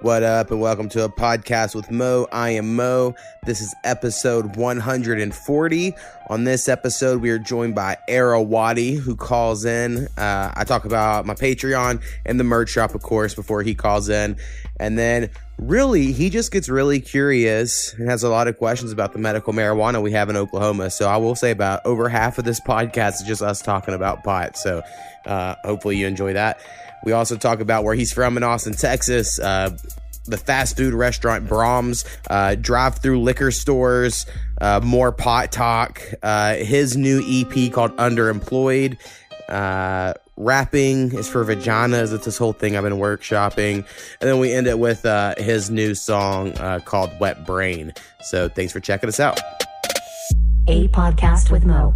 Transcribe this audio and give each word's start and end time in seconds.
What 0.00 0.22
up, 0.22 0.52
and 0.52 0.60
welcome 0.60 0.88
to 0.90 1.02
a 1.02 1.08
podcast 1.08 1.74
with 1.74 1.90
Mo. 1.90 2.28
I 2.30 2.50
am 2.50 2.76
Mo. 2.76 3.16
This 3.46 3.60
is 3.60 3.74
episode 3.82 4.54
140. 4.54 5.94
On 6.30 6.44
this 6.44 6.68
episode, 6.68 7.20
we 7.20 7.30
are 7.30 7.38
joined 7.40 7.74
by 7.74 7.96
Era 8.06 8.40
Wadi, 8.40 8.94
who 8.94 9.16
calls 9.16 9.64
in. 9.64 10.06
Uh, 10.16 10.52
I 10.54 10.62
talk 10.62 10.84
about 10.84 11.26
my 11.26 11.34
Patreon 11.34 12.00
and 12.24 12.38
the 12.38 12.44
merch 12.44 12.68
shop, 12.68 12.94
of 12.94 13.02
course, 13.02 13.34
before 13.34 13.64
he 13.64 13.74
calls 13.74 14.08
in. 14.08 14.36
And 14.78 14.96
then, 14.96 15.30
really, 15.58 16.12
he 16.12 16.30
just 16.30 16.52
gets 16.52 16.68
really 16.68 17.00
curious 17.00 17.92
and 17.94 18.08
has 18.08 18.22
a 18.22 18.28
lot 18.28 18.46
of 18.46 18.56
questions 18.56 18.92
about 18.92 19.12
the 19.14 19.18
medical 19.18 19.52
marijuana 19.52 20.00
we 20.00 20.12
have 20.12 20.30
in 20.30 20.36
Oklahoma. 20.36 20.90
So, 20.90 21.08
I 21.08 21.16
will 21.16 21.34
say 21.34 21.50
about 21.50 21.84
over 21.84 22.08
half 22.08 22.38
of 22.38 22.44
this 22.44 22.60
podcast 22.66 23.14
is 23.14 23.24
just 23.26 23.42
us 23.42 23.60
talking 23.60 23.94
about 23.94 24.22
pot. 24.22 24.56
So, 24.56 24.80
uh, 25.26 25.56
hopefully, 25.64 25.96
you 25.96 26.06
enjoy 26.06 26.34
that. 26.34 26.60
We 27.04 27.12
also 27.12 27.36
talk 27.36 27.60
about 27.60 27.84
where 27.84 27.94
he's 27.94 28.12
from 28.12 28.36
in 28.36 28.42
Austin, 28.42 28.74
Texas, 28.74 29.38
uh, 29.38 29.76
the 30.24 30.36
fast 30.36 30.76
food 30.76 30.94
restaurant 30.94 31.48
Braum's, 31.48 32.04
uh, 32.30 32.54
drive 32.54 32.98
through 32.98 33.20
liquor 33.20 33.50
stores, 33.50 34.26
uh, 34.60 34.80
more 34.82 35.12
pot 35.12 35.50
talk, 35.52 36.02
uh, 36.22 36.54
his 36.54 36.96
new 36.96 37.22
EP 37.26 37.72
called 37.72 37.96
Underemployed. 37.96 38.98
Uh, 39.48 40.12
rapping 40.36 41.14
is 41.14 41.28
for 41.28 41.44
vaginas. 41.44 42.12
It's 42.12 42.26
this 42.26 42.38
whole 42.38 42.52
thing 42.52 42.76
I've 42.76 42.84
been 42.84 42.94
workshopping. 42.94 43.76
And 44.20 44.30
then 44.30 44.38
we 44.38 44.52
end 44.52 44.66
it 44.66 44.78
with 44.78 45.04
uh, 45.06 45.34
his 45.38 45.70
new 45.70 45.94
song 45.94 46.52
uh, 46.58 46.80
called 46.84 47.10
Wet 47.18 47.46
Brain. 47.46 47.92
So 48.20 48.48
thanks 48.48 48.72
for 48.72 48.80
checking 48.80 49.08
us 49.08 49.20
out. 49.20 49.40
A 50.68 50.88
podcast 50.88 51.50
with 51.50 51.64
Mo. 51.64 51.94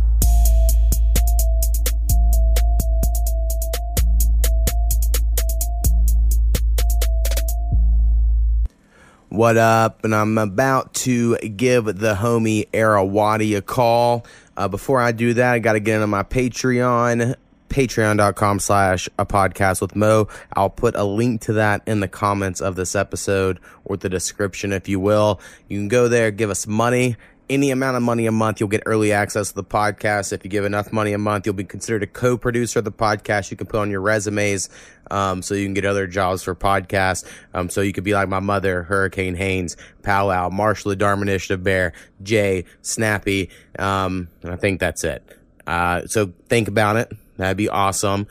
What 9.32 9.56
up? 9.56 10.04
And 10.04 10.14
I'm 10.14 10.36
about 10.36 10.92
to 10.92 11.38
give 11.38 11.86
the 11.86 12.14
homie 12.14 12.68
Era 12.74 13.02
Wadi 13.02 13.54
a 13.54 13.62
call. 13.62 14.26
Uh, 14.58 14.68
before 14.68 15.00
I 15.00 15.12
do 15.12 15.32
that, 15.32 15.54
I 15.54 15.58
got 15.58 15.72
to 15.72 15.80
get 15.80 15.94
into 15.94 16.06
my 16.06 16.22
Patreon, 16.22 17.36
patreon.com 17.70 18.58
slash 18.58 19.08
a 19.18 19.24
podcast 19.24 19.80
with 19.80 19.96
Mo. 19.96 20.28
I'll 20.52 20.68
put 20.68 20.94
a 20.96 21.04
link 21.04 21.40
to 21.42 21.54
that 21.54 21.80
in 21.86 22.00
the 22.00 22.08
comments 22.08 22.60
of 22.60 22.76
this 22.76 22.94
episode 22.94 23.58
or 23.86 23.96
the 23.96 24.10
description, 24.10 24.70
if 24.70 24.86
you 24.86 25.00
will. 25.00 25.40
You 25.66 25.78
can 25.78 25.88
go 25.88 26.08
there, 26.08 26.30
give 26.30 26.50
us 26.50 26.66
money 26.66 27.16
any 27.48 27.70
amount 27.70 27.96
of 27.96 28.02
money 28.02 28.26
a 28.26 28.32
month, 28.32 28.60
you'll 28.60 28.68
get 28.68 28.82
early 28.86 29.12
access 29.12 29.48
to 29.48 29.54
the 29.54 29.64
podcast. 29.64 30.32
If 30.32 30.44
you 30.44 30.50
give 30.50 30.64
enough 30.64 30.92
money 30.92 31.12
a 31.12 31.18
month, 31.18 31.46
you'll 31.46 31.54
be 31.54 31.64
considered 31.64 32.02
a 32.02 32.06
co-producer 32.06 32.78
of 32.78 32.84
the 32.84 32.92
podcast. 32.92 33.50
You 33.50 33.56
can 33.56 33.66
put 33.66 33.80
on 33.80 33.90
your 33.90 34.00
resumes, 34.00 34.70
um, 35.10 35.42
so 35.42 35.54
you 35.54 35.66
can 35.66 35.74
get 35.74 35.84
other 35.84 36.06
jobs 36.06 36.42
for 36.42 36.54
podcasts. 36.54 37.28
Um, 37.52 37.68
so 37.68 37.80
you 37.80 37.92
could 37.92 38.04
be 38.04 38.14
like 38.14 38.28
my 38.28 38.40
mother, 38.40 38.84
Hurricane 38.84 39.34
Haynes, 39.34 39.76
Powwow, 40.02 40.48
Marshall 40.48 40.90
the 40.90 40.96
Dharma 40.96 41.22
Initiative 41.22 41.62
Bear, 41.62 41.92
Jay, 42.22 42.64
Snappy. 42.80 43.50
Um, 43.78 44.28
I 44.44 44.56
think 44.56 44.80
that's 44.80 45.04
it. 45.04 45.22
Uh, 45.66 46.06
so 46.06 46.32
think 46.48 46.68
about 46.68 46.96
it. 46.96 47.12
That'd 47.36 47.56
be 47.56 47.68
awesome. 47.68 48.26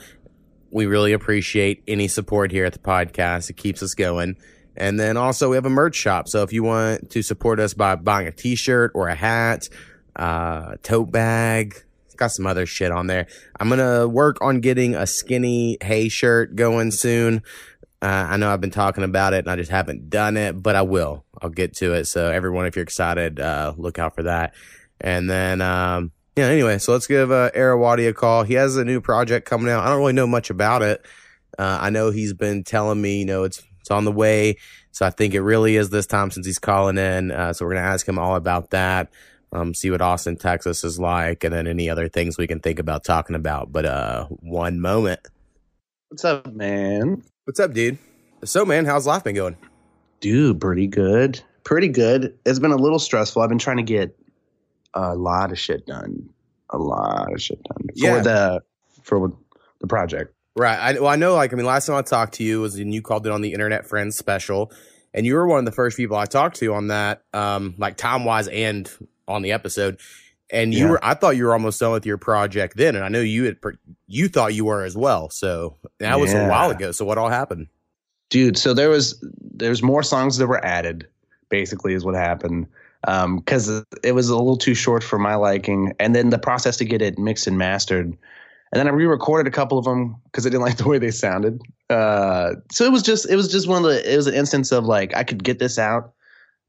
We 0.70 0.86
really 0.86 1.12
appreciate 1.12 1.82
any 1.86 2.08
support 2.08 2.50
here 2.50 2.64
at 2.64 2.72
the 2.72 2.78
podcast. 2.78 3.50
It 3.50 3.56
keeps 3.56 3.82
us 3.82 3.94
going. 3.94 4.36
And 4.76 4.98
then 4.98 5.16
also 5.16 5.50
we 5.50 5.56
have 5.56 5.66
a 5.66 5.70
merch 5.70 5.96
shop. 5.96 6.28
So 6.28 6.42
if 6.42 6.52
you 6.52 6.62
want 6.62 7.10
to 7.10 7.22
support 7.22 7.60
us 7.60 7.74
by 7.74 7.94
buying 7.96 8.26
a 8.26 8.32
t-shirt 8.32 8.92
or 8.94 9.08
a 9.08 9.14
hat, 9.14 9.68
uh, 10.16 10.76
tote 10.82 11.10
bag, 11.10 11.82
got 12.22 12.30
some 12.30 12.46
other 12.46 12.66
shit 12.66 12.92
on 12.92 13.08
there. 13.08 13.26
I'm 13.58 13.68
going 13.68 13.80
to 13.80 14.08
work 14.08 14.38
on 14.40 14.60
getting 14.60 14.94
a 14.94 15.06
skinny 15.06 15.76
hay 15.82 16.08
shirt 16.08 16.54
going 16.54 16.92
soon. 16.92 17.42
Uh, 18.00 18.26
I 18.30 18.36
know 18.36 18.52
I've 18.52 18.60
been 18.60 18.70
talking 18.70 19.04
about 19.04 19.34
it 19.34 19.38
and 19.38 19.48
I 19.48 19.56
just 19.56 19.70
haven't 19.70 20.08
done 20.08 20.36
it, 20.36 20.62
but 20.62 20.76
I 20.76 20.82
will. 20.82 21.24
I'll 21.40 21.50
get 21.50 21.74
to 21.76 21.94
it. 21.94 22.06
So 22.06 22.30
everyone, 22.30 22.66
if 22.66 22.76
you're 22.76 22.84
excited, 22.84 23.40
uh, 23.40 23.74
look 23.76 23.98
out 23.98 24.14
for 24.14 24.22
that. 24.24 24.54
And 25.00 25.28
then, 25.28 25.60
um, 25.60 26.12
yeah, 26.36 26.46
anyway, 26.46 26.78
so 26.78 26.92
let's 26.92 27.06
give, 27.06 27.30
uh, 27.30 27.50
a 27.54 28.12
call. 28.12 28.44
He 28.44 28.54
has 28.54 28.76
a 28.76 28.84
new 28.84 29.00
project 29.00 29.48
coming 29.48 29.68
out. 29.68 29.84
I 29.84 29.88
don't 29.88 29.98
really 29.98 30.12
know 30.12 30.26
much 30.26 30.50
about 30.50 30.82
it. 30.82 31.04
Uh, 31.58 31.78
I 31.80 31.90
know 31.90 32.10
he's 32.10 32.32
been 32.32 32.64
telling 32.64 33.02
me, 33.02 33.18
you 33.18 33.24
know, 33.24 33.42
it's 33.42 33.62
it's 33.82 33.90
on 33.90 34.04
the 34.06 34.12
way. 34.12 34.56
So 34.92 35.04
I 35.04 35.10
think 35.10 35.34
it 35.34 35.42
really 35.42 35.76
is 35.76 35.90
this 35.90 36.06
time 36.06 36.30
since 36.30 36.46
he's 36.46 36.58
calling 36.58 36.96
in. 36.96 37.30
Uh, 37.30 37.52
so 37.52 37.64
we're 37.66 37.72
going 37.72 37.84
to 37.84 37.90
ask 37.90 38.08
him 38.08 38.18
all 38.18 38.36
about 38.36 38.70
that. 38.70 39.10
Um, 39.52 39.74
see 39.74 39.90
what 39.90 40.00
Austin, 40.00 40.36
Texas 40.36 40.82
is 40.82 40.98
like, 40.98 41.44
and 41.44 41.52
then 41.54 41.66
any 41.66 41.90
other 41.90 42.08
things 42.08 42.38
we 42.38 42.46
can 42.46 42.60
think 42.60 42.78
about 42.78 43.04
talking 43.04 43.36
about. 43.36 43.70
But 43.70 43.84
uh, 43.84 44.24
one 44.26 44.80
moment. 44.80 45.20
What's 46.08 46.24
up, 46.24 46.46
man? 46.52 47.22
What's 47.44 47.60
up, 47.60 47.74
dude? 47.74 47.98
So, 48.44 48.64
man, 48.64 48.86
how's 48.86 49.06
life 49.06 49.24
been 49.24 49.34
going? 49.34 49.56
Dude, 50.20 50.60
pretty 50.60 50.86
good. 50.86 51.40
Pretty 51.64 51.88
good. 51.88 52.38
It's 52.46 52.58
been 52.58 52.72
a 52.72 52.76
little 52.76 52.98
stressful. 52.98 53.42
I've 53.42 53.48
been 53.48 53.58
trying 53.58 53.76
to 53.78 53.82
get 53.82 54.16
a 54.94 55.14
lot 55.14 55.52
of 55.52 55.58
shit 55.58 55.86
done. 55.86 56.28
A 56.70 56.78
lot 56.78 57.32
of 57.32 57.42
shit 57.42 57.62
done 57.62 57.88
for 57.88 57.90
Yeah. 57.94 58.20
the 58.20 58.62
for 59.02 59.32
the 59.80 59.86
project. 59.86 60.34
Right. 60.54 60.78
I, 60.78 61.00
well, 61.00 61.08
I 61.08 61.16
know, 61.16 61.34
like, 61.34 61.52
I 61.52 61.56
mean, 61.56 61.64
last 61.64 61.86
time 61.86 61.96
I 61.96 62.02
talked 62.02 62.34
to 62.34 62.44
you 62.44 62.60
was 62.60 62.76
when 62.76 62.92
you 62.92 63.00
called 63.00 63.26
it 63.26 63.32
on 63.32 63.40
the 63.40 63.52
Internet 63.52 63.86
Friends 63.86 64.16
special, 64.16 64.70
and 65.14 65.24
you 65.24 65.34
were 65.34 65.46
one 65.46 65.58
of 65.58 65.64
the 65.64 65.72
first 65.72 65.96
people 65.96 66.16
I 66.16 66.26
talked 66.26 66.56
to 66.56 66.74
on 66.74 66.88
that, 66.88 67.22
um, 67.32 67.74
like 67.78 67.96
time 67.96 68.24
wise 68.24 68.48
and 68.48 68.90
on 69.26 69.42
the 69.42 69.52
episode. 69.52 69.98
And 70.50 70.74
you 70.74 70.84
Yeah. 70.84 70.90
were, 70.90 71.00
I 71.04 71.14
thought 71.14 71.36
you 71.36 71.44
were 71.46 71.54
almost 71.54 71.80
done 71.80 71.92
with 71.92 72.04
your 72.04 72.18
project 72.18 72.76
then, 72.76 72.96
and 72.96 73.04
I 73.04 73.08
know 73.08 73.20
you 73.20 73.44
had, 73.44 73.56
you 74.06 74.28
thought 74.28 74.52
you 74.52 74.66
were 74.66 74.84
as 74.84 74.94
well. 74.94 75.30
So 75.30 75.78
that 76.00 76.20
was 76.20 76.34
a 76.34 76.46
while 76.46 76.70
ago. 76.70 76.92
So 76.92 77.06
what 77.06 77.16
all 77.16 77.30
happened? 77.30 77.68
Dude, 78.28 78.58
so 78.58 78.74
there 78.74 78.90
was 78.90 79.22
there's 79.40 79.82
more 79.82 80.02
songs 80.02 80.36
that 80.36 80.46
were 80.46 80.62
added, 80.64 81.06
basically 81.48 81.94
is 81.94 82.04
what 82.04 82.14
happened. 82.14 82.66
Um, 83.08 83.38
because 83.38 83.82
it 84.04 84.12
was 84.12 84.28
a 84.28 84.36
little 84.36 84.56
too 84.56 84.74
short 84.74 85.02
for 85.02 85.18
my 85.18 85.34
liking. 85.34 85.92
And 85.98 86.14
then 86.14 86.30
the 86.30 86.38
process 86.38 86.76
to 86.76 86.84
get 86.84 87.02
it 87.02 87.18
mixed 87.18 87.46
and 87.46 87.58
mastered. 87.58 88.16
And 88.72 88.78
then 88.80 88.88
I 88.88 88.90
re-recorded 88.90 89.46
a 89.46 89.54
couple 89.54 89.76
of 89.78 89.84
them 89.84 90.16
because 90.24 90.46
I 90.46 90.48
didn't 90.48 90.62
like 90.66 90.78
the 90.78 90.88
way 90.88 90.98
they 90.98 91.10
sounded. 91.10 91.60
Uh, 91.90 92.54
so 92.70 92.84
it 92.84 92.92
was 92.92 93.02
just 93.02 93.28
it 93.28 93.36
was 93.36 93.50
just 93.52 93.68
one 93.68 93.84
of 93.84 93.90
the 93.90 94.12
it 94.12 94.16
was 94.16 94.26
an 94.26 94.34
instance 94.34 94.72
of 94.72 94.84
like 94.86 95.14
I 95.14 95.24
could 95.24 95.44
get 95.44 95.58
this 95.58 95.78
out, 95.78 96.12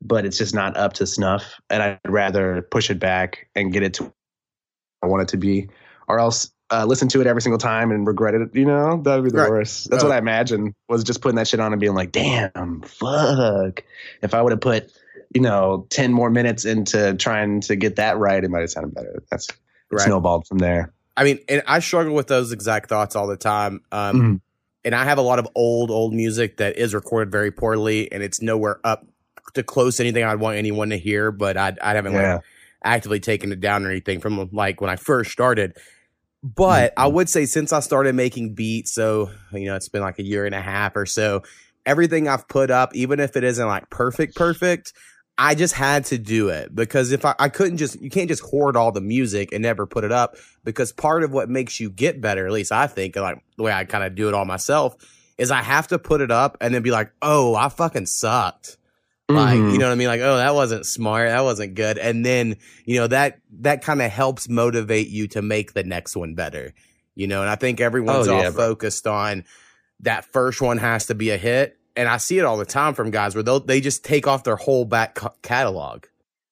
but 0.02 0.26
it's 0.26 0.38
just 0.38 0.54
not 0.54 0.76
up 0.76 0.94
to 0.94 1.08
snuff, 1.08 1.60
and 1.70 1.82
I'd 1.82 2.00
rather 2.08 2.62
push 2.62 2.90
it 2.90 3.00
back 3.00 3.48
and 3.56 3.72
get 3.72 3.84
it 3.84 3.94
to 3.96 4.04
where 4.04 4.14
I 5.04 5.08
want 5.08 5.22
it 5.24 5.28
to 5.30 5.38
be, 5.38 5.70
or 6.10 6.20
else 6.20 6.52
uh, 6.72 6.86
listen 6.86 7.08
to 7.10 7.22
it 7.22 7.28
every 7.28 7.42
single 7.42 7.58
time 7.60 7.92
and 7.92 8.06
regret 8.08 8.34
it. 8.34 8.50
You 8.54 8.66
know, 8.66 9.02
that 9.04 9.16
would 9.16 9.24
be 9.26 9.30
the 9.30 9.38
Right. 9.38 9.50
worst. 9.50 9.90
That's 9.90 10.04
Oh. 10.04 10.08
what 10.08 10.16
I 10.16 10.18
imagine 10.18 10.74
was 10.90 11.04
just 11.04 11.22
putting 11.22 11.36
that 11.38 11.48
shit 11.48 11.60
on 11.60 11.72
and 11.72 11.80
being 11.80 11.94
like, 11.94 12.12
damn, 12.12 12.82
fuck. 12.82 13.84
If 14.22 14.34
I 14.34 14.42
would 14.42 14.52
have 14.52 14.62
put 14.62 14.92
you 15.34 15.40
know 15.42 15.88
ten 15.90 16.12
more 16.12 16.30
minutes 16.30 16.66
into 16.66 17.14
trying 17.16 17.62
to 17.62 17.78
get 17.78 17.96
that 17.96 18.18
right, 18.18 18.44
it 18.44 18.50
might 18.52 18.60
have 18.62 18.72
sounded 18.72 18.94
better. 18.94 19.24
That's 19.32 19.48
Right. 19.92 20.02
snowballed 20.02 20.48
from 20.48 20.58
there. 20.58 20.92
I 21.16 21.24
mean, 21.24 21.40
and 21.48 21.62
I 21.68 21.80
struggle 21.80 22.14
with 22.14 22.28
those 22.28 22.52
exact 22.52 22.90
thoughts 22.90 23.16
all 23.16 23.28
the 23.28 23.38
time. 23.38 23.82
Um, 23.92 24.22
Mhm. 24.22 24.42
and 24.86 24.96
I 24.96 25.04
have 25.06 25.18
a 25.18 25.22
lot 25.22 25.40
of 25.40 25.48
old, 25.56 25.92
old 25.92 26.14
music 26.14 26.58
that 26.58 26.78
is 26.78 26.94
recorded 26.94 27.32
very 27.32 27.52
poorly, 27.52 28.12
and 28.12 28.24
it's 28.24 28.42
nowhere 28.42 28.80
up 28.84 29.06
to 29.54 29.64
close 29.64 29.98
to 29.98 30.04
anything 30.04 30.24
I'd 30.24 30.40
want 30.40 30.58
anyone 30.58 30.90
to 30.90 30.98
hear. 30.98 31.32
But 31.32 31.58
I, 31.58 31.74
I 31.82 31.94
haven't 31.94 32.14
Yeah. 32.14 32.36
like 32.36 32.44
actively 32.84 33.20
taken 33.20 33.52
it 33.52 33.60
down 33.60 33.86
or 33.86 33.92
anything 33.92 34.20
from 34.20 34.50
like 34.52 34.82
when 34.82 34.90
I 34.90 34.96
first 34.96 35.32
started. 35.32 35.78
But 36.44 36.92
I 36.98 37.08
would 37.08 37.30
say 37.30 37.46
since 37.46 37.72
I 37.72 37.80
started 37.80 38.16
making 38.16 38.54
beats, 38.56 38.92
so 38.94 39.30
you 39.54 39.66
know, 39.66 39.76
it's 39.76 39.88
been 39.90 40.02
like 40.02 40.20
a 40.20 40.24
year 40.24 40.46
and 40.46 40.54
a 40.56 40.62
half 40.62 40.96
or 40.96 41.06
so. 41.06 41.44
Everything 41.86 42.28
I've 42.28 42.48
put 42.48 42.72
up, 42.72 42.96
even 42.96 43.20
if 43.20 43.38
it 43.38 43.44
isn't 43.44 43.66
like 43.68 43.90
perfect, 43.90 44.36
perfect, 44.36 44.94
I 45.38 45.56
just 45.56 45.74
had 45.74 46.06
to 46.06 46.18
do 46.18 46.50
it 46.50 46.76
because 46.76 47.12
if 47.12 47.26
I, 47.26 47.34
I 47.40 47.50
couldn't 47.50 47.78
just, 47.78 48.00
you 48.00 48.10
can't 48.10 48.30
just 48.30 48.44
hoard 48.44 48.78
all 48.78 48.92
the 48.92 49.02
music 49.02 49.52
and 49.52 49.64
never 49.64 49.86
put 49.86 50.04
it 50.04 50.12
up 50.12 50.36
because 50.64 50.92
part 50.92 51.24
of 51.24 51.32
what 51.32 51.50
makes 51.50 51.80
you 51.80 51.90
get 51.90 52.22
better, 52.22 52.46
at 52.46 52.52
least 52.52 52.72
I 52.72 52.88
think, 52.88 53.16
like 53.16 53.44
the 53.58 53.64
way 53.64 53.72
I 53.72 53.86
kind 53.86 54.04
of 54.04 54.14
do 54.16 54.28
it 54.28 54.36
all 54.36 54.46
myself, 54.46 54.96
is 55.38 55.50
I 55.50 55.64
have 55.64 55.88
to 55.88 55.98
put 55.98 56.22
it 56.22 56.30
up 56.30 56.58
and 56.62 56.74
then 56.74 56.84
be 56.84 56.92
like, 56.92 57.12
oh, 57.22 57.56
I 57.56 57.70
fucking 57.70 58.06
sucked. 58.06 58.78
Like, 59.30 59.56
you 59.56 59.64
mm-hmm. 59.64 59.78
know 59.78 59.88
what 59.88 59.94
I 59.94 59.96
mean? 59.96 60.08
Like, 60.08 60.22
oh, 60.22 60.38
that 60.38 60.54
wasn't 60.54 60.86
smart. 60.86 61.30
That 61.30 61.44
wasn't 61.44 61.74
good. 61.74 61.98
And 61.98 62.24
then, 62.24 62.58
you 62.86 63.00
know, 63.00 63.08
that, 63.08 63.40
that 63.62 63.82
kind 63.82 64.02
of 64.02 64.12
helps 64.12 64.48
motivate 64.48 65.08
you 65.08 65.28
to 65.30 65.42
make 65.42 65.74
the 65.74 65.84
next 65.84 66.16
one 66.16 66.36
better, 66.36 66.74
you 67.16 67.26
know? 67.26 67.42
And 67.42 67.50
I 67.50 67.56
think 67.56 67.82
oh, 67.82 67.86
everyone's 67.86 68.28
Oh, 68.28 68.36
all 68.36 68.44
yeah, 68.44 68.50
bro. 68.52 68.68
focused 68.68 69.08
on 69.08 69.46
that 70.02 70.26
first 70.26 70.62
one 70.62 70.78
has 70.78 71.08
to 71.08 71.16
be 71.16 71.32
a 71.32 71.38
hit. 71.38 71.80
And 71.96 72.10
I 72.10 72.18
see 72.18 72.40
it 72.40 72.46
all 72.46 72.58
the 72.58 72.66
time 72.66 72.94
from 72.94 73.12
guys 73.12 73.36
where 73.36 73.44
they'll, 73.44 73.60
they 73.60 73.80
just 73.82 74.04
take 74.04 74.28
off 74.28 74.44
their 74.44 74.56
whole 74.56 74.84
back 74.86 75.16
ca- 75.16 75.34
catalog 75.44 76.06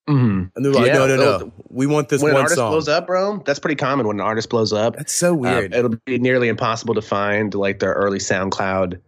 Mhm. 0.10 0.52
and 0.56 0.66
they're 0.66 0.72
like, 0.74 0.88
Yeah, 0.88 0.94
no, 0.94 1.08
no, 1.08 1.16
no. 1.16 1.52
We 1.70 1.88
want 1.88 2.10
this 2.10 2.22
when 2.22 2.32
an 2.32 2.34
one 2.36 2.42
artist 2.44 2.58
song. 2.58 2.72
blows 2.72 2.88
up, 2.88 3.08
bro, 3.08 3.42
that's 3.46 3.60
pretty 3.60 3.76
common. 3.76 4.08
When 4.08 4.18
an 4.18 4.26
artist 4.26 4.50
blows 4.50 4.72
up, 4.74 4.96
That's 4.98 5.14
so 5.14 5.34
Um, 5.34 5.40
weird. 5.40 5.74
it'll 5.74 5.96
be 6.06 6.18
nearly 6.20 6.48
impossible 6.48 6.94
to 6.96 7.02
find 7.02 7.54
like 7.56 7.80
their 7.80 7.94
early 7.94 8.20
SoundCloud, 8.20 9.00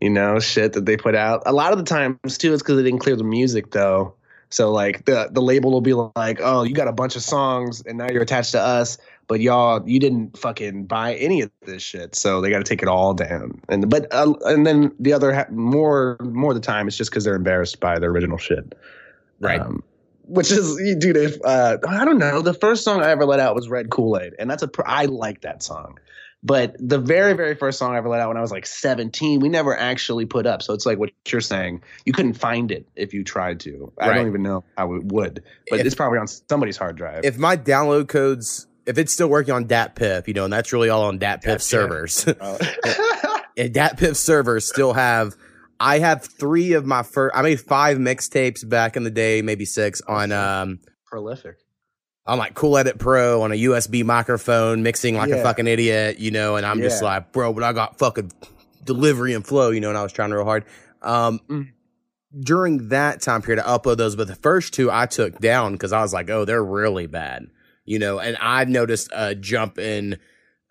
you 0.00 0.10
know, 0.10 0.38
shit 0.38 0.72
that 0.74 0.86
they 0.86 0.96
put 0.96 1.14
out. 1.14 1.42
A 1.46 1.52
lot 1.52 1.72
of 1.72 1.78
the 1.78 1.84
times 1.84 2.38
too, 2.38 2.52
it's 2.54 2.62
because 2.62 2.76
they 2.76 2.82
didn't 2.84 3.00
clear 3.00 3.16
the 3.16 3.24
music 3.24 3.70
though. 3.72 4.14
So 4.48 4.70
like 4.72 5.04
the 5.04 5.28
the 5.32 5.40
label 5.42 5.70
will 5.70 5.80
be 5.80 5.94
like, 5.94 6.40
oh, 6.42 6.62
you 6.64 6.74
got 6.74 6.88
a 6.88 6.92
bunch 6.92 7.14
of 7.16 7.22
songs 7.22 7.82
and 7.86 7.96
now 7.98 8.08
you're 8.10 8.22
attached 8.22 8.52
to 8.52 8.60
us, 8.60 8.98
but 9.30 9.40
y'all 9.40 9.80
you 9.88 10.00
didn't 10.00 10.36
fucking 10.36 10.86
buy 10.86 11.14
any 11.14 11.40
of 11.40 11.50
this 11.64 11.82
shit, 11.84 12.16
so 12.16 12.40
they 12.40 12.50
got 12.50 12.58
to 12.58 12.64
take 12.64 12.82
it 12.82 12.88
all 12.88 13.14
down. 13.14 13.60
And 13.68 13.88
but 13.88 14.12
uh, 14.12 14.34
and 14.44 14.66
then 14.66 14.92
the 14.98 15.12
other 15.12 15.32
ha- 15.32 15.46
more 15.50 16.18
more 16.20 16.50
of 16.50 16.56
the 16.56 16.60
time 16.66 16.88
it's 16.88 16.96
just 16.96 17.10
because 17.12 17.22
they're 17.24 17.36
embarrassed 17.36 17.78
by 17.78 17.98
their 18.00 18.10
original 18.10 18.38
shit, 18.38 18.74
Right. 19.38 19.60
Um, 19.60 19.84
which 20.24 20.50
is, 20.50 20.76
dude, 20.98 21.16
if 21.16 21.38
uh, 21.44 21.78
I 21.88 22.04
don't 22.04 22.18
know, 22.18 22.42
the 22.42 22.54
first 22.54 22.82
song 22.84 23.02
I 23.02 23.10
ever 23.10 23.24
let 23.24 23.38
out 23.40 23.54
was 23.54 23.68
Red 23.68 23.88
Kool 23.90 24.18
Aid, 24.18 24.34
and 24.38 24.50
that's 24.50 24.62
a 24.64 24.68
pr- 24.68 24.82
I 24.84 25.04
like 25.06 25.40
that 25.42 25.62
song. 25.62 25.98
But 26.42 26.74
the 26.78 26.98
very, 26.98 27.34
very 27.34 27.54
first 27.54 27.78
song 27.78 27.94
I 27.94 27.98
ever 27.98 28.08
let 28.08 28.20
out 28.20 28.28
when 28.28 28.36
I 28.38 28.40
was 28.40 28.50
like 28.50 28.64
17, 28.64 29.40
we 29.40 29.48
never 29.50 29.76
actually 29.76 30.24
put 30.24 30.46
up. 30.46 30.62
So 30.62 30.72
it's 30.72 30.86
like 30.86 30.98
what 30.98 31.10
you're 31.28 31.42
saying. 31.42 31.82
You 32.06 32.14
couldn't 32.14 32.32
find 32.32 32.72
it 32.72 32.88
if 32.96 33.12
you 33.12 33.22
tried 33.24 33.60
to. 33.60 33.92
I 34.00 34.08
Right. 34.08 34.14
don't 34.16 34.26
even 34.28 34.42
know 34.42 34.64
how 34.78 34.94
it 34.94 35.04
would, 35.04 35.42
but 35.68 35.80
If- 35.80 35.86
it's 35.86 35.94
probably 35.94 36.18
on 36.18 36.26
somebody's 36.28 36.78
hard 36.78 36.96
drive. 36.96 37.24
if 37.24 37.36
my 37.36 37.56
download 37.58 38.08
codes, 38.08 38.66
if 38.86 38.98
it's 38.98 39.12
still 39.12 39.28
working 39.28 39.54
on 39.54 39.66
DatPiff, 39.66 40.26
you 40.28 40.34
know, 40.34 40.44
and 40.44 40.52
that's 40.52 40.72
really 40.72 40.88
all 40.88 41.04
on 41.04 41.18
DatPiff 41.18 41.42
DatPiff. 41.56 41.62
servers. 41.62 42.26
Uh, 42.40 42.58
and 43.56 43.74
DatPiff 43.74 44.16
servers 44.16 44.66
still 44.66 44.92
have. 44.92 45.34
I 45.78 45.98
have 45.98 46.22
three 46.24 46.74
of 46.74 46.84
my 46.86 47.02
first. 47.02 47.34
I 47.36 47.42
made 47.42 47.60
five 47.60 47.98
mixtapes 47.98 48.66
back 48.68 48.96
in 48.96 49.04
the 49.04 49.10
day, 49.10 49.42
maybe 49.42 49.64
six 49.64 50.00
on 50.02 50.30
um 50.32 50.80
prolific. 51.06 51.56
on 52.26 52.38
like 52.38 52.54
Cool 52.54 52.76
Edit 52.78 52.98
Pro 52.98 53.42
on 53.42 53.50
a 53.52 53.54
USB 53.54 54.04
microphone, 54.04 54.82
mixing 54.82 55.16
like 55.16 55.30
a 55.30 55.42
fucking 55.42 55.66
idiot, 55.66 56.18
you 56.18 56.30
know. 56.30 56.56
And 56.56 56.64
I'm 56.66 56.80
just 56.80 57.02
like, 57.02 57.32
bro, 57.32 57.52
but 57.52 57.62
I 57.64 57.72
got 57.72 57.98
fucking 57.98 58.30
delivery 58.84 59.34
and 59.34 59.46
flow, 59.46 59.70
you 59.70 59.80
know. 59.80 59.88
And 59.88 59.98
I 59.98 60.02
was 60.02 60.12
trying 60.12 60.30
real 60.32 60.44
hard. 60.44 60.64
Um, 61.02 61.40
Mm. 61.48 61.68
during 62.38 62.88
that 62.88 63.20
time 63.20 63.42
period, 63.42 63.62
I 63.64 63.76
upload 63.76 63.96
those, 63.96 64.16
but 64.16 64.28
the 64.28 64.36
first 64.36 64.72
two 64.74 64.90
I 64.90 65.06
took 65.06 65.38
down 65.40 65.72
because 65.72 65.92
I 65.92 66.02
was 66.02 66.12
like, 66.12 66.30
oh, 66.30 66.44
they're 66.44 66.62
really 66.64 67.06
bad, 67.06 67.46
you 67.90 67.98
know. 67.98 68.20
And 68.20 68.36
I've 68.40 68.68
noticed 68.68 69.10
a 69.12 69.34
jump 69.34 69.76
in 69.78 70.16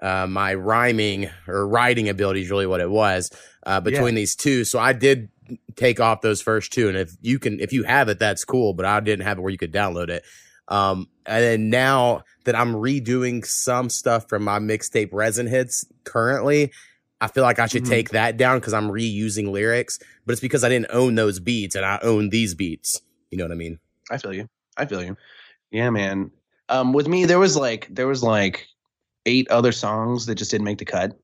uh, 0.02 0.26
my 0.28 0.54
rhyming 0.54 1.30
or 1.48 1.68
writing 1.68 2.08
ability 2.08 2.44
is 2.44 2.50
really 2.50 2.66
what 2.66 2.80
it 2.80 2.90
was 2.90 3.30
uh, 3.66 3.82
between 3.82 4.16
these 4.16 4.36
two. 4.38 4.64
So 4.64 4.80
I 4.80 4.94
did 4.94 5.30
take 5.76 6.00
off 6.00 6.22
those 6.22 6.42
first 6.42 6.72
two, 6.72 6.88
and 6.88 6.98
if 6.98 7.12
you 7.22 7.38
can, 7.38 7.60
if 7.60 7.74
you 7.74 7.84
have 7.84 8.08
it, 8.08 8.20
that's 8.20 8.46
cool. 8.46 8.74
But 8.74 8.86
I 8.86 9.02
didn't 9.02 9.26
have 9.26 9.38
it 9.38 9.42
where 9.42 9.52
you 9.52 9.58
could 9.58 9.74
download 9.74 10.08
it. 10.10 10.24
Um, 10.70 11.10
and 11.26 11.44
then 11.44 11.70
now 11.70 12.22
that 12.46 12.56
I'm 12.56 12.74
redoing 12.74 13.46
some 13.46 13.90
stuff 13.90 14.30
from 14.30 14.44
my 14.44 14.60
mixtape 14.60 15.10
resin 15.12 15.48
hits 15.48 15.86
currently, 16.06 16.72
I 17.20 17.28
feel 17.28 17.44
like 17.44 17.60
I 17.60 17.66
should 17.68 17.84
Mhm. 17.84 17.90
take 17.90 18.10
that 18.12 18.38
down 18.38 18.60
because 18.60 18.74
I'm 18.74 18.88
reusing 18.90 19.52
lyrics, 19.52 20.00
but 20.26 20.32
it's 20.32 20.42
because 20.42 20.64
I 20.64 20.70
didn't 20.70 20.92
own 20.92 21.16
those 21.16 21.40
beats 21.42 21.76
and 21.76 21.84
I 21.84 22.00
own 22.02 22.30
these 22.30 22.54
beats. 22.56 23.02
You 23.30 23.38
know 23.38 23.44
what 23.44 23.52
I 23.52 23.56
mean? 23.56 23.80
I 24.10 24.18
feel 24.20 24.32
you. 24.34 24.48
I 24.78 24.86
feel 24.86 25.04
you. 25.04 25.18
Yeah, 25.72 25.90
man. 25.90 26.32
Um, 26.70 26.94
with 26.94 27.08
me, 27.08 27.26
there 27.26 27.40
was 27.40 27.58
like 27.58 27.88
there 27.90 28.08
was 28.08 28.24
like 28.24 28.68
eight 29.26 29.50
other 29.50 29.72
songs 29.72 30.26
that 30.28 30.36
just 30.36 30.52
didn't 30.52 30.66
make 30.66 30.78
the 30.78 30.86
cut. 30.86 31.20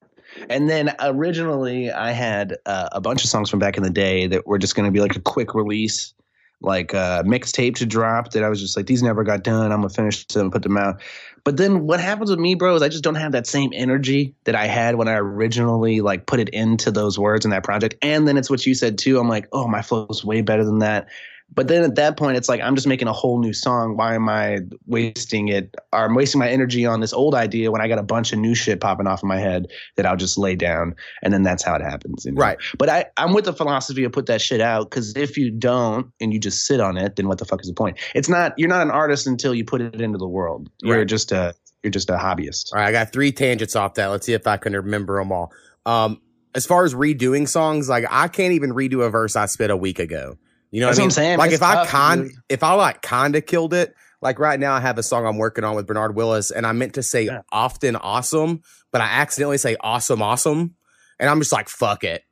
And 0.49 0.69
then 0.69 0.93
originally, 0.99 1.91
I 1.91 2.11
had 2.11 2.57
uh, 2.65 2.89
a 2.91 2.99
bunch 2.99 3.23
of 3.23 3.29
songs 3.29 3.49
from 3.49 3.59
back 3.59 3.77
in 3.77 3.83
the 3.83 3.89
day 3.89 4.27
that 4.27 4.45
were 4.45 4.57
just 4.57 4.75
going 4.75 4.85
to 4.85 4.91
be 4.91 4.99
like 4.99 5.15
a 5.15 5.21
quick 5.21 5.55
release, 5.55 6.13
like 6.59 6.93
a 6.93 7.23
mixtape 7.25 7.75
to 7.75 7.85
drop. 7.85 8.31
That 8.31 8.43
I 8.43 8.49
was 8.49 8.59
just 8.59 8.75
like, 8.75 8.87
these 8.87 9.01
never 9.01 9.23
got 9.23 9.43
done. 9.43 9.71
I'm 9.71 9.81
gonna 9.81 9.89
finish 9.89 10.25
them, 10.27 10.43
and 10.43 10.51
put 10.51 10.63
them 10.63 10.77
out. 10.77 11.01
But 11.45 11.57
then 11.57 11.85
what 11.85 11.99
happens 11.99 12.31
with 12.31 12.39
me, 12.39 12.55
bro, 12.55 12.75
is 12.75 12.81
I 12.81 12.89
just 12.89 13.03
don't 13.03 13.15
have 13.15 13.31
that 13.33 13.45
same 13.45 13.69
energy 13.73 14.33
that 14.45 14.55
I 14.55 14.65
had 14.65 14.95
when 14.95 15.07
I 15.07 15.13
originally 15.13 16.01
like 16.01 16.25
put 16.25 16.39
it 16.39 16.49
into 16.49 16.89
those 16.89 17.19
words 17.19 17.45
in 17.45 17.51
that 17.51 17.63
project. 17.63 17.95
And 18.01 18.27
then 18.27 18.35
it's 18.35 18.49
what 18.49 18.65
you 18.65 18.73
said 18.73 18.97
too. 18.97 19.19
I'm 19.19 19.29
like, 19.29 19.47
oh, 19.51 19.67
my 19.67 19.83
flow 19.83 20.07
is 20.09 20.25
way 20.25 20.41
better 20.41 20.65
than 20.65 20.79
that. 20.79 21.07
But 21.55 21.69
then 21.69 21.83
at 21.83 21.95
that 21.95 22.17
point, 22.17 22.37
it's 22.37 22.49
like 22.49 22.61
I'm 22.61 22.75
just 22.75 22.87
making 22.87 23.07
a 23.07 23.13
whole 23.13 23.39
new 23.39 23.53
song. 23.53 23.95
Why 23.97 24.13
am 24.13 24.27
I 24.29 24.59
wasting 24.85 25.47
it? 25.47 25.75
Or 25.93 26.05
I'm 26.05 26.13
wasting 26.13 26.39
my 26.39 26.49
energy 26.49 26.85
on 26.85 26.99
this 26.99 27.13
old 27.13 27.33
idea 27.33 27.71
when 27.71 27.81
I 27.81 27.87
got 27.87 27.97
a 27.97 28.03
bunch 28.03 28.33
of 28.33 28.39
new 28.39 28.53
shit 28.53 28.81
popping 28.81 29.07
off 29.07 29.23
in 29.23 29.29
my 29.29 29.37
head 29.37 29.67
that 29.95 30.05
I'll 30.05 30.17
just 30.17 30.37
lay 30.37 30.55
down, 30.55 30.95
and 31.23 31.33
then 31.33 31.43
that's 31.43 31.63
how 31.63 31.75
it 31.75 31.81
happens. 31.81 32.25
you 32.25 32.33
know? 32.33 32.41
Right. 32.41 32.57
But 32.77 32.89
I, 32.89 33.05
I'm 33.17 33.33
with 33.33 33.45
the 33.45 33.53
philosophy 33.53 34.03
of 34.03 34.11
put 34.11 34.25
that 34.27 34.41
shit 34.41 34.61
out 34.61 34.89
because 34.89 35.15
if 35.15 35.37
you 35.37 35.49
don't 35.49 36.11
and 36.19 36.33
you 36.33 36.39
just 36.39 36.65
sit 36.65 36.79
on 36.79 36.97
it, 36.97 37.15
then 37.15 37.27
what 37.27 37.37
the 37.37 37.45
fuck 37.45 37.61
is 37.61 37.67
the 37.67 37.73
point? 37.73 37.97
It's 38.13 38.29
not. 38.29 38.53
You're 38.57 38.69
not 38.69 38.81
an 38.81 38.91
artist 38.91 39.25
until 39.25 39.55
you 39.55 39.63
put 39.63 39.81
it 39.81 40.01
into 40.01 40.17
the 40.17 40.27
world. 40.27 40.69
You're 40.81 41.05
just 41.05 41.31
a. 41.31 41.55
You're 41.83 41.91
just 41.91 42.09
a 42.09 42.13
hobbyist. 42.13 42.73
All 42.73 42.79
right, 42.79 42.87
I 42.87 42.91
got 42.91 43.13
three 43.13 43.31
tangents 43.31 43.75
off 43.75 43.93
that. 43.93 44.07
Let's 44.07 44.25
see 44.25 44.33
if 44.33 44.47
I 44.47 44.57
can 44.57 44.73
remember 44.73 45.19
them 45.19 45.31
all. 45.31 45.51
Um, 45.85 46.19
as 46.55 46.65
far 46.65 46.83
as 46.83 46.95
redoing 46.95 47.47
songs, 47.47 47.87
like 47.87 48.05
I 48.09 48.27
can't 48.27 48.53
even 48.53 48.71
redo 48.71 49.05
a 49.05 49.09
verse 49.09 49.35
I 49.35 49.45
spit 49.45 49.69
a 49.69 49.77
week 49.77 49.99
ago. 49.99 50.37
You 50.75 50.81
know 50.81 50.87
That's 50.87 50.97
what 50.99 51.01
I 51.01 51.03
mean? 51.03 51.05
what 51.05 51.05
I'm 51.05 51.11
saying. 51.11 51.37
Like 51.39 51.47
It's 51.51 51.55
if 51.61 51.63
I 51.63 51.73
tough, 51.75 51.87
con, 51.89 52.21
dude. 52.23 52.31
if 52.49 52.63
I 52.63 52.73
like 52.73 53.01
kinda 53.01 53.39
killed 53.41 53.73
it. 53.73 53.95
Like 54.21 54.39
right 54.39 54.59
now, 54.59 54.73
I 54.73 54.79
have 54.79 54.97
a 54.97 55.03
song 55.03 55.25
I'm 55.25 55.37
working 55.37 55.63
on 55.63 55.75
with 55.75 55.85
Bernard 55.87 56.15
Willis, 56.15 56.49
and 56.51 56.65
I 56.65 56.71
meant 56.71 56.95
to 56.95 57.03
say 57.03 57.23
Yeah. 57.23 57.41
often 57.51 57.95
awesome, 57.95 58.61
but 58.91 58.99
I 59.01 59.05
accidentally 59.05 59.57
say 59.57 59.77
awesome 59.79 60.21
awesome, 60.21 60.75
and 61.19 61.29
I'm 61.29 61.39
just 61.39 61.51
like 61.53 61.69
fuck 61.69 62.03
it, 62.03 62.23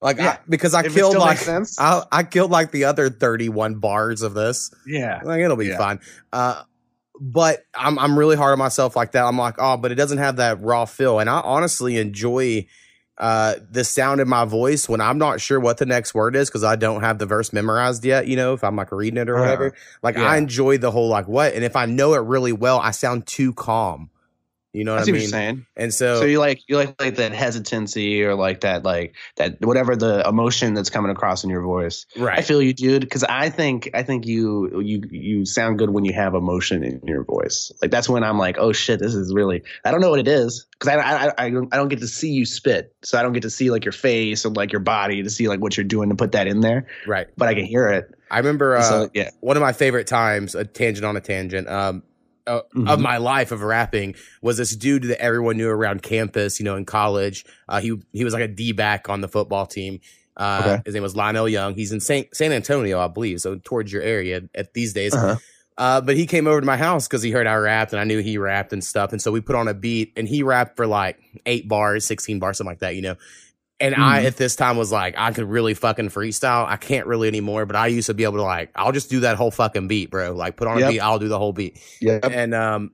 like 0.00 0.20
I, 0.20 0.38
because 0.48 0.74
I 0.74 0.84
If 0.84 0.94
killed 0.94 1.16
like 1.16 1.38
sense. 1.38 1.78
I, 1.80 2.04
I 2.12 2.22
killed 2.22 2.50
like 2.52 2.70
the 2.70 2.84
other 2.84 3.10
31 3.10 3.76
bars 3.76 4.22
of 4.22 4.34
this. 4.34 4.70
yeah. 4.86 5.20
Like 5.24 5.40
it'll 5.40 5.56
be 5.56 5.66
Yeah. 5.66 5.78
fine. 5.78 6.00
Uh, 6.32 6.62
but 7.20 7.64
I'm 7.74 7.98
I'm 7.98 8.18
really 8.18 8.36
hard 8.36 8.52
on 8.52 8.58
myself 8.58 8.96
like 8.96 9.12
that. 9.12 9.24
I'm 9.24 9.38
like, 9.38 9.56
oh, 9.58 9.76
but 9.76 9.92
it 9.92 9.96
doesn't 9.96 10.18
have 10.18 10.36
that 10.36 10.60
raw 10.62 10.84
feel, 10.84 11.18
and 11.18 11.28
I 11.28 11.40
honestly 11.40 11.96
enjoy 11.98 12.66
uh 13.18 13.54
the 13.70 13.84
sound 13.84 14.20
in 14.20 14.28
my 14.28 14.44
voice 14.44 14.88
when 14.88 15.00
I'm 15.00 15.18
not 15.18 15.40
sure 15.40 15.60
what 15.60 15.78
the 15.78 15.86
next 15.86 16.14
word 16.14 16.34
is 16.34 16.48
because 16.48 16.64
I 16.64 16.74
don't 16.76 17.02
have 17.02 17.18
the 17.18 17.26
verse 17.26 17.52
memorized 17.52 18.04
yet. 18.04 18.26
You 18.26 18.36
know, 18.36 18.54
if 18.54 18.64
I'm 18.64 18.74
like 18.76 18.90
reading 18.90 19.18
it 19.18 19.28
or 19.28 19.36
Uh-huh. 19.36 19.44
whatever. 19.44 19.74
Like 20.02 20.16
Yeah. 20.16 20.24
I 20.28 20.36
enjoy 20.36 20.78
the 20.78 20.90
whole 20.90 21.08
like 21.08 21.28
what, 21.28 21.54
and 21.54 21.64
if 21.64 21.76
I 21.76 21.86
know 21.86 22.14
it 22.14 22.22
really 22.22 22.52
well, 22.52 22.80
I 22.80 22.90
sound 22.90 23.26
too 23.26 23.52
calm. 23.52 24.10
You 24.74 24.82
know 24.84 24.94
I 24.94 24.96
what 24.96 25.04
see 25.04 25.10
I 25.10 25.12
what 25.12 25.14
mean? 25.14 25.22
you're 25.22 25.30
saying. 25.30 25.66
And 25.76 25.94
so, 25.94 26.18
So 26.20 26.26
you 26.26 26.40
like 26.40 26.60
you 26.68 26.76
like 26.76 27.00
like 27.00 27.14
that 27.16 27.32
hesitancy 27.32 28.24
or 28.24 28.34
like 28.34 28.60
that 28.62 28.82
like 28.84 29.14
that 29.36 29.60
whatever 29.60 29.94
the 29.94 30.26
emotion 30.28 30.74
that's 30.74 30.90
coming 30.90 31.12
across 31.12 31.44
in 31.44 31.50
your 31.50 31.62
voice. 31.62 32.06
right. 32.16 32.38
I 32.38 32.42
feel 32.42 32.60
you, 32.60 32.72
dude, 32.74 33.02
because 33.02 33.22
I 33.24 33.50
think 33.50 33.88
I 33.94 34.02
think 34.02 34.26
you 34.26 34.80
you 34.80 35.00
you 35.10 35.46
sound 35.46 35.78
good 35.78 35.90
when 35.90 36.04
you 36.04 36.12
have 36.12 36.34
emotion 36.34 36.82
in 36.82 37.00
your 37.06 37.22
voice. 37.24 37.70
Like 37.80 37.92
that's 37.92 38.08
when 38.08 38.24
I'm 38.24 38.36
like, 38.38 38.58
oh 38.58 38.72
shit, 38.72 38.98
this 38.98 39.14
is 39.14 39.32
really. 39.32 39.62
I 39.84 39.92
don't 39.92 40.00
know 40.00 40.10
what 40.10 40.18
it 40.18 40.28
is 40.28 40.66
because 40.72 40.88
I, 40.88 40.96
I 40.96 41.26
I 41.28 41.32
I 41.38 41.50
don't 41.50 41.72
I 41.72 41.76
don't 41.76 41.88
get 41.88 42.00
to 42.00 42.08
see 42.08 42.32
you 42.32 42.44
spit, 42.44 42.92
so 43.04 43.16
I 43.16 43.22
don't 43.22 43.32
get 43.32 43.42
to 43.42 43.50
see 43.50 43.70
like 43.70 43.84
your 43.84 43.92
face 43.92 44.44
or 44.44 44.50
like 44.50 44.72
your 44.72 44.80
body 44.80 45.22
to 45.22 45.30
see 45.30 45.48
like 45.48 45.60
what 45.60 45.76
you're 45.76 45.84
doing 45.84 46.08
to 46.08 46.16
put 46.16 46.32
that 46.32 46.48
in 46.48 46.60
there. 46.60 46.86
right. 47.06 47.28
But 47.36 47.48
I 47.48 47.54
can 47.54 47.64
hear 47.64 47.88
it. 47.88 48.12
I 48.30 48.38
remember 48.38 48.76
uh, 48.76 48.82
so 48.82 49.10
yeah, 49.14 49.30
one 49.40 49.56
of 49.56 49.60
my 49.60 49.72
favorite 49.72 50.08
times, 50.08 50.56
a 50.56 50.64
tangent 50.64 51.04
on 51.04 51.16
a 51.16 51.20
tangent, 51.20 51.68
um, 51.68 52.02
uh, 52.46 52.60
of 52.86 52.98
Mhm. 52.98 53.00
my 53.00 53.16
life 53.18 53.52
of 53.52 53.62
rapping 53.62 54.14
was 54.42 54.56
this 54.58 54.74
dude 54.76 55.04
that 55.04 55.20
everyone 55.20 55.56
knew 55.56 55.68
around 55.68 56.02
campus, 56.02 56.58
you 56.60 56.64
know, 56.64 56.76
in 56.76 56.84
college. 56.84 57.44
Uh, 57.68 57.80
he 57.80 57.98
he 58.12 58.24
was 58.24 58.34
like 58.34 58.42
a 58.42 58.48
D 58.48 58.72
back 58.72 59.08
on 59.08 59.20
the 59.20 59.28
football 59.28 59.66
team. 59.66 60.00
Uh, 60.36 60.60
Okay. 60.64 60.82
His 60.86 60.94
name 60.94 61.02
was 61.02 61.14
Lionel 61.16 61.48
Young. 61.48 61.74
He's 61.74 61.92
in 61.92 62.00
Saint 62.00 62.34
San 62.36 62.52
Antonio, 62.52 62.98
I 63.00 63.08
believe, 63.08 63.40
so 63.40 63.56
towards 63.62 63.92
your 63.92 64.02
area 64.02 64.42
at 64.54 64.74
these 64.74 64.92
days. 64.92 65.14
Uh-huh. 65.14 65.36
Uh, 65.76 66.00
but 66.00 66.16
he 66.16 66.26
came 66.26 66.46
over 66.46 66.60
to 66.60 66.66
my 66.66 66.76
house 66.76 67.08
because 67.08 67.22
he 67.22 67.32
heard 67.32 67.46
I 67.48 67.54
rapped 67.56 67.92
and 67.92 68.00
I 68.00 68.04
knew 68.04 68.18
he 68.20 68.38
rapped 68.38 68.72
and 68.72 68.82
stuff. 68.84 69.10
And 69.12 69.20
so 69.20 69.32
we 69.32 69.40
put 69.40 69.56
on 69.56 69.66
a 69.66 69.74
beat 69.74 70.12
and 70.16 70.28
he 70.28 70.42
rapped 70.44 70.76
for 70.76 70.86
like 70.86 71.18
eight 71.46 71.66
bars, 71.66 72.06
16 72.06 72.38
bars, 72.38 72.58
something 72.58 72.70
like 72.70 72.78
that, 72.80 72.94
you 72.94 73.02
know. 73.02 73.16
And 73.80 73.94
I, 73.94 74.22
Mhm. 74.22 74.26
at 74.26 74.36
this 74.36 74.54
time, 74.54 74.76
was 74.76 74.92
like, 74.92 75.14
I 75.18 75.32
could 75.32 75.44
really 75.48 75.74
fucking 75.74 76.10
freestyle. 76.10 76.64
I 76.66 76.76
can't 76.76 77.06
really 77.06 77.26
anymore, 77.26 77.66
but 77.66 77.74
I 77.74 77.88
used 77.88 78.06
to 78.06 78.14
be 78.14 78.22
able 78.24 78.36
to, 78.36 78.42
like, 78.42 78.70
I'll 78.76 78.92
just 78.92 79.10
do 79.10 79.20
that 79.20 79.36
whole 79.36 79.50
fucking 79.50 79.88
beat, 79.88 80.10
bro. 80.10 80.32
Like, 80.32 80.56
put 80.56 80.68
on 80.68 80.80
a 80.80 80.88
beat, 80.88 81.00
I'll 81.00 81.18
do 81.18 81.28
the 81.28 81.38
whole 81.38 81.52
beat. 81.52 81.78
yeah. 82.00 82.20
And, 82.22 82.54
um, 82.54 82.92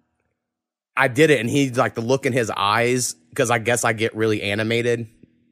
I 0.96 1.08
did 1.08 1.30
it 1.30 1.38
and 1.40 1.48
he, 1.48 1.70
like, 1.70 1.94
the 1.94 2.00
look 2.00 2.24
in 2.26 2.32
his 2.32 2.50
eyes, 2.54 3.14
because 3.30 3.50
I 3.50 3.58
guess 3.58 3.84
I 3.84 3.92
get 3.92 4.14
really 4.16 4.42
animated, 4.42 5.06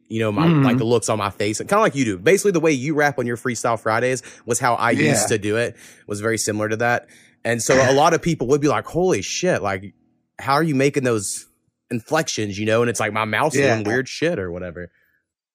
you 0.08 0.18
know, 0.20 0.32
my, 0.32 0.46
Mhm. 0.46 0.64
like, 0.64 0.78
the 0.78 0.84
looks 0.84 1.08
on 1.10 1.18
my 1.18 1.30
face, 1.30 1.58
kind 1.58 1.72
of 1.74 1.80
like 1.80 1.94
you 1.94 2.04
do. 2.06 2.18
Basically, 2.18 2.50
the 2.52 2.60
way 2.60 2.72
you 2.72 2.94
rap 2.94 3.18
on 3.18 3.26
your 3.26 3.36
Freestyle 3.36 3.78
Fridays 3.78 4.22
was 4.46 4.58
how 4.58 4.74
I 4.76 4.92
Yeah. 4.92 5.10
used 5.10 5.28
to 5.28 5.38
do 5.38 5.56
it, 5.56 5.76
was 6.06 6.20
very 6.20 6.38
similar 6.38 6.70
to 6.70 6.76
that. 6.78 7.06
And 7.44 7.62
so 7.62 7.74
a 7.74 7.92
lot 7.92 8.14
of 8.14 8.22
people 8.22 8.46
would 8.48 8.60
be 8.62 8.68
like, 8.68 8.86
holy 8.86 9.22
shit, 9.22 9.62
like, 9.62 9.92
how 10.38 10.54
are 10.54 10.62
you 10.62 10.74
making 10.74 11.04
those 11.04 11.46
inflections, 11.90 12.58
you 12.58 12.66
know? 12.66 12.80
And 12.82 12.90
it's 12.90 13.00
like 13.00 13.12
my 13.12 13.24
mouth's 13.24 13.56
Yeah. 13.56 13.74
doing 13.74 13.84
weird 13.86 14.08
shit 14.08 14.38
or 14.38 14.50
whatever. 14.50 14.90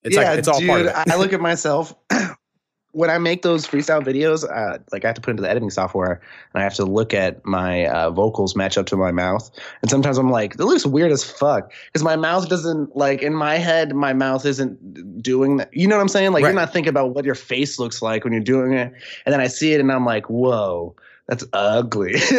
It's 0.03 0.15
yeah, 0.15 0.29
like, 0.31 0.39
it's 0.39 0.47
all 0.47 0.59
dude, 0.59 0.69
part 0.69 0.81
of 0.81 0.87
it. 0.87 0.93
I 0.95 1.15
look 1.17 1.33
at 1.33 1.41
myself 1.41 1.93
when 2.91 3.09
I 3.09 3.17
make 3.17 3.41
those 3.41 3.65
freestyle 3.65 4.03
videos. 4.03 4.43
Uh, 4.43 4.79
like 4.91 5.05
I 5.05 5.07
have 5.07 5.15
to 5.15 5.21
put 5.21 5.31
into 5.31 5.41
the 5.43 5.49
editing 5.49 5.69
software, 5.69 6.21
and 6.53 6.61
I 6.61 6.63
have 6.63 6.73
to 6.75 6.85
look 6.85 7.13
at 7.13 7.45
my 7.45 7.87
uh, 7.87 8.09
vocals 8.11 8.55
match 8.55 8.77
up 8.77 8.85
to 8.87 8.97
my 8.97 9.11
mouth. 9.11 9.49
And 9.81 9.89
sometimes 9.89 10.17
I'm 10.17 10.29
like, 10.29 10.55
it 10.55 10.59
looks 10.59 10.85
weird 10.85 11.11
as 11.11 11.23
fuck 11.23 11.71
because 11.87 12.03
my 12.03 12.15
mouth 12.15 12.49
doesn't 12.49 12.95
like 12.95 13.21
in 13.21 13.33
my 13.33 13.57
head. 13.57 13.95
My 13.95 14.13
mouth 14.13 14.45
isn't 14.45 15.21
doing 15.21 15.57
that. 15.57 15.69
You 15.75 15.87
know 15.87 15.95
what 15.95 16.01
I'm 16.01 16.07
saying? 16.09 16.31
Like 16.33 16.43
Right. 16.43 16.49
you're 16.49 16.59
not 16.59 16.73
thinking 16.73 16.89
about 16.89 17.15
what 17.15 17.25
your 17.25 17.35
face 17.35 17.79
looks 17.79 18.01
like 18.01 18.23
when 18.23 18.33
you're 18.33 18.41
doing 18.43 18.73
it, 18.73 18.93
and 19.25 19.33
then 19.33 19.39
I 19.39 19.47
see 19.47 19.73
it, 19.73 19.79
and 19.79 19.91
I'm 19.91 20.05
like, 20.05 20.29
whoa. 20.29 20.95
That's 21.29 21.45
ugly. 21.53 22.15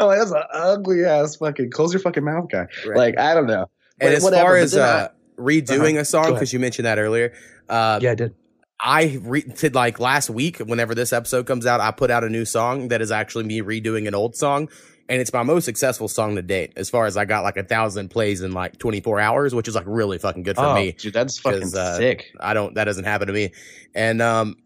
I'm 0.00 0.06
like, 0.06 0.18
that's 0.18 0.30
an 0.30 0.42
ugly 0.54 1.04
ass 1.04 1.36
fucking 1.36 1.70
close 1.70 1.92
your 1.92 2.00
fucking 2.00 2.24
mouth 2.24 2.48
guy. 2.50 2.66
Right. 2.86 2.96
Like, 2.96 3.18
I 3.18 3.34
don't 3.34 3.46
know. 3.46 3.68
and 4.00 4.08
but 4.08 4.14
as 4.14 4.22
whatever, 4.22 4.48
far 4.48 4.56
as 4.56 4.74
uh, 4.74 5.08
redoing 5.38 5.92
Uh-huh. 5.92 6.00
a 6.00 6.04
song, 6.04 6.32
because 6.32 6.52
you 6.52 6.58
mentioned 6.58 6.86
that 6.86 6.98
earlier, 6.98 7.32
uh, 7.68 7.98
Yeah, 8.02 8.12
I 8.12 8.14
did. 8.14 8.34
I 8.80 9.18
re- 9.22 9.42
did 9.42 9.74
like 9.74 9.98
last 10.00 10.28
week, 10.30 10.58
whenever 10.58 10.94
this 10.94 11.12
episode 11.12 11.46
comes 11.46 11.64
out, 11.64 11.80
I 11.80 11.90
put 11.90 12.10
out 12.10 12.22
a 12.24 12.28
new 12.28 12.44
song 12.44 12.88
that 12.88 13.00
is 13.00 13.10
actually 13.10 13.44
me 13.44 13.60
redoing 13.62 14.06
an 14.08 14.14
old 14.14 14.36
song. 14.36 14.68
and 15.06 15.20
it's 15.20 15.34
my 15.34 15.42
most 15.42 15.66
successful 15.66 16.08
song 16.08 16.34
to 16.36 16.40
date. 16.40 16.72
As 16.76 16.88
far 16.88 17.04
as 17.04 17.18
I 17.18 17.26
got 17.26 17.44
like 17.44 17.58
a 17.58 17.62
thousand 17.62 18.08
plays 18.08 18.40
in 18.40 18.52
like 18.52 18.78
24 18.78 19.20
hours, 19.20 19.54
which 19.54 19.68
is 19.68 19.74
like 19.74 19.84
really 19.86 20.16
fucking 20.16 20.44
good 20.44 20.56
for 20.56 20.64
oh, 20.64 20.74
me. 20.74 20.92
dude, 20.92 21.12
that's 21.12 21.38
fucking 21.38 21.74
uh, 21.76 21.98
sick. 21.98 22.30
I 22.40 22.54
don't 22.54 22.74
that 22.76 22.84
doesn't 22.84 23.04
happen 23.04 23.26
to 23.26 23.34
me. 23.34 23.52
And 23.94 24.22
um 24.22 24.56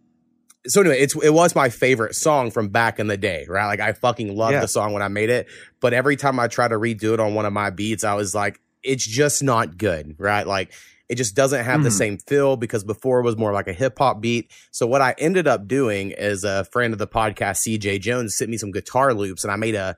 so 0.68 0.80
anyway, 0.82 1.00
it's 1.00 1.16
it 1.16 1.30
was 1.34 1.56
my 1.56 1.70
favorite 1.70 2.14
song 2.14 2.52
from 2.52 2.68
back 2.68 3.00
in 3.00 3.08
the 3.08 3.16
day, 3.16 3.46
right? 3.48 3.66
Like 3.66 3.80
I 3.80 3.92
fucking 3.94 4.36
loved 4.36 4.52
Yeah. 4.52 4.60
the 4.60 4.68
song 4.68 4.92
when 4.92 5.02
I 5.02 5.08
made 5.08 5.28
it, 5.28 5.48
but 5.80 5.92
every 5.92 6.14
time 6.14 6.38
I 6.38 6.46
try 6.46 6.68
to 6.68 6.76
redo 6.76 7.14
it 7.14 7.18
on 7.20 7.34
one 7.34 7.44
of 7.44 7.52
my 7.52 7.70
beats, 7.70 8.04
I 8.04 8.14
was 8.14 8.32
like 8.32 8.60
it's 8.88 9.06
just 9.06 9.42
not 9.42 9.78
good, 9.78 10.16
right? 10.18 10.46
Like 10.46 10.72
it 11.08 11.14
just 11.16 11.34
doesn't 11.34 11.64
have 11.64 11.82
the 11.82 11.88
Mhm. 11.88 11.98
same 11.98 12.18
feel 12.18 12.56
because 12.56 12.84
before 12.84 13.20
it 13.20 13.22
was 13.22 13.36
more 13.36 13.52
like 13.52 13.66
a 13.68 13.72
hip 13.72 13.98
hop 13.98 14.20
beat. 14.20 14.50
So 14.72 14.86
what 14.86 15.00
I 15.00 15.14
ended 15.18 15.46
up 15.46 15.66
doing 15.68 16.10
is 16.10 16.44
a 16.44 16.64
friend 16.64 16.92
of 16.92 16.98
the 16.98 17.06
podcast, 17.06 17.58
CJ 17.58 17.98
Jones, 17.98 18.36
sent 18.36 18.50
me 18.50 18.58
some 18.58 18.72
guitar 18.72 19.14
loops 19.14 19.42
and 19.44 19.50
I 19.50 19.56
made 19.56 19.74
a 19.74 19.96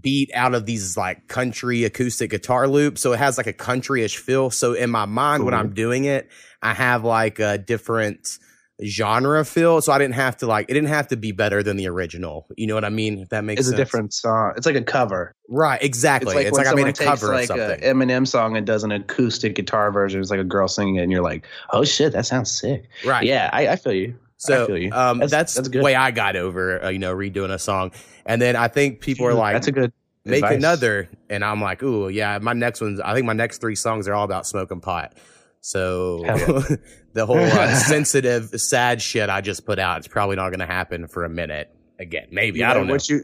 beat 0.00 0.30
out 0.34 0.54
of 0.54 0.66
these 0.66 0.96
like 0.96 1.28
country 1.28 1.84
acoustic 1.84 2.30
guitar 2.30 2.66
loops. 2.68 3.00
So 3.00 3.12
it 3.12 3.18
has 3.18 3.38
like 3.38 3.46
a 3.46 3.52
countryish 3.52 4.16
feel. 4.16 4.50
So 4.50 4.72
in 4.74 4.90
my 4.90 5.06
mind, 5.06 5.44
when 5.44 5.54
I'm 5.54 5.72
doing 5.72 6.04
it, 6.04 6.28
I 6.62 6.74
have 6.74 7.04
like 7.04 7.38
a 7.38 7.56
different 7.56 8.38
genre 8.84 9.44
feel. 9.44 9.80
So 9.80 9.92
I 9.92 9.98
didn't 9.98 10.14
have 10.14 10.36
to 10.38 10.46
like 10.46 10.66
it 10.68 10.74
didn't 10.74 10.88
have 10.88 11.08
to 11.08 11.16
be 11.16 11.32
better 11.32 11.62
than 11.62 11.76
the 11.76 11.88
original. 11.88 12.46
You 12.56 12.66
know 12.66 12.74
what 12.74 12.84
I 12.84 12.90
mean? 12.90 13.18
If 13.18 13.28
that 13.30 13.44
makes 13.44 13.60
It's 13.60 13.68
sense. 13.68 13.78
a 13.80 13.82
different 13.84 14.12
song. 14.14 14.52
It's 14.56 14.66
like 14.66 14.76
a 14.76 14.82
cover. 14.82 15.34
Right, 15.48 15.82
exactly. 15.82 16.36
It's 16.44 16.56
like, 16.56 16.66
when 16.66 16.72
I 16.72 16.76
made 16.76 16.88
a 16.90 16.92
takes 16.92 17.08
cover 17.08 17.28
like 17.32 17.50
of 17.50 17.58
something. 17.58 17.82
a 17.84 17.86
Eminem 17.94 18.26
song 18.26 18.56
and 18.56 18.66
does 18.66 18.84
an 18.84 18.92
acoustic 18.92 19.54
guitar 19.54 19.90
version. 19.90 20.20
It's 20.20 20.30
like 20.30 20.40
a 20.40 20.44
girl 20.44 20.68
singing 20.68 20.96
it, 20.96 21.02
and 21.02 21.10
you're 21.12 21.22
like, 21.22 21.46
"Oh 21.72 21.84
shit, 21.84 22.12
that 22.12 22.26
sounds 22.26 22.50
sick." 22.50 22.88
right. 23.04 23.24
Yeah, 23.24 23.50
I, 23.52 23.68
I 23.68 23.76
feel 23.76 23.94
you. 23.94 24.14
So 24.36 24.66
feel 24.66 24.78
you. 24.78 24.92
um, 24.92 25.18
that's, 25.18 25.32
That's- 25.32 25.54
that's 25.54 25.68
the 25.68 25.80
way 25.82 25.94
I 25.96 26.12
got 26.12 26.36
over, 26.36 26.84
uh, 26.84 26.88
you 26.90 27.00
know, 27.00 27.12
redoing 27.14 27.50
a 27.50 27.58
song. 27.58 27.90
And 28.26 28.40
then 28.40 28.54
I 28.54 28.68
think 28.68 29.00
people 29.00 29.26
are 29.26 29.34
like, 29.34 29.54
"That's 29.54 29.66
a 29.66 29.72
good 29.72 29.92
make 30.24 30.44
advice. 30.44 30.56
another. 30.58 31.08
And 31.30 31.44
I'm 31.44 31.60
like, 31.60 31.82
ooh, 31.82 32.08
yeah, 32.08 32.38
my 32.40 32.52
next 32.52 32.80
one's, 32.80 33.00
I 33.00 33.14
think 33.14 33.26
my 33.26 33.32
next 33.32 33.60
three 33.62 33.74
songs 33.74 34.06
are 34.06 34.14
all 34.14 34.24
about 34.24 34.46
smoking 34.46 34.80
pot. 34.80 35.14
So 35.60 36.18
the 37.12 37.26
whole 37.26 37.38
uh, 37.38 37.74
sensitive, 37.74 38.50
sad 38.60 39.02
shit 39.02 39.28
I 39.28 39.40
just 39.40 39.66
put 39.66 39.78
out, 39.78 39.98
it's 39.98 40.08
probably 40.08 40.36
not 40.36 40.50
going 40.50 40.60
to 40.60 40.66
happen 40.66 41.08
for 41.08 41.24
a 41.24 41.28
minute 41.28 41.74
again. 41.98 42.28
Maybe. 42.30 42.60
You 42.60 42.66
I 42.66 42.74
don't 42.74 42.86
know. 42.86 42.94
What 42.94 43.08
you 43.08 43.22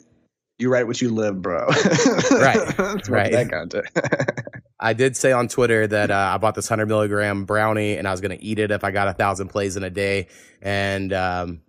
you 0.58 0.70
write 0.70 0.86
what 0.86 1.00
you 1.00 1.10
live, 1.10 1.42
bro. 1.42 1.66
Right, 2.30 2.76
That's 2.76 3.08
right. 3.08 3.32
That 3.32 3.50
content. 3.50 3.86
I 4.78 4.92
did 4.92 5.16
say 5.16 5.32
on 5.32 5.48
Twitter 5.48 5.86
that 5.86 6.10
uh, 6.10 6.32
I 6.34 6.38
bought 6.38 6.54
this 6.54 6.68
100 6.68 6.86
milligram 6.86 7.44
brownie 7.44 7.96
and 7.96 8.06
I 8.06 8.10
was 8.10 8.20
going 8.20 8.36
to 8.36 8.44
eat 8.44 8.58
it 8.58 8.70
if 8.70 8.84
I 8.84 8.90
got 8.90 9.08
a 9.08 9.14
thousand 9.14 9.48
plays 9.48 9.76
in 9.76 9.82
a 9.82 9.90
day. 9.90 10.28
And 10.60 11.12
um, 11.12 11.62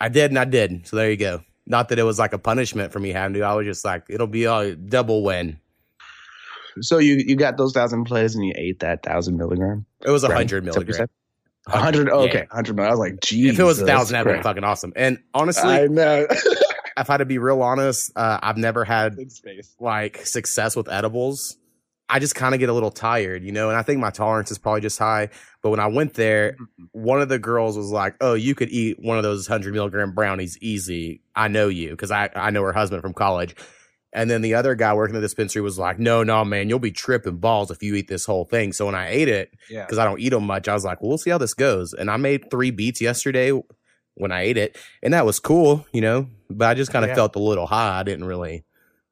I 0.00 0.08
did, 0.08 0.30
and 0.30 0.38
I 0.38 0.44
did. 0.44 0.86
So 0.86 0.96
there 0.96 1.10
you 1.10 1.16
go. 1.16 1.42
Not 1.66 1.88
that 1.88 1.98
it 1.98 2.02
was 2.04 2.18
like 2.18 2.32
a 2.32 2.38
punishment 2.38 2.92
for 2.92 2.98
me 2.98 3.10
having 3.10 3.34
to. 3.34 3.42
I 3.42 3.54
was 3.54 3.66
just 3.66 3.84
like, 3.84 4.04
it'll 4.08 4.26
be 4.26 4.44
a 4.44 4.74
double 4.74 5.22
win. 5.22 5.60
So 6.80 6.98
you 6.98 7.16
you 7.16 7.36
got 7.36 7.56
those 7.56 7.72
thousand 7.72 8.04
plays 8.04 8.34
and 8.34 8.44
you 8.44 8.52
ate 8.56 8.80
that 8.80 9.02
thousand 9.02 9.36
milligram. 9.36 9.86
It 10.04 10.10
was 10.10 10.24
a 10.24 10.28
100 10.28 10.68
Is 10.68 10.74
that 10.74 10.78
what 10.78 10.86
you 10.86 10.92
milligram. 10.92 11.08
A 11.66 11.78
hundred. 11.78 12.08
oh, 12.10 12.20
okay, 12.20 12.46
hundred. 12.50 12.80
I 12.80 12.90
was 12.90 12.98
like, 12.98 13.20
geez. 13.20 13.52
If 13.52 13.60
it 13.60 13.64
was 13.64 13.80
a 13.80 13.86
thousand, 13.86 14.14
that'd 14.14 14.32
been 14.32 14.42
fucking 14.42 14.64
awesome. 14.64 14.92
And 14.96 15.18
honestly, 15.34 15.70
I 15.70 15.86
know. 15.86 16.26
if 16.96 17.10
I 17.10 17.12
had 17.12 17.18
to 17.18 17.26
be 17.26 17.38
real 17.38 17.62
honest, 17.62 18.12
uh, 18.16 18.38
I've 18.42 18.56
never 18.56 18.84
had 18.84 19.16
like 19.78 20.24
success 20.26 20.74
with 20.74 20.88
edibles. 20.88 21.56
I 22.08 22.18
just 22.18 22.34
kind 22.34 22.54
of 22.54 22.60
get 22.60 22.68
a 22.68 22.72
little 22.72 22.90
tired, 22.90 23.44
you 23.44 23.52
know, 23.52 23.68
and 23.68 23.78
I 23.78 23.82
think 23.82 24.00
my 24.00 24.10
tolerance 24.10 24.50
is 24.50 24.58
probably 24.58 24.80
just 24.80 24.98
high. 24.98 25.28
But 25.62 25.70
when 25.70 25.78
I 25.78 25.86
went 25.86 26.14
there, 26.14 26.56
one 26.90 27.20
of 27.20 27.28
the 27.28 27.38
girls 27.38 27.76
was 27.76 27.90
like, 27.90 28.16
"Oh, 28.20 28.34
you 28.34 28.54
could 28.54 28.70
eat 28.70 28.98
one 28.98 29.16
of 29.16 29.22
those 29.22 29.46
hundred 29.46 29.74
milligram 29.74 30.12
brownies 30.12 30.58
easy. 30.60 31.20
I 31.36 31.48
know 31.48 31.68
you 31.68 31.90
because 31.90 32.10
I 32.10 32.30
I 32.34 32.50
know 32.50 32.62
her 32.62 32.72
husband 32.72 33.02
from 33.02 33.14
college." 33.14 33.54
And 34.12 34.28
then 34.28 34.42
the 34.42 34.54
other 34.54 34.74
guy 34.74 34.92
working 34.92 35.14
at 35.14 35.20
the 35.20 35.24
dispensary 35.26 35.62
was 35.62 35.78
like, 35.78 35.98
"No, 36.00 36.22
no, 36.24 36.44
man, 36.44 36.68
you'll 36.68 36.78
be 36.80 36.90
tripping 36.90 37.36
balls 37.36 37.70
if 37.70 37.82
you 37.82 37.94
eat 37.94 38.08
this 38.08 38.24
whole 38.26 38.44
thing." 38.44 38.72
So 38.72 38.86
when 38.86 38.94
I 38.96 39.08
ate 39.08 39.28
it, 39.28 39.52
Yeah. 39.70 39.84
because 39.84 39.98
I 39.98 40.04
don't 40.04 40.18
eat 40.20 40.30
them 40.30 40.44
much, 40.44 40.66
I 40.68 40.74
was 40.74 40.84
like, 40.84 41.00
well, 41.00 41.10
"We'll 41.10 41.18
see 41.18 41.30
how 41.30 41.38
this 41.38 41.54
goes." 41.54 41.94
And 41.94 42.10
I 42.10 42.16
made 42.16 42.50
three 42.50 42.70
beats 42.72 43.00
yesterday 43.00 43.52
when 44.14 44.32
I 44.32 44.42
ate 44.42 44.56
it, 44.56 44.76
and 45.02 45.14
that 45.14 45.24
was 45.26 45.38
cool, 45.38 45.86
you 45.92 46.00
know. 46.00 46.26
But 46.50 46.68
I 46.68 46.74
just 46.74 46.90
kind 46.92 47.04
of 47.04 47.10
Yeah. 47.10 47.14
felt 47.14 47.36
a 47.36 47.40
little 47.40 47.66
high. 47.66 48.00
I 48.00 48.02
didn't 48.02 48.24
really. 48.24 48.64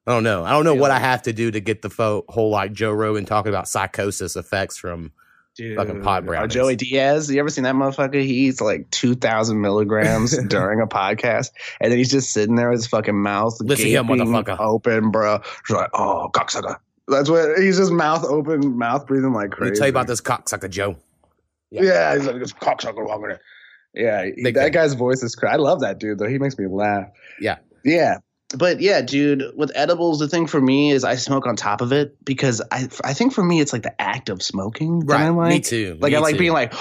I 0.05 0.11
don't 0.11 0.23
know. 0.23 0.43
I 0.43 0.51
don't 0.51 0.65
know 0.65 0.73
what 0.75 0.91
I 0.91 0.99
have 0.99 1.21
to 1.23 1.33
do 1.33 1.51
to 1.51 1.59
get 1.61 1.81
the 1.81 1.89
fo- 1.89 2.25
whole 2.27 2.49
like 2.49 2.73
Joe 2.73 2.91
Rogan 2.91 3.25
talking 3.25 3.49
about 3.49 3.67
psychosis 3.69 4.35
effects 4.35 4.77
from. 4.77 5.11
Dude, 5.59 5.75
Fucking 5.75 6.01
pot 6.03 6.23
or 6.23 6.27
brownies. 6.27 6.53
Joey 6.53 6.77
Diaz, 6.77 7.29
you 7.29 7.37
ever 7.37 7.49
seen 7.49 7.65
that 7.65 7.75
motherfucker? 7.75 8.21
He 8.23 8.47
eats 8.47 8.61
like 8.61 8.89
two 8.91 9.13
thousand 9.13 9.59
milligrams 9.59 10.37
during 10.47 10.79
a 10.79 10.87
podcast, 10.87 11.51
and 11.81 11.91
then 11.91 11.97
he's 11.97 12.09
just 12.09 12.31
sitting 12.31 12.55
there 12.55 12.69
with 12.69 12.79
his 12.79 12.87
fucking 12.87 13.21
mouth 13.21 13.57
Listen 13.59 13.83
to 13.87 13.91
him, 13.91 14.07
motherfucker. 14.07 14.57
open, 14.57 15.11
bro. 15.11 15.41
He's 15.67 15.75
like, 15.75 15.89
"Oh, 15.93 16.29
cocksucker." 16.33 16.77
That's 17.09 17.29
what 17.29 17.59
he's 17.59 17.77
just 17.77 17.91
mouth 17.91 18.23
open, 18.23 18.77
mouth 18.77 19.05
breathing 19.05 19.33
like 19.33 19.49
Let 19.49 19.57
crazy. 19.57 19.71
me 19.71 19.77
tell 19.77 19.87
you 19.87 19.91
about 19.91 20.07
this 20.07 20.21
cocksucker 20.21 20.69
Joe. 20.69 20.95
Yeah. 21.71 21.81
Yeah, 21.83 22.15
he's 22.15 22.25
like 22.25 22.39
this 22.39 22.53
cocksucker 22.53 23.05
walking. 23.05 23.35
Yeah, 23.93 24.27
Big 24.41 24.55
that 24.55 24.71
guy's 24.71 24.93
voice 24.93 25.21
is 25.23 25.35
crazy. 25.35 25.53
I 25.53 25.57
love 25.57 25.81
that 25.81 25.99
dude 25.99 26.19
though. 26.19 26.29
He 26.29 26.39
makes 26.39 26.57
me 26.57 26.67
laugh. 26.67 27.09
Yeah. 27.41 27.57
Yeah. 27.83 28.19
But 28.57 28.81
yeah, 28.81 29.01
dude, 29.01 29.43
with 29.55 29.71
edibles, 29.75 30.19
the 30.19 30.27
thing 30.27 30.47
for 30.47 30.59
me 30.59 30.91
is 30.91 31.03
I 31.03 31.15
smoke 31.15 31.45
on 31.45 31.55
top 31.55 31.81
of 31.81 31.91
it 31.91 32.17
because 32.25 32.61
I 32.71 32.89
I 33.03 33.13
think 33.13 33.33
for 33.33 33.43
me 33.43 33.61
it's 33.61 33.71
like 33.71 33.83
the 33.83 34.01
act 34.01 34.29
of 34.29 34.41
smoking. 34.41 35.01
Right, 35.01 35.21
I 35.21 35.29
like. 35.29 35.49
me 35.49 35.59
too. 35.59 35.97
Like 35.99 36.11
me 36.11 36.17
I 36.17 36.19
like 36.19 36.33
too. 36.33 36.39
being 36.39 36.53
like, 36.53 36.73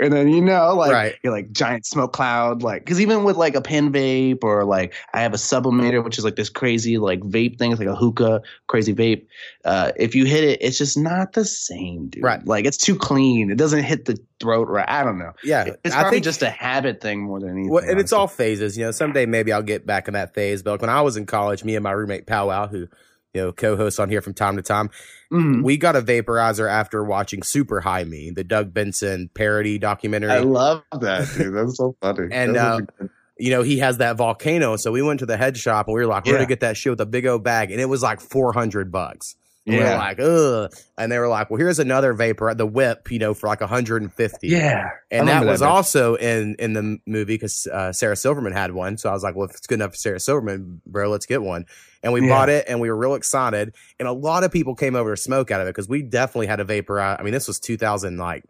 and 0.00 0.12
then 0.12 0.28
you 0.28 0.40
know, 0.40 0.74
like 0.74 0.92
Right. 0.92 1.14
you're 1.22 1.32
like 1.32 1.50
giant 1.52 1.86
smoke 1.86 2.12
cloud, 2.12 2.62
like 2.62 2.84
because 2.84 3.00
even 3.00 3.24
with 3.24 3.36
like 3.36 3.54
a 3.54 3.60
pen 3.60 3.92
vape 3.92 4.44
or 4.44 4.64
like 4.64 4.94
I 5.14 5.20
have 5.20 5.34
a 5.34 5.36
sublimator, 5.38 6.02
which 6.04 6.18
is 6.18 6.24
like 6.24 6.36
this 6.36 6.48
crazy 6.48 6.98
like 6.98 7.20
vape 7.20 7.58
thing, 7.58 7.72
it's 7.72 7.78
like 7.78 7.88
a 7.88 7.96
hookah, 7.96 8.42
crazy 8.66 8.94
vape. 8.94 9.26
Uh, 9.64 9.92
if 9.96 10.14
you 10.14 10.24
hit 10.24 10.44
it, 10.44 10.62
it's 10.62 10.78
just 10.78 10.96
not 10.96 11.32
the 11.32 11.44
same, 11.44 12.08
dude. 12.08 12.22
Right. 12.22 12.44
Like 12.46 12.64
it's 12.64 12.76
too 12.76 12.96
clean. 12.96 13.50
It 13.50 13.58
doesn't 13.58 13.82
hit 13.82 14.04
the 14.04 14.18
throat 14.40 14.68
right. 14.68 14.88
I 14.88 15.02
don't 15.04 15.18
know. 15.18 15.32
yeah. 15.42 15.72
It's 15.84 15.94
I 15.94 16.00
probably 16.02 16.16
think 16.16 16.24
just 16.24 16.42
a 16.42 16.50
habit 16.50 17.00
thing 17.00 17.22
more 17.22 17.40
than 17.40 17.50
anything. 17.50 17.70
Well, 17.70 17.84
and 17.84 17.98
it's 17.98 18.12
all 18.12 18.28
phases. 18.28 18.78
You 18.78 18.84
know, 18.84 18.90
someday 18.92 19.26
maybe 19.26 19.52
I'll 19.52 19.62
get 19.62 19.84
back 19.86 20.06
in 20.08 20.14
that 20.14 20.34
phase. 20.34 20.62
But 20.62 20.72
like 20.72 20.80
when 20.80 20.90
I 20.90 21.00
was 21.02 21.16
in 21.16 21.26
college, 21.26 21.64
me 21.64 21.74
and 21.76 21.82
my 21.82 21.90
roommate 21.92 22.26
Powwow, 22.26 22.68
who 22.68 22.86
you 23.34 23.42
know 23.42 23.52
co-hosts 23.52 23.98
on 23.98 24.08
here 24.08 24.22
from 24.22 24.34
time 24.34 24.56
to 24.56 24.62
time, 24.62 24.90
Mhm. 25.32 25.62
we 25.62 25.76
got 25.76 25.94
a 25.96 26.00
vaporizer 26.02 26.70
after 26.70 27.04
watching 27.04 27.42
Super 27.42 27.80
High 27.80 28.04
Me, 28.04 28.30
the 28.30 28.44
Doug 28.44 28.72
Benson 28.72 29.28
parody 29.34 29.78
documentary. 29.78 30.30
I 30.30 30.38
love 30.38 30.82
that, 31.00 31.28
dude. 31.36 31.54
That's 31.54 31.76
so 31.76 31.94
funny. 32.00 32.28
And, 32.32 32.56
uh, 32.56 32.80
good- 32.80 33.10
you 33.40 33.50
know, 33.50 33.62
he 33.62 33.78
has 33.78 33.98
that 33.98 34.16
volcano. 34.16 34.76
So 34.76 34.90
we 34.90 35.00
went 35.02 35.20
to 35.20 35.26
the 35.26 35.36
head 35.36 35.56
shop 35.56 35.86
and 35.86 35.94
we 35.94 36.00
were 36.00 36.06
like, 36.06 36.24
we're 36.24 36.32
Yeah. 36.32 36.38
gonna 36.38 36.48
get 36.48 36.60
that 36.60 36.76
shit 36.76 36.90
with 36.90 37.00
a 37.00 37.06
big 37.06 37.24
old 37.26 37.44
bag, 37.44 37.70
and 37.70 37.80
it 37.80 37.84
was 37.88 38.02
like 38.02 38.20
four 38.20 38.52
hundred 38.52 38.90
bucks. 38.90 39.36
And 39.68 39.76
we 39.76 39.82
Yeah. 39.82 39.90
were 39.92 39.96
like, 39.96 40.18
ugh. 40.18 40.72
And 40.96 41.12
they 41.12 41.18
were 41.18 41.28
like, 41.28 41.50
well, 41.50 41.58
here's 41.58 41.78
another 41.78 42.12
vapor, 42.14 42.52
the 42.54 42.66
whip, 42.66 43.10
you 43.12 43.18
know, 43.18 43.34
for 43.34 43.46
like 43.46 43.60
150. 43.60 44.48
yeah, 44.48 44.88
And 45.10 45.28
that 45.28 45.44
was 45.44 45.60
also 45.62 46.14
in 46.16 46.56
in 46.58 46.72
the 46.72 46.98
movie 47.06 47.34
because 47.34 47.66
uh, 47.66 47.92
Sarah 47.92 48.16
Silverman 48.16 48.52
had 48.52 48.72
one. 48.72 48.96
So 48.96 49.10
I 49.10 49.12
was 49.12 49.22
like, 49.22 49.36
well, 49.36 49.48
if 49.48 49.54
it's 49.56 49.66
good 49.66 49.76
enough 49.76 49.90
for 49.92 49.96
Sarah 49.98 50.20
Silverman, 50.20 50.80
bro, 50.86 51.08
let's 51.10 51.26
get 51.26 51.42
one. 51.42 51.66
And 52.02 52.12
we 52.12 52.20
Yeah. 52.22 52.28
bought 52.28 52.48
it, 52.48 52.64
and 52.68 52.80
we 52.80 52.88
were 52.90 52.96
real 52.96 53.14
excited. 53.14 53.74
And 53.98 54.08
a 54.08 54.12
lot 54.12 54.42
of 54.44 54.52
people 54.52 54.74
came 54.74 54.96
over 54.96 55.14
to 55.14 55.20
smoke 55.20 55.50
out 55.50 55.60
of 55.60 55.66
it 55.66 55.70
because 55.70 55.88
we 55.88 56.02
definitely 56.02 56.46
had 56.46 56.60
a 56.60 56.64
vapor. 56.64 57.00
I 57.00 57.22
mean, 57.22 57.32
this 57.32 57.46
was 57.48 57.58
2000 57.60 58.16
like 58.18 58.44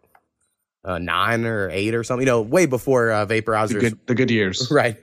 uh, 0.85 0.99
nine 0.99 1.45
or 1.45 1.69
eight 1.71 1.93
or 1.95 2.03
something. 2.03 2.25
You 2.25 2.31
know, 2.31 2.41
way 2.41 2.65
before 2.65 3.11
uh, 3.11 3.25
the 3.25 3.41
vaporizers. 3.41 3.79
good, 3.81 3.99
the 4.07 4.15
good 4.15 4.31
years. 4.31 4.69
right. 4.71 4.95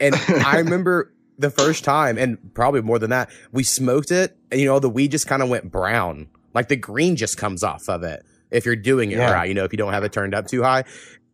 And 0.00 0.14
I 0.44 0.58
remember 0.58 1.12
the 1.40 1.50
first 1.50 1.84
time, 1.84 2.18
and 2.18 2.38
probably 2.54 2.82
more 2.82 2.98
than 2.98 3.10
that, 3.10 3.30
we 3.52 3.62
smoked 3.62 4.10
it, 4.10 4.36
and 4.50 4.60
you 4.60 4.66
know, 4.66 4.78
the 4.78 4.90
weed 4.90 5.10
just 5.10 5.26
kind 5.26 5.42
of 5.42 5.48
went 5.48 5.70
brown. 5.70 6.28
Like 6.54 6.68
the 6.68 6.76
green 6.76 7.16
just 7.16 7.36
comes 7.36 7.62
off 7.62 7.88
of 7.88 8.02
it 8.02 8.24
if 8.50 8.66
you're 8.66 8.76
doing 8.76 9.10
it 9.12 9.18
Yeah. 9.18 9.32
right. 9.32 9.48
You 9.48 9.54
know, 9.54 9.64
if 9.64 9.72
you 9.72 9.76
don't 9.78 9.92
have 9.92 10.02
it 10.04 10.12
turned 10.12 10.34
up 10.34 10.46
too 10.48 10.62
high. 10.62 10.84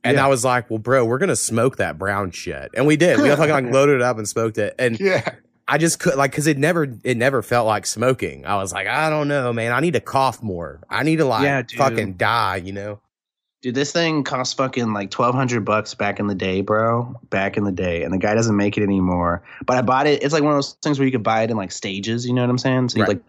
And 0.05 0.17
Yeah. 0.17 0.27
I 0.27 0.29
was 0.29 0.45
like, 0.45 0.69
well, 0.71 0.79
bro, 0.79 1.05
we're 1.05 1.19
gonna 1.19 1.35
smoke 1.37 1.77
that 1.79 1.99
brown 1.99 2.31
shit, 2.31 2.71
and 2.75 2.87
we 2.87 2.97
did. 2.97 3.19
We 3.21 3.29
fucking 3.31 3.49
like 3.51 3.73
loaded 3.73 3.97
it 3.97 4.03
up 4.03 4.19
and 4.19 4.29
smoked 4.29 4.59
it, 4.59 4.75
and 4.79 4.99
Yeah, 5.01 5.29
I 5.67 5.79
just 5.79 5.99
could 5.99 6.15
like 6.17 6.31
because 6.31 6.47
it 6.47 6.59
never 6.59 6.87
it 7.03 7.17
never 7.17 7.43
felt 7.43 7.67
like 7.67 7.87
smoking. 7.87 8.47
I 8.47 8.57
was 8.57 8.73
like, 8.73 8.87
I 8.87 9.11
don't 9.11 9.27
know, 9.29 9.53
man. 9.53 9.73
I 9.73 9.81
need 9.81 9.95
to 9.95 10.01
cough 10.01 10.43
more. 10.43 10.81
I 10.89 11.03
need 11.03 11.17
to 11.17 11.25
like 11.25 11.43
Yeah, 11.45 11.63
fucking 11.77 12.15
die. 12.15 12.57
You 12.57 12.73
know? 12.73 13.01
Dude, 13.67 13.75
this 13.75 13.91
thing 13.91 14.23
cost 14.23 14.57
fucking 14.57 14.93
like 14.93 15.11
twelve 15.11 15.35
hundred 15.35 15.65
bucks 15.65 15.93
back 15.93 16.21
in 16.21 16.29
the 16.29 16.37
day, 16.37 16.61
bro. 16.61 17.19
Back 17.31 17.57
in 17.57 17.65
the 17.65 17.73
day, 17.73 18.05
and 18.05 18.13
the 18.13 18.19
guy 18.19 18.33
doesn't 18.33 18.57
make 18.57 18.79
it 18.79 18.85
anymore. 18.85 19.43
But 19.65 19.77
I 19.77 19.83
bought 19.83 20.07
it. 20.07 20.23
It's 20.23 20.33
like 20.33 20.45
one 20.45 20.53
of 20.53 20.57
those 20.59 20.75
things 20.83 21.01
where 21.01 21.07
you 21.07 21.11
could 21.11 21.25
buy 21.25 21.43
it 21.43 21.51
in 21.51 21.57
like 21.57 21.73
stages. 21.73 22.25
You 22.25 22.33
know 22.33 22.43
what 22.43 22.51
I'm 22.51 22.59
saying? 22.59 22.91
So 22.91 23.01
Right. 23.01 23.09
you 23.09 23.15
like 23.15 23.23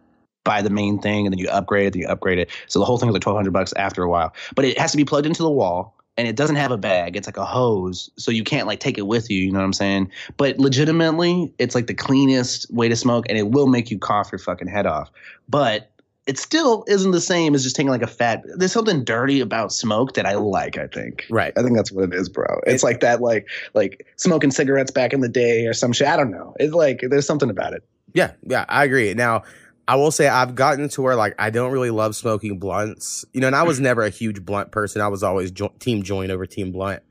buy 0.44 0.62
the 0.62 0.70
main 0.70 1.00
thing, 1.00 1.26
and 1.26 1.34
then 1.34 1.40
you 1.40 1.50
upgrade 1.50 1.88
it, 1.88 1.94
then 1.94 2.04
you 2.04 2.08
upgrade 2.08 2.38
it. 2.38 2.52
So 2.68 2.78
the 2.78 2.86
whole 2.86 3.00
thing 3.00 3.10
is 3.10 3.14
like 3.14 3.24
twelve 3.24 3.36
hundred 3.36 3.52
bucks 3.52 3.74
after 3.74 4.04
a 4.04 4.10
while. 4.10 4.32
But 4.54 4.66
it 4.66 4.78
has 4.78 4.92
to 4.92 4.98
be 4.98 5.06
plugged 5.06 5.26
into 5.26 5.42
the 5.42 5.52
wall. 5.52 5.96
And 6.20 6.28
it 6.28 6.36
doesn't 6.36 6.56
have 6.56 6.72
a 6.72 6.80
bag. 6.80 7.16
It's 7.16 7.28
like 7.28 7.38
a 7.38 7.46
hose, 7.46 8.10
so 8.18 8.32
you 8.32 8.44
can't 8.44 8.66
like 8.66 8.80
take 8.80 8.98
it 8.98 9.06
with 9.06 9.30
you. 9.30 9.38
You 9.38 9.52
know 9.52 9.60
what 9.60 9.66
I'm 9.66 9.74
saying? 9.74 10.12
But 10.36 10.58
legitimately, 10.58 11.54
it's 11.60 11.76
like 11.76 11.86
the 11.86 11.94
cleanest 11.94 12.74
way 12.74 12.90
to 12.90 12.96
smoke, 12.96 13.28
and 13.30 13.38
it 13.38 13.50
will 13.50 13.68
make 13.68 13.92
you 13.92 14.00
cough 14.00 14.32
your 14.32 14.40
fucking 14.40 14.68
head 14.68 14.88
off. 14.88 15.12
But 15.48 15.92
it 16.28 16.38
still 16.38 16.84
isn't 16.88 17.12
the 17.12 17.22
same 17.22 17.56
as 17.56 17.64
just 17.64 17.76
taking 17.76 17.90
like 17.90 18.02
a 18.02 18.08
fat. 18.08 18.44
There's 18.56 18.74
something 18.74 19.04
dirty 19.04 19.40
about 19.40 19.72
smoke 19.72 20.14
that 20.14 20.26
I 20.26 20.36
like. 20.36 20.78
I 20.78 20.88
think. 20.88 21.26
Right. 21.30 21.54
I 21.58 21.64
think 21.64 21.76
that's 21.76 21.92
what 21.92 22.04
it 22.04 22.14
is, 22.14 22.30
bro. 22.30 22.60
It's 22.68 22.84
like 22.84 23.00
that, 23.00 23.22
like 23.22 23.48
like 23.74 24.06
smoking 24.18 24.52
cigarettes 24.52 24.92
back 24.92 25.14
in 25.14 25.22
the 25.22 25.30
day 25.30 25.66
or 25.66 25.74
some 25.74 25.94
shit. 25.94 26.08
I 26.08 26.18
don't 26.18 26.32
know. 26.32 26.54
It's 26.60 26.74
like 26.74 27.02
there's 27.10 27.26
something 27.26 27.50
about 27.50 27.74
it. 27.74 27.84
Yeah, 28.14 28.34
yeah, 28.44 28.66
I 28.68 28.84
agree. 28.84 29.14
Now, 29.14 29.44
I 29.88 29.96
will 29.96 30.12
say 30.12 30.28
I've 30.28 30.54
gotten 30.54 30.90
to 30.90 31.02
where 31.02 31.16
like 31.16 31.34
I 31.40 31.50
don't 31.50 31.72
really 31.72 31.92
love 31.92 32.16
smoking 32.16 32.60
blunts, 32.60 33.26
you 33.34 33.40
know, 33.40 33.48
and 33.48 33.56
I 33.56 33.64
was 33.64 33.80
mm. 33.80 33.84
never 33.84 34.04
a 34.04 34.10
huge 34.10 34.44
blunt 34.44 34.72
person. 34.72 35.02
I 35.02 35.08
was 35.08 35.24
always 35.24 35.52
jo- 35.52 35.74
team 35.80 36.04
joint 36.04 36.32
over 36.32 36.46
team 36.46 36.72
blunt. 36.72 37.04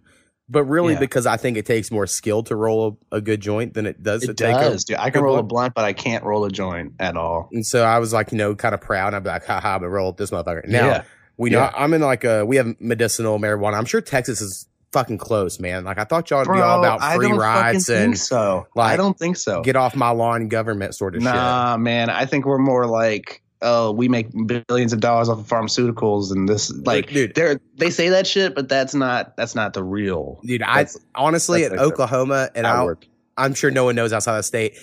But 0.48 0.64
really, 0.64 0.92
Yeah. 0.94 1.00
because 1.00 1.26
I 1.26 1.36
think 1.36 1.56
it 1.56 1.66
takes 1.66 1.90
more 1.90 2.06
skill 2.06 2.42
to 2.44 2.54
roll 2.54 2.98
a, 3.12 3.16
a 3.16 3.20
good 3.20 3.40
joint 3.40 3.74
than 3.74 3.84
it 3.86 4.02
does 4.02 4.22
to 4.22 4.30
It 4.30 4.36
take 4.36 4.54
does, 4.54 4.84
a 4.84 4.86
dude. 4.86 4.96
I 4.98 5.10
can 5.10 5.22
roll 5.22 5.38
a 5.38 5.42
blunt. 5.42 5.74
but 5.74 5.84
I 5.84 5.92
can't 5.92 6.22
roll 6.24 6.44
a 6.44 6.50
joint 6.50 6.92
at 7.00 7.16
all. 7.16 7.48
And 7.52 7.66
so 7.66 7.82
I 7.82 7.98
was 7.98 8.12
like, 8.12 8.30
you 8.32 8.38
know, 8.38 8.54
kind 8.54 8.74
of 8.74 8.80
proud. 8.80 9.12
I'd 9.14 9.24
be 9.24 9.28
like, 9.30 9.44
haha, 9.44 9.74
I'm 9.74 9.80
gonna 9.80 9.90
roll 9.90 10.12
this 10.12 10.30
motherfucker. 10.30 10.68
Now, 10.68 10.86
Yeah. 10.86 11.02
we 11.36 11.50
know 11.50 11.58
Yeah. 11.60 11.72
I'm 11.76 11.92
in 11.94 12.00
like 12.00 12.22
a, 12.24 12.46
we 12.46 12.56
have 12.56 12.76
medicinal 12.80 13.38
marijuana. 13.40 13.74
I'm 13.76 13.86
sure 13.86 14.00
Texas 14.00 14.40
is 14.40 14.68
fucking 14.92 15.18
close, 15.18 15.58
man. 15.58 15.82
Like 15.84 15.98
I 15.98 16.04
thought 16.04 16.30
y'all 16.30 16.44
would 16.46 16.54
be 16.54 16.60
all 16.60 16.78
about 16.78 17.02
I 17.02 17.16
free 17.16 17.28
don't 17.28 17.38
rides 17.38 17.88
and 17.90 18.12
think 18.12 18.16
so. 18.16 18.66
like, 18.76 18.92
I 18.92 18.96
don't 18.96 19.18
think 19.18 19.36
so. 19.36 19.62
get 19.62 19.74
off 19.74 19.96
my 19.96 20.10
lawn 20.10 20.46
government 20.48 20.94
sort 20.94 21.16
of 21.16 21.22
shit. 21.22 21.32
Nah, 21.32 21.76
man. 21.76 22.08
I 22.08 22.24
think 22.24 22.46
we're 22.46 22.56
more 22.58 22.86
like, 22.86 23.42
oh, 23.62 23.92
we 23.92 24.08
make 24.08 24.28
billions 24.66 24.92
of 24.92 25.00
dollars 25.00 25.28
off 25.28 25.38
of 25.38 25.46
pharmaceuticals, 25.46 26.30
and 26.30 26.48
this, 26.48 26.72
like, 26.84 27.08
dude. 27.08 27.34
they're 27.34 27.60
they 27.76 27.90
say 27.90 28.08
that 28.08 28.26
shit, 28.26 28.54
but 28.54 28.68
that's 28.68 28.94
not 28.94 29.36
that's 29.36 29.54
not 29.54 29.74
the 29.74 29.82
real. 29.82 30.40
Dude, 30.44 30.62
I 30.62 30.84
That's- 30.84 30.98
honestly 31.14 31.62
that's 31.62 31.74
at 31.74 31.80
Oklahoma, 31.80 32.50
and 32.54 32.66
I'll. 32.66 32.94
I'm 33.38 33.52
sure 33.52 33.70
no 33.70 33.84
one 33.84 33.94
knows 33.94 34.12
outside 34.12 34.32
of 34.32 34.38
the 34.38 34.42
state. 34.44 34.78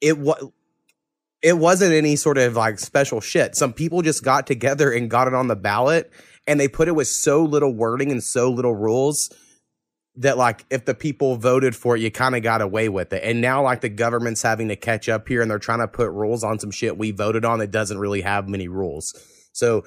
It 0.00 0.18
was. 0.18 0.50
It 1.42 1.58
wasn't 1.58 1.92
any 1.92 2.14
sort 2.14 2.38
of 2.38 2.54
like 2.54 2.78
special 2.78 3.20
shit. 3.20 3.56
Some 3.56 3.72
people 3.72 4.00
just 4.02 4.22
got 4.22 4.46
together 4.46 4.92
and 4.92 5.10
got 5.10 5.26
it 5.26 5.34
on 5.34 5.48
the 5.48 5.56
ballot, 5.56 6.12
and 6.46 6.60
they 6.60 6.68
put 6.68 6.86
it 6.86 6.92
with 6.92 7.08
so 7.08 7.42
little 7.42 7.74
wording 7.74 8.12
and 8.12 8.22
so 8.22 8.48
little 8.50 8.74
rules 8.74 9.28
that 10.16 10.36
like 10.36 10.64
if 10.70 10.84
the 10.84 10.94
people 10.94 11.36
voted 11.36 11.74
for 11.74 11.96
it, 11.96 12.00
you 12.02 12.10
kind 12.10 12.36
of 12.36 12.42
got 12.42 12.60
away 12.60 12.88
with 12.88 13.12
it. 13.12 13.22
And 13.24 13.40
now 13.40 13.62
like 13.62 13.80
the 13.80 13.88
government's 13.88 14.42
having 14.42 14.68
to 14.68 14.76
catch 14.76 15.08
up 15.08 15.26
here, 15.28 15.40
and 15.42 15.50
they're 15.50 15.58
trying 15.58 15.80
to 15.80 15.88
put 15.88 16.10
rules 16.10 16.44
on 16.44 16.58
some 16.58 16.70
shit 16.70 16.98
we 16.98 17.10
voted 17.12 17.44
on 17.44 17.58
that 17.60 17.70
doesn't 17.70 17.98
really 17.98 18.20
have 18.20 18.48
many 18.48 18.68
rules. 18.68 19.14
So, 19.52 19.84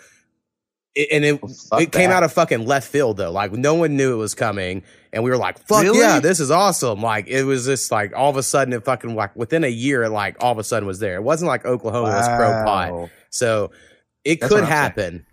it, 0.96 1.10
and 1.12 1.26
it 1.26 1.40
Fuck 1.70 1.82
it 1.82 1.92
came 1.92 2.10
that. 2.10 2.18
out 2.18 2.24
of 2.24 2.34
fucking 2.34 2.66
left 2.66 2.88
field 2.88 3.18
though. 3.18 3.32
Like 3.32 3.52
no 3.52 3.76
one 3.76 3.98
knew 3.98 4.14
it 4.14 4.18
was 4.18 4.34
coming, 4.34 4.84
and 5.14 5.24
we 5.24 5.30
were 5.30 5.38
like, 5.38 5.60
"Fuck 5.60 5.84
Really? 5.84 6.00
yeah, 6.00 6.20
this 6.20 6.40
is 6.40 6.50
awesome!" 6.50 7.02
Like 7.02 7.28
it 7.28 7.44
was 7.44 7.66
just 7.66 7.92
like 7.92 8.14
all 8.16 8.30
of 8.30 8.38
a 8.38 8.44
sudden, 8.44 8.74
it 8.74 8.84
fucking 8.86 9.14
like 9.14 9.36
within 9.36 9.64
a 9.64 9.70
year, 9.70 10.08
like 10.10 10.38
all 10.42 10.52
of 10.54 10.58
a 10.58 10.64
sudden 10.64 10.88
was 10.88 11.00
there. 11.00 11.16
It 11.16 11.24
wasn't 11.24 11.50
like 11.50 11.66
Oklahoma 11.66 12.08
was 12.10 12.28
pro 12.28 12.64
pot, 12.64 13.10
so 13.30 13.72
it 14.24 14.40
That's 14.40 14.52
could 14.54 14.64
happen. 14.64 15.12
Saying. 15.12 15.26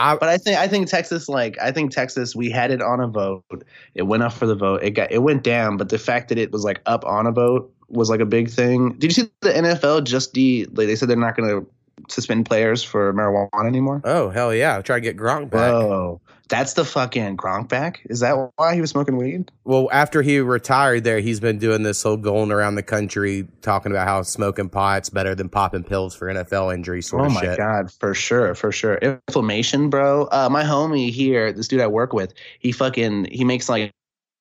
I 0.00 0.16
But 0.16 0.28
I 0.28 0.38
think 0.38 0.58
I 0.58 0.66
think 0.66 0.88
Texas 0.88 1.28
like 1.28 1.58
I 1.60 1.70
think 1.72 1.92
Texas 1.92 2.34
we 2.34 2.50
had 2.50 2.70
it 2.70 2.80
on 2.80 3.00
a 3.00 3.06
vote. 3.06 3.64
It 3.94 4.02
went 4.02 4.22
up 4.22 4.32
for 4.32 4.46
the 4.46 4.54
vote. 4.54 4.82
It 4.82 4.90
got 4.92 5.12
it 5.12 5.22
went 5.22 5.42
down, 5.42 5.76
but 5.76 5.90
the 5.90 5.98
fact 5.98 6.28
that 6.30 6.38
it 6.38 6.52
was 6.52 6.64
like 6.64 6.80
up 6.86 7.04
on 7.04 7.26
a 7.26 7.32
vote 7.32 7.72
was 7.88 8.08
like 8.08 8.20
a 8.20 8.26
big 8.26 8.48
thing. 8.48 8.92
Did 8.94 9.16
you 9.16 9.24
see 9.24 9.30
the 9.40 9.50
NFL 9.50 10.04
just 10.04 10.32
de 10.32 10.64
like 10.72 10.86
they 10.86 10.96
said 10.96 11.08
they're 11.08 11.16
not 11.16 11.36
going 11.36 11.48
to 11.48 11.66
suspend 12.08 12.46
players 12.46 12.82
for 12.82 13.12
marijuana 13.12 13.66
anymore? 13.66 14.00
oh 14.04 14.30
hell 14.30 14.54
yeah, 14.54 14.80
try 14.80 14.96
to 14.96 15.00
get 15.00 15.16
Gronk 15.16 15.50
back. 15.50 15.70
Bro, 15.70 16.20
that's 16.50 16.74
the 16.74 16.84
fucking 16.84 17.36
Gronk 17.38 17.68
back. 17.68 18.02
Is 18.10 18.20
that 18.20 18.34
why 18.56 18.74
he 18.74 18.80
was 18.82 18.90
smoking 18.90 19.16
weed? 19.16 19.50
Well, 19.64 19.88
after 19.92 20.20
he 20.20 20.40
retired, 20.40 21.04
there 21.04 21.20
he's 21.20 21.40
been 21.40 21.58
doing 21.58 21.82
this 21.84 22.02
whole 22.02 22.18
going 22.18 22.52
around 22.52 22.74
the 22.74 22.82
country 22.82 23.48
talking 23.62 23.92
about 23.92 24.06
how 24.06 24.22
smoking 24.22 24.68
pot's 24.68 25.08
better 25.08 25.34
than 25.34 25.48
popping 25.48 25.84
pills 25.84 26.14
for 26.14 26.26
NFL 26.26 26.74
injury 26.74 27.00
sort 27.02 27.22
Oh 27.22 27.26
of 27.26 27.32
my 27.32 27.40
shit. 27.42 27.56
god, 27.56 27.90
for 27.92 28.12
sure, 28.14 28.54
for 28.54 28.72
sure. 28.72 28.96
Inflammation, 28.96 29.88
bro. 29.90 30.24
Uh, 30.26 30.48
my 30.50 30.64
homie 30.64 31.10
here, 31.10 31.52
this 31.52 31.68
dude 31.68 31.80
I 31.80 31.86
work 31.86 32.12
with, 32.12 32.34
he 32.58 32.72
fucking 32.72 33.26
he 33.30 33.44
makes 33.44 33.68
like 33.68 33.92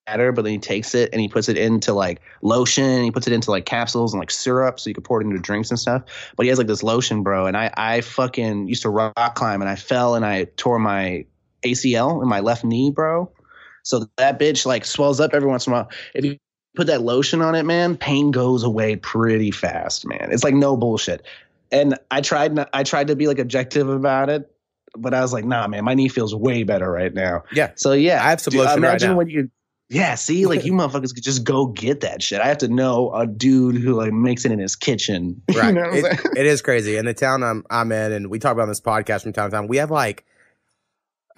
batter, 0.08 0.32
but 0.32 0.42
then 0.44 0.54
he 0.54 0.60
takes 0.60 0.96
it 0.96 1.10
and 1.14 1.22
he 1.22 1.30
puts 1.30 1.50
it 1.50 1.58
into 1.58 1.94
like 1.94 2.20
lotion. 2.42 3.04
He 3.04 3.12
puts 3.12 3.28
it 3.28 3.34
into 3.34 3.52
like 3.52 3.66
capsules 3.66 4.14
and 4.14 4.20
like 4.20 4.32
syrup, 4.32 4.80
so 4.80 4.90
you 4.90 4.94
can 4.96 5.04
pour 5.04 5.22
it 5.22 5.26
into 5.26 5.38
drinks 5.40 5.70
and 5.70 5.80
stuff. 5.80 6.04
But 6.36 6.46
he 6.46 6.50
has 6.50 6.58
like 6.58 6.68
this 6.68 6.82
lotion, 6.82 7.22
bro. 7.24 7.46
And 7.46 7.56
I 7.56 7.72
I 7.78 8.02
fucking 8.02 8.68
used 8.68 8.82
to 8.82 8.90
rock 8.90 9.36
climb 9.36 9.62
and 9.62 9.70
I 9.70 9.76
fell 9.76 10.16
and 10.16 10.26
I 10.26 10.46
tore 10.58 10.80
my 10.80 11.26
ACL 11.64 12.22
in 12.22 12.28
my 12.30 12.40
left 12.40 12.64
knee, 12.64 12.92
bro. 12.92 13.32
So 13.84 14.08
that 14.18 14.40
bitch 14.40 14.66
like 14.66 14.86
swells 14.86 15.20
up 15.20 15.34
every 15.34 15.50
once 15.50 15.66
in 15.68 15.74
a 15.74 15.78
while. 15.78 15.90
If 16.14 16.26
you 16.26 16.38
put 16.76 16.88
that 16.88 17.02
lotion 17.02 17.42
on 17.42 17.56
it, 17.56 17.64
man, 17.64 17.98
pain 17.98 18.32
goes 18.32 18.64
away 18.64 18.96
pretty 18.98 19.52
fast, 19.52 20.06
man. 20.08 20.30
It's 20.32 20.44
like 20.44 20.54
no 20.54 20.78
bullshit. 20.78 21.26
And 21.72 21.98
I 22.12 22.22
tried 22.22 22.54
not, 22.56 22.70
I 22.74 22.84
tried 22.84 23.08
to 23.08 23.16
be 23.16 23.28
like 23.28 23.40
objective 23.40 23.90
about 23.90 24.30
it, 24.30 24.52
but 24.98 25.14
I 25.14 25.22
was 25.22 25.34
like, 25.34 25.46
nah, 25.46 25.68
man, 25.68 25.84
my 25.86 25.94
knee 25.94 26.10
feels 26.10 26.34
way 26.36 26.64
better 26.64 26.92
right 26.92 27.14
now. 27.14 27.44
Yeah. 27.52 27.72
So 27.76 27.94
yeah, 27.94 28.24
I 28.24 28.30
have 28.30 28.42
some 28.42 28.52
dude, 28.52 28.62
lotion 28.62 28.82
right 28.82 28.90
imagine 28.90 29.12
now. 29.12 29.18
when 29.18 29.30
you 29.30 29.50
yeah, 29.92 30.14
see, 30.16 30.46
like 30.46 30.66
you 30.66 30.74
motherfuckers 30.74 31.16
could 31.16 31.24
just 31.24 31.44
go 31.44 31.66
get 31.68 32.02
that 32.02 32.22
shit. 32.22 32.42
I 32.42 32.48
have 32.48 32.60
to 32.60 32.68
know 32.68 33.12
a 33.14 33.26
dude 33.26 33.76
who 33.78 33.94
like 33.96 34.12
makes 34.14 34.46
it 34.46 34.52
in 34.52 34.60
his 34.60 34.76
kitchen. 34.76 35.42
You 35.52 35.60
Right. 35.60 35.74
know 35.74 35.90
It- 35.92 36.20
it 36.38 36.46
is 36.46 36.62
crazy. 36.62 36.96
In 36.98 37.06
the 37.06 37.14
town 37.16 37.44
I'm 37.44 37.66
I'm 37.72 37.92
in, 37.92 38.12
and 38.12 38.30
we 38.30 38.38
talk 38.40 38.52
about 38.54 38.68
this 38.68 38.82
podcast 38.82 39.24
from 39.24 39.34
time 39.34 39.50
to 39.50 39.56
time. 39.56 39.68
We 39.68 39.78
have 39.78 39.90
like 39.90 40.26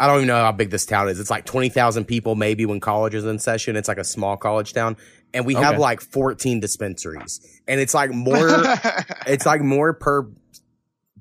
I 0.02 0.08
don't 0.08 0.16
even 0.16 0.30
know 0.30 0.44
how 0.44 0.52
big 0.52 0.72
this 0.72 0.88
town 0.88 1.10
is. 1.10 1.20
It's 1.20 1.30
like 1.30 1.46
twenty 1.46 1.70
thousand 1.70 2.06
people, 2.06 2.34
maybe 2.34 2.66
when 2.66 2.80
college 2.80 3.14
is 3.14 3.24
in 3.24 3.38
session. 3.38 3.76
It's 3.76 3.88
like 3.88 4.00
a 4.00 4.04
small 4.04 4.36
college 4.36 4.74
town, 4.74 4.98
and 5.32 5.46
we 5.46 5.54
have 5.54 5.78
like 5.78 6.02
fourteen 6.02 6.60
dispensaries, 6.60 7.40
and 7.68 7.80
it's 7.80 7.94
like 7.94 8.10
more. 8.10 8.50
it's 9.28 9.46
like 9.46 9.62
more 9.62 9.94
per 9.94 10.28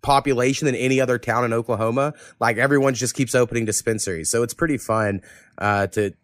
population 0.01 0.65
than 0.65 0.75
any 0.75 0.99
other 0.99 1.19
town 1.19 1.45
in 1.45 1.53
Oklahoma. 1.53 2.15
Like 2.41 2.57
everyone 2.57 2.95
just 2.95 3.15
keeps 3.15 3.35
opening 3.35 3.67
dispensaries, 3.67 4.31
so 4.31 4.43
it's 4.43 4.55
pretty 4.55 4.79
fun 4.79 5.21
uh, 5.59 5.89
to 5.89 6.15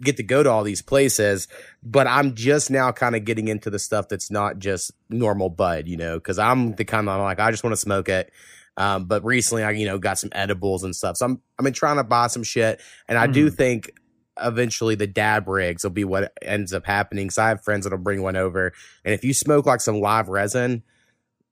get 0.00 0.16
to 0.16 0.22
go 0.22 0.42
to 0.42 0.50
all 0.50 0.64
these 0.64 0.80
places. 0.80 1.46
But 1.82 2.06
I'm 2.06 2.34
just 2.34 2.70
now 2.70 2.90
kind 2.90 3.16
of 3.16 3.26
getting 3.26 3.48
into 3.48 3.68
the 3.68 3.78
stuff 3.78 4.08
that's 4.08 4.30
not 4.30 4.58
just 4.58 4.92
normal 5.10 5.50
bud, 5.50 5.86
you 5.86 5.98
know, 5.98 6.14
because 6.14 6.38
I'm 6.38 6.72
the 6.72 6.86
kind 6.86 7.06
of 7.06 7.20
like 7.20 7.38
I 7.38 7.50
just 7.50 7.62
want 7.62 7.72
to 7.72 7.80
smoke 7.80 8.08
it. 8.08 8.32
Um, 8.78 9.06
but 9.06 9.24
recently, 9.24 9.64
I 9.64 9.72
you 9.72 9.86
know 9.86 9.98
got 9.98 10.18
some 10.18 10.30
edibles 10.32 10.84
and 10.84 10.94
stuff, 10.94 11.16
so 11.16 11.26
I'm 11.26 11.42
I've 11.58 11.64
been 11.64 11.74
trying 11.74 11.96
to 11.96 12.04
buy 12.04 12.28
some 12.28 12.44
shit, 12.44 12.80
and 13.08 13.18
I 13.18 13.26
do 13.26 13.50
think 13.50 13.90
eventually 14.40 14.94
the 14.94 15.08
dab 15.08 15.48
rigs 15.48 15.82
will 15.82 15.90
be 15.90 16.04
what 16.04 16.32
ends 16.40 16.72
up 16.72 16.86
happening. 16.86 17.26
Because 17.26 17.38
I 17.38 17.48
have 17.48 17.64
friends 17.64 17.84
that'll 17.84 17.98
bring 17.98 18.22
one 18.22 18.36
over, 18.36 18.72
and 19.04 19.12
if 19.12 19.24
you 19.24 19.34
smoke 19.34 19.66
like 19.66 19.80
some 19.80 20.00
live 20.00 20.28
resin, 20.28 20.84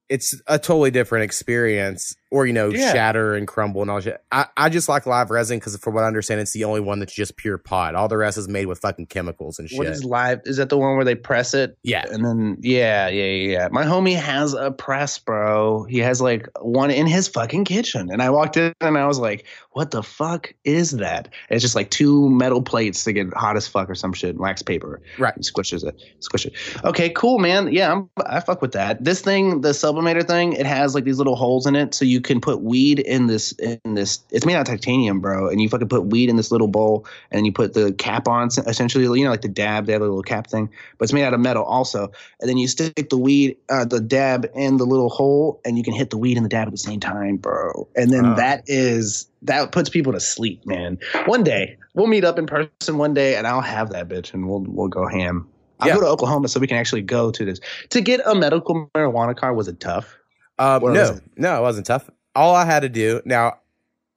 it's 0.08 0.40
a 0.46 0.56
totally 0.56 0.92
different 0.92 1.24
experience. 1.24 2.14
Or 2.37 2.46
you 2.46 2.53
know, 2.53 2.68
Yeah. 2.68 2.92
shatter 2.92 3.35
and 3.35 3.49
crumble 3.49 3.81
and 3.81 3.90
all 3.90 4.01
shit. 4.01 4.20
I, 4.31 4.46
I 4.57 4.68
just 4.68 4.88
like 4.88 5.07
live 5.07 5.31
resin 5.31 5.59
because, 5.59 5.75
from 5.79 5.94
what 5.94 6.05
I 6.05 6.07
understand, 6.07 6.40
it's 6.40 6.53
the 6.53 6.64
only 6.64 6.81
one 6.81 6.99
that's 6.99 7.14
just 7.14 7.37
pure 7.37 7.57
pot. 7.57 7.94
All 7.94 8.09
the 8.09 8.16
rest 8.18 8.37
is 8.37 8.46
made 8.49 8.66
with 8.66 8.79
fucking 8.81 9.07
chemicals 9.07 9.59
and 9.59 9.68
shit. 9.70 9.79
What 9.79 9.87
is 9.87 10.05
live? 10.05 10.40
Is 10.44 10.59
that 10.59 10.68
the 10.68 10.77
one 10.77 10.96
where 10.96 11.05
they 11.05 11.14
press 11.14 11.55
it? 11.55 11.79
yeah, 11.83 12.05
And 12.11 12.25
then 12.25 12.59
yeah, 12.61 13.09
yeah, 13.09 13.25
yeah. 13.25 13.51
yeah. 13.59 13.68
My 13.70 13.85
homie 13.85 14.16
has 14.16 14.53
a 14.53 14.70
press, 14.70 15.18
bro. 15.18 15.85
He 15.85 15.99
has 16.01 16.20
like 16.20 16.49
one 16.61 16.90
in 16.90 17.07
his 17.07 17.27
fucking 17.29 17.64
kitchen. 17.64 18.11
And 18.11 18.20
I 18.20 18.29
walked 18.31 18.57
in 18.59 18.72
and 18.81 18.99
I 18.99 19.07
was 19.07 19.18
like, 19.18 19.46
"What 19.72 19.90
the 19.92 20.03
fuck 20.03 20.53
is 20.64 20.90
that?" 20.92 21.27
And 21.49 21.57
it's 21.57 21.62
just 21.62 21.75
like 21.77 21.90
two 21.90 22.29
metal 22.29 22.61
plates 22.62 23.05
to 23.05 23.12
get 23.12 23.33
hot 23.35 23.57
as 23.57 23.66
fuck 23.66 23.88
or 23.88 23.94
some 23.94 24.12
shit, 24.12 24.37
wax 24.37 24.62
paper. 24.62 25.01
right. 25.18 25.35
and 25.35 25.44
squishes 25.44 25.85
it. 25.87 25.94
Squish 26.20 26.44
it. 26.46 26.53
Okay, 26.85 27.09
cool, 27.11 27.38
man. 27.38 27.72
Yeah, 27.72 27.92
I'm, 27.92 28.11
I 28.27 28.40
fuck 28.40 28.61
with 28.61 28.72
that. 28.72 29.03
This 29.03 29.20
thing, 29.20 29.61
the 29.62 29.70
sublimator 29.70 30.27
thing, 30.27 30.53
it 30.53 30.66
has 30.66 30.94
like 30.94 31.05
these 31.05 31.18
little 31.18 31.37
holes 31.37 31.66
in 31.66 31.77
it, 31.77 31.94
so 31.94 32.05
you 32.05 32.20
can 32.26 32.40
put 32.40 32.60
weed 32.60 32.98
in 32.98 33.26
this. 33.26 33.52
In 33.52 33.94
this, 33.94 34.20
it's 34.30 34.44
made 34.44 34.54
out 34.54 34.62
of 34.62 34.66
titanium, 34.66 35.20
bro. 35.20 35.48
And 35.48 35.60
you 35.60 35.68
fucking 35.68 35.88
put 35.88 36.06
weed 36.06 36.28
in 36.28 36.36
this 36.36 36.50
little 36.50 36.68
bowl, 36.68 37.06
and 37.30 37.46
you 37.46 37.52
put 37.52 37.72
the 37.72 37.92
cap 37.92 38.28
on. 38.28 38.48
Essentially, 38.48 39.04
you 39.18 39.24
know, 39.24 39.30
like 39.30 39.42
the 39.42 39.48
dab, 39.48 39.86
they 39.86 39.92
have 39.92 40.02
a 40.02 40.04
little 40.04 40.22
cap 40.22 40.48
thing, 40.48 40.68
but 40.98 41.04
it's 41.04 41.12
made 41.12 41.24
out 41.24 41.32
of 41.32 41.40
metal 41.40 41.64
also. 41.64 42.10
And 42.40 42.50
then 42.50 42.58
you 42.58 42.68
stick 42.68 43.08
the 43.08 43.16
weed, 43.16 43.56
uh, 43.70 43.84
the 43.86 44.00
dab 44.00 44.50
in 44.54 44.76
the 44.76 44.84
little 44.84 45.08
hole, 45.08 45.60
and 45.64 45.78
you 45.78 45.84
can 45.84 45.94
hit 45.94 46.10
the 46.10 46.18
weed 46.18 46.36
and 46.36 46.44
the 46.44 46.50
dab 46.50 46.66
at 46.68 46.72
the 46.72 46.78
same 46.78 47.00
time, 47.00 47.36
bro. 47.36 47.88
And 47.96 48.10
then 48.12 48.26
Oh. 48.26 48.34
that 48.36 48.62
is 48.66 49.26
that 49.42 49.70
puts 49.72 49.88
people 49.88 50.12
to 50.12 50.20
sleep, 50.20 50.66
man. 50.66 50.98
One 51.26 51.44
day 51.44 51.76
we'll 51.94 52.08
meet 52.08 52.24
up 52.24 52.38
in 52.38 52.46
person 52.46 52.98
one 52.98 53.14
day, 53.14 53.36
and 53.36 53.46
I'll 53.46 53.60
have 53.60 53.90
that 53.90 54.08
bitch, 54.08 54.34
and 54.34 54.48
we'll 54.48 54.64
we'll 54.66 54.88
go 54.88 55.06
ham. 55.06 55.48
I'll 55.78 55.88
Yeah. 55.88 55.94
go 55.94 56.00
to 56.00 56.06
Oklahoma 56.06 56.48
so 56.48 56.58
we 56.58 56.66
can 56.66 56.78
actually 56.78 57.02
go 57.02 57.30
to 57.30 57.44
this. 57.44 57.60
To 57.90 58.00
get 58.00 58.20
a 58.24 58.34
medical 58.34 58.90
marijuana 58.94 59.36
card 59.36 59.56
was 59.56 59.68
it 59.68 59.78
tough? 59.78 60.16
Um, 60.59 60.92
no, 60.92 61.12
it? 61.12 61.23
no, 61.37 61.59
it 61.59 61.62
wasn't 61.62 61.87
tough. 61.87 62.09
All 62.35 62.55
I 62.55 62.64
had 62.64 62.81
to 62.81 62.88
do 62.88 63.21
now, 63.25 63.59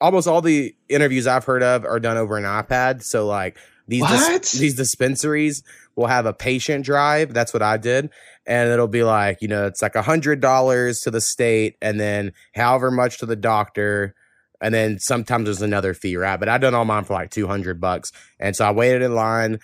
almost 0.02 0.28
all 0.28 0.42
the 0.42 0.76
interviews 0.88 1.28
I've 1.28 1.46
heard 1.46 1.64
of 1.64 1.86
are 1.86 2.00
done 2.00 2.18
over 2.18 2.38
an 2.38 2.44
iPad. 2.44 3.04
So 3.04 3.26
like 3.26 3.58
these 3.88 4.08
dis- 4.08 4.52
these 4.54 4.76
dispensaries 4.76 5.64
will 5.96 6.08
have 6.08 6.26
a 6.26 6.34
patient 6.34 6.86
drive. 6.86 7.34
That's 7.34 7.54
what 7.54 7.62
I 7.62 7.78
did, 7.78 8.10
and 8.46 8.70
it'll 8.70 8.88
be 8.88 9.04
like 9.04 9.42
you 9.42 9.48
know 9.48 9.66
it's 9.66 9.82
like 9.82 9.96
a 9.96 10.02
hundred 10.02 10.40
dollars 10.40 11.02
to 11.02 11.12
the 11.12 11.22
state, 11.22 11.78
and 11.82 12.00
then 12.00 12.34
however 12.56 12.92
much 12.92 13.18
to 13.20 13.26
the 13.26 13.36
doctor. 13.36 14.16
And 14.62 14.74
then 14.74 15.00
sometimes 15.00 15.46
there's 15.46 15.62
another 15.62 15.94
fee, 15.94 16.18
right? 16.18 16.38
But 16.38 16.50
I 16.50 16.58
done 16.58 16.76
all 16.76 16.84
mine 16.84 17.06
for 17.06 17.14
like 17.14 17.32
200 17.32 17.80
bucks. 17.80 18.12
And 18.42 18.58
so 18.58 18.66
I 18.66 18.72
waited 18.72 19.02
in 19.02 19.16
line 19.16 19.62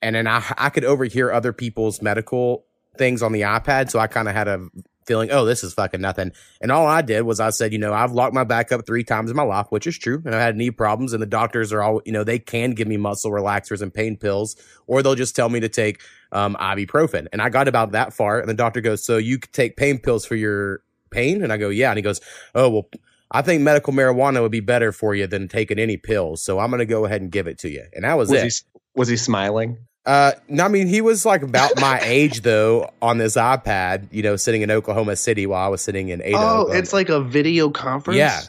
and 0.00 0.14
then 0.14 0.26
I, 0.26 0.42
I 0.56 0.70
could 0.70 0.84
overhear 0.84 1.32
other 1.32 1.52
people's 1.52 2.00
medical 2.00 2.64
things 2.96 3.22
on 3.22 3.32
the 3.32 3.42
iPad. 3.42 3.90
So 3.90 3.98
I 3.98 4.06
kind 4.06 4.28
of 4.28 4.34
had 4.34 4.48
a 4.48 4.68
feeling, 5.08 5.32
oh, 5.32 5.44
this 5.44 5.64
is 5.64 5.74
fucking 5.74 6.00
nothing. 6.00 6.30
And 6.60 6.70
all 6.70 6.86
I 6.86 7.02
did 7.02 7.22
was 7.22 7.40
I 7.40 7.50
said, 7.50 7.72
you 7.72 7.78
know, 7.78 7.92
I've 7.92 8.12
locked 8.12 8.34
my 8.34 8.44
back 8.44 8.70
up 8.70 8.86
three 8.86 9.02
times 9.02 9.30
in 9.30 9.36
my 9.36 9.42
life, 9.42 9.66
which 9.70 9.88
is 9.88 9.98
true. 9.98 10.22
And 10.24 10.34
I 10.34 10.40
had 10.40 10.54
knee 10.54 10.70
problems 10.70 11.12
and 11.12 11.20
the 11.20 11.26
doctors 11.26 11.72
are 11.72 11.82
all, 11.82 12.00
you 12.04 12.12
know, 12.12 12.22
they 12.22 12.38
can 12.38 12.70
give 12.72 12.86
me 12.86 12.96
muscle 12.96 13.32
relaxers 13.32 13.82
and 13.82 13.92
pain 13.92 14.16
pills, 14.16 14.54
or 14.86 15.02
they'll 15.02 15.16
just 15.16 15.34
tell 15.34 15.48
me 15.48 15.58
to 15.58 15.68
take 15.68 16.00
um, 16.30 16.56
ibuprofen. 16.60 17.26
And 17.32 17.42
I 17.42 17.48
got 17.48 17.66
about 17.66 17.92
that 17.92 18.12
far. 18.12 18.38
And 18.38 18.48
the 18.48 18.54
doctor 18.54 18.80
goes, 18.80 19.04
so 19.04 19.16
you 19.16 19.38
could 19.38 19.52
take 19.52 19.76
pain 19.76 19.98
pills 19.98 20.24
for 20.24 20.36
your 20.36 20.82
pain? 21.10 21.42
And 21.42 21.52
I 21.52 21.56
go, 21.56 21.70
yeah. 21.70 21.90
And 21.90 21.98
he 21.98 22.02
goes, 22.02 22.20
oh, 22.54 22.68
well, 22.68 22.88
I 23.30 23.42
think 23.42 23.62
medical 23.62 23.92
marijuana 23.92 24.40
would 24.40 24.52
be 24.52 24.60
better 24.60 24.92
for 24.92 25.14
you 25.14 25.26
than 25.26 25.48
taking 25.48 25.78
any 25.78 25.96
pills. 25.96 26.42
So 26.42 26.58
I'm 26.58 26.70
going 26.70 26.78
to 26.78 26.86
go 26.86 27.04
ahead 27.04 27.20
and 27.20 27.30
give 27.30 27.46
it 27.46 27.58
to 27.60 27.68
you. 27.68 27.84
And 27.92 28.04
that 28.04 28.16
was, 28.16 28.30
Was 28.30 28.38
it. 28.38 28.44
he 28.44 28.80
was 28.94 29.08
he 29.08 29.16
smiling? 29.16 29.78
Uh, 30.06 30.32
no, 30.48 30.64
I 30.64 30.68
mean, 30.68 30.86
he 30.86 31.00
was 31.00 31.26
like 31.26 31.42
about 31.42 31.78
my 31.80 32.00
age 32.02 32.40
though 32.40 32.90
on 33.02 33.18
this 33.18 33.36
iPad, 33.36 34.08
you 34.10 34.22
know, 34.22 34.36
sitting 34.36 34.62
in 34.62 34.70
Oklahoma 34.70 35.16
City 35.16 35.46
while 35.46 35.64
I 35.64 35.68
was 35.68 35.82
sitting 35.82 36.08
in 36.08 36.22
Ada. 36.22 36.36
Oh, 36.38 36.40
Oklahoma. 36.40 36.78
it's 36.78 36.92
like 36.92 37.08
a 37.10 37.20
video 37.20 37.68
conference. 37.70 38.16
Yeah. 38.16 38.40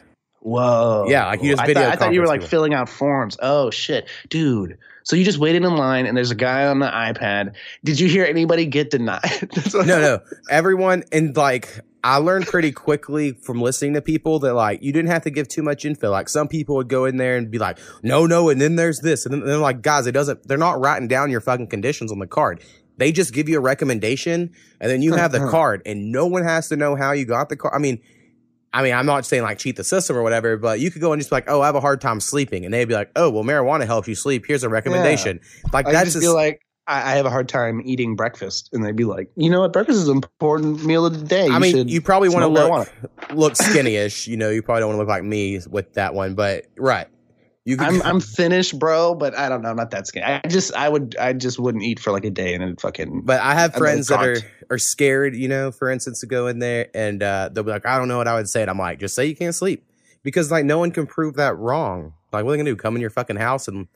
Whoa. 0.42 1.04
Yeah, 1.08 1.26
like 1.26 1.42
you 1.42 1.50
just 1.50 1.62
I 1.62 1.66
video 1.66 1.82
thought, 1.82 1.92
I 1.92 1.96
thought 1.96 2.14
you 2.14 2.20
were 2.20 2.26
like 2.26 2.40
people. 2.40 2.48
filling 2.48 2.74
out 2.74 2.88
forms. 2.88 3.36
Oh 3.42 3.70
shit, 3.70 4.08
dude. 4.30 4.78
So 5.02 5.16
you 5.16 5.24
just 5.24 5.38
waited 5.38 5.64
in 5.64 5.76
line, 5.76 6.06
and 6.06 6.16
there's 6.16 6.30
a 6.30 6.34
guy 6.36 6.66
on 6.66 6.78
the 6.78 6.86
iPad. 6.86 7.54
Did 7.84 8.00
you 8.00 8.08
hear 8.08 8.24
anybody 8.24 8.64
get 8.66 8.90
denied? 8.90 9.20
No, 9.74 9.82
no, 9.82 10.20
everyone. 10.50 11.04
And 11.12 11.36
like, 11.36 11.80
I 12.02 12.16
learned 12.16 12.46
pretty 12.46 12.72
quickly 12.72 13.32
from 13.32 13.60
listening 13.60 13.94
to 13.94 14.02
people 14.02 14.38
that 14.40 14.54
like, 14.54 14.82
you 14.82 14.92
didn't 14.92 15.10
have 15.10 15.22
to 15.22 15.30
give 15.30 15.48
too 15.48 15.62
much 15.62 15.84
info. 15.84 16.10
Like 16.10 16.28
some 16.28 16.48
people 16.48 16.76
would 16.76 16.88
go 16.88 17.04
in 17.04 17.16
there 17.18 17.36
and 17.36 17.50
be 17.50 17.58
like, 17.58 17.78
no, 18.02 18.26
no. 18.26 18.48
And 18.48 18.60
then 18.60 18.76
there's 18.76 19.00
this. 19.00 19.26
And 19.26 19.34
then 19.34 19.44
they're 19.44 19.58
like, 19.58 19.82
guys, 19.82 20.06
it 20.06 20.12
doesn't, 20.12 20.46
they're 20.48 20.56
not 20.56 20.80
writing 20.80 21.08
down 21.08 21.30
your 21.30 21.40
fucking 21.40 21.66
conditions 21.66 22.10
on 22.10 22.18
the 22.18 22.26
card. 22.26 22.62
They 22.96 23.12
just 23.12 23.32
give 23.32 23.48
you 23.48 23.58
a 23.58 23.60
recommendation 23.60 24.52
and 24.80 24.90
then 24.90 25.02
you 25.02 25.14
have 25.14 25.32
the 25.32 25.48
card 25.50 25.82
and 25.86 26.12
no 26.12 26.26
one 26.26 26.42
has 26.42 26.68
to 26.68 26.76
know 26.76 26.96
how 26.96 27.12
you 27.12 27.24
got 27.24 27.48
the 27.48 27.56
card. 27.56 27.74
I 27.74 27.78
mean, 27.78 28.00
I 28.72 28.82
mean, 28.82 28.94
I'm 28.94 29.06
not 29.06 29.26
saying 29.26 29.42
like 29.42 29.58
cheat 29.58 29.76
the 29.76 29.84
system 29.84 30.16
or 30.16 30.22
whatever, 30.22 30.56
but 30.56 30.80
you 30.80 30.90
could 30.90 31.00
go 31.00 31.12
and 31.12 31.20
just 31.20 31.30
be 31.30 31.36
like, 31.36 31.48
oh, 31.48 31.60
I 31.60 31.66
have 31.66 31.74
a 31.74 31.80
hard 31.80 32.00
time 32.00 32.20
sleeping. 32.20 32.64
And 32.64 32.72
they'd 32.72 32.84
be 32.84 32.94
like, 32.94 33.10
oh, 33.16 33.30
well, 33.30 33.42
marijuana 33.42 33.86
helps 33.86 34.06
you 34.06 34.14
sleep. 34.14 34.44
Here's 34.46 34.62
a 34.62 34.68
recommendation. 34.68 35.40
Like 35.72 35.86
I 35.86 35.92
that's 35.92 36.04
just 36.04 36.16
just, 36.16 36.24
feel 36.24 36.34
like 36.34 36.60
I, 36.90 37.12
I 37.12 37.16
have 37.16 37.24
a 37.24 37.30
hard 37.30 37.48
time 37.48 37.80
eating 37.84 38.16
breakfast, 38.16 38.68
and 38.72 38.84
they'd 38.84 38.96
be 38.96 39.04
like, 39.04 39.30
you 39.36 39.48
know 39.48 39.60
what, 39.60 39.72
breakfast 39.72 40.00
is 40.00 40.08
an 40.08 40.16
important 40.16 40.84
meal 40.84 41.06
of 41.06 41.18
the 41.18 41.24
day. 41.24 41.48
I 41.48 41.60
mean, 41.60 41.76
should 41.76 41.90
you 41.90 42.00
probably 42.00 42.28
want 42.28 42.42
to 42.42 42.48
look 42.48 42.88
look 43.32 43.56
skinny-ish. 43.70 44.26
You 44.26 44.36
know, 44.36 44.50
you 44.50 44.60
probably 44.60 44.80
don't 44.80 44.88
want 44.88 44.96
to 44.96 45.00
look 45.02 45.08
like 45.08 45.22
me 45.22 45.60
with 45.70 45.94
that 45.94 46.14
one, 46.14 46.34
but 46.34 46.66
right. 46.76 47.06
You 47.64 47.76
could, 47.76 47.86
I'm 47.86 48.02
I'm 48.02 48.20
finished, 48.20 48.78
bro, 48.78 49.14
but 49.14 49.36
I 49.38 49.48
don't 49.48 49.62
know. 49.62 49.68
I'm 49.68 49.76
not 49.76 49.90
that 49.92 50.06
skinny. 50.06 50.24
I 50.24 50.40
just 50.48 50.74
I 50.74 50.88
would 50.88 51.14
I 51.20 51.32
just 51.34 51.58
wouldn't 51.58 51.84
eat 51.84 52.00
for 52.00 52.10
like 52.10 52.24
a 52.24 52.30
day 52.30 52.54
and 52.54 52.62
then 52.62 52.74
fucking. 52.76 53.20
but 53.22 53.40
I 53.40 53.54
have 53.54 53.74
friends 53.74 54.08
that 54.08 54.24
are 54.24 54.38
are 54.70 54.78
scared. 54.78 55.36
You 55.36 55.46
know, 55.46 55.70
for 55.70 55.90
instance, 55.90 56.20
to 56.20 56.26
go 56.26 56.48
in 56.48 56.58
there 56.58 56.88
and 56.94 57.22
uh, 57.22 57.50
they'll 57.52 57.62
be 57.62 57.70
like, 57.70 57.86
I 57.86 57.98
don't 57.98 58.08
know 58.08 58.16
what 58.16 58.26
I 58.26 58.34
would 58.34 58.48
say, 58.48 58.62
and 58.62 58.70
I'm 58.70 58.78
like, 58.78 58.98
just 58.98 59.14
say 59.14 59.26
you 59.26 59.36
can't 59.36 59.54
sleep 59.54 59.84
because 60.22 60.50
like 60.50 60.64
no 60.64 60.78
one 60.78 60.90
can 60.90 61.06
prove 61.06 61.36
that 61.36 61.56
wrong. 61.58 62.14
Like, 62.32 62.44
what 62.44 62.50
are 62.50 62.52
they 62.54 62.62
gonna 62.62 62.70
do? 62.70 62.76
Come 62.76 62.96
in 62.96 63.00
your 63.00 63.10
fucking 63.10 63.36
house 63.36 63.68
and 63.68 63.86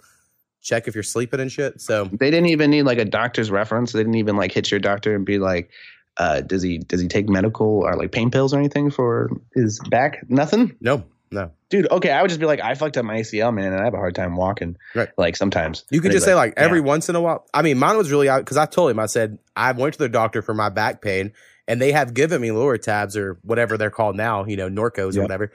check 0.65 0.89
if 0.89 0.95
you're 0.97 1.05
sleeping 1.05 1.39
and 1.39 1.53
shit? 1.53 1.81
So 1.81 2.07
They 2.07 2.33
didn't 2.33 2.47
even 2.49 2.71
need 2.73 2.83
like 2.83 2.99
a 2.99 3.05
doctor's 3.05 3.51
reference. 3.53 3.93
They 3.93 4.01
didn't 4.01 4.17
even 4.17 4.37
like 4.37 4.51
hit 4.51 4.71
your 4.73 4.81
doctor 4.81 5.15
and 5.15 5.25
be 5.25 5.39
like, 5.39 5.71
uh, 6.17 6.41
does 6.41 6.63
he 6.63 6.79
does 6.79 7.01
he 7.01 7.07
take 7.09 7.29
medical 7.29 7.67
or 7.85 7.95
like 7.97 8.11
pain 8.11 8.31
pills 8.31 8.53
or 8.55 8.59
anything 8.59 8.91
for 8.91 9.31
his 9.55 9.81
back? 9.91 10.25
Nothing, 10.29 10.77
no, 10.81 11.05
no. 11.33 11.51
dude. 11.71 11.91
Okay, 11.91 12.11
I 12.13 12.23
would 12.23 12.29
just 12.29 12.39
be 12.41 12.47
like, 12.47 12.61
I 12.61 12.75
fucked 12.77 12.97
up 12.97 13.05
my 13.05 13.17
ACL, 13.17 13.53
man, 13.53 13.73
and 13.73 13.81
I 13.81 13.85
have 13.85 13.95
a 13.95 13.99
hard 13.99 14.15
time 14.15 14.37
walking. 14.37 14.77
Right. 14.95 15.09
Like 15.19 15.35
sometimes 15.37 15.85
You 15.91 16.01
could 16.01 16.13
just 16.13 16.25
they'd 16.25 16.33
say 16.33 16.35
like 16.37 16.55
every 16.57 16.79
yeah. 16.79 16.85
once 16.85 17.09
in 17.09 17.17
a 17.17 17.21
while. 17.21 17.47
I 17.53 17.63
mean, 17.63 17.79
mine 17.79 17.97
was 17.97 18.11
really 18.13 18.29
out 18.29 18.39
because 18.41 18.57
I 18.57 18.67
told 18.67 18.91
him 18.93 18.99
I 19.01 19.07
said 19.07 19.39
I 19.57 19.73
went 19.73 19.95
to 19.95 19.99
the 19.99 20.09
doctor 20.09 20.41
for 20.41 20.55
my 20.55 20.69
back 20.69 21.03
pain, 21.03 21.33
and 21.67 21.83
they 21.83 21.91
have 21.91 22.15
given 22.15 22.41
me 22.41 22.49
Lortabs 22.51 23.17
or 23.17 23.39
whatever 23.43 23.77
they're 23.77 23.91
called 23.91 24.15
now, 24.17 24.45
you 24.45 24.57
know, 24.57 24.69
Norcos 24.71 25.17
or 25.19 25.23
whatever. 25.23 25.51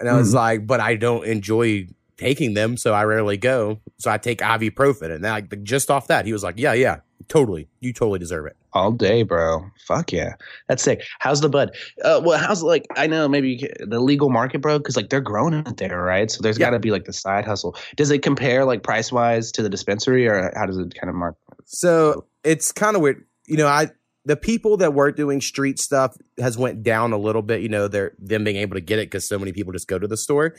And 0.00 0.08
I 0.08 0.16
was 0.16 0.32
Mhm. 0.32 0.34
like, 0.34 0.66
but 0.66 0.80
I 0.80 0.96
don't 0.96 1.24
enjoy 1.24 1.86
taking 2.20 2.54
them, 2.54 2.76
so 2.76 2.92
I 2.94 3.02
rarely 3.04 3.36
go. 3.36 3.80
So 3.98 4.10
I 4.10 4.18
take 4.18 4.38
ibuprofen, 4.40 5.10
and 5.12 5.22
like 5.22 5.62
just 5.64 5.90
off 5.90 6.06
that, 6.08 6.26
he 6.26 6.32
was 6.32 6.42
like, 6.44 6.54
yeah, 6.58 6.72
yeah, 6.74 7.00
totally, 7.28 7.68
you 7.80 7.92
totally 7.92 8.18
deserve 8.18 8.46
it. 8.46 8.56
all 8.72 8.92
day, 8.92 9.22
bro. 9.24 9.64
Fuck 9.88 10.12
yeah, 10.12 10.34
that's 10.68 10.82
sick. 10.82 11.02
How's 11.18 11.40
the 11.40 11.48
bud? 11.48 11.70
Uh, 12.04 12.20
well, 12.24 12.38
how's 12.38 12.62
like 12.62 12.86
I 12.96 13.06
know 13.08 13.26
maybe 13.28 13.68
the 13.80 13.98
legal 14.00 14.30
market, 14.30 14.60
bro, 14.60 14.78
because 14.78 14.96
like 14.96 15.08
they're 15.10 15.20
growing 15.20 15.54
it 15.54 15.76
there, 15.78 16.00
right? 16.02 16.30
So 16.30 16.40
there's 16.42 16.58
Yeah. 16.58 16.66
got 16.66 16.70
to 16.72 16.78
be 16.78 16.90
like 16.92 17.04
the 17.06 17.12
side 17.12 17.44
hustle. 17.44 17.74
Does 17.96 18.10
it 18.10 18.22
compare 18.22 18.64
like 18.64 18.82
price 18.84 19.10
wise 19.10 19.50
to 19.52 19.62
the 19.62 19.68
dispensary, 19.68 20.26
or 20.28 20.52
how 20.54 20.66
does 20.66 20.78
it 20.78 20.94
kind 20.94 21.08
of 21.10 21.16
mark? 21.16 21.36
So 21.64 22.26
it's 22.44 22.70
kind 22.72 22.94
of 22.96 23.02
weird, 23.02 23.24
you 23.46 23.56
know. 23.56 23.66
I 23.66 23.88
the 24.26 24.36
people 24.36 24.76
that 24.76 24.92
were 24.92 25.10
doing 25.10 25.40
street 25.40 25.78
stuff 25.78 26.14
has 26.38 26.56
went 26.58 26.82
down 26.82 27.12
a 27.12 27.18
little 27.18 27.42
bit. 27.42 27.62
You 27.62 27.68
know, 27.70 27.88
they're 27.88 28.12
them 28.18 28.44
being 28.44 28.56
able 28.56 28.74
to 28.74 28.80
get 28.82 28.98
it 28.98 29.06
because 29.06 29.26
so 29.26 29.38
many 29.38 29.50
people 29.52 29.72
just 29.72 29.88
go 29.88 29.98
to 29.98 30.06
the 30.06 30.16
store. 30.16 30.54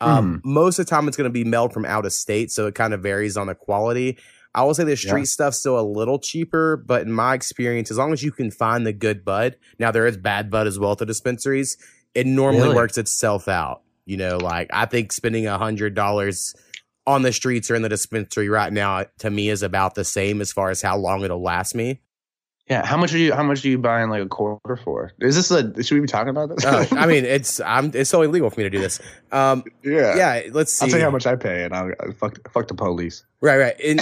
Um, 0.00 0.40
Most 0.44 0.78
of 0.78 0.86
the 0.86 0.90
time, 0.90 1.08
it's 1.08 1.16
going 1.16 1.28
to 1.28 1.32
be 1.32 1.44
mailed 1.44 1.72
from 1.72 1.84
out 1.84 2.04
of 2.04 2.12
state, 2.12 2.50
so 2.50 2.66
it 2.66 2.74
kind 2.74 2.92
of 2.92 3.00
varies 3.02 3.36
on 3.36 3.46
the 3.46 3.54
quality. 3.54 4.18
I 4.54 4.62
will 4.62 4.74
say 4.74 4.84
the 4.84 4.96
street 4.96 5.20
Yeah. 5.20 5.24
stuff's 5.24 5.58
still 5.58 5.78
a 5.78 5.82
little 5.82 6.18
cheaper, 6.18 6.76
but 6.76 7.02
in 7.02 7.12
my 7.12 7.34
experience, 7.34 7.90
as 7.90 7.98
long 7.98 8.12
as 8.12 8.22
you 8.22 8.30
can 8.30 8.50
find 8.50 8.86
the 8.86 8.92
good 8.92 9.24
bud, 9.24 9.56
now 9.78 9.90
there 9.90 10.06
is 10.06 10.16
bad 10.16 10.50
bud 10.50 10.66
as 10.66 10.78
well 10.78 10.92
at 10.92 10.98
the 10.98 11.06
dispensaries. 11.06 11.76
It 12.14 12.26
normally 12.26 12.62
Really? 12.64 12.74
works 12.76 12.96
itself 12.98 13.48
out. 13.48 13.82
You 14.06 14.16
know, 14.18 14.36
like 14.36 14.68
I 14.72 14.84
think 14.86 15.12
spending 15.12 15.46
a 15.46 15.58
hundred 15.58 15.94
dollars 15.94 16.54
on 17.06 17.22
the 17.22 17.32
streets 17.32 17.70
or 17.70 17.74
in 17.74 17.82
the 17.82 17.88
dispensary 17.88 18.48
right 18.48 18.72
now 18.72 19.06
to 19.18 19.30
me 19.30 19.48
is 19.48 19.62
about 19.62 19.94
the 19.94 20.04
same 20.04 20.40
as 20.40 20.52
far 20.52 20.70
as 20.70 20.82
how 20.82 20.96
long 20.96 21.24
it'll 21.24 21.42
last 21.42 21.74
me. 21.74 22.00
Yeah, 22.70 22.86
how 22.86 22.96
much 22.96 23.12
are 23.12 23.18
you? 23.18 23.34
How 23.34 23.42
much 23.42 23.62
are 23.62 23.68
you 23.68 23.76
buying 23.76 24.08
like 24.08 24.22
a 24.22 24.26
quarter 24.26 24.76
for? 24.76 25.12
Is 25.20 25.36
this 25.36 25.50
a? 25.50 25.82
Should 25.82 25.96
we 25.96 26.00
be 26.00 26.06
talking 26.06 26.30
about 26.30 26.48
this? 26.48 26.64
Uh, 26.64 26.86
I 26.92 27.06
mean, 27.06 27.26
it's 27.26 27.60
I'm 27.60 27.90
it's 27.92 28.08
so 28.08 28.22
illegal 28.22 28.48
for 28.48 28.60
me 28.60 28.64
to 28.64 28.70
do 28.70 28.80
this. 28.80 29.00
Um, 29.32 29.64
yeah. 29.84 30.16
yeah, 30.16 30.42
let's 30.50 30.72
see. 30.72 30.84
I'll 30.84 30.90
tell 30.90 30.98
you 30.98 31.04
how 31.04 31.10
much 31.10 31.26
I 31.26 31.36
pay, 31.36 31.64
and 31.64 31.74
I'll, 31.74 31.92
I'll 32.00 32.12
fuck 32.12 32.50
fuck 32.52 32.68
the 32.68 32.74
police. 32.74 33.22
Right, 33.42 33.58
right. 33.58 33.78
And 33.80 34.00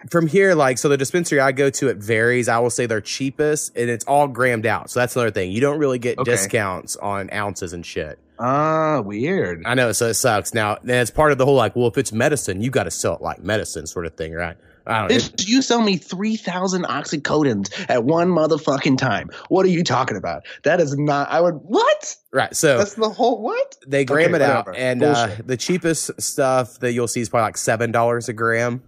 from 0.10 0.26
here, 0.26 0.54
like, 0.54 0.78
so 0.78 0.88
the 0.88 0.96
dispensary 0.96 1.40
I 1.40 1.52
go 1.52 1.68
to, 1.68 1.88
it 1.88 1.98
varies. 1.98 2.48
I 2.48 2.58
will 2.58 2.70
say 2.70 2.86
they're 2.86 3.02
cheapest, 3.02 3.76
and 3.76 3.90
it's 3.90 4.06
all 4.06 4.28
grammed 4.28 4.64
out. 4.64 4.88
So 4.88 5.00
that's 5.00 5.14
another 5.14 5.30
thing. 5.30 5.52
You 5.52 5.60
don't 5.60 5.78
really 5.78 5.98
get 5.98 6.18
Okay. 6.18 6.30
discounts 6.30 6.96
on 6.96 7.30
ounces 7.34 7.74
and 7.74 7.84
shit. 7.84 8.18
Ah, 8.38 9.02
weird. 9.02 9.62
I 9.66 9.74
know, 9.74 9.92
so 9.92 10.06
it 10.08 10.14
sucks. 10.14 10.54
Now, 10.54 10.78
then 10.82 11.02
it's 11.02 11.10
part 11.10 11.32
of 11.32 11.38
the 11.38 11.44
whole 11.44 11.54
like, 11.54 11.76
well, 11.76 11.86
if 11.88 11.98
it's 11.98 12.12
medicine, 12.12 12.62
you 12.62 12.70
got 12.70 12.84
to 12.84 12.90
sell 12.90 13.14
it 13.16 13.20
like 13.20 13.40
medicine, 13.44 13.86
sort 13.86 14.06
of 14.06 14.14
thing, 14.14 14.32
right? 14.32 14.56
I 14.86 15.08
don't 15.08 15.18
know. 15.18 15.28
You 15.46 15.62
sell 15.62 15.80
me 15.80 15.96
3,000 15.96 16.84
oxycodons 16.84 17.86
at 17.88 18.04
one 18.04 18.28
motherfucking 18.28 18.98
time, 18.98 19.30
what 19.48 19.64
are 19.64 19.70
you 19.70 19.82
talking 19.82 20.16
about? 20.16 20.42
That 20.64 20.80
is 20.80 20.96
not, 20.98 21.30
I 21.30 21.40
would, 21.40 21.54
what? 21.54 22.16
right. 22.32 22.54
So 22.54 22.78
That's 22.78 22.94
the 22.94 23.08
whole, 23.08 23.40
what? 23.42 23.76
they 23.86 24.04
gram 24.04 24.34
okay, 24.34 24.36
it 24.36 24.42
out, 24.42 24.76
and 24.76 25.02
uh, 25.02 25.30
the 25.44 25.56
cheapest 25.56 26.20
stuff 26.20 26.78
that 26.80 26.92
you'll 26.92 27.08
see 27.08 27.20
is 27.20 27.28
probably 27.28 27.44
like 27.46 27.56
seven 27.56 27.92
dollars 27.92 28.28
a 28.28 28.32
gram. 28.34 28.82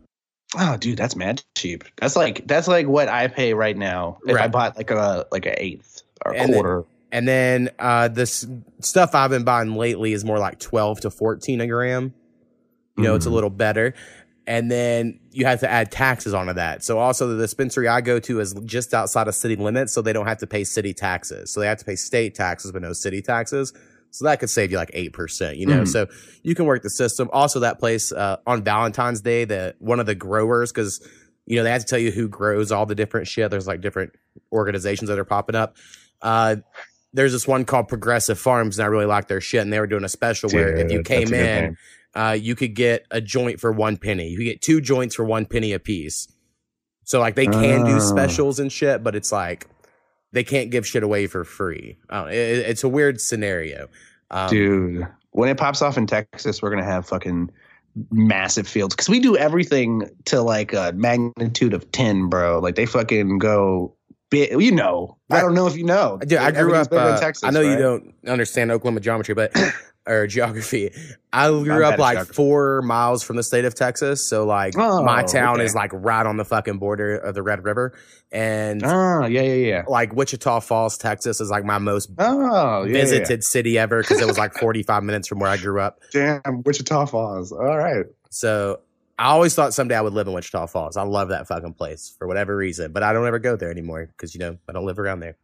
Oh, 0.59 0.77
dude, 0.77 0.97
that's 0.99 1.17
mad 1.17 1.43
cheap. 1.57 1.85
That's 1.97 2.15
like, 2.17 2.47
that's 2.47 2.69
like 2.69 2.87
what 2.87 3.09
I 3.09 3.29
pay 3.29 3.53
right 3.55 3.77
now 3.77 4.19
if 4.27 4.37
I 4.37 4.49
bought 4.49 4.77
like 4.77 4.91
a, 4.91 5.27
like 5.33 5.45
a 5.47 5.61
eighth 5.63 6.03
or 6.25 6.33
a 6.33 6.37
And 6.37 6.53
then- 6.53 6.61
quarter. 6.63 6.85
And 7.13 7.27
then 7.27 7.71
uh, 7.79 8.09
this 8.09 8.45
stuff 8.81 9.15
I've 9.15 9.31
been 9.31 9.45
buying 9.45 9.75
lately 9.77 10.13
is 10.13 10.25
more 10.25 10.39
like 10.41 10.59
twelve 10.59 11.01
to 11.03 11.11
fourteen 11.11 11.61
a 11.61 11.67
gram. 11.69 12.13
You 12.97 13.05
know, 13.05 13.15
it's 13.15 13.27
a 13.27 13.29
Mhm. 13.29 13.33
little 13.33 13.49
better. 13.51 13.95
And 14.47 14.71
then 14.71 15.19
you 15.33 15.45
have 15.45 15.61
to 15.61 15.71
add 15.71 15.91
taxes 15.91 16.33
onto 16.33 16.53
that. 16.53 16.85
So 16.85 16.99
also 16.99 17.27
the 17.29 17.37
dispensary 17.37 17.89
I 17.89 18.01
go 18.01 18.21
to 18.21 18.39
is 18.41 18.55
just 18.65 18.95
outside 18.95 19.27
of 19.27 19.35
city 19.35 19.57
limits, 19.57 19.93
so 19.93 20.03
they 20.03 20.13
don't 20.13 20.27
have 20.27 20.39
to 20.39 20.47
pay 20.47 20.63
city 20.63 20.95
taxes. 20.95 21.51
So 21.51 21.61
they 21.61 21.67
have 21.67 21.79
to 21.79 21.85
pay 21.85 21.97
state 21.97 22.35
taxes, 22.37 22.71
but 22.71 22.83
no 22.83 22.93
city 22.93 23.23
taxes. 23.23 23.73
So 24.13 24.25
that 24.25 24.39
could 24.39 24.49
save 24.49 24.71
you 24.71 24.77
like 24.79 24.91
eight 24.95 25.13
percent, 25.13 25.57
you 25.59 25.67
know. 25.67 25.83
Mhm. 25.83 25.89
So 25.89 26.07
you 26.43 26.55
can 26.55 26.65
work 26.65 26.83
the 26.83 26.91
system. 26.91 27.29
Also, 27.33 27.61
that 27.61 27.79
place 27.79 28.13
uh, 28.13 28.37
on 28.47 28.63
Valentine's 28.63 29.21
Day, 29.21 29.45
the 29.45 29.75
one 29.79 30.01
of 30.01 30.07
the 30.07 30.15
growers, 30.15 30.73
because 30.73 31.07
you 31.45 31.57
know 31.57 31.65
they 31.65 31.71
have 31.71 31.83
to 31.83 31.87
tell 31.87 31.99
you 31.99 32.13
who 32.13 32.29
grows 32.29 32.71
all 32.73 32.87
the 32.87 32.95
different 32.95 33.27
shit. 33.27 33.51
There's 33.51 33.67
like 33.67 33.81
different 33.81 34.13
organizations 34.53 35.09
that 35.09 35.19
are 35.19 35.25
popping 35.25 35.57
up. 35.57 35.77
Uh, 36.23 36.57
there's 37.13 37.33
this 37.33 37.47
one 37.49 37.65
called 37.65 37.89
Progressive 37.89 38.39
Farms, 38.39 38.79
and 38.79 38.85
I 38.85 38.89
really 38.89 39.07
like 39.07 39.27
their 39.29 39.41
shit. 39.41 39.61
And 39.61 39.73
they 39.73 39.81
were 39.81 39.87
doing 39.87 40.05
a 40.05 40.09
special 40.09 40.51
where 40.51 40.77
if 40.77 40.91
you 40.91 41.03
came 41.03 41.29
that's 41.29 41.31
a 41.31 41.35
good 41.35 41.65
in. 41.65 41.77
Uh, 42.17 42.33
you 42.33 42.55
could 42.57 42.75
get 42.75 43.05
a 43.11 43.21
joint 43.21 43.61
for 43.61 43.71
one 43.71 43.97
penny. 43.97 44.29
You 44.29 44.39
could 44.39 44.45
get 44.45 44.63
two 44.63 44.81
joints 44.81 45.15
for 45.15 45.25
one 45.25 45.47
penny 45.47 45.73
a 45.73 45.79
piece. 45.79 46.27
So 47.05 47.21
like 47.21 47.37
they 47.37 47.47
can 47.47 47.85
do 47.85 47.97
Oh. 47.97 47.99
specials 48.01 48.59
and 48.59 48.73
shit, 48.73 49.05
but 49.05 49.15
it's 49.15 49.31
like 49.31 49.67
they 50.33 50.43
can't 50.43 50.71
give 50.71 50.87
shit 50.87 51.03
away 51.05 51.27
for 51.29 51.45
free. 51.45 51.99
I 52.11 52.17
don't 52.17 52.27
know, 52.27 52.33
it, 52.33 52.39
it's 52.67 52.83
a 52.83 52.89
weird 52.89 53.21
scenario. 53.21 53.89
Um, 54.31 54.51
Dude, 54.51 55.07
when 55.31 55.49
it 55.49 55.57
pops 55.57 55.83
off 55.83 55.97
in 55.97 56.07
Texas, 56.09 56.61
we're 56.61 56.71
gonna 56.71 56.85
have 56.85 57.07
fucking 57.07 57.51
massive 58.11 58.67
fields 58.67 58.95
because 58.95 59.09
we 59.09 59.21
do 59.21 59.37
everything 59.37 60.11
to 60.27 60.43
like 60.43 60.73
a 60.73 60.93
magnitude 60.97 61.75
of 61.75 61.91
ten, 61.93 62.29
bro. 62.29 62.59
Like 62.59 62.75
they 62.75 62.87
fucking 62.87 63.39
go. 63.39 63.95
You 64.33 64.73
know, 64.73 65.17
I 65.31 65.41
don't 65.41 65.55
know 65.55 65.69
if 65.69 65.77
you 65.77 65.85
know. 65.85 66.19
Dude, 66.19 66.39
I 66.39 66.51
grew 66.51 66.75
up. 66.75 66.89
Uh, 66.93 67.19
Texas, 67.21 67.45
I 67.45 67.51
know 67.51 67.61
you 67.61 67.77
don't 67.79 68.13
understand 68.27 68.73
Oklahoma 68.73 68.99
geometry, 68.99 69.35
but 69.37 69.53
or 70.07 70.27
geography. 70.27 70.91
I 71.33 71.49
grew 71.49 71.85
up 71.85 71.99
like 71.99 72.15
geography. 72.17 72.33
four 72.35 72.83
miles 72.83 73.23
from 73.23 73.37
the 73.37 73.43
state 73.43 73.65
of 73.65 73.75
Texas, 73.75 74.27
so 74.29 74.47
like 74.47 74.75
Oh, 74.77 75.03
my 75.03 75.23
town 75.23 75.57
okay. 75.57 75.65
is 75.65 75.75
like 75.75 75.91
right 75.93 76.25
on 76.25 76.37
the 76.37 76.45
fucking 76.45 76.79
border 76.79 77.17
of 77.17 77.35
the 77.35 77.43
Red 77.43 77.65
River, 77.65 77.93
and 78.33 78.83
Oh, 78.85 79.27
yeah, 79.27 79.43
yeah, 79.43 79.55
yeah. 79.55 79.83
like 79.89 80.15
Wichita 80.15 80.61
Falls, 80.61 80.97
Texas, 80.97 81.41
is 81.41 81.51
like 81.51 81.65
my 81.65 81.79
most 81.79 82.11
Oh, 82.19 82.85
yeah, 82.85 82.87
yeah, 82.87 82.93
visited 83.03 83.45
city 83.45 83.79
ever 83.79 84.01
because 84.03 84.21
it 84.21 84.27
was 84.27 84.39
like 84.39 84.55
45 84.55 85.03
minutes 85.03 85.29
from 85.29 85.39
where 85.41 85.51
I 85.51 85.57
grew 85.57 85.81
up. 85.81 85.99
Damn, 86.13 86.63
Wichita 86.65 87.07
Falls. 87.07 87.53
All 87.53 87.77
right. 87.77 88.07
So 88.31 88.81
I 89.19 89.29
always 89.29 89.55
thought 89.55 89.73
someday 89.75 89.97
I 89.97 90.01
would 90.03 90.13
live 90.13 90.27
in 90.27 90.33
Wichita 90.35 90.67
Falls. 90.67 90.97
I 90.97 91.03
love 91.03 91.29
that 91.31 91.49
fucking 91.49 91.73
place 91.75 92.15
for 92.19 92.27
whatever 92.29 92.55
reason, 92.57 92.93
but 92.93 93.03
I 93.03 93.13
don't 93.13 93.27
ever 93.27 93.39
go 93.39 93.57
there 93.57 93.71
anymore 93.71 94.07
because 94.07 94.35
you 94.35 94.41
know 94.41 94.57
I 94.69 94.73
don't 94.73 94.85
live 94.87 94.99
around 94.99 95.21
there. 95.21 95.37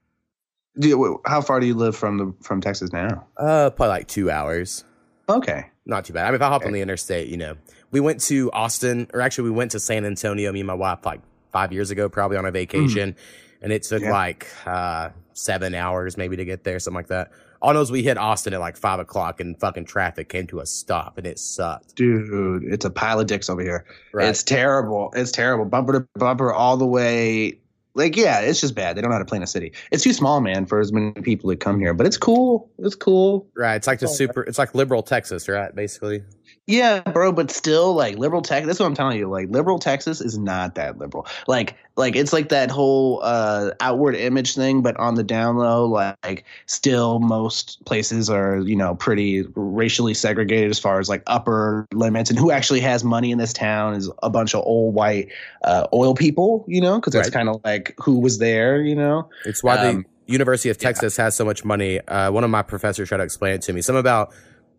Do 0.79 1.21
how 1.27 1.41
far 1.43 1.61
do 1.61 1.67
you 1.67 1.75
live 1.75 1.95
from 1.97 2.19
the 2.19 2.35
from 2.43 2.61
Texas 2.61 2.93
now? 2.93 3.27
Uh, 3.37 3.71
probably 3.71 3.89
like 3.89 4.09
two 4.09 4.31
hours. 4.31 4.85
Okay. 5.29 5.67
Not 5.85 6.05
too 6.05 6.13
bad. 6.13 6.25
I 6.27 6.29
mean, 6.29 6.37
if 6.37 6.43
I 6.43 6.49
hop 6.49 6.65
on 6.65 6.73
the 6.73 6.81
interstate, 6.81 7.29
you 7.29 7.37
know, 7.37 7.57
we 7.91 8.01
went 8.01 8.21
to 8.23 8.51
Austin, 8.53 9.09
or 9.13 9.21
actually, 9.21 9.45
we 9.45 9.51
went 9.57 9.73
to 9.73 9.81
San 9.81 10.05
Antonio. 10.05 10.51
Me 10.53 10.61
and 10.61 10.67
my 10.67 10.75
wife, 10.75 11.05
like 11.05 11.21
five 11.53 11.73
years 11.73 11.91
ago, 11.91 12.09
probably 12.09 12.37
on 12.37 12.45
a 12.47 12.51
vacation, 12.51 13.17
and 13.61 13.73
it 13.73 13.83
took 13.83 14.03
Yeah. 14.03 14.13
like 14.13 14.47
uh 14.67 15.11
seven 15.35 15.75
hours 15.75 16.17
maybe 16.17 16.37
to 16.37 16.45
get 16.45 16.65
there, 16.65 16.79
something 16.79 16.97
like 16.97 17.09
that. 17.09 17.31
All 17.61 17.73
knows 17.73 17.93
we 17.93 18.03
hit 18.03 18.19
Austin 18.19 18.55
at 18.55 18.61
like 18.61 18.77
five 18.77 18.99
o'clock, 19.01 19.41
and 19.41 19.59
fucking 19.61 19.85
traffic 19.85 20.29
came 20.29 20.47
to 20.49 20.61
a 20.61 20.67
stop, 20.67 21.19
and 21.19 21.27
it 21.27 21.39
sucked. 21.39 21.95
Dude, 21.97 22.65
it's 22.65 22.85
a 22.85 22.91
pile 22.91 23.21
of 23.21 23.27
dicks 23.27 23.49
over 23.51 23.63
here. 23.63 23.85
Right. 24.13 24.29
It's 24.29 24.43
terrible. 24.43 25.13
It's 25.15 25.31
terrible. 25.33 25.65
Bumper 25.67 25.93
to 26.01 26.07
bumper 26.19 26.53
all 26.53 26.77
the 26.77 26.87
way. 26.87 27.59
Like, 27.95 28.17
yeah, 28.17 28.41
it's 28.41 28.61
just 28.61 28.75
bad. 28.75 28.97
They 28.97 29.03
don't 29.03 29.11
know 29.11 29.17
how 29.17 29.19
to 29.19 29.27
play 29.27 29.37
in 29.37 29.43
a 29.43 29.47
city. 29.47 29.73
It's 29.91 30.03
too 30.03 30.13
small, 30.15 30.41
man, 30.41 30.65
for 30.65 30.81
as 30.81 30.93
many 30.93 31.13
people 31.13 31.51
to 31.51 31.57
come 31.57 31.79
here. 31.79 31.93
But 31.93 32.07
it's 32.07 32.17
cool. 32.17 32.71
It's 32.79 32.95
cool. 32.95 33.47
right. 33.55 33.77
It's 33.77 33.87
like 33.87 33.99
the 33.99 34.07
Oh, 34.07 34.13
super. 34.13 34.43
It's 34.43 34.59
like 34.59 34.75
liberal 34.75 35.03
Texas, 35.03 35.49
right? 35.49 35.75
Basically. 35.75 36.23
Yeah, 36.69 37.01
bro, 37.01 37.33
but 37.33 37.51
still, 37.51 37.93
like 37.95 38.19
liberal 38.19 38.41
Texas. 38.41 38.69
That's 38.69 38.81
what 38.81 38.87
I'm 38.87 38.95
telling 38.95 39.19
you. 39.19 39.29
Like 39.29 39.49
liberal 39.51 39.81
Texas 39.81 40.21
is 40.21 40.39
not 40.39 40.77
that 40.77 40.97
liberal. 40.97 41.27
Like, 41.49 41.77
like 41.97 42.15
it's 42.15 42.33
like 42.33 42.51
that 42.51 42.71
whole 42.71 43.21
uh, 43.25 43.73
outward 43.81 44.15
image 44.15 44.55
thing, 44.55 44.81
but 44.81 44.97
on 44.97 45.17
the 45.17 45.25
down 45.25 45.57
low, 45.57 45.87
like 45.87 46.45
still 46.67 47.19
most 47.19 47.85
places 47.85 48.31
are 48.31 48.59
you 48.61 48.77
know 48.77 48.95
pretty 48.95 49.43
racially 49.57 50.15
segregated 50.15 50.71
as 50.71 50.79
far 50.79 51.01
as 51.01 51.09
like 51.09 51.25
upper 51.27 51.85
limits, 51.93 52.31
and 52.31 52.39
who 52.39 52.53
actually 52.53 52.81
has 52.81 53.03
money 53.03 53.33
in 53.33 53.39
this 53.39 53.53
town 53.53 53.95
is 53.95 54.09
a 54.23 54.31
bunch 54.31 54.55
of 54.55 54.63
old 54.65 54.95
white 54.95 55.31
uh, 55.65 55.89
oil 55.93 56.15
people, 56.15 56.65
you 56.69 56.81
know, 56.81 57.01
because 57.01 57.13
that's 57.13 57.27
Right. 57.27 57.33
kind 57.33 57.49
of 57.49 57.61
like 57.65 57.93
who 57.99 58.21
was 58.21 58.39
there, 58.39 58.81
you 58.81 58.95
know. 58.95 59.29
It's 59.45 59.63
why 59.65 59.77
Um, 59.77 60.05
the 60.27 60.33
University 60.33 60.69
of 60.71 60.79
Texas 60.79 61.17
has 61.17 61.37
so 61.37 61.45
much 61.45 61.65
money. 61.65 62.01
Uh, 62.07 62.31
one 62.31 62.45
of 62.45 62.51
my 62.51 62.63
professors 62.63 63.09
tried 63.09 63.19
to 63.19 63.25
explain 63.25 63.55
it 63.55 63.63
to 63.63 63.73
me. 63.73 63.83
Some 63.83 63.97
about 63.97 64.33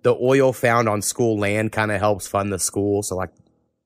the 0.04 0.16
oil 0.22 0.54
found 0.54 0.88
on 0.88 1.02
school 1.02 1.38
land 1.40 1.72
kind 1.72 1.92
of 1.92 2.00
helps 2.00 2.28
fund 2.28 2.54
the 2.54 2.60
school. 2.60 3.04
So 3.04 3.16
like 3.16 3.32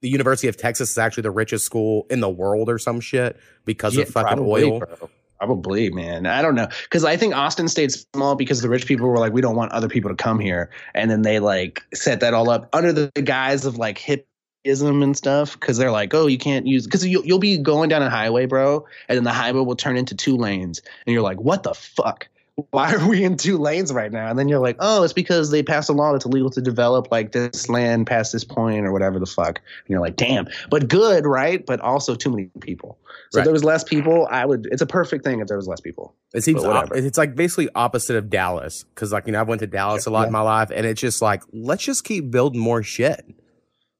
the 0.01 0.10
University 0.10 0.47
of 0.47 0.58
Texas 0.58 0.91
is 0.91 0.97
actually 0.97 1.23
the 1.23 1.32
richest 1.32 1.65
school 1.65 2.06
in 2.10 2.19
the 2.19 2.30
world 2.30 2.69
or 2.69 2.77
some 2.77 2.99
shit 2.99 3.39
because 3.65 3.95
Yeah, 3.95 4.03
of 4.03 4.10
fucking 4.10 4.38
probably, 4.38 4.63
oil. 4.63 4.80
bro. 4.80 5.10
Probably, 5.39 5.91
man. 5.91 6.25
I 6.25 6.41
don't 6.41 6.56
know. 6.56 6.67
Because 6.84 7.06
I 7.06 7.15
think 7.15 7.36
Austin 7.36 7.67
stayed 7.67 7.91
small 7.91 8.34
because 8.36 8.62
the 8.62 8.69
rich 8.69 8.88
people 8.88 9.08
were 9.08 9.19
like, 9.19 9.34
we 9.34 9.41
don't 9.41 9.56
want 9.56 9.71
other 9.71 9.88
people 9.88 10.10
to 10.10 10.15
come 10.15 10.39
here. 10.39 10.71
And 10.95 11.12
then 11.12 11.21
they 11.21 11.39
like 11.39 11.84
set 11.93 12.21
that 12.21 12.34
all 12.34 12.49
up 12.49 12.69
under 12.73 12.91
the 12.91 13.12
guise 13.23 13.63
of 13.65 13.77
like 13.77 13.99
hippism 13.99 15.03
and 15.03 15.15
stuff. 15.15 15.53
Because 15.53 15.77
they're 15.77 15.91
like, 15.91 16.15
oh, 16.15 16.25
you 16.25 16.39
can't 16.39 16.65
use, 16.65 16.86
because 16.86 17.06
you'll, 17.06 17.23
you'll 17.23 17.38
be 17.38 17.60
going 17.60 17.88
down 17.88 18.01
a 18.01 18.10
highway, 18.10 18.47
bro. 18.47 18.88
And 19.08 19.15
then 19.15 19.23
the 19.23 19.32
highway 19.32 19.62
will 19.62 19.75
turn 19.75 19.95
into 19.95 20.15
two 20.15 20.38
lanes. 20.38 20.82
And 21.06 21.13
you're 21.13 21.21
like, 21.21 21.39
what 21.39 21.62
the 21.62 21.75
fuck? 21.75 22.27
Why 22.72 22.93
are 22.96 23.08
we 23.08 23.24
in 23.24 23.38
two 23.38 23.60
lanes 23.60 23.93
right 23.93 24.12
now? 24.12 24.30
And 24.30 24.39
then 24.39 24.48
you're 24.50 24.58
like, 24.60 24.78
oh, 24.80 25.04
it's 25.04 25.13
because 25.13 25.52
they 25.52 25.62
passed 25.62 25.89
a 25.89 25.93
law 25.93 26.12
that's 26.12 26.26
illegal 26.26 26.50
to 26.50 26.60
develop 26.62 27.08
like 27.12 27.32
this 27.32 27.70
land 27.70 28.08
past 28.08 28.34
this 28.34 28.43
point 28.43 28.86
or 28.88 28.91
whatever 28.91 29.20
the 29.20 29.28
fuck. 29.28 29.60
And 29.60 29.89
you're 29.89 30.00
like, 30.00 30.15
damn, 30.15 30.48
but 30.72 30.88
good, 30.88 31.26
right? 31.28 31.63
But 31.63 31.80
also 31.82 32.15
too 32.15 32.32
many 32.32 32.50
people. 32.60 32.98
So 33.30 33.38
Right. 33.38 33.41
if 33.41 33.46
there 33.46 33.54
was 33.54 33.63
less 33.63 33.84
people, 33.84 34.28
I 34.32 34.46
would. 34.46 34.67
It's 34.72 34.82
a 34.82 34.88
perfect 34.88 35.24
thing 35.24 35.39
if 35.39 35.48
there 35.48 35.58
was 35.58 35.67
less 35.67 35.82
people. 35.82 36.15
It 36.34 36.43
seems 36.43 36.63
op- 36.63 36.96
it's 36.96 37.17
like 37.17 37.36
basically 37.36 37.70
opposite 37.76 38.15
of 38.15 38.30
Dallas 38.30 38.86
because 38.86 39.12
like 39.13 39.28
you 39.28 39.34
know 39.34 39.39
I 39.39 39.43
went 39.43 39.60
to 39.60 39.67
Dallas 39.67 40.08
a 40.08 40.10
lot 40.10 40.26
in 40.26 40.34
my 40.34 40.41
life 40.41 40.72
and 40.74 40.86
it's 40.86 41.00
just 41.02 41.22
like 41.22 41.43
let's 41.54 41.84
just 41.84 42.06
keep 42.06 42.32
building 42.32 42.60
more 42.60 42.82
shit. 42.82 43.24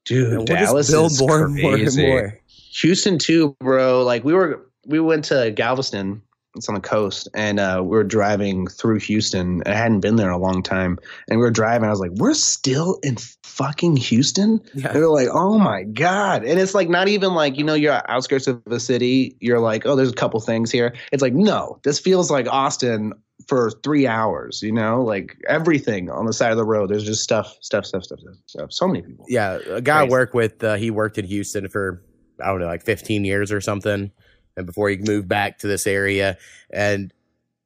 Dude, 0.06 0.32
we'll 0.36 0.46
Dallas 0.46 0.90
build 0.90 1.12
is 1.12 1.20
more 1.22 1.46
and 1.46 1.62
more 1.62 1.74
and 1.74 1.82
crazy. 1.84 2.08
more. 2.08 2.40
Houston 2.80 3.20
too, 3.20 3.56
bro. 3.60 4.04
Like 4.04 4.24
we 4.24 4.34
were, 4.34 4.66
we 4.86 5.00
went 5.00 5.26
to 5.26 5.52
Galveston. 5.52 6.22
It's 6.58 6.68
on 6.68 6.76
the 6.76 6.82
coast, 6.82 7.28
and 7.34 7.60
uh, 7.60 7.80
we 7.84 7.90
were 7.90 8.04
driving 8.04 8.68
through 8.68 9.00
Houston. 9.00 9.62
I 9.66 9.74
hadn't 9.74 10.02
been 10.02 10.16
there 10.16 10.28
in 10.28 10.34
a 10.34 10.40
long 10.40 10.62
time, 10.64 10.98
and 11.30 11.40
we 11.40 11.46
were 11.46 11.52
driving. 11.52 11.88
I 11.88 11.92
was 11.92 12.00
like, 12.00 12.12
"We're 12.12 12.34
still 12.34 13.00
in 13.04 13.18
fucking 13.44 13.98
Houston." 13.98 14.62
Yeah. 14.74 14.92
They 14.92 15.00
were 15.00 15.10
like, 15.10 15.30
"Oh 15.32 15.58
my 15.58 15.84
god!" 15.84 16.44
And 16.44 16.60
it's 16.60 16.76
like 16.76 16.90
not 16.90 17.08
even 17.08 17.34
like 17.34 17.58
you 17.58 17.64
know 17.64 17.74
you're 17.74 18.02
outskirts 18.10 18.48
of 18.48 18.64
the 18.66 18.80
city. 18.80 19.36
You're 19.40 19.60
like, 19.60 19.86
"Oh, 19.86 19.96
there's 19.96 20.12
a 20.12 20.16
couple 20.16 20.40
things 20.40 20.72
here." 20.72 20.94
It's 21.12 21.22
like, 21.22 21.34
no, 21.34 21.80
this 21.84 22.00
feels 22.00 22.30
like 22.32 22.48
Austin 22.48 23.14
for 23.48 23.72
three 23.84 24.08
hours. 24.08 24.62
You 24.62 24.72
know, 24.72 25.02
like 25.04 25.38
everything 25.48 26.10
on 26.10 26.26
the 26.26 26.34
side 26.34 26.52
of 26.52 26.58
the 26.58 26.66
road. 26.66 26.90
There's 26.90 27.06
just 27.06 27.24
stuff, 27.24 27.56
stuff, 27.62 27.86
stuff, 27.86 28.04
stuff, 28.04 28.20
stuff. 28.20 28.36
stuff. 28.48 28.72
So 28.74 28.88
many 28.88 29.02
people. 29.04 29.26
Yeah, 29.30 29.60
a 29.70 29.82
guy 29.82 29.98
I 29.98 30.00
Crazy. 30.02 30.12
work 30.12 30.34
with, 30.34 30.64
uh, 30.64 30.76
he 30.76 30.92
worked 30.92 31.18
in 31.18 31.26
Houston 31.26 31.68
for 31.70 32.04
I 32.44 32.48
don't 32.48 32.60
know, 32.60 32.68
like 32.68 32.84
15 32.84 33.26
years 33.26 33.52
or 33.52 33.62
something, 33.62 34.12
and 34.58 34.66
before 34.66 34.90
he 34.90 34.98
moved 34.98 35.30
back 35.30 35.60
to 35.60 35.68
this 35.68 35.88
area, 35.88 36.38
and 36.70 37.14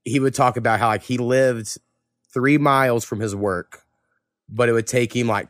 he 0.05 0.19
would 0.19 0.35
talk 0.35 0.57
about 0.57 0.79
how 0.79 0.89
like 0.89 1.01
he 1.03 1.17
lived 1.17 1.77
three 2.33 2.57
miles 2.59 3.03
from 3.03 3.19
his 3.19 3.35
work, 3.35 3.81
but 4.49 4.69
it 4.69 4.73
would 4.73 4.87
take 4.87 5.15
him 5.15 5.27
like 5.27 5.47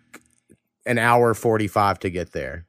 an 0.86 0.97
hour 0.97 1.34
45 1.34 1.99
to 1.99 2.10
get 2.10 2.32
there, 2.32 2.65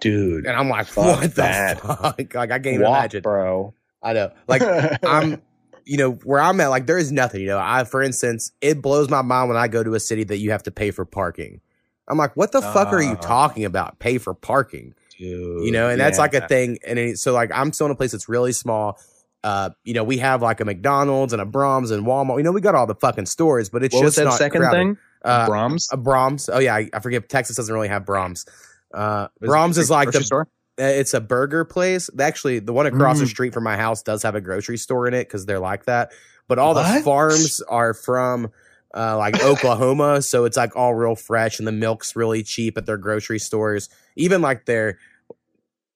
Dude, 0.00 0.46
and 0.46 0.56
I'm 0.56 0.68
like, 0.68 0.86
Fuck 0.86 1.20
what 1.20 1.34
the 1.34 1.78
fuck? 1.82 2.16
Like 2.34 2.50
I 2.52 2.58
can't 2.58 2.82
walk, 2.82 2.98
imagine. 2.98 3.22
bro. 3.22 3.74
I 4.02 4.12
know, 4.14 4.32
like 4.48 4.62
I'm, 5.04 5.42
you 5.84 5.96
know, 5.98 6.12
where 6.12 6.40
I'm 6.40 6.60
at, 6.60 6.68
like 6.68 6.86
there 6.86 6.96
is 6.98 7.12
nothing. 7.12 7.40
You 7.42 7.48
know, 7.48 7.58
I, 7.62 7.84
for 7.84 8.02
instance, 8.02 8.52
it 8.60 8.80
blows 8.80 9.08
my 9.10 9.22
mind 9.22 9.48
when 9.48 9.58
I 9.58 9.68
go 9.68 9.82
to 9.82 9.94
a 9.94 10.00
city 10.00 10.24
that 10.24 10.38
you 10.38 10.52
have 10.52 10.62
to 10.64 10.70
pay 10.70 10.90
for 10.90 11.04
parking. 11.04 11.60
I'm 12.08 12.16
like, 12.18 12.36
what 12.36 12.50
the 12.52 12.62
fuck 12.62 12.92
are 12.92 13.02
you 13.02 13.12
Uh. 13.12 13.16
talking 13.16 13.64
about? 13.64 13.98
Pay 13.98 14.18
for 14.18 14.32
parking, 14.34 14.94
Dude, 15.20 15.64
you 15.66 15.70
know? 15.70 15.88
And 15.90 16.00
that's 16.00 16.18
like 16.18 16.34
a 16.34 16.48
thing. 16.48 16.78
And 16.86 16.98
it, 16.98 17.18
so, 17.18 17.32
like, 17.32 17.50
I'm 17.54 17.72
still 17.72 17.86
in 17.86 17.92
a 17.92 17.94
place 17.94 18.12
that's 18.12 18.28
really 18.28 18.52
small. 18.52 18.98
Uh, 19.44 19.70
you 19.84 19.94
know, 19.94 20.02
we 20.04 20.18
have 20.18 20.42
like 20.42 20.60
a 20.60 20.64
McDonald's 20.64 21.32
and 21.32 21.40
a 21.40 21.46
Braum's 21.46 21.90
and 21.90 22.04
Walmart. 22.06 22.38
You 22.38 22.42
know, 22.42 22.52
we 22.52 22.60
got 22.60 22.74
all 22.74 22.86
the 22.86 22.94
fucking 22.94 23.26
stores, 23.26 23.68
but 23.70 23.82
it's 23.84 23.94
What 23.94 24.02
just 24.02 24.16
that 24.16 24.32
second 24.34 24.62
crowded. 24.62 24.76
thing? 24.76 24.98
Uh, 25.24 25.46
Braum's. 25.48 25.88
a 25.92 25.96
Braum's. 25.96 26.48
Oh 26.50 26.58
yeah, 26.58 26.74
I, 26.74 26.90
I 26.92 27.00
forget. 27.00 27.28
Texas 27.28 27.56
doesn't 27.56 27.74
really 27.74 27.88
have 27.88 28.04
Braum's. 28.04 28.46
Uh, 28.92 29.28
Braum's 29.42 29.78
is 29.78 29.90
like 29.90 30.10
the 30.10 30.22
store? 30.24 30.48
uh, 30.80 30.82
it's 30.84 31.14
a 31.14 31.20
burger 31.20 31.64
place. 31.64 32.10
Actually, 32.18 32.58
the 32.58 32.72
one 32.72 32.86
across 32.86 33.18
the 33.18 33.24
Mm. 33.26 33.28
street 33.28 33.54
from 33.54 33.64
my 33.64 33.76
house 33.76 34.02
does 34.02 34.22
have 34.24 34.34
a 34.34 34.40
grocery 34.40 34.76
store 34.78 35.06
in 35.06 35.14
it 35.14 35.24
because 35.28 35.46
they're 35.46 35.58
like 35.60 35.84
that. 35.86 36.12
But 36.48 36.58
all 36.58 36.74
the 36.74 36.84
farms 37.04 37.60
are 37.68 37.94
from 37.94 38.50
uh, 38.94 39.16
like 39.16 39.42
Oklahoma, 39.42 40.20
so 40.20 40.44
it's 40.46 40.56
like 40.56 40.74
all 40.74 40.94
real 40.94 41.14
fresh, 41.14 41.58
and 41.60 41.68
the 41.68 41.72
milk's 41.72 42.16
really 42.16 42.42
cheap 42.42 42.76
at 42.76 42.86
their 42.86 42.96
grocery 42.98 43.38
stores. 43.38 43.88
Even 44.16 44.42
like 44.42 44.66
their, 44.66 44.98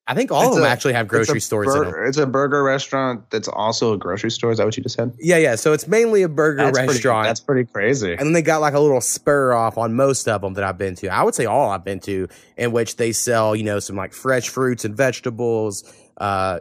I 0.07 0.15
think 0.15 0.31
all 0.31 0.43
It's 0.43 0.51
of 0.51 0.57
them 0.57 0.65
a- 0.65 0.69
actually 0.69 0.93
have 0.93 1.09
grocery 1.09 1.41
stores 1.41 1.75
in 1.75 1.83
them. 1.83 1.95
It's 2.05 2.19
a 2.19 2.27
burger 2.27 2.63
restaurant 2.63 3.31
that's 3.31 3.49
also 3.49 3.95
a 3.95 3.97
grocery 3.97 4.31
store. 4.31 4.51
Is 4.53 4.59
that 4.59 4.67
what 4.67 4.77
you 4.77 4.83
just 4.83 4.97
said? 4.97 5.15
Yeah, 5.19 5.39
yeah. 5.39 5.55
So 5.55 5.73
it's 5.73 5.89
mainly 5.89 6.23
a 6.23 6.29
burger 6.29 6.59
That's 6.65 6.77
pretty- 6.77 6.93
restaurant. 6.93 7.27
that's 7.27 7.41
pretty 7.41 7.65
crazy. 7.65 8.11
And 8.13 8.21
then 8.21 8.33
they 8.35 8.43
got 8.43 8.61
like 8.61 8.75
a 8.75 8.81
little 8.81 9.01
spur 9.01 9.55
off 9.55 9.79
on 9.79 9.95
most 9.95 10.29
of 10.29 10.43
them 10.43 10.55
that 10.55 10.65
I've 10.65 10.77
been 10.77 10.95
to. 10.97 11.09
I 11.09 11.23
would 11.23 11.35
say 11.35 11.47
all 11.47 11.71
I've 11.71 11.85
been 11.85 12.01
to, 12.01 12.29
in 12.59 12.73
which 12.73 12.97
they 12.97 13.13
sell, 13.13 13.57
you 13.57 13.63
know, 13.65 13.79
some 13.79 13.97
like 13.97 14.13
fresh 14.13 14.51
fruits 14.51 14.85
and 14.85 14.95
vegetables. 14.95 15.91
Uh, 16.19 16.61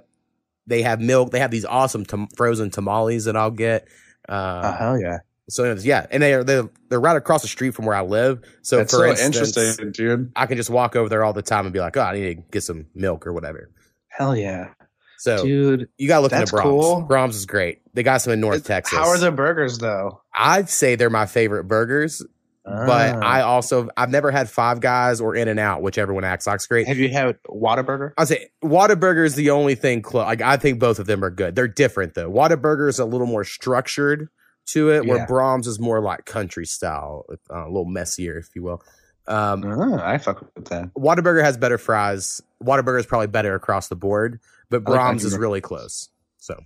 they 0.65 0.82
have 0.84 1.01
milk. 1.01 1.32
They 1.32 1.39
have 1.39 1.51
these 1.51 1.65
awesome 1.65 2.06
tam- 2.06 2.27
frozen 2.38 2.69
tamales 2.71 3.25
that 3.25 3.36
I'll 3.36 3.51
get. 3.51 3.89
Uh, 4.29 4.62
oh 4.63 4.71
hell 4.77 4.97
yeah! 5.01 5.17
So 5.49 5.63
anyways, 5.65 5.86
yeah, 5.86 6.06
and 6.10 6.23
they 6.23 6.34
are 6.34 6.43
they're, 6.43 6.69
they're 6.89 6.99
right 7.01 7.17
across 7.17 7.41
the 7.41 7.47
street 7.47 7.71
from 7.75 7.86
where 7.86 7.95
I 7.95 8.01
live. 8.01 8.41
So 8.62 8.77
That's 8.77 8.91
for 8.91 8.99
so 8.99 9.06
instance, 9.25 9.58
interesting, 9.58 9.91
dude. 9.91 10.32
I 10.36 10.45
can 10.45 10.58
just 10.58 10.69
walk 10.69 10.95
over 10.95 11.10
there 11.10 11.23
all 11.23 11.34
the 11.34 11.41
time 11.41 11.65
and 11.65 11.73
be 11.73 11.79
like, 11.79 11.97
oh, 11.97 12.01
I 12.01 12.13
need 12.13 12.36
to 12.36 12.43
get 12.51 12.63
some 12.63 12.86
milk 12.95 13.27
or 13.27 13.34
whatever. 13.34 13.69
Hell 14.08 14.36
yeah, 14.38 14.69
So 15.17 15.43
dude. 15.43 15.89
you 15.97 16.08
got 16.08 16.17
to 16.17 16.21
look 16.21 16.32
that's 16.32 16.51
into 16.51 16.62
Braum's. 16.63 16.86
cool. 16.86 17.06
Braum's 17.10 17.36
is 17.36 17.45
great. 17.45 17.82
They 17.93 18.03
got 18.03 18.21
some 18.21 18.32
in 18.32 18.39
North 18.39 18.63
Texas. 18.63 18.97
How 18.97 19.08
are 19.10 19.17
the 19.17 19.32
burgers 19.32 19.79
though? 19.79 20.21
I'd 20.34 20.69
say 20.69 20.95
they're 20.95 21.10
my 21.10 21.25
favorite 21.25 21.65
burgers. 21.65 22.25
But 22.65 23.15
Ah. 23.15 23.19
I 23.19 23.41
also 23.41 23.89
I've 23.97 24.10
never 24.10 24.32
had 24.32 24.49
Five 24.49 24.79
Guys 24.79 25.19
or 25.19 25.36
In 25.36 25.49
and 25.49 25.60
Out, 25.60 25.82
whichever 25.82 26.13
one 26.13 26.23
acts 26.23 26.47
like's 26.47 26.65
great. 26.67 26.88
have 26.88 26.97
you 26.97 27.10
had 27.10 27.38
Whataburger? 27.49 28.13
I'll 28.17 28.25
say 28.25 28.47
Whataburger 28.63 29.25
is 29.25 29.36
the 29.36 29.49
only 29.49 29.75
thing 29.75 30.01
close. 30.01 30.23
Like 30.25 30.41
I 30.41 30.56
think 30.56 30.79
both 30.79 30.99
of 30.99 31.06
them 31.06 31.25
are 31.25 31.29
good. 31.29 31.56
They're 31.56 31.67
different 31.67 32.13
though. 32.13 32.32
Whataburger 32.32 32.88
is 32.88 32.99
a 32.99 33.06
little 33.06 33.27
more 33.27 33.43
structured 33.43 34.29
to 34.67 34.91
it, 34.91 35.06
where 35.06 35.17
Yeah. 35.17 35.26
Braum's 35.26 35.67
is 35.67 35.80
more 35.80 35.99
like 36.02 36.26
country 36.26 36.65
style, 36.65 37.26
uh, 37.52 37.65
a 37.65 37.67
little 37.67 37.86
messier, 37.86 38.38
if 38.38 38.49
you 38.56 38.63
will. 38.63 38.82
Um, 39.28 39.63
Ah, 39.65 40.02
I 40.06 40.17
fuck 40.17 40.45
with 40.56 40.65
that. 40.65 40.93
Whataburger 40.95 41.43
has 41.43 41.58
better 41.58 41.78
fries. 41.78 42.41
Whataburger 42.63 42.99
is 42.99 43.06
probably 43.06 43.28
better 43.28 43.56
across 43.56 43.88
the 43.88 43.95
board, 43.95 44.39
but 44.69 44.84
I 44.86 44.91
like 44.91 44.99
Braum's 44.99 45.23
is 45.26 45.38
really 45.38 45.62
close. 45.62 46.10
So 46.38 46.60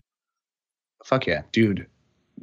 Fuck 1.05 1.27
yeah, 1.27 1.43
dude. 1.51 1.85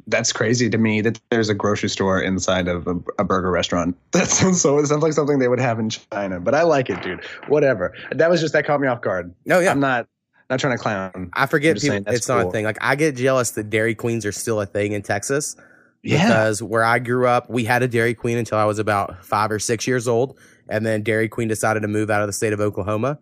that's 0.07 0.31
crazy 0.33 0.69
to 0.69 0.77
me 0.77 1.01
that 1.01 1.19
there's 1.31 1.49
a 1.49 1.53
grocery 1.53 1.89
store 1.89 2.19
inside 2.21 2.67
of 2.67 2.87
a, 2.87 2.95
a 3.19 3.23
burger 3.23 3.51
restaurant. 3.51 3.97
That 4.11 4.27
sounds 4.29 4.61
so. 4.61 4.77
It 4.79 4.87
sounds 4.87 5.03
like 5.03 5.13
something 5.13 5.39
they 5.39 5.47
would 5.49 5.59
have 5.59 5.79
in 5.79 5.89
China, 5.89 6.39
but 6.39 6.55
I 6.55 6.63
like 6.63 6.89
it, 6.89 7.01
dude. 7.03 7.23
Whatever. 7.47 7.93
That 8.11 8.29
was 8.29 8.39
just 8.41 8.53
that 8.53 8.65
caught 8.65 8.79
me 8.79 8.87
off 8.87 9.01
guard. 9.01 9.33
No, 9.45 9.59
yeah. 9.59 9.71
I'm 9.71 9.79
not 9.81 10.07
not 10.49 10.59
trying 10.59 10.77
to 10.77 10.81
clown. 10.81 11.29
I 11.33 11.45
forget 11.47 11.75
people. 11.75 11.89
saying 11.89 12.03
It's 12.07 12.27
not 12.27 12.47
a 12.47 12.51
thing. 12.51 12.65
Like 12.65 12.77
I 12.81 12.95
get 12.95 13.15
jealous 13.15 13.51
that 13.51 13.69
Dairy 13.69 13.95
Queens 13.95 14.25
are 14.25 14.31
still 14.31 14.61
a 14.61 14.65
thing 14.65 14.91
in 14.91 15.01
Texas. 15.01 15.55
Yeah. 16.03 16.27
Because 16.27 16.61
where 16.61 16.83
I 16.83 16.99
grew 16.99 17.27
up, 17.27 17.49
we 17.49 17.63
had 17.65 17.81
a 17.81 17.87
Dairy 17.87 18.13
Queen 18.13 18.37
until 18.37 18.59
I 18.59 18.65
was 18.65 18.77
about 18.77 19.25
five 19.25 19.49
or 19.51 19.57
six 19.57 19.87
years 19.87 20.07
old, 20.07 20.37
and 20.69 20.85
then 20.85 21.01
Dairy 21.01 21.27
Queen 21.27 21.47
decided 21.47 21.79
to 21.81 21.87
move 21.87 22.11
out 22.11 22.21
of 22.21 22.27
the 22.27 22.33
state 22.33 22.53
of 22.53 22.59
Oklahoma 22.59 23.17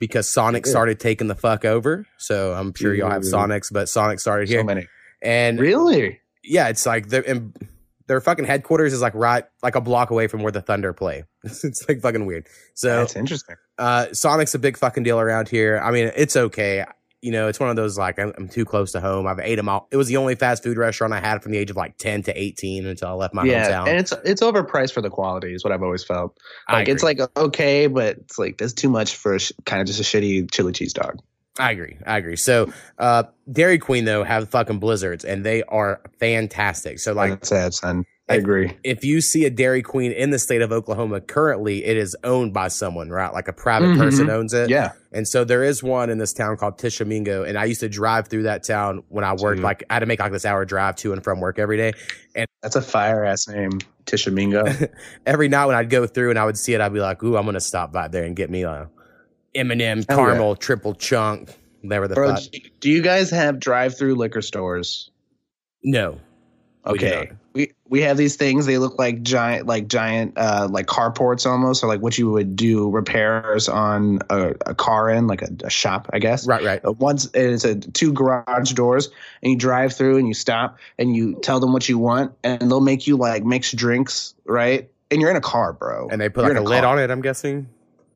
because 0.00 0.28
Sonic 0.30 0.66
started 0.66 0.98
taking 0.98 1.28
the 1.28 1.36
fuck 1.36 1.64
over. 1.64 2.06
So 2.18 2.52
I'm 2.52 2.74
sure 2.74 2.92
y'all 2.92 3.10
have. 3.10 3.22
Sonics, 3.22 3.72
but 3.72 3.88
Sonic 3.88 4.18
started 4.18 4.48
here. 4.48 4.60
So 4.60 4.64
many. 4.64 4.88
and 5.22 5.60
Really? 5.60 6.20
yeah, 6.42 6.68
it's 6.68 6.84
like 6.86 7.08
their 7.08 7.22
and 7.22 7.54
their 8.06 8.20
fucking 8.20 8.44
headquarters 8.44 8.92
is 8.92 9.00
like 9.00 9.14
right 9.14 9.44
like 9.62 9.74
a 9.74 9.80
block 9.80 10.10
away 10.10 10.26
from 10.26 10.42
where 10.42 10.52
the 10.52 10.60
Thunder 10.60 10.92
play. 10.92 11.24
it's 11.44 11.88
like 11.88 12.00
fucking 12.00 12.26
weird. 12.26 12.46
So 12.74 13.00
That's 13.00 13.16
interesting. 13.16 13.56
uh, 13.78 14.06
Sonic's 14.12 14.54
a 14.54 14.58
big 14.58 14.76
fucking 14.76 15.02
deal 15.02 15.18
around 15.18 15.48
here. 15.48 15.80
I 15.82 15.90
mean, 15.90 16.10
it's 16.16 16.36
okay. 16.36 16.84
You 17.22 17.32
know, 17.32 17.48
it's 17.48 17.58
one 17.58 17.70
of 17.70 17.76
those 17.76 17.96
like 17.96 18.18
I'm, 18.18 18.34
I'm 18.36 18.48
too 18.48 18.66
close 18.66 18.92
to 18.92 19.00
home. 19.00 19.26
I've 19.26 19.38
ate 19.40 19.54
them 19.54 19.68
all. 19.68 19.88
It 19.90 19.96
was 19.96 20.08
the 20.08 20.18
only 20.18 20.34
fast 20.34 20.62
food 20.62 20.76
restaurant 20.76 21.14
I 21.14 21.20
had 21.20 21.42
from 21.42 21.52
the 21.52 21.58
age 21.58 21.70
of 21.70 21.76
like 21.76 21.96
10 21.96 22.24
to 22.24 22.38
18 22.38 22.84
until 22.86 23.08
I 23.08 23.12
left 23.12 23.32
my 23.32 23.44
yeah, 23.44 23.70
hometown. 23.70 23.88
and 23.88 23.98
it's 23.98 24.12
it's 24.24 24.42
overpriced 24.42 24.92
for 24.92 25.00
the 25.00 25.08
quality. 25.08 25.54
Is 25.54 25.64
what 25.64 25.72
I've 25.72 25.82
always 25.82 26.04
felt. 26.04 26.36
Like 26.70 26.88
it's 26.88 27.02
like 27.02 27.20
okay, 27.36 27.86
but 27.86 28.18
it's 28.18 28.38
like 28.38 28.58
that's 28.58 28.74
too 28.74 28.90
much 28.90 29.16
for 29.16 29.36
a 29.36 29.38
sh- 29.40 29.52
kind 29.64 29.80
of 29.80 29.86
just 29.86 30.00
a 30.00 30.02
shitty 30.02 30.50
chili 30.50 30.72
cheese 30.72 30.92
dog. 30.92 31.18
I 31.58 31.70
agree. 31.70 31.96
I 32.06 32.18
agree. 32.18 32.36
So, 32.36 32.72
uh, 32.98 33.24
Dairy 33.50 33.78
Queen 33.78 34.04
though 34.04 34.24
have 34.24 34.48
fucking 34.48 34.78
blizzards 34.80 35.24
and 35.24 35.44
they 35.44 35.62
are 35.64 36.00
fantastic. 36.18 36.98
So 36.98 37.12
like 37.12 37.30
That's 37.30 37.48
sad, 37.48 37.74
son. 37.74 38.04
I 38.28 38.34
If- 38.36 38.40
agree. 38.40 38.72
if 38.82 39.04
you 39.04 39.20
see 39.20 39.44
a 39.44 39.50
Dairy 39.50 39.82
Queen 39.82 40.10
in 40.10 40.30
the 40.30 40.38
state 40.38 40.62
of 40.62 40.72
Oklahoma 40.72 41.20
currently, 41.20 41.84
it 41.84 41.96
is 41.98 42.16
owned 42.24 42.54
by 42.54 42.68
someone, 42.68 43.10
right? 43.10 43.32
Like 43.32 43.48
a 43.48 43.52
private 43.52 43.88
Mhm. 43.90 43.98
person 43.98 44.30
owns 44.30 44.54
it. 44.54 44.70
Yeah. 44.70 44.92
And 45.12 45.28
so 45.28 45.44
there 45.44 45.62
is 45.62 45.82
one 45.82 46.08
in 46.10 46.16
this 46.18 46.32
town 46.32 46.56
called 46.56 46.78
Tishomingo. 46.78 47.44
And 47.44 47.58
I 47.58 47.66
used 47.66 47.80
to 47.80 47.88
drive 47.88 48.28
through 48.28 48.44
that 48.44 48.64
town 48.64 49.02
when 49.10 49.24
I 49.24 49.34
worked, 49.34 49.58
Dude. 49.58 49.64
like 49.64 49.84
I 49.90 49.94
had 49.94 50.00
to 50.00 50.06
make 50.06 50.20
like 50.20 50.32
this 50.32 50.46
hour 50.46 50.64
drive 50.64 50.96
to 50.96 51.12
and 51.12 51.22
from 51.22 51.38
work 51.38 51.58
every 51.58 51.76
day. 51.76 51.92
And 52.34 52.46
that's 52.62 52.76
a 52.76 52.82
fire 52.82 53.24
ass 53.24 53.46
name, 53.46 53.78
Tishomingo. 54.06 54.64
Every 55.26 55.48
night 55.48 55.66
when 55.66 55.76
I'd 55.76 55.90
go 55.90 56.06
through 56.06 56.30
and 56.30 56.38
I 56.38 56.46
would 56.46 56.58
see 56.58 56.72
it, 56.74 56.80
I'd 56.80 56.94
be 56.94 57.00
like, 57.00 57.22
ooh, 57.22 57.36
I'm 57.36 57.44
going 57.44 57.54
to 57.54 57.60
stop 57.60 57.92
by 57.92 58.08
there 58.08 58.24
and 58.24 58.34
get 58.34 58.48
me 58.50 58.62
a 58.64 58.88
M&M 59.54 60.04
Hell 60.08 60.18
caramel 60.18 60.56
triple 60.56 60.94
chunk. 60.94 61.50
Whatever 61.82 62.08
the 62.08 62.14
Bro, 62.14 62.36
fuck. 62.36 62.44
do 62.80 62.90
you 62.90 63.02
guys 63.02 63.30
have 63.30 63.60
drive-through 63.60 64.14
liquor 64.14 64.40
stores? 64.40 65.10
No. 65.82 66.18
Okay. 66.86 67.30
We 67.54 67.72
we 67.88 68.00
have 68.02 68.16
these 68.16 68.36
things. 68.36 68.66
They 68.66 68.78
look 68.78 68.98
like 68.98 69.22
giant, 69.22 69.66
like 69.66 69.86
giant, 69.86 70.36
uh, 70.36 70.68
like 70.70 70.86
carports 70.86 71.48
almost, 71.48 71.84
or 71.84 71.86
like 71.86 72.00
what 72.00 72.18
you 72.18 72.30
would 72.30 72.56
do 72.56 72.90
repairs 72.90 73.68
on 73.68 74.18
a, 74.28 74.54
a 74.66 74.74
car 74.74 75.08
in, 75.08 75.26
like 75.26 75.42
a, 75.42 75.48
a 75.62 75.70
shop, 75.70 76.10
I 76.12 76.18
guess. 76.18 76.46
Right, 76.46 76.64
right. 76.64 76.80
Once 76.98 77.30
it's 77.32 77.64
a 77.64 77.76
two 77.76 78.12
garage 78.12 78.72
doors, 78.72 79.10
and 79.42 79.52
you 79.52 79.58
drive 79.58 79.94
through 79.94 80.18
and 80.18 80.26
you 80.26 80.34
stop 80.34 80.78
and 80.98 81.14
you 81.14 81.38
tell 81.42 81.60
them 81.60 81.72
what 81.72 81.88
you 81.88 81.98
want, 81.98 82.34
and 82.42 82.60
they'll 82.62 82.80
make 82.80 83.06
you 83.06 83.16
like 83.16 83.44
mixed 83.44 83.76
drinks, 83.76 84.34
right? 84.44 84.90
And 85.10 85.20
you're 85.20 85.30
in 85.30 85.36
a 85.36 85.40
car, 85.42 85.72
bro. 85.72 86.08
And 86.10 86.20
they 86.20 86.28
put 86.28 86.44
You're 86.44 86.54
like 86.54 86.58
a 86.58 86.64
in 86.64 86.68
lid 86.68 86.84
on 86.84 86.98
it, 86.98 87.10
I'm 87.10 87.22
guessing. 87.22 87.68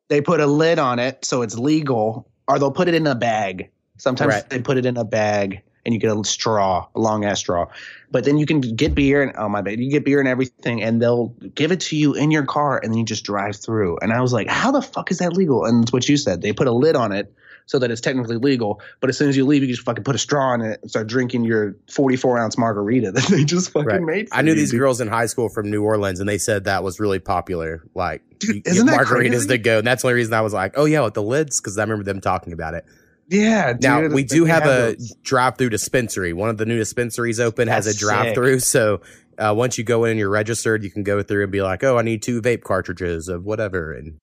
They 0.08 0.20
put 0.20 0.40
a 0.40 0.46
lid 0.46 0.78
on 0.78 0.98
it 0.98 1.24
so 1.24 1.42
it's 1.42 1.56
legal, 1.58 2.28
or 2.46 2.58
they'll 2.58 2.70
put 2.70 2.88
it 2.88 2.94
in 2.94 3.06
a 3.06 3.14
bag. 3.14 3.70
Sometimes 3.98 4.34
Right. 4.34 4.50
they 4.50 4.60
put 4.60 4.76
it 4.78 4.86
in 4.86 4.96
a 4.96 5.04
bag 5.04 5.60
and 5.84 5.94
you 5.94 6.00
get 6.00 6.14
a 6.14 6.24
straw, 6.24 6.86
a 6.94 7.00
long 7.00 7.24
ass 7.24 7.38
straw. 7.38 7.66
But 8.10 8.24
then 8.24 8.36
you 8.36 8.46
can 8.46 8.60
get 8.60 8.94
beer 8.94 9.22
and 9.22 9.32
oh 9.36 9.48
my 9.48 9.60
bad, 9.60 9.80
you 9.80 9.90
get 9.90 10.04
beer 10.04 10.18
and 10.18 10.28
everything, 10.28 10.82
and 10.82 11.00
they'll 11.00 11.28
give 11.54 11.72
it 11.72 11.80
to 11.80 11.96
you 11.96 12.14
in 12.14 12.30
your 12.30 12.44
car, 12.44 12.78
and 12.82 12.92
then 12.92 12.98
you 12.98 13.04
just 13.04 13.24
drive 13.24 13.56
through. 13.56 13.98
And 14.02 14.12
I 14.12 14.20
was 14.20 14.32
like, 14.32 14.48
how 14.48 14.70
the 14.70 14.82
fuck 14.82 15.10
is 15.10 15.18
that 15.18 15.34
legal? 15.34 15.64
And 15.64 15.84
it's 15.84 15.92
what 15.92 16.08
you 16.08 16.16
said. 16.16 16.42
They 16.42 16.52
put 16.52 16.66
a 16.66 16.72
lid 16.72 16.96
on 16.96 17.12
it 17.12 17.32
so 17.68 17.78
that 17.78 17.90
it's 17.92 18.00
technically 18.00 18.36
legal. 18.38 18.80
But 19.00 19.10
as 19.10 19.16
soon 19.16 19.28
as 19.28 19.36
you 19.36 19.46
leave, 19.46 19.62
you 19.62 19.68
just 19.68 19.82
fucking 19.82 20.02
put 20.02 20.14
a 20.16 20.18
straw 20.18 20.54
in 20.54 20.62
it 20.62 20.80
and 20.82 20.90
start 20.90 21.06
drinking 21.06 21.44
your 21.44 21.76
44 21.92 22.38
ounce 22.38 22.58
margarita 22.58 23.12
that 23.12 23.24
they 23.28 23.44
just 23.44 23.70
fucking 23.70 23.86
Right. 23.88 24.02
made. 24.02 24.28
For 24.30 24.34
I 24.36 24.42
knew 24.42 24.50
you, 24.52 24.56
these 24.56 24.70
dude. 24.72 24.80
girls 24.80 25.00
in 25.00 25.06
high 25.08 25.26
school 25.26 25.48
from 25.48 25.70
New 25.70 25.82
Orleans, 25.84 26.18
and 26.18 26.28
they 26.28 26.38
said 26.38 26.64
that 26.64 26.82
was 26.82 26.98
really 26.98 27.20
popular. 27.20 27.82
Like, 27.94 28.22
Dude, 28.40 28.56
you 28.56 28.62
isn't 28.64 28.86
that 28.86 28.98
margaritas 29.00 29.28
crazy? 29.30 29.48
to 29.48 29.58
go, 29.58 29.78
and 29.78 29.86
that's 29.86 30.02
the 30.02 30.08
only 30.08 30.16
reason 30.16 30.34
I 30.34 30.40
was 30.40 30.52
like, 30.52 30.72
"Oh 30.76 30.86
yeah, 30.86 31.02
with 31.02 31.14
the 31.14 31.22
lids," 31.22 31.60
because 31.60 31.78
I 31.78 31.82
remember 31.82 32.04
them 32.04 32.20
talking 32.20 32.52
about 32.52 32.74
it. 32.74 32.84
Yeah, 33.30 33.74
dude. 33.74 33.82
now 33.82 34.06
we 34.08 34.24
do 34.24 34.44
They 34.46 34.50
have 34.50 34.64
a 34.66 34.96
drive-through 35.22 35.68
dispensary. 35.68 36.32
One 36.32 36.48
of 36.48 36.56
the 36.56 36.64
new 36.64 36.78
dispensaries 36.78 37.38
open 37.38 37.68
has 37.68 37.86
a 37.86 37.94
drive-through, 37.94 38.60
so 38.60 39.02
uh, 39.38 39.52
once 39.54 39.76
you 39.76 39.84
go 39.84 40.04
in 40.04 40.12
and 40.12 40.18
you're 40.18 40.30
registered, 40.30 40.82
you 40.82 40.90
can 40.90 41.02
go 41.02 41.22
through 41.22 41.42
and 41.42 41.52
be 41.52 41.60
like, 41.60 41.84
"Oh, 41.84 41.98
I 41.98 42.02
need 42.02 42.22
two 42.22 42.40
vape 42.40 42.62
cartridges 42.62 43.28
of 43.28 43.44
whatever." 43.44 43.92
And 43.92 44.16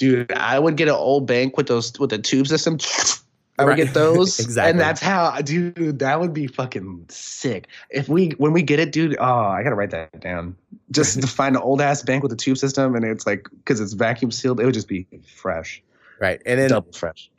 Dude, 0.00 0.32
I 0.32 0.58
would 0.58 0.78
get 0.78 0.88
an 0.88 0.94
old 0.94 1.26
bank 1.26 1.58
with 1.58 1.66
those 1.66 1.92
with 2.00 2.08
the 2.08 2.18
tube 2.18 2.46
system. 2.46 2.78
I 3.58 3.64
would 3.64 3.72
Right. 3.72 3.76
get 3.76 3.92
those, 3.94 4.40
Exactly. 4.40 4.70
and 4.70 4.80
that's 4.80 4.98
how, 5.02 5.38
dude. 5.42 5.98
That 5.98 6.18
would 6.20 6.32
be 6.32 6.46
fucking 6.46 7.04
sick. 7.10 7.66
If 7.90 8.08
we 8.08 8.30
when 8.38 8.54
we 8.54 8.62
get 8.62 8.80
it, 8.80 8.92
dude. 8.92 9.16
Oh, 9.20 9.24
I 9.24 9.62
gotta 9.62 9.74
write 9.74 9.90
that 9.90 10.18
down. 10.20 10.56
Just 10.90 11.20
to 11.20 11.26
find 11.26 11.54
an 11.54 11.60
old 11.60 11.82
ass 11.82 12.02
bank 12.02 12.22
with 12.22 12.32
a 12.32 12.36
tube 12.36 12.56
system, 12.56 12.94
and 12.94 13.04
it's 13.04 13.26
like 13.26 13.46
because 13.50 13.78
it's 13.78 13.92
vacuum 13.92 14.30
sealed, 14.30 14.58
it 14.58 14.64
would 14.64 14.72
just 14.72 14.88
be 14.88 15.06
fresh, 15.36 15.82
right, 16.18 16.40
and 16.46 16.58
then 16.58 16.70
double 16.70 16.92
fresh. 16.92 17.30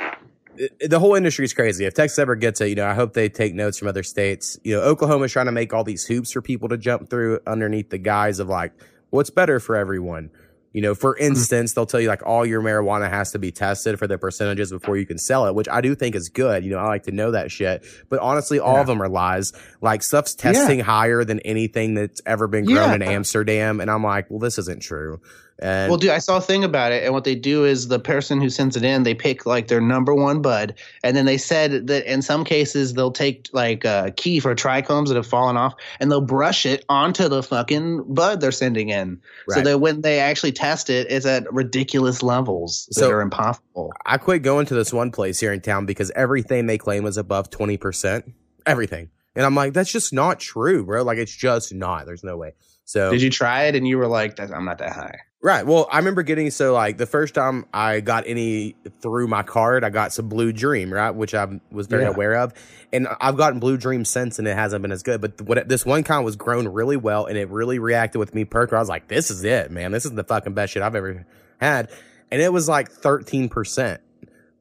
the 0.87 0.99
whole 0.99 1.15
industry 1.15 1.45
is 1.45 1.53
crazy. 1.55 1.85
If 1.85 1.95
Texas 1.95 2.19
ever 2.19 2.35
gets 2.35 2.61
it, 2.61 2.67
you 2.69 2.75
know, 2.75 2.85
I 2.85 2.93
hope 2.93 3.13
they 3.13 3.27
take 3.27 3.55
notes 3.55 3.79
from 3.79 3.87
other 3.87 4.03
states. 4.03 4.59
You 4.63 4.75
know, 4.75 4.81
Oklahoma's 4.83 5.31
trying 5.31 5.47
to 5.47 5.51
make 5.51 5.73
all 5.73 5.83
these 5.83 6.05
hoops 6.05 6.31
for 6.33 6.43
people 6.43 6.69
to 6.69 6.77
jump 6.77 7.09
through 7.09 7.39
underneath 7.47 7.89
the 7.89 7.97
guise 7.97 8.37
of 8.37 8.47
like, 8.47 8.73
what's 9.09 9.31
better 9.31 9.59
for 9.59 9.75
everyone? 9.75 10.29
You 10.73 10.81
know, 10.81 10.95
for 10.95 11.15
mm-hmm. 11.15 11.25
instance, 11.25 11.73
they'll 11.73 11.85
tell 11.85 11.99
you 11.99 12.07
like 12.07 12.25
all 12.25 12.45
your 12.45 12.61
marijuana 12.61 13.09
has 13.09 13.31
to 13.31 13.39
be 13.39 13.51
tested 13.51 13.99
for 13.99 14.07
the 14.07 14.17
percentages 14.17 14.71
before 14.71 14.97
you 14.97 15.05
can 15.05 15.17
sell 15.17 15.45
it, 15.47 15.55
which 15.55 15.67
I 15.67 15.81
do 15.81 15.95
think 15.95 16.15
is 16.15 16.29
good. 16.29 16.63
You 16.63 16.71
know, 16.71 16.79
I 16.79 16.87
like 16.87 17.03
to 17.03 17.11
know 17.11 17.31
that 17.31 17.51
shit. 17.51 17.83
But 18.09 18.19
honestly, 18.19 18.59
all 18.59 18.77
of 18.77 18.87
them 18.87 19.01
are 19.01 19.09
lies. 19.09 19.51
Like 19.81 20.01
stuff's 20.03 20.33
testing 20.33 20.79
higher 20.79 21.23
than 21.23 21.39
anything 21.41 21.95
that's 21.95 22.21
ever 22.25 22.47
been 22.47 22.65
grown 22.65 22.89
Yeah. 22.89 22.95
in 22.95 23.01
Amsterdam. 23.01 23.81
And 23.81 23.91
I'm 23.91 24.03
like, 24.03 24.29
well, 24.29 24.39
this 24.39 24.57
isn't 24.57 24.81
true. 24.81 25.21
And 25.61 25.89
Well, 25.91 25.99
dude, 25.99 26.09
I 26.09 26.17
saw 26.17 26.37
a 26.37 26.41
thing 26.41 26.63
about 26.63 26.91
it, 26.91 27.03
and 27.03 27.13
what 27.13 27.23
they 27.23 27.35
do 27.35 27.65
is 27.65 27.87
the 27.87 27.99
person 27.99 28.41
who 28.41 28.49
sends 28.49 28.75
it 28.75 28.83
in, 28.83 29.03
they 29.03 29.13
pick 29.13 29.45
like 29.45 29.67
their 29.67 29.79
number 29.79 30.13
one 30.15 30.41
bud, 30.41 30.73
and 31.03 31.15
then 31.15 31.25
they 31.25 31.37
said 31.37 31.85
that 31.87 32.11
in 32.11 32.23
some 32.23 32.43
cases 32.43 32.93
they'll 32.93 33.11
take 33.11 33.47
like 33.53 33.85
a 33.85 34.11
key 34.17 34.39
for 34.39 34.55
trichomes 34.55 35.07
that 35.09 35.15
have 35.17 35.27
fallen 35.27 35.57
off, 35.57 35.75
and 35.99 36.11
they'll 36.11 36.19
brush 36.19 36.65
it 36.65 36.83
onto 36.89 37.27
the 37.29 37.43
fucking 37.43 38.03
bud 38.11 38.41
they're 38.41 38.51
sending 38.51 38.89
in, 38.89 39.21
so 39.49 39.61
that 39.61 39.79
when 39.79 40.01
they 40.01 40.19
actually 40.19 40.51
test 40.51 40.89
it, 40.89 41.05
it's 41.11 41.25
at 41.27 41.51
ridiculous 41.53 42.23
levels 42.23 42.87
that 42.87 42.95
So- 43.01 43.11
are 43.11 43.21
impossible. 43.21 43.91
I 44.05 44.17
quit 44.17 44.41
going 44.41 44.65
to 44.65 44.73
this 44.73 44.91
one 44.91 45.11
place 45.11 45.39
here 45.39 45.53
in 45.53 45.61
town 45.61 45.85
because 45.85 46.11
everything 46.15 46.65
they 46.65 46.77
claim 46.79 47.05
is 47.05 47.17
above 47.17 47.49
20%. 47.51 48.23
Everything. 48.65 49.09
And 49.35 49.45
I'm 49.45 49.55
like, 49.55 49.73
that's 49.73 49.91
just 49.91 50.11
not 50.11 50.39
true, 50.39 50.85
bro. 50.85 51.03
Like, 51.03 51.17
it's 51.17 51.33
just 51.35 51.73
not. 51.73 52.05
There's 52.05 52.23
no 52.23 52.35
way. 52.35 52.53
So, 52.83 53.11
Did 53.11 53.21
you 53.21 53.29
try 53.29 53.63
it 53.65 53.75
and 53.75 53.87
you 53.87 53.97
were 53.97 54.07
like, 54.07 54.35
"That- 54.35 54.51
"I'm 54.51 54.65
not 54.65 54.79
that 54.79 54.91
high"? 54.91 55.19
Right. 55.41 55.65
Well, 55.65 55.87
I 55.91 55.97
remember 55.97 56.23
getting 56.23 56.49
so, 56.51 56.73
like, 56.73 56.97
the 56.97 57.05
first 57.05 57.33
time 57.33 57.65
I 57.73 57.99
got 57.99 58.25
any 58.27 58.75
through 59.01 59.27
my 59.27 59.43
card, 59.43 59.83
I 59.83 59.89
got 59.89 60.13
some 60.13 60.29
Blue 60.29 60.51
Dream, 60.53 60.91
right? 60.93 61.11
Which 61.11 61.33
I 61.33 61.47
was 61.71 61.87
very 61.87 62.03
Yeah. 62.03 62.09
aware 62.09 62.35
of. 62.35 62.53
And 62.93 63.07
I've 63.19 63.37
gotten 63.37 63.59
Blue 63.59 63.77
Dream 63.77 64.05
since, 64.05 64.37
and 64.39 64.47
it 64.47 64.55
hasn't 64.55 64.81
been 64.81 64.91
as 64.91 65.03
good. 65.03 65.21
But 65.21 65.41
what 65.41 65.67
this 65.67 65.85
one 65.85 66.03
kind 66.03 66.23
was 66.25 66.35
grown 66.35 66.67
really 66.67 66.97
well, 66.97 67.25
and 67.25 67.37
it 67.37 67.49
really 67.49 67.79
reacted 67.79 68.19
with 68.19 68.35
me 68.35 68.45
perk. 68.45 68.73
I 68.73 68.79
was 68.79 68.89
like, 68.89 69.07
this 69.07 69.31
is 69.31 69.43
it, 69.43 69.71
man. 69.71 69.91
This 69.91 70.05
is 70.05 70.11
the 70.11 70.23
fucking 70.23 70.53
best 70.53 70.73
shit 70.73 70.83
I've 70.83 70.95
ever 70.95 71.25
had. 71.59 71.89
And 72.31 72.41
it 72.41 72.53
was 72.53 72.69
like 72.69 72.91
13%. 72.91 73.99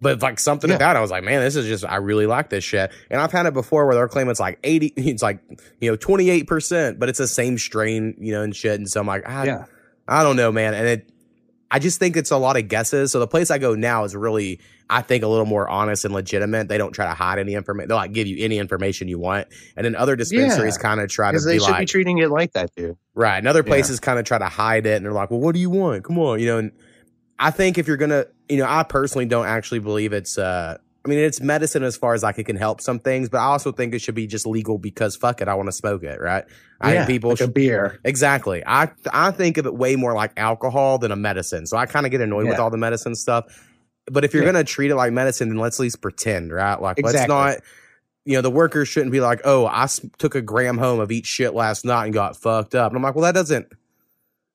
But 0.03 0.23
like 0.23 0.39
something 0.39 0.71
Yeah. 0.71 0.77
about 0.77 0.97
it, 0.97 0.99
I 0.99 1.03
was 1.03 1.11
like, 1.11 1.25
man, 1.25 1.41
this 1.41 1.57
is 1.57 1.67
just, 1.67 1.85
I 1.85 1.97
really 1.97 2.27
like 2.27 2.49
this 2.49 2.65
shit. 2.65 2.91
And 3.11 3.21
I've 3.21 3.33
had 3.33 3.45
it 3.45 3.53
before 3.53 3.85
where 3.85 3.95
they're 3.95 4.09
claiming 4.09 4.31
it's 4.31 4.41
like 4.41 4.59
80, 4.65 4.87
it's 4.97 5.23
like, 5.23 5.41
you 5.79 5.91
know, 5.91 5.97
28%, 5.97 6.99
but 6.99 7.09
it's 7.11 7.19
the 7.19 7.29
same 7.29 7.59
strain, 7.59 8.15
you 8.19 8.33
know, 8.33 8.43
and 8.43 8.57
shit. 8.57 8.79
And 8.79 8.89
so 8.89 9.01
I'm 9.01 9.07
like, 9.07 9.29
I, 9.29 9.45
Yeah. 9.45 9.65
I 10.11 10.23
don't 10.23 10.37
know, 10.37 10.51
man. 10.53 10.75
And 10.75 10.87
it, 10.87 11.11
I 11.71 11.79
just 11.79 12.01
think 12.01 12.17
it's 12.17 12.33
a 12.33 12.37
lot 12.37 12.57
of 12.57 12.67
guesses. 12.67 13.13
So 13.13 13.21
the 13.21 13.29
place 13.29 13.51
I 13.51 13.59
go 13.59 13.77
now 13.77 14.03
is 14.03 14.17
really, 14.17 14.59
I 14.91 15.03
think, 15.03 15.23
a 15.23 15.29
little 15.29 15.47
more 15.47 15.69
honest 15.69 16.05
and 16.05 16.13
legitimate. 16.13 16.67
They 16.69 16.79
don't 16.79 16.91
try 16.93 17.07
to 17.07 17.15
hide 17.15 17.39
any 17.39 17.55
information. 17.55 17.89
They'll 17.89 17.97
like 17.97 18.13
give 18.13 18.27
you 18.27 18.45
any 18.45 18.59
information 18.59 19.07
you 19.07 19.21
want. 19.21 19.47
And 19.77 19.85
then 19.85 19.95
other 19.95 20.17
dispensaries 20.17 20.77
Yeah. 20.77 20.83
kind 20.83 21.01
of 21.01 21.09
try 21.09 21.31
to 21.31 21.39
they 21.39 21.55
be 21.55 21.59
should 21.61 21.71
like, 21.71 21.79
be 21.81 21.87
treating 21.87 22.19
it 22.19 22.29
like 22.29 22.53
that, 22.55 22.75
dude. 22.75 22.97
Right. 23.15 23.39
And 23.39 23.47
other 23.47 23.61
Yeah. 23.61 23.69
places 23.71 24.01
kind 24.01 24.19
of 24.19 24.25
try 24.25 24.39
to 24.39 24.47
hide 24.49 24.85
it 24.85 24.97
and 24.97 25.05
they're 25.07 25.13
like, 25.13 25.31
well, 25.31 25.39
what 25.41 25.55
do 25.55 25.61
you 25.61 25.71
want? 25.71 26.03
Come 26.03 26.19
on. 26.19 26.41
You 26.41 26.47
know, 26.47 26.59
and 26.59 26.73
I 27.39 27.53
think 27.53 27.79
if 27.79 27.87
you're 27.87 27.97
going 27.97 28.11
to, 28.11 28.27
you 28.49 28.57
know, 28.57 28.67
I 28.69 28.83
personally 28.83 29.27
don't 29.27 29.47
actually 29.47 29.79
believe 29.79 30.13
it's, 30.13 30.39
uh, 30.39 30.79
I 31.05 31.09
mean, 31.09 31.19
it's 31.19 31.41
medicine 31.41 31.83
as 31.83 31.97
far 31.97 32.13
as 32.13 32.23
like 32.23 32.39
it 32.39 32.45
can 32.45 32.57
help 32.57 32.81
some 32.83 32.99
things, 32.99 33.31
but 33.31 33.39
I 33.39 33.45
also 33.45 33.73
think 33.73 33.95
it 33.95 34.01
should 34.01 34.15
be 34.15 34.27
just 34.27 34.47
legal 34.47 34.77
because 34.77 35.17
fuck 35.17 35.41
it, 35.41 35.49
I 35.49 35.55
want 35.55 35.69
to 35.69 35.73
smoke 35.73 36.03
it, 36.03 36.21
right? 36.21 36.45
I 36.81 36.93
yeah, 36.93 37.07
think 37.07 37.09
people 37.17 37.31
like 37.31 37.41
a 37.41 37.45
should, 37.45 37.55
beer. 37.55 37.99
exactly. 38.05 38.63
I 38.67 38.91
I 39.13 39.31
think 39.31 39.57
of 39.57 39.67
it 39.67 39.75
way 39.75 39.97
more 39.97 40.13
like 40.15 40.33
alcohol 40.37 40.99
than 40.99 41.11
a 41.11 41.17
medicine, 41.17 41.67
so 41.67 41.77
I 41.79 41.87
kind 41.87 42.05
of 42.05 42.13
get 42.13 42.21
annoyed 42.21 42.47
with 42.47 42.59
all 42.59 42.71
the 42.71 42.77
medicine 42.77 43.15
stuff. 43.15 43.45
But 44.11 44.25
if 44.25 44.35
you're 44.35 44.43
Yeah. 44.43 44.53
gonna 44.53 44.65
treat 44.65 44.91
it 44.91 44.97
like 44.97 45.13
medicine, 45.13 45.49
then 45.49 45.59
let's 45.59 45.79
at 45.79 45.83
least 45.83 46.03
pretend, 46.03 46.53
right? 46.53 46.81
Like 46.81 46.99
let's 47.03 47.27
not 47.29 47.59
you 48.27 48.35
know, 48.35 48.43
the 48.43 48.51
workers 48.51 48.87
shouldn't 48.87 49.13
be 49.13 49.21
like, 49.21 49.41
oh, 49.45 49.67
I 49.67 49.87
took 50.19 50.35
a 50.35 50.43
gram 50.43 50.77
home 50.77 51.01
of 51.01 51.11
each 51.11 51.27
shit 51.27 51.55
last 51.55 51.87
night 51.87 52.05
and 52.05 52.13
got 52.15 52.37
fucked 52.37 52.75
up. 52.75 52.93
And 52.93 52.97
I'm 52.99 53.03
like, 53.03 53.15
well, 53.15 53.25
that 53.25 53.33
doesn't. 53.35 53.67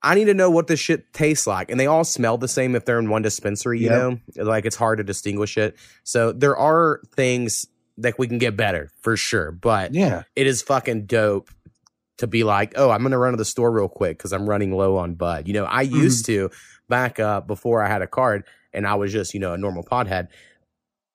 I 0.05 0.15
need 0.15 0.25
to 0.25 0.33
know 0.33 0.49
what 0.49 0.67
this 0.67 0.79
shit 0.79 1.11
tastes 1.13 1.47
like, 1.47 1.69
and 1.71 1.79
they 1.79 1.87
all 1.87 2.03
smell 2.03 2.37
the 2.37 2.47
same 2.47 2.75
if 2.75 2.85
they're 2.85 2.99
in 2.99 3.09
one 3.09 3.21
dispensary. 3.23 3.79
You 3.79 3.89
Yep. 3.89 4.19
know, 4.37 4.43
like 4.43 4.65
it's 4.65 4.75
hard 4.75 4.99
to 4.99 5.03
distinguish 5.03 5.57
it. 5.57 5.75
So 6.03 6.31
there 6.31 6.55
are 6.55 7.01
things 7.15 7.65
that 7.97 8.17
we 8.19 8.27
can 8.27 8.37
get 8.37 8.55
better 8.55 8.91
for 9.01 9.17
sure, 9.17 9.51
but 9.51 9.93
Yeah. 9.93 10.23
it 10.35 10.47
is 10.47 10.61
fucking 10.61 11.05
dope 11.07 11.49
to 12.17 12.27
be 12.27 12.43
like, 12.43 12.73
oh, 12.77 12.91
I'm 12.91 13.01
gonna 13.03 13.17
run 13.17 13.33
to 13.33 13.37
the 13.37 13.43
store 13.45 13.71
real 13.71 13.89
quick 13.89 14.17
because 14.17 14.31
I'm 14.31 14.47
running 14.47 14.71
low 14.71 14.95
on 14.97 15.15
bud. 15.15 15.47
You 15.47 15.53
know, 15.53 15.65
I 15.65 15.83
Mm-hmm. 15.83 15.95
used 15.95 16.25
to 16.27 16.49
back 16.87 17.19
up 17.19 17.47
before 17.47 17.81
I 17.83 17.87
had 17.89 18.01
a 18.01 18.07
card 18.07 18.43
and 18.73 18.85
I 18.87 18.95
was 18.95 19.11
just, 19.11 19.33
you 19.33 19.39
know, 19.39 19.53
a 19.53 19.57
normal 19.57 19.83
podhead. 19.83 20.27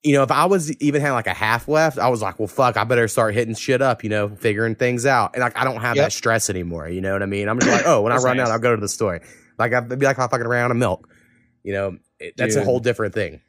You 0.03 0.15
know, 0.15 0.23
if 0.23 0.31
I 0.31 0.47
was 0.47 0.73
even 0.81 1.03
had 1.03 1.13
like 1.13 1.27
a 1.27 1.35
half 1.35 1.69
left, 1.69 1.99
I 1.99 2.09
was 2.09 2.23
like, 2.23 2.39
well, 2.39 2.49
fuck, 2.49 2.79
I 2.79 2.85
better 2.85 3.07
start 3.07 3.35
hitting 3.35 3.55
shit 3.55 3.83
up, 3.83 4.03
you 4.03 4.09
know, 4.09 4.29
figuring 4.31 4.75
things 4.75 5.05
out. 5.05 5.33
And 5.35 5.43
like, 5.43 5.59
I 5.59 5.65
don't 5.65 5.81
have 5.83 5.97
Yep. 5.97 6.07
that 6.07 6.13
stress 6.13 6.49
anymore. 6.49 6.89
You 6.89 7.03
know 7.03 7.13
what 7.13 7.23
I 7.23 7.27
mean? 7.27 7.49
I'm 7.49 7.59
just 7.61 7.71
like, 7.71 7.87
oh, 7.87 8.01
when 8.01 8.13
I 8.13 8.17
run 8.17 8.39
nice. 8.39 8.47
out, 8.47 8.53
I'll 8.53 8.59
go 8.59 8.75
to 8.75 8.81
the 8.81 8.89
store. 8.89 9.21
Like, 9.59 9.75
I'd 9.75 9.89
be 9.91 10.07
like, 10.07 10.19
I'll 10.19 10.29
fucking 10.29 10.49
ran 10.49 10.65
out 10.65 10.71
of 10.71 10.79
milk. 10.79 11.07
You 11.63 11.75
know, 11.75 11.99
it, 12.19 12.35
that's 12.39 12.57
a 12.57 12.65
whole 12.65 12.81
different 12.81 13.13
thing. 13.13 13.43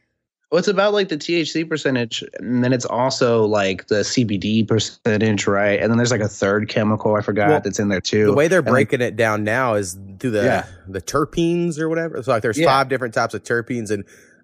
Well, 0.51 0.59
it's 0.59 0.67
about 0.67 0.91
like 0.91 1.07
the 1.07 1.15
THC 1.15 1.69
percentage, 1.69 2.21
and 2.39 2.61
then 2.61 2.73
it's 2.73 2.83
also 2.83 3.45
like 3.45 3.87
the 3.87 4.01
CBD 4.03 4.67
percentage, 4.67 5.47
right? 5.47 5.79
And 5.79 5.89
then 5.89 5.95
there's 5.97 6.11
like 6.11 6.19
a 6.19 6.27
third 6.27 6.67
chemical 6.67 7.15
I 7.15 7.21
forgot 7.21 7.47
Well, 7.47 7.61
that's 7.63 7.79
in 7.79 7.87
there 7.87 8.01
too. 8.01 8.25
The 8.25 8.33
way 8.33 8.49
they're 8.49 8.59
And, 8.59 8.65
like, 8.67 8.89
breaking 8.89 8.99
it 8.99 9.15
down 9.15 9.45
now 9.45 9.75
is 9.75 9.97
through 10.19 10.31
the 10.31 10.43
Yeah. 10.43 10.65
the 10.89 11.01
terpenes 11.01 11.79
or 11.79 11.87
whatever. 11.87 12.21
So 12.21 12.31
like 12.31 12.41
there's 12.41 12.59
Yeah. 12.59 12.65
five 12.65 12.89
different 12.89 13.13
types 13.13 13.33
of 13.33 13.43
terpenes, 13.43 13.91
and 13.91 14.03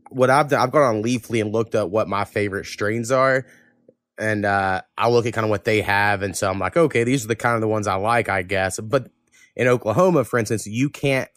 what 0.10 0.30
I've 0.30 0.50
done, 0.50 0.62
I've 0.62 0.72
gone 0.72 0.96
on 0.96 1.04
Leafly 1.04 1.42
and 1.42 1.52
looked 1.52 1.76
up 1.76 1.90
what 1.90 2.08
my 2.08 2.26
favorite 2.26 2.66
strains 2.66 3.12
are, 3.12 3.46
and 4.18 4.46
uh, 4.46 4.82
I 4.98 5.10
look 5.10 5.26
at 5.26 5.34
kind 5.34 5.46
of 5.46 5.50
what 5.50 5.66
they 5.66 5.82
have, 5.82 6.22
and 6.22 6.36
so 6.36 6.50
I'm 6.50 6.60
like, 6.60 6.78
okay, 6.78 7.04
these 7.04 7.26
are 7.26 7.28
the 7.28 7.36
kind 7.36 7.56
of 7.56 7.62
the 7.62 7.68
ones 7.68 7.88
I 7.88 7.96
like, 7.96 8.30
I 8.30 8.42
guess. 8.42 8.80
But 8.80 9.10
in 9.56 9.68
Oklahoma, 9.68 10.24
for 10.24 10.40
instance, 10.40 10.68
you 10.68 10.90
can't. 10.90 11.30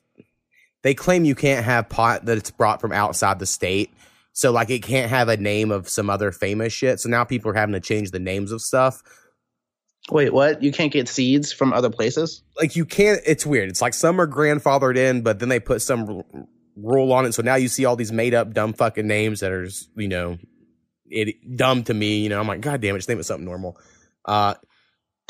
They 0.82 0.94
claim 0.94 1.24
you 1.24 1.34
can't 1.34 1.64
have 1.64 1.88
pot 1.90 2.24
that 2.24 2.38
it's 2.38 2.50
brought 2.50 2.80
from 2.80 2.92
outside 2.92 3.38
the 3.38 3.46
state. 3.46 3.92
So 4.32 4.50
like 4.50 4.70
it 4.70 4.82
can't 4.82 5.10
have 5.10 5.28
a 5.28 5.36
name 5.36 5.70
of 5.70 5.88
some 5.88 6.08
other 6.08 6.32
famous 6.32 6.72
shit. 6.72 7.00
So 7.00 7.10
now 7.10 7.24
people 7.24 7.50
are 7.50 7.54
having 7.54 7.74
to 7.74 7.80
change 7.80 8.12
the 8.12 8.18
names 8.18 8.52
of 8.52 8.62
stuff. 8.62 9.02
wait, 10.10 10.32
what? 10.32 10.62
You 10.62 10.72
can't 10.72 10.92
get 10.92 11.08
seeds 11.08 11.52
from 11.52 11.74
other 11.74 11.90
places? 11.90 12.42
like 12.60 12.76
you 12.76 12.84
can't 12.84 13.20
it's 13.26 13.46
weird 13.46 13.68
it's 13.68 13.82
like 13.82 13.94
some 13.94 14.20
are 14.20 14.26
grandfathered 14.26 14.96
in 14.96 15.22
but 15.22 15.38
then 15.38 15.48
they 15.48 15.58
put 15.58 15.82
some 15.82 16.22
rule 16.82 17.12
on 17.12 17.26
it 17.26 17.32
so 17.32 17.42
now 17.42 17.54
you 17.54 17.68
see 17.68 17.84
all 17.84 17.96
these 17.96 18.12
made 18.12 18.34
up 18.34 18.52
dumb 18.52 18.72
fucking 18.72 19.06
names 19.06 19.40
that 19.40 19.52
are 19.52 19.66
just, 19.66 19.88
you 19.96 20.08
know 20.08 20.38
it 21.06 21.56
dumb 21.56 21.82
to 21.82 21.92
me 21.92 22.20
you 22.20 22.28
know 22.28 22.40
i'm 22.40 22.46
like 22.46 22.60
god 22.60 22.80
damn 22.80 22.94
it 22.94 22.98
just 22.98 23.08
name 23.08 23.18
it 23.18 23.24
something 23.24 23.44
normal 23.44 23.78
uh 24.24 24.54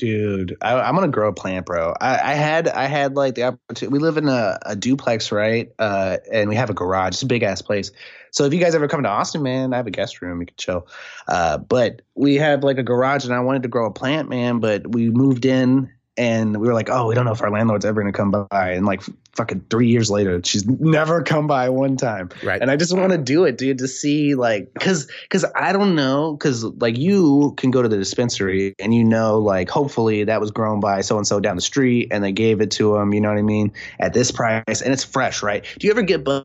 Dude, 0.00 0.56
I, 0.62 0.80
I'm 0.80 0.94
gonna 0.94 1.08
grow 1.08 1.28
a 1.28 1.32
plant, 1.34 1.66
bro. 1.66 1.92
I, 2.00 2.14
I 2.14 2.32
had 2.32 2.68
I 2.68 2.86
had 2.86 3.16
like 3.16 3.34
the 3.34 3.42
opportunity. 3.42 3.88
We 3.88 3.98
live 3.98 4.16
in 4.16 4.30
a, 4.30 4.58
a 4.64 4.74
duplex, 4.74 5.30
right? 5.30 5.68
Uh, 5.78 6.16
and 6.32 6.48
we 6.48 6.56
have 6.56 6.70
a 6.70 6.72
garage. 6.72 7.08
It's 7.08 7.22
a 7.22 7.26
big 7.26 7.42
ass 7.42 7.60
place. 7.60 7.90
So 8.30 8.46
if 8.46 8.54
you 8.54 8.60
guys 8.60 8.74
ever 8.74 8.88
come 8.88 9.02
to 9.02 9.10
Austin, 9.10 9.42
man, 9.42 9.74
I 9.74 9.76
have 9.76 9.86
a 9.86 9.90
guest 9.90 10.22
room. 10.22 10.40
You 10.40 10.46
can 10.46 10.56
chill. 10.56 10.88
Uh, 11.28 11.58
but 11.58 12.00
we 12.14 12.36
have 12.36 12.64
like 12.64 12.78
a 12.78 12.82
garage, 12.82 13.26
and 13.26 13.34
I 13.34 13.40
wanted 13.40 13.64
to 13.64 13.68
grow 13.68 13.84
a 13.84 13.92
plant, 13.92 14.30
man. 14.30 14.60
But 14.60 14.90
we 14.90 15.10
moved 15.10 15.44
in, 15.44 15.92
and 16.20 16.60
we 16.60 16.68
were 16.68 16.74
like, 16.74 16.90
oh, 16.90 17.06
we 17.06 17.14
don't 17.14 17.24
know 17.24 17.32
if 17.32 17.40
our 17.40 17.50
landlord's 17.50 17.86
ever 17.86 17.98
gonna 18.02 18.12
come 18.12 18.30
by. 18.30 18.72
And 18.72 18.84
like 18.84 19.00
fucking 19.34 19.64
three 19.70 19.88
years 19.88 20.10
later, 20.10 20.38
she's 20.44 20.66
never 20.66 21.22
come 21.22 21.46
by 21.46 21.70
one 21.70 21.96
time 21.96 22.28
right 22.42 22.60
and 22.60 22.70
I 22.70 22.76
just 22.76 22.94
want 22.94 23.12
to 23.12 23.18
do 23.18 23.44
it, 23.44 23.56
dude, 23.56 23.78
to 23.78 23.88
see 23.88 24.34
like, 24.34 24.70
cause, 24.74 25.10
cause 25.30 25.46
I 25.56 25.72
don't 25.72 25.94
know, 25.94 26.36
cause 26.36 26.62
like 26.64 26.98
you 26.98 27.54
can 27.56 27.70
go 27.70 27.80
to 27.80 27.88
the 27.88 27.96
dispensary 27.96 28.74
and 28.78 28.94
you 28.94 29.02
know, 29.02 29.38
like, 29.38 29.70
hopefully 29.70 30.24
that 30.24 30.40
was 30.42 30.50
grown 30.50 30.78
by 30.78 31.00
so 31.00 31.16
and 31.16 31.26
so 31.26 31.40
down 31.40 31.56
the 31.56 31.62
street, 31.62 32.08
and 32.10 32.22
they 32.22 32.32
gave 32.32 32.60
it 32.60 32.70
to 32.72 32.92
them. 32.94 33.14
You 33.14 33.20
know 33.22 33.30
what 33.30 33.38
I 33.38 33.42
mean? 33.42 33.72
At 33.98 34.12
this 34.12 34.30
price, 34.30 34.82
and 34.82 34.92
it's 34.92 35.04
fresh, 35.04 35.42
right? 35.42 35.64
Do 35.78 35.86
you 35.86 35.90
ever 35.92 36.02
get 36.02 36.22
bud 36.22 36.44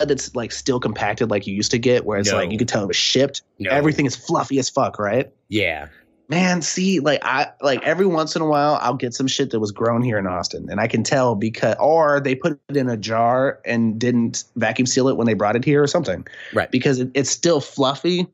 that's 0.00 0.34
like 0.34 0.50
still 0.50 0.80
compacted 0.80 1.30
like 1.30 1.46
you 1.46 1.54
used 1.54 1.70
to 1.70 1.78
get, 1.78 2.04
where 2.04 2.18
it's 2.18 2.30
No. 2.30 2.36
like 2.38 2.50
you 2.50 2.58
could 2.58 2.66
tell 2.68 2.82
it 2.82 2.88
was 2.88 2.96
shipped? 2.96 3.42
No. 3.60 3.70
Everything 3.70 4.06
is 4.06 4.16
fluffy 4.16 4.58
as 4.58 4.68
fuck, 4.68 4.98
right? 4.98 5.30
yeah 5.48 5.86
Man, 6.28 6.62
see, 6.62 7.00
like 7.00 7.20
I 7.22 7.52
like 7.60 7.82
every 7.82 8.06
once 8.06 8.34
in 8.34 8.40
a 8.40 8.46
while 8.46 8.78
I'll 8.80 8.94
get 8.94 9.12
some 9.12 9.26
shit 9.26 9.50
that 9.50 9.60
was 9.60 9.72
grown 9.72 10.02
here 10.02 10.18
in 10.18 10.26
Austin, 10.26 10.70
and 10.70 10.80
I 10.80 10.86
can 10.86 11.02
tell 11.02 11.34
because 11.34 11.76
or 11.78 12.18
they 12.20 12.34
put 12.34 12.58
it 12.68 12.76
in 12.76 12.88
a 12.88 12.96
jar 12.96 13.60
and 13.66 13.98
didn't 13.98 14.44
vacuum 14.56 14.86
seal 14.86 15.08
it 15.08 15.16
when 15.18 15.26
they 15.26 15.34
brought 15.34 15.54
it 15.54 15.64
here 15.64 15.82
or 15.82 15.86
something, 15.86 16.26
Right. 16.54 16.70
Because 16.70 17.00
it, 17.00 17.10
it's 17.12 17.28
still 17.28 17.60
fluffy, 17.60 18.26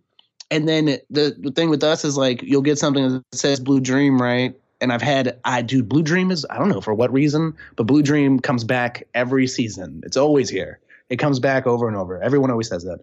and 0.53 0.69
then 0.69 0.87
it, 0.87 1.07
the 1.11 1.35
the 1.41 1.51
thing 1.51 1.69
with 1.69 1.83
us 1.83 2.05
is 2.05 2.17
like 2.17 2.43
you'll 2.43 2.63
get 2.63 2.79
something 2.79 3.09
that 3.09 3.25
says 3.33 3.59
Blue 3.59 3.81
Dream, 3.81 4.23
right? 4.23 4.55
And 4.81 4.93
I've 4.93 5.03
had 5.03 5.39
I 5.45 5.61
do 5.61 5.83
Blue 5.83 6.03
Dream 6.03 6.31
is 6.31 6.47
I 6.49 6.59
don't 6.59 6.69
know 6.69 6.81
for 6.81 6.95
what 6.95 7.13
reason, 7.13 7.57
but 7.75 7.89
Blue 7.89 8.03
Dream 8.03 8.39
comes 8.39 8.63
back 8.63 9.07
every 9.15 9.49
season. 9.49 10.01
It's 10.05 10.17
always 10.17 10.49
here. 10.49 10.79
It 11.09 11.19
comes 11.19 11.41
back 11.41 11.67
over 11.67 11.89
and 11.89 11.97
over. 11.97 12.23
Everyone 12.23 12.53
always 12.53 12.69
says 12.69 12.85
that. 12.85 13.01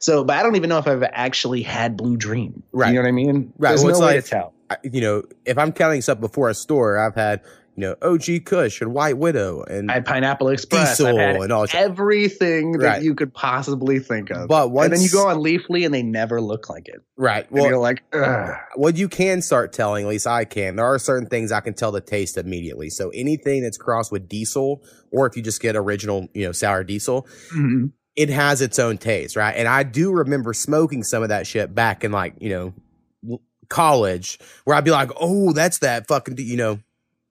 So, 0.00 0.24
but 0.24 0.36
I 0.36 0.42
don't 0.42 0.56
even 0.56 0.68
know 0.68 0.78
if 0.78 0.86
I've 0.88 1.02
actually 1.04 1.62
had 1.62 1.96
Blue 1.96 2.16
Dream. 2.16 2.62
Right. 2.72 2.88
You 2.88 2.94
know 2.94 3.02
what 3.02 3.08
I 3.08 3.12
mean? 3.12 3.52
Right. 3.58 3.68
There's 3.70 3.84
Well, 3.84 3.92
no 4.00 4.06
way 4.06 4.14
like- 4.16 4.24
to 4.24 4.30
tell. 4.30 4.54
You 4.84 5.00
know 5.00 5.22
if 5.44 5.58
i'm 5.58 5.72
counting 5.72 6.00
stuff 6.00 6.20
before 6.20 6.48
a 6.48 6.54
store 6.54 6.96
i've 6.96 7.16
had 7.16 7.40
you 7.74 7.80
know 7.80 7.96
og 8.02 8.22
kush 8.44 8.80
and 8.80 8.94
white 8.94 9.18
widow 9.18 9.64
and 9.64 9.90
I 9.90 9.94
had 9.94 10.06
Pineapple 10.06 10.48
Express. 10.48 10.96
Diesel 10.96 11.08
I've 11.08 11.16
had 11.34 11.36
and 11.42 11.52
all 11.52 11.66
everything 11.72 12.72
that 12.78 12.86
Right. 12.86 13.02
you 13.02 13.16
could 13.16 13.34
possibly 13.34 13.98
think 13.98 14.30
of. 14.30 14.46
But 14.46 14.68
and 14.68 14.92
then 14.92 15.00
you 15.00 15.08
go 15.10 15.26
on 15.26 15.38
Leafly 15.38 15.84
and 15.84 15.92
they 15.92 16.04
never 16.04 16.40
look 16.40 16.68
like 16.70 16.86
it. 16.88 17.00
right 17.16 17.48
And 17.50 17.58
you're 17.62 17.72
well 17.72 17.80
like, 17.80 18.04
Ugh. 18.12 18.54
what 18.76 18.96
you 18.96 19.08
can 19.08 19.42
start 19.42 19.72
telling, 19.72 20.04
at 20.04 20.08
least 20.08 20.26
I 20.28 20.44
can, 20.44 20.76
there 20.76 20.86
are 20.86 20.98
certain 21.00 21.28
things 21.28 21.50
I 21.50 21.60
can 21.60 21.74
tell 21.74 21.90
the 21.90 22.00
taste 22.00 22.36
immediately. 22.36 22.90
So 22.90 23.10
anything 23.10 23.62
that's 23.62 23.76
crossed 23.78 24.12
with 24.12 24.28
diesel, 24.28 24.84
or 25.10 25.26
if 25.26 25.36
you 25.36 25.42
just 25.42 25.60
get 25.60 25.74
original, 25.74 26.28
you 26.32 26.44
know, 26.46 26.52
sour 26.52 26.84
diesel, 26.84 27.26
Mhm. 27.56 27.90
It 28.16 28.28
has 28.28 28.60
its 28.60 28.78
own 28.78 28.98
taste, 28.98 29.36
right? 29.36 29.54
And 29.56 29.68
I 29.68 29.82
do 29.82 30.12
remember 30.12 30.52
smoking 30.52 31.02
some 31.02 31.22
of 31.22 31.28
that 31.28 31.46
shit 31.46 31.74
back 31.74 32.04
in 32.04 32.12
like, 32.12 32.34
you 32.40 32.50
know, 32.50 33.40
college 33.68 34.38
where 34.64 34.76
I'd 34.76 34.84
be 34.84 34.90
like, 34.90 35.10
oh, 35.18 35.52
that's 35.52 35.78
that 35.78 36.08
fucking, 36.08 36.36
you 36.38 36.56
know, 36.56 36.80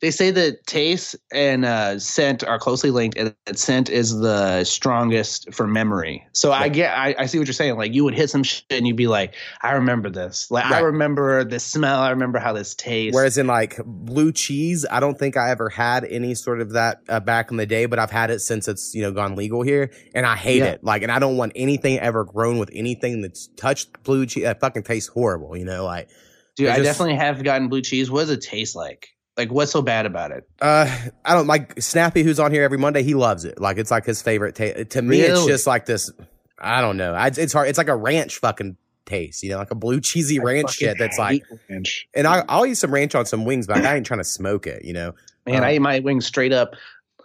They 0.01 0.11
say 0.11 0.31
that 0.31 0.65
taste 0.65 1.15
and 1.33 1.65
uh, 1.65 1.99
scent 1.99 2.41
are 2.45 2.57
closely 2.57 2.89
linked, 2.89 3.17
and 3.17 3.35
that 3.45 3.59
scent 3.59 3.89
is 3.89 4.17
the 4.17 4.63
strongest 4.63 5.53
for 5.53 5.67
memory. 5.67 6.25
So 6.31 6.53
I 6.53 6.69
get, 6.69 6.97
I, 6.97 7.13
I 7.19 7.25
see 7.25 7.37
what 7.37 7.47
you're 7.47 7.53
saying. 7.53 7.75
Like 7.75 7.93
you 7.93 8.05
would 8.05 8.13
hit 8.13 8.29
some 8.29 8.43
shit 8.43 8.63
and 8.71 8.87
you'd 8.87 8.95
be 8.95 9.07
like, 9.07 9.35
I 9.61 9.73
remember 9.73 10.09
this. 10.09 10.49
Like 10.49 10.63
I 10.65 10.79
remember 10.79 11.43
the 11.43 11.59
smell. 11.59 11.99
I 11.99 12.11
remember 12.11 12.39
how 12.39 12.53
this 12.53 12.73
tastes. 12.75 13.13
whereas 13.13 13.37
in 13.37 13.47
like 13.47 13.77
blue 13.85 14.31
cheese, 14.31 14.85
I 14.89 15.01
don't 15.01 15.19
think 15.19 15.35
I 15.35 15.49
ever 15.51 15.67
had 15.67 16.05
any 16.05 16.33
sort 16.33 16.61
of 16.61 16.71
that 16.71 17.01
uh, 17.09 17.19
back 17.19 17.51
in 17.51 17.57
the 17.57 17.65
day, 17.65 17.85
but 17.85 17.99
I've 17.99 18.11
had 18.11 18.31
it 18.31 18.39
since 18.39 18.69
it's, 18.69 18.95
you 18.95 19.01
know, 19.01 19.11
gone 19.11 19.35
legal 19.35 19.63
here 19.63 19.91
and 20.15 20.25
I 20.25 20.37
hate 20.37 20.59
Yeah. 20.59 20.65
it. 20.67 20.83
Like, 20.83 21.01
and 21.03 21.11
I 21.11 21.19
don't 21.19 21.35
want 21.35 21.51
anything 21.55 21.99
ever 21.99 22.23
grown 22.23 22.57
with 22.57 22.69
anything 22.73 23.21
that's 23.21 23.47
touched 23.57 24.01
blue 24.03 24.25
cheese. 24.25 24.43
That 24.43 24.61
fucking 24.61 24.83
tastes 24.83 25.09
horrible, 25.09 25.57
you 25.57 25.65
know, 25.65 25.83
like, 25.83 26.09
Dude, 26.55 26.67
It 26.67 26.71
I 26.71 26.75
just- 26.77 26.85
definitely 26.85 27.15
have 27.15 27.43
gotten 27.43 27.67
blue 27.67 27.81
cheese. 27.81 28.09
What 28.09 28.21
does 28.21 28.29
it 28.31 28.41
taste 28.41 28.75
like? 28.75 29.09
Like 29.39 29.53
what's 29.53 29.71
so 29.71 29.81
bad 29.81 30.05
about 30.05 30.31
it? 30.31 30.49
Uh, 30.61 30.93
I 31.23 31.33
don't 31.33 31.47
like 31.47 31.81
Snappy, 31.81 32.23
who's 32.23 32.41
on 32.41 32.51
here 32.51 32.61
every 32.63 32.77
Monday. 32.77 33.03
He 33.03 33.13
loves 33.13 33.45
it. 33.45 33.57
Like 33.61 33.77
it's 33.77 33.89
like 33.89 34.03
his 34.03 34.21
favorite 34.21 34.53
taste. 34.53 34.89
To 34.89 35.01
me, 35.01 35.21
it's 35.21 35.45
just 35.45 35.65
like 35.65 35.85
this. 35.85 36.11
I 36.59 36.81
don't 36.81 36.97
know. 36.97 37.13
I, 37.13 37.27
it's 37.27 37.53
hard. 37.53 37.69
It's 37.69 37.77
like 37.77 37.87
a 37.87 37.95
ranch 37.95 38.39
fucking 38.39 38.75
taste. 39.05 39.41
You 39.41 39.51
know, 39.51 39.57
like 39.59 39.71
a 39.71 39.75
blue 39.75 40.01
cheesy 40.01 40.41
I 40.41 40.43
ranch 40.43 40.73
shit. 40.73 40.97
That's 40.99 41.17
like, 41.17 41.45
ranch. 41.69 42.05
and 42.13 42.27
I, 42.27 42.43
I'll 42.49 42.65
use 42.65 42.79
some 42.79 42.93
ranch 42.93 43.15
on 43.15 43.25
some 43.25 43.45
wings, 43.45 43.65
but 43.65 43.77
I 43.77 43.95
ain't 43.95 44.05
trying 44.05 44.19
to 44.19 44.25
smoke 44.25 44.67
it. 44.67 44.83
You 44.83 44.91
know, 44.91 45.15
Man, 45.47 45.63
Uh, 45.63 45.67
I 45.67 45.73
eat 45.75 45.79
my 45.79 45.99
wings 45.99 46.25
straight 46.25 46.51
up, 46.51 46.75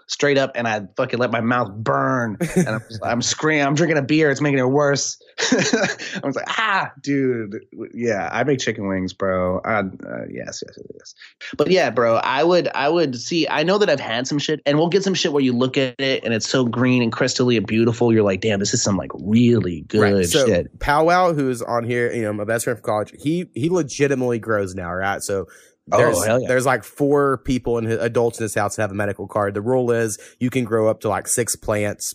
straight 0.07 0.39
up, 0.39 0.53
and 0.55 0.67
I 0.69 0.87
fucking 0.97 1.19
let 1.19 1.31
my 1.31 1.41
mouth 1.41 1.71
burn. 1.73 2.39
And 2.57 2.69
I'm, 2.69 2.81
just, 2.89 3.05
I'm 3.05 3.23
screaming. 3.23 3.67
I'm 3.67 3.75
drinking 3.75 3.99
a 3.99 4.03
beer. 4.03 4.31
It's 4.31 4.41
making 4.41 4.61
it 4.61 4.71
worse. 4.71 5.21
I 5.51 6.21
was 6.23 6.37
like, 6.37 6.45
ah, 6.47 6.93
dude. 7.03 7.57
Yeah, 7.93 8.29
I 8.33 8.45
make 8.45 8.61
chicken 8.61 8.87
wings, 8.87 9.13
bro. 9.13 9.59
Uh, 9.59 9.83
uh, 10.07 10.25
yes, 10.31 10.63
yes, 10.65 10.79
yes. 10.95 11.15
But 11.57 11.71
yeah, 11.71 11.91
bro, 11.91 12.17
I 12.17 12.45
would, 12.45 12.69
I 12.75 12.89
would 12.89 13.17
see. 13.17 13.49
I 13.49 13.65
know 13.65 13.77
that 13.79 13.91
I've 13.91 14.01
had 14.01 14.29
some 14.29 14.39
shit, 14.39 14.61
and 14.67 14.79
we'll 14.79 14.89
get 14.89 15.03
some 15.03 15.15
shit 15.15 15.33
where 15.33 15.43
you 15.43 15.53
look 15.53 15.77
at 15.77 16.01
it 16.01 16.25
and 16.25 16.33
it's 16.33 16.49
so 16.49 16.65
green 16.65 17.03
and 17.03 17.13
crystally 17.13 17.57
and 17.57 17.67
beautiful. 17.67 18.13
You're 18.13 18.23
like, 18.23 18.41
damn, 18.41 18.61
this 18.61 18.73
is 18.73 18.83
some 18.83 18.97
like 18.97 19.11
really 19.15 19.83
good 19.89 20.29
So 20.29 20.47
shit. 20.47 20.79
Powwow, 20.79 21.33
who's 21.33 21.61
on 21.61 21.85
here, 21.85 22.13
you 22.13 22.23
know, 22.23 22.33
my 22.33 22.45
best 22.45 22.65
friend 22.65 22.79
from 22.79 22.85
college, 22.85 23.13
he 23.19 23.47
he 23.55 23.69
legitimately 23.69 24.39
grows 24.39 24.75
now, 24.75 24.93
right? 24.93 25.23
So 25.23 25.47
there's 25.87 26.18
oh, 26.18 26.22
hell 26.22 26.41
yeah. 26.41 26.49
there's 26.49 26.66
like 26.66 26.85
four 26.85 27.39
people 27.39 27.78
in 27.78 27.85
his, 27.85 27.99
adults 27.99 28.39
in 28.39 28.45
this 28.45 28.55
house 28.55 28.76
that 28.76 28.82
have 28.82 28.91
a 28.91 28.95
medical 28.95 29.26
card. 29.26 29.55
The 29.55 29.62
rule 29.62 29.91
is 29.91 30.18
you 30.39 30.51
can 30.51 30.64
grow 30.64 30.89
up 30.89 31.01
to 31.01 31.09
like 31.09 31.28
six 31.28 31.57
plants 31.57 32.14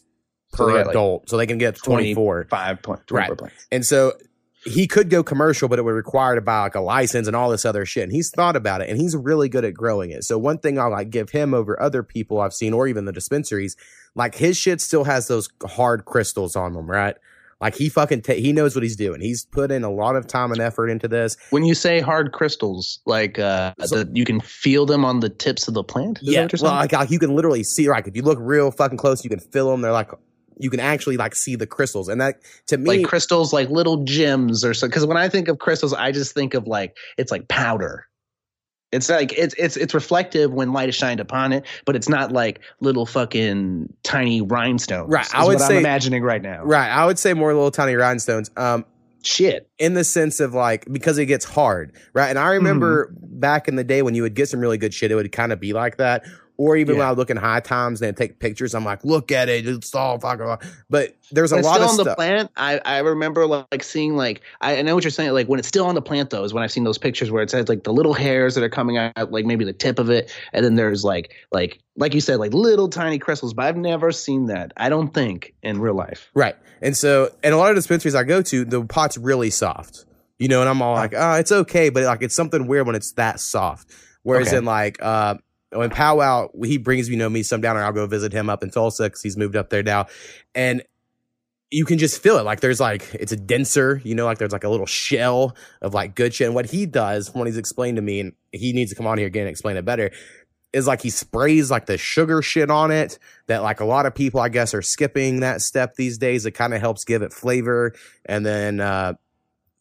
per 0.51 0.67
they 0.67 0.73
got, 0.73 0.87
like, 0.87 0.95
adult, 0.95 1.29
so 1.29 1.37
they 1.37 1.45
can 1.45 1.57
get 1.57 1.75
to 1.75 1.81
20 1.81 2.13
24. 2.13 2.47
Five 2.49 2.79
Right. 2.87 3.07
24 3.07 3.35
points. 3.35 3.67
And 3.71 3.85
so 3.85 4.13
he 4.65 4.87
could 4.87 5.09
go 5.09 5.23
commercial, 5.23 5.69
but 5.69 5.79
it 5.79 5.83
would 5.83 5.93
require 5.93 6.35
to 6.35 6.41
buy 6.41 6.61
like 6.61 6.75
a 6.75 6.81
license 6.81 7.27
and 7.27 7.35
all 7.35 7.49
this 7.49 7.65
other 7.65 7.85
shit. 7.85 8.03
And 8.03 8.11
he's 8.11 8.29
thought 8.29 8.55
about 8.55 8.81
it 8.81 8.89
and 8.89 8.99
he's 8.99 9.15
really 9.15 9.47
good 9.49 9.63
at 9.63 9.73
growing 9.73 10.11
it. 10.11 10.23
So 10.23 10.37
one 10.37 10.57
thing 10.57 10.77
I'll 10.77 10.91
like 10.91 11.09
give 11.11 11.29
him 11.29 11.53
over 11.53 11.79
other 11.81 12.03
people 12.03 12.41
I've 12.41 12.53
seen 12.53 12.73
or 12.73 12.87
even 12.87 13.05
the 13.05 13.13
dispensaries, 13.13 13.77
like 14.15 14.35
his 14.35 14.57
shit 14.57 14.81
still 14.81 15.05
has 15.05 15.27
those 15.27 15.49
hard 15.65 16.05
crystals 16.05 16.55
on 16.55 16.73
them, 16.73 16.89
right? 16.89 17.15
Like 17.61 17.75
he 17.75 17.89
fucking 17.89 18.21
ta- 18.21 18.33
he 18.33 18.53
knows 18.53 18.75
what 18.75 18.83
he's 18.83 18.95
doing. 18.95 19.19
He's 19.19 19.45
put 19.45 19.69
in 19.71 19.83
a 19.83 19.91
lot 19.91 20.15
of 20.15 20.27
time 20.27 20.51
and 20.51 20.61
effort 20.61 20.87
into 20.87 21.07
this. 21.07 21.35
When 21.49 21.65
you 21.65 21.75
say 21.75 21.99
hard 21.99 22.31
crystals, 22.31 22.99
like 23.05 23.37
uh, 23.37 23.73
So- 23.83 24.03
the, 24.03 24.11
you 24.13 24.23
can 24.25 24.39
feel 24.39 24.85
them 24.85 25.03
on 25.03 25.19
the 25.19 25.29
tips 25.29 25.67
of 25.67 25.73
the 25.73 25.83
plant. 25.83 26.19
Is 26.21 26.29
yeah, 26.29 26.47
well, 26.61 26.71
like, 26.71 26.93
like, 26.93 27.11
you 27.11 27.19
can 27.19 27.35
literally 27.35 27.63
see. 27.63 27.89
Like 27.89 28.07
if 28.07 28.15
you 28.15 28.21
look 28.21 28.37
real 28.41 28.71
fucking 28.71 28.97
close, 28.97 29.23
you 29.23 29.29
can 29.29 29.39
feel 29.39 29.69
them. 29.71 29.81
They're 29.81 29.91
like 29.91 30.11
you 30.59 30.69
can 30.69 30.79
actually 30.79 31.17
like 31.17 31.35
see 31.35 31.55
the 31.55 31.65
crystals, 31.65 32.09
and 32.09 32.21
that 32.21 32.41
to 32.67 32.77
me, 32.77 32.99
like 32.99 33.07
crystals, 33.07 33.53
like 33.53 33.69
little 33.69 34.03
gems 34.03 34.63
or 34.63 34.73
so. 34.73 34.87
Because 34.87 35.05
when 35.05 35.17
I 35.17 35.29
think 35.29 35.47
of 35.47 35.59
crystals, 35.59 35.93
I 35.93 36.11
just 36.11 36.33
think 36.33 36.53
of 36.53 36.67
like 36.67 36.95
it's 37.17 37.31
like 37.31 37.47
powder. 37.47 38.05
It's 38.91 39.07
like 39.09 39.31
it's 39.37 39.53
it's 39.57 39.77
it's 39.77 39.93
reflective 39.93 40.51
when 40.51 40.73
light 40.73 40.89
is 40.89 40.95
shined 40.95 41.19
upon 41.19 41.53
it, 41.53 41.63
but 41.85 41.95
it's 41.95 42.09
not 42.09 42.31
like 42.31 42.59
little 42.79 43.05
fucking 43.05 43.93
tiny 44.03 44.41
rhinestones. 44.41 45.11
Right, 45.11 45.27
I 45.33 45.45
would 45.45 45.59
what 45.59 45.67
say- 45.67 45.75
I'm 45.75 45.79
imagining 45.79 46.23
right 46.23 46.41
now. 46.41 46.63
right? 46.63 46.89
I 46.89 47.05
would 47.05 47.19
say 47.19 47.33
more 47.33 47.53
little 47.53 47.69
tiny 47.71 47.93
rhinestones. 47.95 48.49
Um, 48.57 48.85
Shit. 49.21 49.69
in 49.77 49.93
the 49.95 50.03
sense 50.03 50.39
of 50.39 50.53
like 50.53 50.85
because 50.91 51.17
it 51.17 51.25
gets 51.27 51.45
hard, 51.45 51.91
right? 52.13 52.29
And 52.29 52.39
I 52.39 52.53
remember 52.53 53.07
Mm-hmm. 53.13 53.39
back 53.39 53.67
in 53.67 53.75
the 53.75 53.83
day 53.83 54.01
when 54.01 54.15
you 54.15 54.23
would 54.23 54.33
get 54.33 54.49
some 54.49 54.59
really 54.59 54.77
good 54.77 54.93
shit, 54.93 55.11
it 55.11 55.15
would 55.15 55.31
kind 55.31 55.51
of 55.53 55.59
be 55.59 55.73
like 55.73 55.97
that. 55.97 56.23
Or 56.59 56.75
even 56.75 56.97
when 56.97 57.07
I 57.07 57.11
look 57.11 57.29
in 57.29 57.37
high 57.37 57.61
times 57.61 58.01
and 58.01 58.17
take 58.17 58.37
pictures, 58.39 58.75
I'm 58.75 58.83
like, 58.83 59.05
look 59.05 59.31
at 59.31 59.47
it, 59.47 59.65
it's 59.65 59.95
all 59.95 60.19
fucking. 60.19 60.57
But 60.89 61.15
there's 61.31 61.53
a 61.53 61.55
When 61.55 61.59
it's 61.59 61.65
lot 61.67 61.75
still 61.75 61.83
of 61.85 61.89
on 61.91 61.95
the 61.97 62.03
stuff. 62.03 62.17
plant, 62.17 62.51
I, 62.57 62.81
I 62.83 62.97
remember 62.97 63.47
like 63.47 63.81
seeing 63.81 64.17
like 64.17 64.41
I, 64.59 64.77
I 64.77 64.81
know 64.81 64.93
what 64.93 65.05
you're 65.05 65.11
saying. 65.11 65.31
Like 65.31 65.47
when 65.47 65.59
it's 65.59 65.69
still 65.69 65.85
on 65.85 65.95
the 65.95 66.01
plant 66.01 66.31
though, 66.31 66.43
is 66.43 66.53
when 66.53 66.61
I've 66.61 66.71
seen 66.73 66.83
those 66.83 66.97
pictures 66.97 67.31
where 67.31 67.41
it 67.41 67.49
says 67.49 67.69
like 67.69 67.85
the 67.85 67.93
little 67.93 68.13
hairs 68.13 68.55
that 68.55 68.63
are 68.65 68.69
coming 68.69 68.97
out, 68.97 69.31
like 69.31 69.45
maybe 69.45 69.63
the 69.63 69.71
tip 69.71 69.99
of 69.99 70.09
it, 70.09 70.35
and 70.51 70.65
then 70.65 70.75
there's 70.75 71.05
like 71.05 71.31
like 71.53 71.79
like 71.95 72.13
you 72.13 72.19
said, 72.19 72.39
like 72.39 72.53
little 72.53 72.89
tiny 72.89 73.19
crystals. 73.19 73.53
But 73.53 73.65
I've 73.67 73.77
never 73.77 74.11
seen 74.11 74.47
that. 74.47 74.73
I 74.75 74.89
don't 74.89 75.13
think 75.13 75.53
in 75.63 75.79
real 75.79 75.95
life. 75.95 76.29
Right. 76.33 76.57
And 76.81 76.95
so, 76.97 77.29
and 77.41 77.53
a 77.53 77.57
lot 77.57 77.69
of 77.69 77.77
dispensaries 77.77 78.15
I 78.15 78.23
go 78.25 78.41
to, 78.41 78.65
the 78.65 78.83
pot's 78.83 79.17
really 79.17 79.49
soft, 79.49 80.03
you 80.39 80.49
know, 80.49 80.59
and 80.59 80.69
I'm 80.69 80.81
all 80.81 80.95
like, 80.95 81.13
oh, 81.15 81.35
it's 81.35 81.53
okay. 81.53 81.87
But 81.89 82.03
like, 82.03 82.21
it's 82.21 82.35
something 82.35 82.67
weird 82.67 82.85
when 82.85 82.95
it's 82.97 83.13
that 83.13 83.39
soft. 83.39 83.89
Whereas 84.23 84.49
Okay. 84.49 84.57
in 84.57 84.65
like, 84.65 84.97
uh, 85.01 85.35
when 85.71 85.89
Powwow, 85.89 86.49
he 86.63 86.77
brings, 86.77 87.09
you 87.09 87.17
know, 87.17 87.29
me 87.29 87.43
some 87.43 87.61
down 87.61 87.75
there, 87.75 87.85
I'll 87.85 87.93
go 87.93 88.07
visit 88.07 88.33
him 88.33 88.49
up 88.49 88.63
in 88.63 88.71
Tulsa 88.71 89.03
because 89.03 89.21
he's 89.21 89.37
moved 89.37 89.55
up 89.55 89.69
there 89.69 89.83
now. 89.83 90.07
And 90.55 90.83
you 91.71 91.85
can 91.85 91.99
just 91.99 92.21
feel 92.21 92.37
it. 92.37 92.43
Like 92.43 92.61
there's 92.61 92.79
like, 92.79 93.13
it's 93.13 93.31
a 93.31 93.35
denser, 93.35 94.01
you 94.03 94.15
know, 94.15 94.25
like 94.25 94.39
there's 94.39 94.51
like 94.51 94.63
a 94.63 94.69
little 94.69 94.87
shell 94.87 95.55
of 95.81 95.93
like 95.93 96.15
good 96.15 96.33
shit. 96.33 96.47
And 96.47 96.55
what 96.55 96.65
he 96.65 96.87
does, 96.87 97.29
from 97.29 97.39
what 97.39 97.47
he's 97.47 97.57
explained 97.57 97.97
to 97.97 98.01
me, 98.01 98.19
and 98.21 98.33
he 98.51 98.73
needs 98.73 98.89
to 98.91 98.95
come 98.95 99.05
on 99.05 99.19
here 99.19 99.27
again 99.27 99.43
and 99.43 99.51
explain 99.51 99.77
it 99.77 99.85
better, 99.85 100.11
is 100.73 100.87
like 100.87 101.01
he 101.01 101.09
sprays 101.09 101.69
like 101.69 101.85
the 101.85 101.97
sugar 101.97 102.41
shit 102.41 102.71
on 102.71 102.89
it 102.91 103.19
that 103.47 103.61
like 103.63 103.79
a 103.79 103.85
lot 103.85 104.05
of 104.05 104.13
people 104.13 104.39
I 104.39 104.49
guess 104.49 104.73
are 104.73 104.81
skipping 104.81 105.41
that 105.41 105.61
step 105.61 105.95
these 105.95 106.17
days. 106.17 106.45
It 106.45 106.51
kind 106.51 106.73
of 106.73 106.81
helps 106.81 107.05
give 107.05 107.21
it 107.21 107.33
flavor 107.33 107.93
and 108.25 108.45
then 108.45 108.79
uh 108.79 109.13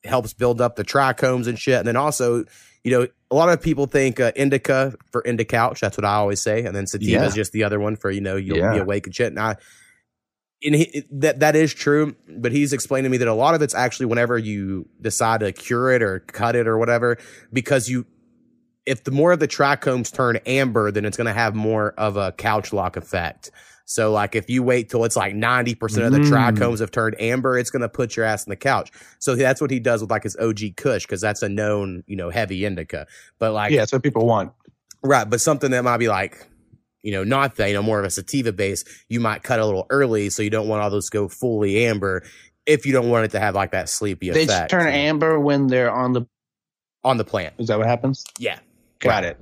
helps 0.04 0.32
build 0.32 0.60
up 0.60 0.76
the 0.76 0.84
trichomes 0.84 1.46
and 1.46 1.58
shit. 1.58 1.78
And 1.78 1.88
then 1.88 1.96
also, 1.96 2.44
you 2.84 2.90
know, 2.90 3.06
a 3.30 3.34
lot 3.34 3.48
of 3.50 3.60
people 3.60 3.86
think 3.86 4.20
uh, 4.20 4.32
indica 4.36 4.94
for 5.12 5.22
indica 5.22 5.56
couch. 5.56 5.80
That's 5.80 5.96
what 5.96 6.04
I 6.04 6.14
always 6.14 6.40
say. 6.40 6.64
And 6.64 6.74
then 6.74 6.86
sativa 6.86 7.10
Yeah. 7.10 7.24
is 7.26 7.34
just 7.34 7.52
the 7.52 7.64
other 7.64 7.78
one 7.80 7.96
for 7.96 8.10
you 8.10 8.20
know 8.20 8.36
you'll 8.36 8.70
be 8.72 8.78
awake 8.78 9.06
and 9.06 9.14
shit. 9.14 9.28
And 9.28 9.38
I, 9.38 9.56
and 10.64 10.74
he, 10.74 11.04
that 11.12 11.40
that 11.40 11.54
is 11.56 11.72
true, 11.74 12.16
but 12.28 12.52
he's 12.52 12.72
explained 12.72 13.04
to 13.04 13.10
me 13.10 13.18
that 13.18 13.28
a 13.28 13.34
lot 13.34 13.54
of 13.54 13.62
it's 13.62 13.74
actually 13.74 14.06
whenever 14.06 14.36
you 14.38 14.88
decide 15.00 15.40
to 15.40 15.52
cure 15.52 15.92
it 15.92 16.02
or 16.02 16.20
cut 16.20 16.56
it 16.56 16.66
or 16.66 16.78
whatever, 16.78 17.18
because 17.52 17.88
you, 17.88 18.06
if 18.86 19.04
the 19.04 19.10
more 19.10 19.32
of 19.32 19.38
the 19.38 19.46
trichomes 19.48 20.12
turn 20.12 20.36
amber, 20.46 20.90
then 20.90 21.04
it's 21.04 21.16
going 21.16 21.26
to 21.26 21.32
have 21.32 21.54
more 21.54 21.92
of 21.98 22.16
a 22.16 22.32
couch 22.32 22.72
lock 22.72 22.96
effect. 22.96 23.50
So 23.90 24.12
like 24.12 24.34
if 24.34 24.50
you 24.50 24.62
wait 24.62 24.90
till 24.90 25.04
it's 25.04 25.16
like 25.16 25.32
90% 25.34 26.04
of 26.04 26.12
the 26.12 26.18
Mm. 26.18 26.28
trichomes 26.30 26.80
have 26.80 26.90
turned 26.90 27.18
amber, 27.18 27.56
it's 27.58 27.70
going 27.70 27.80
to 27.80 27.88
put 27.88 28.16
your 28.16 28.26
ass 28.26 28.44
in 28.44 28.50
the 28.50 28.56
couch. 28.56 28.90
So 29.18 29.34
that's 29.34 29.62
what 29.62 29.70
he 29.70 29.80
does 29.80 30.02
with 30.02 30.10
like 30.10 30.24
his 30.24 30.36
OG 30.36 30.72
Kush 30.76 31.04
because 31.06 31.22
that's 31.22 31.42
a 31.42 31.48
known, 31.48 32.04
you 32.06 32.14
know, 32.14 32.28
heavy 32.28 32.66
indica. 32.66 33.06
But 33.38 33.52
like 33.54 33.72
yeah, 33.72 33.80
that's 33.80 33.92
what 33.92 34.02
people 34.02 34.26
want. 34.26 34.52
Right, 35.02 35.28
but 35.28 35.40
something 35.40 35.70
that 35.70 35.84
might 35.84 35.96
be 35.96 36.08
like, 36.08 36.46
you 37.02 37.12
know, 37.12 37.24
not 37.24 37.56
that, 37.56 37.68
you 37.68 37.74
know, 37.74 37.82
more 37.82 37.98
of 37.98 38.04
a 38.04 38.10
sativa 38.10 38.52
base, 38.52 38.84
you 39.08 39.20
might 39.20 39.42
cut 39.42 39.58
a 39.58 39.64
little 39.64 39.86
early 39.88 40.28
so 40.28 40.42
you 40.42 40.50
don't 40.50 40.68
want 40.68 40.82
all 40.82 40.90
those 40.90 41.08
to 41.08 41.16
go 41.16 41.28
fully 41.28 41.86
amber 41.86 42.24
if 42.66 42.84
you 42.84 42.92
don't 42.92 43.08
want 43.08 43.24
it 43.24 43.30
to 43.30 43.40
have 43.40 43.54
like 43.54 43.70
that 43.70 43.88
sleepy 43.88 44.30
They 44.30 44.42
effect. 44.42 44.70
turn 44.70 44.88
amber 44.88 45.40
when 45.40 45.68
they're 45.68 45.90
on 45.90 46.12
the. 46.12 46.26
on 47.04 47.16
the 47.16 47.24
plant. 47.24 47.54
Is 47.56 47.68
that 47.68 47.78
what 47.78 47.86
happens? 47.86 48.22
Yeah. 48.38 48.58
Got 48.98 49.24
it. 49.24 49.40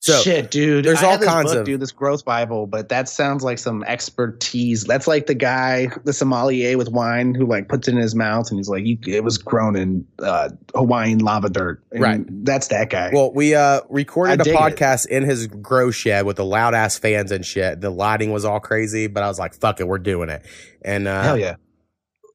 So 0.00 0.16
Shit, 0.20 0.52
dude. 0.52 0.84
there's 0.84 1.02
I 1.02 1.06
all 1.10 1.18
kinds 1.18 1.50
book, 1.50 1.60
of- 1.60 1.66
dude. 1.66 1.80
This 1.80 1.90
growth 1.90 2.24
Bible, 2.24 2.68
but 2.68 2.88
that 2.90 3.08
sounds 3.08 3.42
like 3.42 3.58
some 3.58 3.82
expertise. 3.82 4.84
That's 4.84 5.08
like 5.08 5.26
the 5.26 5.34
guy, 5.34 5.88
the 6.04 6.12
sommelier 6.12 6.78
with 6.78 6.88
wine, 6.88 7.34
who 7.34 7.46
like 7.46 7.68
puts 7.68 7.88
it 7.88 7.94
in 7.94 7.98
his 7.98 8.14
mouth 8.14 8.48
and 8.50 8.60
he's 8.60 8.68
like, 8.68 8.84
"It 9.08 9.24
was 9.24 9.38
grown 9.38 9.74
in 9.74 10.06
uh, 10.22 10.50
Hawaiian 10.74 11.18
lava 11.18 11.50
dirt." 11.50 11.82
And 11.90 12.00
Right. 12.00 12.44
That's 12.44 12.68
that 12.68 12.90
guy. 12.90 13.10
Well, 13.12 13.32
we 13.34 13.56
uh 13.56 13.80
recorded 13.90 14.40
I 14.40 14.42
a 14.42 14.44
dig 14.44 14.54
it. 14.54 14.58
podcast 14.58 15.06
in 15.08 15.24
his 15.24 15.48
grow 15.48 15.90
shed 15.90 16.26
with 16.26 16.36
the 16.36 16.44
loud 16.44 16.74
ass 16.74 16.96
fans 16.96 17.32
and 17.32 17.44
shit. 17.44 17.80
The 17.80 17.90
lighting 17.90 18.30
was 18.30 18.44
all 18.44 18.60
crazy, 18.60 19.08
but 19.08 19.24
I 19.24 19.26
was 19.28 19.38
like, 19.40 19.54
"Fuck 19.54 19.80
it, 19.80 19.88
we're 19.88 19.98
doing 19.98 20.28
it." 20.28 20.46
And 20.80 21.08
uh, 21.08 21.22
Hell 21.22 21.38
yeah. 21.38 21.56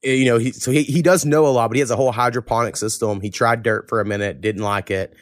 you 0.04 0.26
know, 0.26 0.38
he 0.38 0.52
so 0.52 0.70
he 0.70 0.84
he 0.84 1.02
does 1.02 1.24
know 1.26 1.48
a 1.48 1.50
lot, 1.50 1.70
but 1.70 1.76
he 1.76 1.80
has 1.80 1.92
a 1.92 1.96
whole 1.96 2.12
hydroponic 2.12 2.76
system. 2.76 3.22
He 3.22 3.30
tried 3.30 3.64
dirt 3.64 3.88
for 3.88 4.02
a 4.02 4.06
minute, 4.06 4.42
didn't 4.42 4.64
like 4.64 4.92
it. 4.92 5.14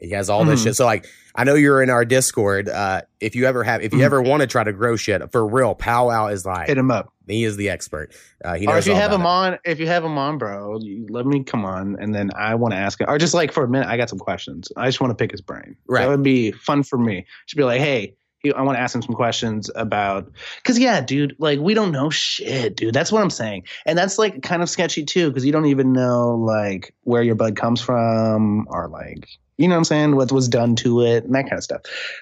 He 0.00 0.10
has 0.10 0.28
all 0.30 0.44
this 0.44 0.60
Mhm. 0.60 0.64
shit. 0.64 0.76
So 0.76 0.84
like, 0.84 1.06
I 1.34 1.44
know 1.44 1.54
you're 1.54 1.82
in 1.82 1.90
our 1.90 2.04
Discord. 2.04 2.68
Uh, 2.68 3.02
if 3.20 3.34
you 3.36 3.46
ever 3.46 3.62
have, 3.64 3.82
if 3.82 3.92
you 3.92 4.00
Mhm. 4.00 4.04
ever 4.04 4.22
want 4.22 4.40
to 4.40 4.46
try 4.46 4.64
to 4.64 4.72
grow 4.72 4.96
shit 4.96 5.22
for 5.32 5.46
real, 5.46 5.74
Powwow 5.74 6.28
is 6.28 6.44
like 6.44 6.66
Hit 6.68 6.78
him 6.78 6.90
up. 6.90 7.12
he 7.28 7.44
is 7.44 7.56
the 7.56 7.68
expert. 7.70 8.12
Uh, 8.44 8.54
he 8.54 8.66
Or 8.66 8.76
if 8.78 8.86
you 8.86 8.94
have 8.94 9.12
him 9.12 9.22
it. 9.22 9.26
on, 9.26 9.58
if 9.64 9.78
you 9.80 9.86
have 9.86 10.04
him 10.04 10.18
on, 10.18 10.38
bro, 10.38 10.78
you, 10.80 11.06
let 11.10 11.26
me 11.26 11.44
come 11.44 11.64
on, 11.64 11.96
and 12.00 12.14
then 12.14 12.30
I 12.36 12.54
want 12.56 12.72
to 12.74 12.78
ask 12.78 13.00
him, 13.00 13.06
or 13.08 13.18
just 13.18 13.34
like 13.34 13.52
for 13.52 13.64
a 13.64 13.68
minute, 13.68 13.88
I 13.88 13.96
got 13.96 14.08
some 14.08 14.18
questions. 14.18 14.70
I 14.76 14.86
just 14.86 15.00
want 15.00 15.10
to 15.10 15.14
pick 15.14 15.30
his 15.30 15.40
brain. 15.40 15.76
Right. 15.88 16.02
That 16.02 16.08
would 16.10 16.22
be 16.22 16.50
fun 16.52 16.82
for 16.82 16.98
me. 16.98 17.24
Should 17.46 17.56
be 17.58 17.64
like, 17.64 17.80
hey, 17.80 18.00
he- 18.00 18.14
I 18.44 18.62
want 18.62 18.76
to 18.76 18.80
ask 18.80 18.94
him 18.94 19.02
some 19.02 19.14
questions 19.14 19.70
about, 19.74 20.30
because 20.62 20.78
yeah, 20.78 21.00
dude, 21.00 21.36
like 21.38 21.58
we 21.58 21.74
don't 21.74 21.92
know 21.92 22.10
shit, 22.10 22.76
dude. 22.76 22.94
That's 22.94 23.10
what 23.10 23.22
I'm 23.22 23.30
saying, 23.30 23.64
and 23.84 23.98
that's 23.98 24.18
like 24.18 24.42
kind 24.42 24.62
of 24.62 24.70
sketchy 24.70 25.04
too, 25.04 25.28
because 25.28 25.44
you 25.44 25.52
don't 25.52 25.66
even 25.66 25.92
know 25.92 26.36
like 26.36 26.94
where 27.02 27.22
your 27.22 27.34
bud 27.34 27.56
comes 27.56 27.80
from, 27.80 28.66
or 28.68 28.88
like. 28.88 29.28
You 29.60 29.66
know 29.66 29.74
what 29.74 29.78
I'm 29.78 29.84
saying? 29.86 30.14
What 30.14 30.30
was 30.30 30.46
done 30.46 30.76
to 30.76 31.00
it 31.02 31.24
and 31.24 31.34
that 31.34 31.46
kind 31.46 31.58
of 31.58 31.64
stuff. 31.64 31.80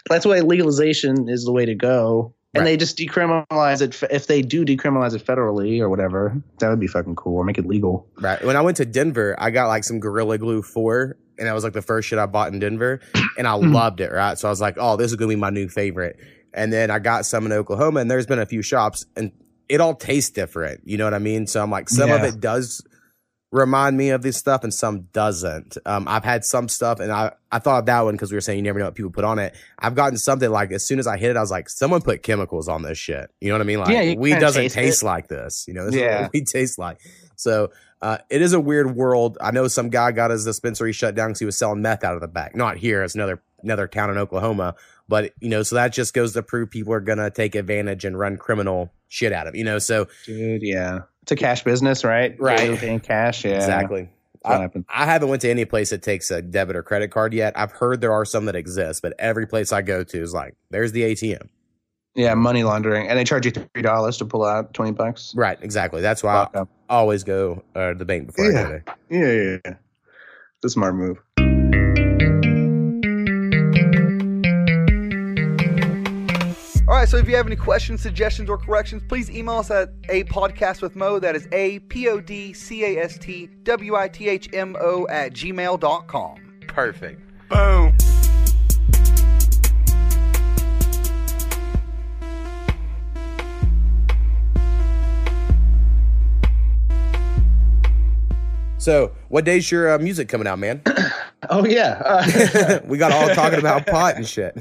That's 0.08 0.24
why 0.24 0.40
legalization 0.40 1.28
is 1.28 1.44
the 1.44 1.52
way 1.52 1.66
to 1.66 1.74
go. 1.74 2.34
And 2.54 2.62
Right. 2.62 2.70
they 2.70 2.76
just 2.78 2.96
decriminalize 2.96 3.82
it. 3.82 4.02
If 4.10 4.26
they 4.26 4.40
do 4.40 4.64
decriminalize 4.64 5.14
it 5.14 5.22
federally 5.22 5.80
or 5.80 5.90
whatever, 5.90 6.40
that 6.60 6.70
would 6.70 6.80
be 6.80 6.86
fucking 6.86 7.14
cool. 7.16 7.36
Or 7.36 7.44
make 7.44 7.58
it 7.58 7.66
legal. 7.66 8.08
Right. 8.18 8.42
When 8.42 8.56
I 8.56 8.62
went 8.62 8.78
to 8.78 8.86
Denver, 8.86 9.36
I 9.38 9.50
got 9.50 9.68
like 9.68 9.84
some 9.84 10.00
Gorilla 10.00 10.38
Glue 10.38 10.62
4, 10.62 11.18
and 11.38 11.46
that 11.48 11.52
was 11.54 11.64
like 11.64 11.72
the 11.72 11.82
first 11.82 12.08
shit 12.08 12.18
I 12.18 12.26
bought 12.26 12.52
in 12.52 12.58
Denver, 12.58 13.00
and 13.36 13.46
I 13.46 13.52
Mhm. 13.52 13.72
loved 13.72 14.00
it, 14.00 14.10
right? 14.12 14.38
So 14.38 14.48
I 14.48 14.50
was 14.50 14.60
like, 14.60 14.76
oh, 14.78 14.96
this 14.96 15.10
is 15.12 15.18
to 15.18 15.26
be 15.26 15.36
my 15.36 15.50
new 15.50 15.68
favorite. 15.68 16.16
And 16.54 16.72
then 16.72 16.90
I 16.90 16.98
got 16.98 17.26
some 17.26 17.44
in 17.46 17.52
Oklahoma, 17.52 18.00
and 18.00 18.10
there's 18.10 18.26
been 18.26 18.38
a 18.38 18.46
few 18.46 18.62
shops, 18.62 19.04
and 19.16 19.32
it 19.68 19.80
all 19.80 19.94
tastes 19.94 20.30
different. 20.30 20.80
You 20.84 20.96
know 20.96 21.04
what 21.04 21.14
I 21.14 21.18
mean? 21.18 21.46
So 21.46 21.62
I'm 21.62 21.70
like, 21.70 21.88
some 21.88 22.10
of 22.12 22.22
it 22.24 22.40
does 22.40 22.82
remind 23.52 23.96
me 23.96 24.10
of 24.10 24.22
this 24.22 24.36
stuff, 24.36 24.64
and 24.64 24.72
some 24.74 25.02
doesn't. 25.12 25.78
Um, 25.86 26.06
I've 26.08 26.24
had 26.24 26.44
some 26.44 26.68
stuff, 26.68 26.98
and 27.00 27.12
I, 27.12 27.32
I 27.52 27.58
thought 27.58 27.80
of 27.80 27.86
that 27.86 28.00
one 28.02 28.14
because 28.14 28.30
we 28.30 28.36
were 28.36 28.40
saying 28.40 28.58
you 28.58 28.62
never 28.62 28.78
know 28.78 28.86
what 28.86 28.94
people 28.94 29.10
put 29.10 29.24
on 29.24 29.38
it. 29.38 29.54
I've 29.78 29.94
gotten 29.94 30.18
something 30.18 30.50
like 30.50 30.72
as 30.72 30.86
soon 30.86 30.98
as 30.98 31.06
I 31.06 31.16
hit 31.16 31.30
it, 31.30 31.36
I 31.36 31.40
was 31.40 31.50
like, 31.50 31.68
someone 31.68 32.02
put 32.02 32.22
chemicals 32.22 32.68
on 32.68 32.82
this 32.82 32.98
shit. 32.98 33.30
You 33.40 33.48
know 33.48 33.54
what 33.54 33.62
I 33.62 33.64
mean? 33.64 33.78
Like, 33.80 33.92
Yeah, 34.08 34.14
we 34.14 34.34
doesn't 34.34 34.62
taste 34.62 34.74
taste 34.74 35.02
like 35.02 35.28
this. 35.28 35.64
You 35.68 35.74
know, 35.74 35.84
this 35.86 35.94
is 35.94 36.00
Yeah. 36.00 36.28
we 36.34 36.44
taste 36.44 36.78
like. 36.78 36.98
So 37.36 37.70
uh, 38.02 38.18
it 38.28 38.42
is 38.42 38.52
a 38.52 38.60
weird 38.60 38.94
world. 38.94 39.38
I 39.40 39.50
know 39.50 39.68
some 39.68 39.88
guy 39.90 40.12
got 40.12 40.30
his 40.30 40.44
dispensary 40.44 40.92
shut 40.92 41.14
down 41.14 41.30
because 41.30 41.40
he 41.40 41.46
was 41.46 41.58
selling 41.58 41.82
meth 41.82 42.04
out 42.04 42.14
of 42.14 42.20
the 42.20 42.28
back. 42.28 42.54
Not 42.54 42.76
here, 42.76 43.02
it's 43.02 43.14
another 43.14 43.42
another 43.62 43.88
town 43.88 44.10
in 44.10 44.18
Oklahoma. 44.18 44.74
But 45.08 45.32
you 45.40 45.48
know, 45.48 45.62
so 45.62 45.76
that 45.76 45.92
just 45.92 46.14
goes 46.14 46.32
to 46.34 46.42
prove 46.42 46.70
people 46.70 46.92
are 46.92 47.00
gonna 47.00 47.30
take 47.30 47.54
advantage 47.54 48.04
and 48.04 48.18
run 48.18 48.36
criminal 48.36 48.92
shit 49.08 49.32
out 49.32 49.46
of 49.46 49.54
you 49.54 49.64
know. 49.64 49.78
So 49.78 50.08
Dude, 50.24 50.62
yeah. 50.62 51.00
It's 51.22 51.32
a 51.32 51.36
cash 51.36 51.64
business, 51.64 52.04
right? 52.04 52.38
Right. 52.38 52.78
Paying 52.78 53.00
cash. 53.00 53.44
Yeah. 53.44 53.56
exactly. 53.56 54.02
I. 54.02 54.68
I 54.88 55.06
haven't 55.06 55.28
went 55.28 55.42
to 55.42 55.50
any 55.50 55.64
place 55.64 55.90
that 55.90 56.02
takes 56.02 56.30
a 56.30 56.40
debit 56.40 56.76
or 56.76 56.84
credit 56.84 57.10
card 57.10 57.34
yet. 57.34 57.58
I've 57.58 57.72
heard 57.72 58.00
there 58.00 58.12
are 58.12 58.24
some 58.24 58.44
that 58.44 58.54
exist, 58.54 59.02
but 59.02 59.12
every 59.18 59.44
place 59.44 59.72
I 59.72 59.82
go 59.82 60.04
to 60.04 60.22
is 60.22 60.32
like, 60.32 60.54
there's 60.70 60.92
the 60.92 61.02
ATM. 61.02 61.48
Yeah, 62.16 62.34
money 62.34 62.64
laundering. 62.64 63.08
And 63.08 63.18
they 63.18 63.24
charge 63.24 63.44
you 63.46 63.52
$3 63.52 64.18
to 64.18 64.24
pull 64.24 64.44
out 64.44 64.72
20 64.74 64.92
bucks. 64.92 65.34
Right, 65.36 65.58
exactly. 65.60 66.00
That's 66.00 66.22
why 66.22 66.32
Fuck 66.44 66.50
I 66.54 66.58
up. 66.60 66.68
always 66.88 67.22
go 67.24 67.62
uh, 67.74 67.88
to 67.90 67.94
the 67.94 68.04
bank 68.06 68.26
before 68.28 68.46
I 68.46 68.48
Yeah. 68.48 68.62
go 68.62 68.68
there. 68.68 68.84
Yeah, 69.10 69.32
yeah, 69.52 69.58
yeah. 69.66 69.74
It's 70.58 70.64
a 70.64 70.70
smart 70.70 70.94
move. 70.94 71.18
All 76.88 76.94
right, 76.94 77.08
so 77.08 77.16
if 77.16 77.28
you 77.28 77.34
have 77.34 77.48
any 77.48 77.56
questions, 77.56 78.00
suggestions, 78.00 78.48
or 78.48 78.56
corrections, 78.56 79.02
please 79.08 79.28
email 79.28 79.56
us 79.58 79.72
at 79.72 79.88
a 80.08 80.22
podcast 80.24 80.82
with 80.82 80.94
Mo. 80.94 81.18
That 81.18 81.34
is 81.34 81.48
a 81.50 81.80
p 81.80 82.08
o 82.08 82.20
d 82.20 82.52
c 82.52 82.84
a 82.84 83.02
s 83.02 83.18
t 83.18 83.48
w 83.64 83.96
i 83.96 84.06
t 84.08 84.28
h 84.28 84.48
m 84.52 84.76
o 84.80 85.04
at 85.10 85.32
gmail.com. 85.32 86.36
Perfect. 86.68 87.20
Boom. 87.48 87.92
So, 98.86 99.10
what 99.30 99.44
day's 99.44 99.68
your 99.72 99.92
uh, 99.92 99.98
music 99.98 100.28
coming 100.28 100.46
out, 100.46 100.60
man? 100.60 100.80
Oh 101.48 101.64
yeah, 101.64 102.02
uh, 102.04 102.80
we 102.86 102.98
got 102.98 103.12
all 103.12 103.28
talking 103.28 103.60
about 103.60 103.86
pot 103.86 104.16
and 104.16 104.26
shit. 104.26 104.56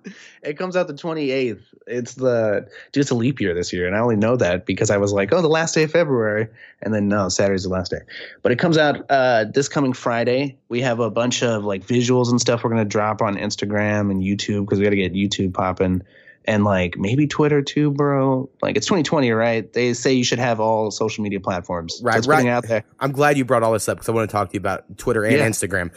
it 0.42 0.56
comes 0.56 0.74
out 0.74 0.86
the 0.86 0.94
28th. 0.94 1.60
It's 1.86 2.14
the 2.14 2.66
dude. 2.92 3.02
It's 3.02 3.10
a 3.10 3.14
leap 3.14 3.40
year 3.40 3.52
this 3.52 3.74
year, 3.74 3.86
and 3.86 3.94
I 3.94 3.98
only 3.98 4.16
know 4.16 4.36
that 4.36 4.64
because 4.64 4.90
I 4.90 4.96
was 4.96 5.12
like, 5.12 5.34
oh, 5.34 5.42
the 5.42 5.48
last 5.48 5.74
day 5.74 5.82
of 5.82 5.90
February, 5.90 6.48
and 6.80 6.94
then 6.94 7.08
no, 7.08 7.28
Saturday's 7.28 7.64
the 7.64 7.68
last 7.68 7.90
day. 7.90 8.00
But 8.42 8.52
it 8.52 8.58
comes 8.58 8.78
out 8.78 9.04
uh, 9.10 9.46
this 9.52 9.68
coming 9.68 9.92
Friday. 9.92 10.56
We 10.70 10.80
have 10.80 11.00
a 11.00 11.10
bunch 11.10 11.42
of 11.42 11.64
like 11.64 11.86
visuals 11.86 12.30
and 12.30 12.40
stuff 12.40 12.64
we're 12.64 12.70
gonna 12.70 12.86
drop 12.86 13.20
on 13.20 13.36
Instagram 13.36 14.10
and 14.10 14.22
YouTube 14.22 14.64
because 14.64 14.78
we 14.78 14.84
got 14.84 14.90
to 14.90 14.96
get 14.96 15.12
YouTube 15.12 15.52
popping. 15.52 16.00
And 16.46 16.64
like 16.64 16.96
maybe 16.96 17.26
Twitter 17.26 17.62
too, 17.62 17.90
bro. 17.90 18.48
Like 18.62 18.76
it's 18.76 18.86
2020, 18.86 19.30
right? 19.30 19.70
They 19.72 19.92
say 19.92 20.14
you 20.14 20.24
should 20.24 20.38
have 20.38 20.58
all 20.58 20.90
social 20.90 21.22
media 21.22 21.40
platforms. 21.40 22.00
Right, 22.02 22.24
so 22.24 22.30
right. 22.30 22.46
out 22.46 22.66
there. 22.66 22.84
I'm 22.98 23.12
glad 23.12 23.36
you 23.36 23.44
brought 23.44 23.62
all 23.62 23.72
this 23.72 23.88
up 23.88 23.98
because 23.98 24.08
I 24.08 24.12
want 24.12 24.28
to 24.30 24.32
talk 24.32 24.48
to 24.48 24.54
you 24.54 24.60
about 24.60 24.96
Twitter 24.96 25.24
and 25.24 25.36
Yeah. 25.36 25.46
Instagram. 25.48 25.90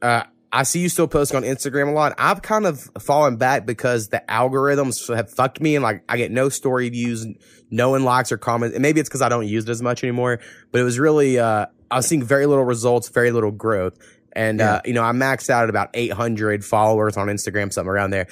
Uh, 0.00 0.22
I 0.50 0.62
see 0.62 0.80
you 0.80 0.88
still 0.88 1.08
posting 1.08 1.36
on 1.36 1.42
Instagram 1.42 1.88
a 1.88 1.90
lot. 1.92 2.14
I've 2.16 2.40
kind 2.42 2.64
of 2.64 2.88
fallen 3.00 3.36
back 3.36 3.66
because 3.66 4.08
the 4.08 4.22
algorithms 4.28 5.14
have 5.14 5.30
fucked 5.30 5.60
me 5.60 5.76
and 5.76 5.82
like 5.82 6.04
I 6.08 6.16
get 6.16 6.30
no 6.30 6.48
story 6.48 6.88
views, 6.88 7.26
no 7.70 7.90
one 7.90 8.04
likes 8.04 8.32
or 8.32 8.38
comments. 8.38 8.74
And 8.74 8.82
maybe 8.82 9.00
it's 9.00 9.08
because 9.08 9.20
I 9.20 9.28
don't 9.28 9.46
use 9.46 9.64
it 9.64 9.70
as 9.70 9.82
much 9.82 10.02
anymore, 10.02 10.40
but 10.72 10.80
it 10.80 10.84
was 10.84 10.98
really, 10.98 11.38
uh, 11.38 11.66
I 11.90 11.96
was 11.96 12.06
seeing 12.06 12.22
very 12.22 12.46
little 12.46 12.64
results, 12.64 13.08
very 13.10 13.30
little 13.30 13.50
growth. 13.50 13.98
And, 14.32 14.60
uh, 14.60 14.80
you 14.84 14.92
know, 14.92 15.02
I 15.02 15.10
maxed 15.12 15.50
out 15.50 15.64
at 15.64 15.70
about 15.70 15.90
800 15.94 16.64
followers 16.64 17.16
on 17.16 17.26
Instagram, 17.26 17.72
something 17.72 17.90
around 17.90 18.10
there 18.10 18.28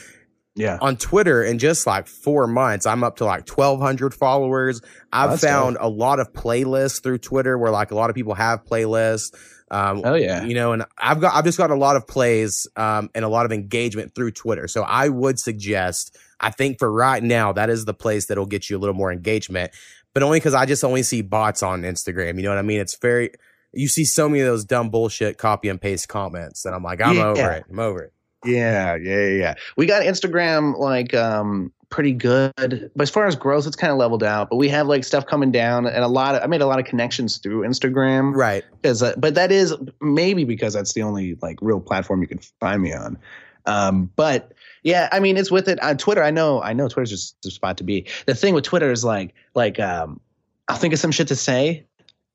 Yeah. 0.57 0.79
on 0.81 0.97
Twitter 0.97 1.45
in 1.45 1.59
just 1.59 1.87
like 1.87 2.07
four 2.07 2.47
months, 2.47 2.87
I'm 2.87 3.05
up 3.05 3.17
to 3.19 3.25
like 3.25 3.49
1200 3.49 4.15
followers. 4.15 4.81
I've 5.13 5.31
That's 5.31 5.45
found 5.45 5.77
a 5.81 5.89
lot 5.89 6.19
of 6.19 6.33
playlists 6.33 7.03
through 7.03 7.19
Twitter 7.19 7.57
where 7.59 7.71
like 7.71 7.91
a 7.91 7.95
lot 7.95 8.09
of 8.11 8.17
people 8.17 8.35
have 8.35 8.65
playlists. 8.65 9.35
Um, 9.71 10.03
Oh 10.05 10.15
yeah. 10.15 10.45
you 10.45 10.55
know, 10.55 10.73
and 10.73 10.85
I've 10.97 11.21
got, 11.21 11.35
I've 11.35 11.45
just 11.45 11.59
got 11.59 11.71
a 11.71 11.75
lot 11.77 11.97
of 11.97 12.07
plays, 12.07 12.67
um, 12.77 13.11
and 13.15 13.25
a 13.25 13.29
lot 13.29 13.47
of 13.47 13.53
engagement 13.53 14.15
through 14.15 14.31
Twitter. 14.33 14.67
So 14.69 14.83
I 14.83 15.09
would 15.09 15.39
suggest, 15.39 16.17
I 16.41 16.51
think 16.51 16.79
for 16.79 16.91
right 16.91 17.23
now, 17.23 17.53
that 17.53 17.69
is 17.69 17.85
the 17.85 17.95
place 17.95 18.27
that'll 18.27 18.47
get 18.47 18.71
you 18.71 18.77
a 18.77 18.81
little 18.81 18.95
more 18.95 19.13
engagement, 19.13 19.73
but 20.15 20.23
only 20.23 20.39
because 20.39 20.55
I 20.55 20.67
just 20.67 20.85
only 20.85 21.03
see 21.03 21.21
bots 21.23 21.63
on 21.63 21.83
Instagram. 21.83 22.37
You 22.37 22.43
know 22.45 22.51
what 22.51 22.59
I 22.59 22.63
mean? 22.63 22.81
It's 22.81 22.97
very, 22.97 23.31
you 23.73 23.89
see 23.89 24.05
so 24.05 24.29
many 24.29 24.41
of 24.41 24.47
those 24.47 24.65
dumb 24.65 24.89
bullshit 24.89 25.37
copy 25.37 25.69
and 25.69 25.81
paste 25.81 26.09
comments 26.09 26.65
and 26.65 26.75
I'm 26.75 26.83
like, 26.85 27.01
I'm 27.03 27.17
Yeah. 27.17 27.27
over 27.27 27.51
it. 27.53 27.65
I'm 27.69 27.79
over 27.81 28.03
it. 28.05 28.13
Yeah, 28.47 28.97
yeah, 28.97 29.27
yeah. 29.27 29.55
We 29.77 29.87
got 29.87 30.03
Instagram 30.03 30.79
like 30.79 31.15
um 31.15 31.73
pretty 31.89 32.13
good, 32.13 32.53
but 32.57 33.03
as 33.03 33.11
far 33.11 33.27
as 33.27 33.37
growth, 33.37 33.67
it's 33.67 33.77
kind 33.77 33.93
of 33.93 33.99
leveled 33.99 34.25
out. 34.25 34.51
But 34.51 34.57
we 34.57 34.69
have 34.69 34.87
like 34.87 35.05
stuff 35.05 35.27
coming 35.27 35.53
down, 35.53 35.87
and 35.87 36.03
a 36.05 36.09
lot 36.09 36.35
of 36.35 36.43
I 36.43 36.47
made 36.47 36.61
a 36.61 36.67
lot 36.67 36.79
of 36.79 36.85
connections 36.85 37.39
through 37.39 37.63
Instagram. 37.63 38.35
Right. 38.35 38.65
Because, 38.83 39.03
uh, 39.03 39.15
but 39.17 39.35
that 39.35 39.53
is 39.53 39.75
maybe 40.01 40.45
because 40.45 40.75
that's 40.75 40.93
the 40.95 41.03
only 41.03 41.37
like 41.43 41.59
real 41.63 41.81
platform 41.81 42.23
you 42.23 42.29
can 42.29 42.39
find 42.61 42.83
me 42.83 42.93
on. 42.93 43.19
Um, 43.67 44.11
but 44.17 44.53
yeah, 44.83 45.09
I 45.11 45.21
mean, 45.21 45.37
it's 45.37 45.51
with 45.51 45.69
it 45.69 45.83
on 45.83 45.97
Twitter. 45.99 46.23
I 46.23 46.31
know, 46.31 46.63
I 46.63 46.73
know, 46.73 46.89
Twitter's 46.89 47.11
just 47.11 47.41
the 47.43 47.51
spot 47.51 47.79
to 47.79 47.85
be. 47.85 48.07
The 48.27 48.35
thing 48.35 48.55
with 48.55 48.65
Twitter 48.65 48.93
is 48.93 49.05
like, 49.05 49.35
like 49.55 49.81
um, 49.81 50.21
I'll 50.69 50.77
think 50.77 50.95
of 50.95 51.01
some 51.01 51.11
shit 51.11 51.29
to 51.29 51.37
say. 51.37 51.86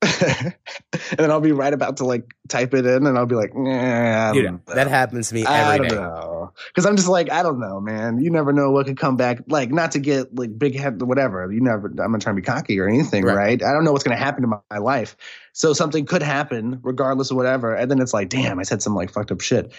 and 0.20 0.54
then 1.18 1.30
I'll 1.30 1.40
be 1.40 1.52
right 1.52 1.72
about 1.72 1.96
to 1.98 2.04
like 2.04 2.34
type 2.48 2.74
it 2.74 2.84
in, 2.84 3.06
and 3.06 3.16
I'll 3.16 3.26
be 3.26 3.34
like, 3.36 3.54
nah, 3.54 4.32
Dude, 4.32 4.60
that 4.66 4.88
happens 4.88 5.28
to 5.28 5.34
me 5.36 5.44
I 5.46 5.78
don't 5.78 5.88
day. 5.88 5.94
know. 5.94 6.52
Because 6.66 6.86
I'm 6.86 6.96
just 6.96 7.08
like, 7.08 7.30
I 7.30 7.42
don't 7.42 7.60
know, 7.60 7.80
man. 7.80 8.18
You 8.20 8.30
never 8.30 8.52
know 8.52 8.70
what 8.72 8.86
could 8.86 8.98
come 8.98 9.16
back. 9.16 9.38
Like, 9.48 9.70
not 9.70 9.92
to 9.92 9.98
get 10.00 10.34
like 10.34 10.58
big 10.58 10.76
head, 10.76 11.00
whatever. 11.02 11.50
You 11.52 11.60
never, 11.60 11.86
I'm 12.02 12.12
not 12.12 12.20
trying 12.20 12.36
to 12.36 12.42
be 12.42 12.44
cocky 12.44 12.78
or 12.80 12.88
anything, 12.88 13.24
Right. 13.24 13.34
right? 13.36 13.62
I 13.62 13.72
don't 13.72 13.84
know 13.84 13.92
what's 13.92 14.04
going 14.04 14.16
to 14.16 14.22
happen 14.22 14.42
to 14.42 14.48
my, 14.48 14.58
my 14.70 14.78
life. 14.78 15.16
So 15.52 15.72
something 15.72 16.04
could 16.04 16.22
happen 16.22 16.80
regardless 16.82 17.30
of 17.30 17.36
whatever. 17.36 17.74
And 17.74 17.90
then 17.90 18.00
it's 18.00 18.12
like, 18.12 18.28
damn, 18.28 18.58
I 18.58 18.64
said 18.64 18.82
some 18.82 18.94
like 18.94 19.10
fucked 19.12 19.30
up 19.30 19.40
shit. 19.40 19.72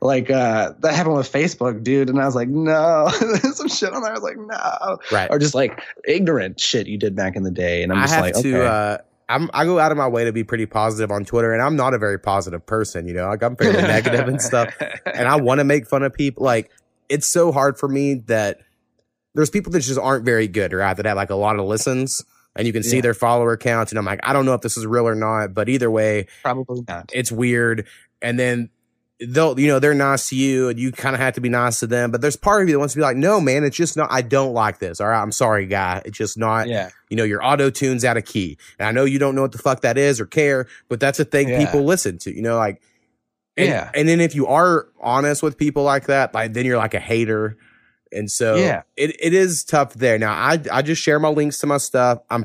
Like, 0.00 0.30
uh, 0.30 0.72
that 0.80 0.94
happened 0.94 1.16
with 1.16 1.30
Facebook, 1.32 1.82
dude. 1.82 2.10
And 2.10 2.20
I 2.20 2.26
was 2.26 2.34
like, 2.34 2.48
no, 2.48 3.08
There's 3.20 3.56
some 3.58 3.68
shit 3.68 3.92
on 3.92 4.02
there. 4.02 4.10
I 4.12 4.14
was 4.14 4.22
like, 4.22 4.36
no. 4.38 4.98
Right. 5.12 5.28
Or 5.30 5.38
just 5.38 5.54
like 5.54 5.80
ignorant 6.06 6.60
shit 6.60 6.86
you 6.86 6.98
did 6.98 7.14
back 7.14 7.36
in 7.36 7.42
the 7.44 7.50
day. 7.50 7.82
And 7.82 7.92
I'm 7.92 7.98
I 7.98 8.02
just 8.02 8.14
have 8.14 8.22
like, 8.24 8.34
to. 8.34 8.56
okay. 8.58 8.66
Uh, 8.66 8.98
I'm. 9.28 9.50
I 9.52 9.64
go 9.64 9.78
out 9.78 9.90
of 9.92 9.98
my 9.98 10.06
way 10.08 10.24
to 10.24 10.32
be 10.32 10.44
pretty 10.44 10.66
positive 10.66 11.10
on 11.10 11.24
Twitter, 11.24 11.52
and 11.52 11.60
I'm 11.62 11.74
not 11.76 11.94
a 11.94 11.98
very 11.98 12.18
positive 12.18 12.64
person. 12.64 13.08
You 13.08 13.14
know, 13.14 13.28
like 13.28 13.42
I'm 13.42 13.56
fairly 13.56 13.82
negative 13.82 14.28
and 14.28 14.40
stuff, 14.40 14.72
and 15.06 15.26
I 15.28 15.36
want 15.36 15.58
to 15.58 15.64
make 15.64 15.86
fun 15.88 16.02
of 16.02 16.12
people. 16.14 16.44
Like 16.44 16.70
it's 17.08 17.26
so 17.26 17.50
hard 17.52 17.78
for 17.78 17.88
me 17.88 18.14
that 18.26 18.60
there's 19.34 19.50
people 19.50 19.72
that 19.72 19.80
just 19.80 19.98
aren't 19.98 20.24
very 20.24 20.48
good, 20.48 20.72
right? 20.72 20.96
That 20.96 21.06
have 21.06 21.16
like 21.16 21.30
a 21.30 21.34
lot 21.34 21.58
of 21.58 21.66
listens, 21.66 22.22
and 22.54 22.66
you 22.66 22.72
can 22.72 22.82
see 22.82 22.96
Yeah. 22.96 23.02
their 23.02 23.14
follower 23.14 23.56
counts, 23.56 23.90
and 23.92 23.98
I'm 23.98 24.04
like, 24.04 24.20
I 24.22 24.32
don't 24.32 24.46
know 24.46 24.54
if 24.54 24.60
this 24.60 24.76
is 24.76 24.86
real 24.86 25.06
or 25.08 25.14
not, 25.16 25.54
but 25.54 25.68
either 25.68 25.90
way, 25.90 26.26
Probably 26.42 26.82
not. 26.86 27.10
it's 27.12 27.32
weird. 27.32 27.86
And 28.22 28.38
then 28.38 28.70
they'll, 29.20 29.58
you 29.58 29.66
know, 29.68 29.78
they're 29.78 29.94
nice 29.94 30.28
to 30.28 30.36
you 30.36 30.68
and 30.68 30.78
you 30.78 30.92
kind 30.92 31.14
of 31.14 31.20
have 31.20 31.34
to 31.34 31.40
be 31.40 31.48
nice 31.48 31.80
to 31.80 31.86
them. 31.86 32.10
But 32.10 32.20
there's 32.20 32.36
part 32.36 32.62
of 32.62 32.68
you 32.68 32.74
that 32.74 32.78
wants 32.78 32.94
to 32.94 32.98
be 32.98 33.02
like, 33.02 33.16
no, 33.16 33.40
man, 33.40 33.64
it's 33.64 33.76
just 33.76 33.96
not, 33.96 34.12
I 34.12 34.20
don't 34.20 34.52
like 34.52 34.78
this. 34.78 35.00
All 35.00 35.08
right. 35.08 35.20
I'm 35.22 35.32
sorry, 35.32 35.66
guy. 35.66 36.02
It's 36.04 36.18
just 36.18 36.36
not, 36.36 36.68
Yeah. 36.68 36.90
you 37.08 37.16
know, 37.16 37.24
your 37.24 37.42
auto 37.44 37.70
tune's 37.70 38.04
out 38.04 38.18
of 38.18 38.26
key. 38.26 38.58
And 38.78 38.86
I 38.86 38.92
know 38.92 39.04
you 39.04 39.18
don't 39.18 39.34
know 39.34 39.42
what 39.42 39.52
the 39.52 39.58
fuck 39.58 39.80
that 39.80 39.96
is 39.96 40.20
or 40.20 40.26
care, 40.26 40.66
but 40.88 41.00
that's 41.00 41.18
a 41.18 41.24
thing 41.24 41.48
Yeah. 41.48 41.64
people 41.64 41.82
listen 41.84 42.18
to, 42.18 42.34
you 42.34 42.42
know, 42.42 42.56
like, 42.56 42.82
and, 43.56 43.68
Yeah. 43.68 43.90
and 43.94 44.06
then 44.06 44.20
if 44.20 44.34
you 44.34 44.46
are 44.48 44.88
honest 45.00 45.42
with 45.42 45.56
people 45.56 45.82
like 45.82 46.06
that, 46.08 46.34
like 46.34 46.52
then 46.52 46.66
you're 46.66 46.76
like 46.76 46.92
a 46.94 47.00
hater. 47.00 47.56
And 48.12 48.30
so 48.30 48.56
Yeah. 48.56 48.82
it, 48.96 49.16
it 49.18 49.32
is 49.32 49.64
tough 49.64 49.94
there. 49.94 50.18
Now 50.18 50.32
I, 50.32 50.60
I 50.70 50.82
just 50.82 51.02
share 51.02 51.18
my 51.18 51.30
links 51.30 51.58
to 51.60 51.66
my 51.66 51.78
stuff. 51.78 52.18
I'm, 52.28 52.44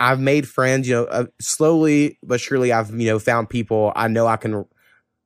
I've 0.00 0.18
made 0.20 0.48
friends, 0.48 0.88
you 0.88 0.94
know, 0.96 1.04
uh, 1.04 1.26
slowly 1.40 2.18
but 2.24 2.40
surely 2.40 2.72
I've, 2.72 2.90
you 2.90 3.06
know, 3.06 3.20
found 3.20 3.50
people 3.50 3.92
I 3.94 4.08
know 4.08 4.26
I 4.26 4.36
can 4.36 4.64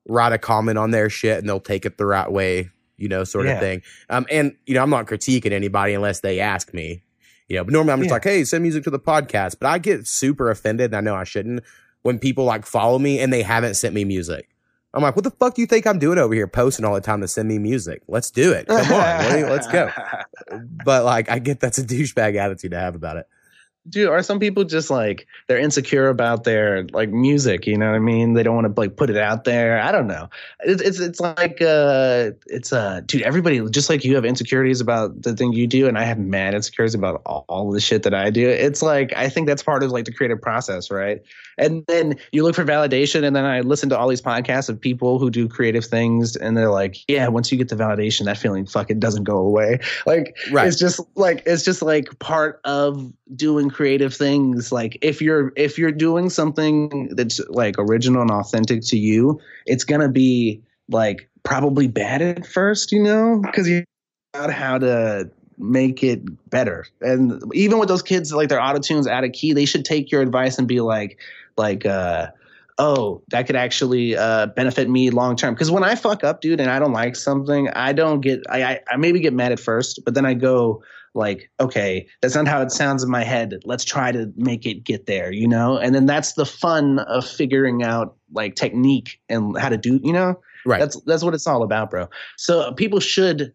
write 0.09 0.33
a 0.33 0.39
comment 0.39 0.79
on 0.79 0.91
their 0.91 1.09
shit 1.11 1.39
and 1.39 1.49
they'll 1.49 1.61
take 1.61 1.85
it 1.87 1.97
the 1.99 2.07
right 2.07 2.31
way, 2.31 2.71
you 2.97 3.09
know, 3.09 3.25
sort 3.25 3.47
Yeah. 3.47 3.53
of 3.55 3.61
thing. 3.61 3.83
Um, 4.11 4.27
and 4.31 4.57
you 4.67 4.75
know, 4.75 4.83
I'm 4.83 4.91
not 4.91 5.07
critiquing 5.07 5.53
anybody 5.53 5.95
unless 5.95 6.21
they 6.21 6.41
ask 6.41 6.73
me, 6.75 7.03
you 7.49 7.57
know, 7.57 7.65
but 7.65 7.73
normally 7.73 7.93
I'm 7.93 7.99
just 8.01 8.09
Yeah. 8.09 8.15
like, 8.15 8.25
Hey, 8.25 8.45
send 8.45 8.63
music 8.63 8.85
to 8.85 8.91
the 8.91 8.99
podcast. 8.99 9.57
But 9.61 9.69
I 9.69 9.79
get 9.79 10.07
super 10.07 10.51
offended 10.51 10.87
and 10.87 10.97
I 10.97 11.01
know 11.01 11.15
I 11.15 11.25
shouldn't 11.25 11.63
when 12.03 12.19
people 12.19 12.45
like 12.45 12.67
follow 12.67 12.99
me 12.99 13.21
and 13.21 13.33
they 13.33 13.43
haven't 13.43 13.75
sent 13.75 13.95
me 13.95 14.05
music. 14.05 14.49
I'm 14.95 15.03
like, 15.03 15.17
what 15.17 15.25
the 15.25 15.31
fuck 15.31 15.55
do 15.55 15.63
you 15.63 15.67
think 15.67 15.87
I'm 15.87 15.99
doing 15.99 16.19
over 16.19 16.35
here 16.35 16.47
posting 16.47 16.85
all 16.85 16.93
the 16.95 17.01
time 17.01 17.23
to 17.23 17.29
send 17.29 17.49
me 17.49 17.59
music? 17.59 18.03
Let's 18.09 18.31
do 18.31 18.53
it. 18.53 18.67
Come 18.67 18.93
on. 18.93 19.39
You- 19.39 19.47
Let's 19.47 19.67
go. 19.69 19.91
But 20.85 21.05
like, 21.05 21.31
I 21.31 21.39
get 21.39 21.61
that's 21.61 21.79
a 21.79 21.83
douchebag 21.85 22.37
attitude 22.37 22.73
to 22.73 22.79
have 22.79 22.95
about 22.95 23.17
it. 23.17 23.27
Dude 23.89 24.09
are 24.09 24.23
some 24.23 24.39
people 24.39 24.65
just 24.65 24.91
like 24.91 25.27
they're 25.49 25.59
insecure 25.59 26.09
about 26.09 26.45
their 26.45 26.85
like 26.93 27.11
music 27.11 27.67
you 27.67 27.77
know 27.77 27.91
what 27.91 27.97
i 27.97 27.99
mean? 27.99 28.35
They 28.35 28.43
don't 28.43 28.55
want 28.55 28.73
to 28.73 28.81
like 28.81 28.97
put 28.97 29.11
it 29.11 29.17
out 29.17 29.45
there. 29.45 29.81
I 29.81 29.91
don't 29.91 30.07
know. 30.07 30.29
It's 30.61 30.81
it's, 30.81 31.01
it's 31.01 31.21
like 31.21 31.61
uh 31.61 32.31
it's 32.47 32.73
uh 32.73 33.01
dude 33.07 33.23
everybody 33.23 33.69
just 33.71 33.91
like 33.91 34.05
you 34.05 34.15
have 34.15 34.25
insecurities 34.25 34.81
about 34.81 35.23
the 35.23 35.35
thing 35.35 35.53
you 35.53 35.67
do 35.67 35.89
and 35.89 35.99
i 35.99 36.05
have 36.05 36.19
mad 36.19 36.55
insecurities 36.55 36.95
about 36.95 37.23
all, 37.27 37.45
all 37.49 37.71
the 37.71 37.81
shit 37.81 38.05
that 38.05 38.15
i 38.15 38.31
do 38.31 38.49
it's 38.49 38.83
like 38.83 39.13
i 39.17 39.29
think 39.29 39.47
that's 39.47 39.63
part 39.63 39.83
of 39.83 39.91
like 39.91 40.05
the 40.05 40.13
creative 40.13 40.41
process 40.41 40.91
right 40.91 41.23
and 41.59 41.85
then 41.87 42.15
you 42.33 42.43
look 42.43 42.55
for 42.55 42.65
validation 42.65 43.25
and 43.25 43.35
then 43.37 43.45
i 43.45 43.61
listen 43.61 43.89
to 43.89 43.99
all 43.99 44.09
these 44.09 44.23
podcasts 44.23 44.69
of 44.69 44.81
people 44.81 45.19
who 45.19 45.31
do 45.31 45.49
creative 45.49 45.85
things 45.85 46.37
and 46.37 46.57
they're 46.57 46.71
like 46.71 46.97
yeah 47.09 47.29
once 47.29 47.51
you 47.51 47.59
get 47.59 47.69
the 47.69 47.77
validation 47.77 48.25
that 48.25 48.39
feeling 48.39 48.67
fucking 48.67 48.99
doesn't 48.99 49.25
go 49.25 49.39
away. 49.39 49.79
Like 50.07 50.37
Right. 50.51 50.67
it's 50.67 50.79
just 50.79 51.01
like 51.15 51.43
it's 51.47 51.63
just 51.63 51.81
like 51.81 52.19
part 52.19 52.61
of 52.65 53.13
doing 53.35 53.71
creative 53.71 54.15
things. 54.15 54.73
Like 54.73 54.99
if 55.01 55.23
you're 55.23 55.53
if 55.57 55.79
you're 55.79 55.93
doing 55.93 56.29
something 56.29 57.09
that's 57.15 57.41
like 57.49 57.77
original 57.79 58.23
and 58.23 58.31
authentic 58.31 58.83
to 58.87 58.99
you 58.99 59.41
it's 59.67 59.85
gonna 59.85 60.09
be 60.09 60.61
like 60.89 61.29
probably 61.45 61.87
bad 61.87 62.21
at 62.21 62.47
first 62.47 62.93
you 62.93 63.03
know? 63.03 63.41
Because 63.43 63.69
you 63.69 63.85
out 64.35 64.53
how 64.53 64.79
to 64.79 65.31
make 65.59 66.03
it 66.03 66.23
better. 66.51 66.87
And 67.01 67.43
even 67.55 67.79
with 67.79 67.89
those 67.89 68.03
kids 68.03 68.33
like 68.33 68.49
their 68.49 68.61
auto 68.61 68.81
tunes 68.81 69.07
out 69.07 69.25
of 69.25 69.33
key 69.33 69.53
they 69.53 69.67
should 69.67 69.85
take 69.85 70.11
your 70.11 70.23
advice 70.23 70.59
and 70.59 70.67
be 70.67 70.81
like 70.81 71.19
like 71.57 71.87
uh 71.87 72.29
oh 72.79 73.23
that 73.29 73.47
could 73.47 73.57
actually 73.57 74.17
uh 74.17 74.47
benefit 74.47 74.89
me 74.89 75.11
long 75.11 75.37
term. 75.37 75.55
Because 75.55 75.71
when 75.71 75.85
i 75.85 75.95
fuck 75.95 76.25
up 76.25 76.41
dude 76.41 76.61
and 76.61 76.71
i 76.71 76.79
don't 76.79 76.93
like 76.93 77.17
something 77.17 77.69
i 77.71 77.93
don't 77.93 78.21
get 78.21 78.43
I, 78.49 78.63
I 78.65 78.81
i 78.91 78.97
maybe 78.97 79.21
get 79.21 79.33
mad 79.33 79.53
at 79.53 79.61
first 79.61 80.01
but 80.05 80.15
then 80.15 80.25
i 80.25 80.35
go 80.35 80.83
like 81.15 81.51
okay 81.61 82.07
that's 82.21 82.35
not 82.35 82.49
how 82.49 82.63
it 82.63 82.73
sounds 82.73 83.03
in 83.03 83.11
my 83.11 83.23
head. 83.23 83.61
Let's 83.65 83.85
try 83.85 84.13
to 84.13 84.33
make 84.37 84.65
it 84.67 84.85
get 84.85 85.07
there 85.07 85.33
you 85.33 85.47
know? 85.47 85.77
And 85.77 85.95
then 85.95 86.07
that's 86.07 86.35
the 86.35 86.47
fun 86.47 87.01
of 87.01 87.27
figuring 87.27 87.83
out 87.83 88.17
like 88.33 88.55
technique 88.55 89.21
and 89.29 89.57
how 89.59 89.69
to 89.69 89.77
do 89.77 90.01
you 90.03 90.13
know? 90.13 90.41
Right. 90.65 90.79
that's 90.79 91.01
that's 91.03 91.23
what 91.23 91.35
it's 91.35 91.47
all 91.47 91.63
about 91.63 91.91
bro. 91.91 92.09
So 92.37 92.73
people 92.73 93.01
should 93.01 93.53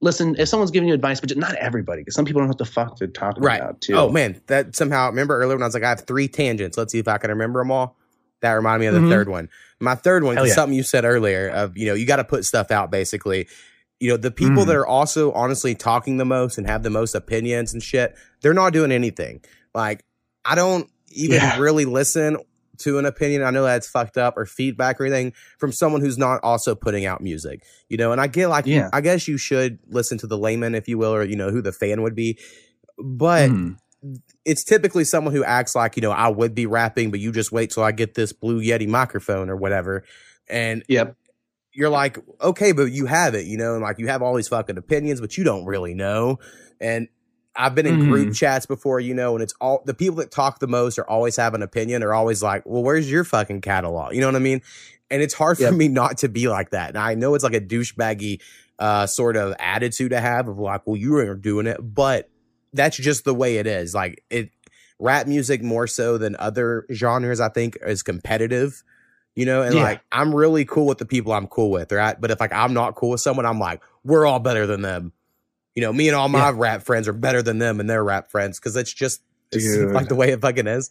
listen 0.00 0.36
if 0.38 0.48
someone's 0.48 0.70
giving 0.70 0.88
you 0.88 0.94
advice 0.94 1.20
but 1.20 1.36
not 1.36 1.54
everybody 1.56 2.02
because 2.02 2.14
some 2.14 2.24
people 2.24 2.40
don't 2.40 2.46
know 2.46 2.50
what 2.52 2.58
the 2.58 2.64
fuck 2.64 2.96
to 2.96 3.08
talk 3.08 3.34
right. 3.38 3.60
about 3.60 3.80
too 3.80 3.94
Oh 3.94 4.08
man, 4.10 4.40
that 4.46 4.76
somehow 4.76 5.08
remember 5.08 5.36
earlier 5.38 5.56
when 5.56 5.62
I 5.62 5.66
was 5.66 5.74
like, 5.74 5.82
I 5.82 5.88
have 5.88 6.06
three 6.06 6.28
tangents. 6.28 6.76
Let's 6.78 6.92
see 6.92 6.98
if 6.98 7.08
I 7.08 7.18
can 7.18 7.30
remember 7.30 7.60
them 7.60 7.70
all. 7.70 7.96
That 8.40 8.52
reminded 8.52 8.80
me 8.80 8.86
of 8.86 8.94
the 8.94 9.00
Mhm. 9.00 9.10
third 9.10 9.28
one. 9.28 9.48
My 9.80 9.96
third 9.96 10.22
one 10.22 10.38
is 10.38 10.48
yeah. 10.48 10.54
something 10.54 10.76
you 10.76 10.84
said 10.84 11.04
earlier 11.04 11.48
of 11.48 11.76
you 11.76 11.86
know 11.86 11.94
you 11.94 12.06
got 12.06 12.16
to 12.16 12.24
put 12.24 12.44
stuff 12.44 12.70
out 12.70 12.90
basically. 12.90 13.48
You 14.00 14.10
know 14.10 14.16
the 14.16 14.30
people 14.30 14.62
Mhm. 14.62 14.66
that 14.68 14.76
are 14.76 14.86
also 14.86 15.32
honestly 15.32 15.74
talking 15.74 16.18
the 16.18 16.24
most 16.24 16.56
and 16.58 16.66
have 16.68 16.84
the 16.84 16.90
most 16.90 17.16
opinions 17.16 17.72
and 17.72 17.82
shit, 17.82 18.14
they're 18.42 18.54
not 18.54 18.72
doing 18.72 18.92
anything. 18.92 19.40
Like 19.74 20.04
I 20.44 20.54
don't 20.54 20.88
even 21.10 21.36
Yeah. 21.36 21.58
really 21.58 21.84
listen 21.84 22.36
to 22.78 22.98
an 22.98 23.04
opinion. 23.06 23.42
I 23.42 23.50
know 23.50 23.64
that's 23.64 23.88
fucked 23.88 24.16
up 24.16 24.36
or 24.36 24.46
feedback 24.46 25.00
or 25.00 25.06
anything 25.06 25.32
from 25.58 25.72
someone 25.72 26.00
who's 26.00 26.18
not 26.18 26.40
also 26.42 26.74
putting 26.74 27.06
out 27.06 27.20
music, 27.20 27.64
you 27.88 27.96
know. 27.96 28.12
And 28.12 28.20
I 28.20 28.26
get 28.26 28.48
like, 28.48 28.66
Yeah. 28.66 28.90
I 28.92 29.00
guess 29.00 29.28
you 29.28 29.38
should 29.38 29.78
listen 29.88 30.18
to 30.18 30.26
the 30.26 30.38
layman, 30.38 30.74
if 30.74 30.88
you 30.88 30.98
will, 30.98 31.12
or 31.14 31.24
you 31.24 31.36
know 31.36 31.50
who 31.50 31.62
the 31.62 31.72
fan 31.72 32.02
would 32.02 32.14
be. 32.14 32.38
But 32.98 33.50
Mhm. 33.50 33.76
it's 34.44 34.64
typically 34.64 35.04
someone 35.04 35.34
who 35.34 35.44
acts 35.44 35.74
like 35.74 35.96
you 35.96 36.02
know 36.02 36.10
I 36.12 36.28
would 36.28 36.54
be 36.54 36.66
rapping, 36.66 37.10
but 37.10 37.20
you 37.20 37.32
just 37.32 37.52
wait 37.52 37.70
till 37.70 37.82
I 37.82 37.92
get 37.92 38.14
this 38.14 38.32
Blue 38.32 38.60
Yeti 38.60 38.88
microphone 38.88 39.50
or 39.50 39.56
whatever, 39.56 40.04
and 40.48 40.82
Yep. 40.88 41.16
you're 41.72 41.90
like, 41.90 42.18
okay, 42.40 42.72
but 42.72 42.86
you 42.90 43.06
have 43.06 43.34
it, 43.34 43.46
you 43.46 43.56
know, 43.56 43.74
and 43.74 43.82
like 43.82 43.98
you 43.98 44.08
have 44.08 44.22
all 44.22 44.34
these 44.34 44.48
fucking 44.48 44.78
opinions, 44.78 45.20
but 45.20 45.36
you 45.36 45.44
don't 45.44 45.64
really 45.64 45.94
know. 45.94 46.38
And 46.80 47.08
I've 47.58 47.74
been 47.74 47.86
in 47.86 47.98
group 47.98 48.32
chats 48.34 48.66
before, 48.66 49.00
you 49.00 49.14
know, 49.14 49.34
and 49.34 49.42
it's 49.42 49.52
all 49.60 49.82
the 49.84 49.92
people 49.94 50.16
that 50.18 50.30
talk 50.30 50.60
the 50.60 50.68
most 50.68 50.98
are 50.98 51.08
always 51.10 51.36
have 51.36 51.54
an 51.54 51.62
opinion, 51.62 52.02
are 52.04 52.14
always 52.14 52.42
like, 52.42 52.62
well, 52.64 52.82
where's 52.84 53.10
your 53.10 53.24
fucking 53.24 53.60
catalog? 53.62 54.14
You 54.14 54.20
know 54.20 54.28
what 54.28 54.36
I 54.36 54.40
mean? 54.40 54.62
And 55.10 55.20
it's 55.22 55.34
hard 55.34 55.58
Yep. 55.58 55.70
for 55.70 55.76
me 55.76 55.88
not 55.88 56.18
to 56.18 56.28
be 56.28 56.48
like 56.48 56.70
that. 56.70 56.90
And 56.90 56.98
I 56.98 57.14
know 57.16 57.34
it's 57.34 57.42
like 57.42 57.54
a 57.54 57.60
douchebaggy 57.60 58.40
uh, 58.78 59.06
sort 59.06 59.36
of 59.36 59.54
attitude 59.58 60.10
to 60.10 60.20
have 60.20 60.46
of 60.46 60.58
like, 60.58 60.86
well, 60.86 60.96
you 60.96 61.16
are 61.16 61.34
doing 61.34 61.66
it, 61.66 61.78
but 61.82 62.30
that's 62.72 62.96
just 62.96 63.24
the 63.24 63.34
way 63.34 63.56
it 63.56 63.66
is. 63.66 63.92
Like 63.94 64.22
it, 64.30 64.50
rap 65.00 65.26
music 65.26 65.62
more 65.62 65.86
so 65.88 66.16
than 66.16 66.36
other 66.38 66.86
genres, 66.92 67.40
I 67.40 67.48
think, 67.48 67.76
is 67.84 68.02
competitive. 68.04 68.84
You 69.34 69.46
know, 69.46 69.62
and 69.62 69.74
Yeah. 69.74 69.82
like 69.82 70.00
I'm 70.12 70.34
really 70.34 70.64
cool 70.64 70.86
with 70.86 70.98
the 70.98 71.06
people 71.06 71.32
I'm 71.32 71.46
cool 71.48 71.70
with, 71.70 71.90
right? 71.92 72.20
But 72.20 72.30
if 72.30 72.38
like 72.40 72.52
I'm 72.52 72.74
not 72.74 72.94
cool 72.94 73.10
with 73.10 73.20
someone, 73.20 73.46
I'm 73.46 73.58
like, 73.58 73.80
we're 74.04 74.26
all 74.26 74.40
better 74.40 74.66
than 74.66 74.82
them. 74.82 75.12
You 75.78 75.82
know, 75.82 75.92
me 75.92 76.08
and 76.08 76.16
all 76.16 76.28
my 76.28 76.40
Yeah. 76.48 76.52
rap 76.56 76.82
friends 76.82 77.06
are 77.06 77.12
better 77.12 77.40
than 77.40 77.58
them 77.60 77.78
and 77.78 77.88
their 77.88 78.02
rap 78.02 78.32
friends 78.32 78.58
because 78.58 78.74
it's 78.74 78.92
just 78.92 79.22
like 79.54 80.08
the 80.08 80.16
way 80.16 80.30
it 80.32 80.40
fucking 80.40 80.66
is. 80.66 80.90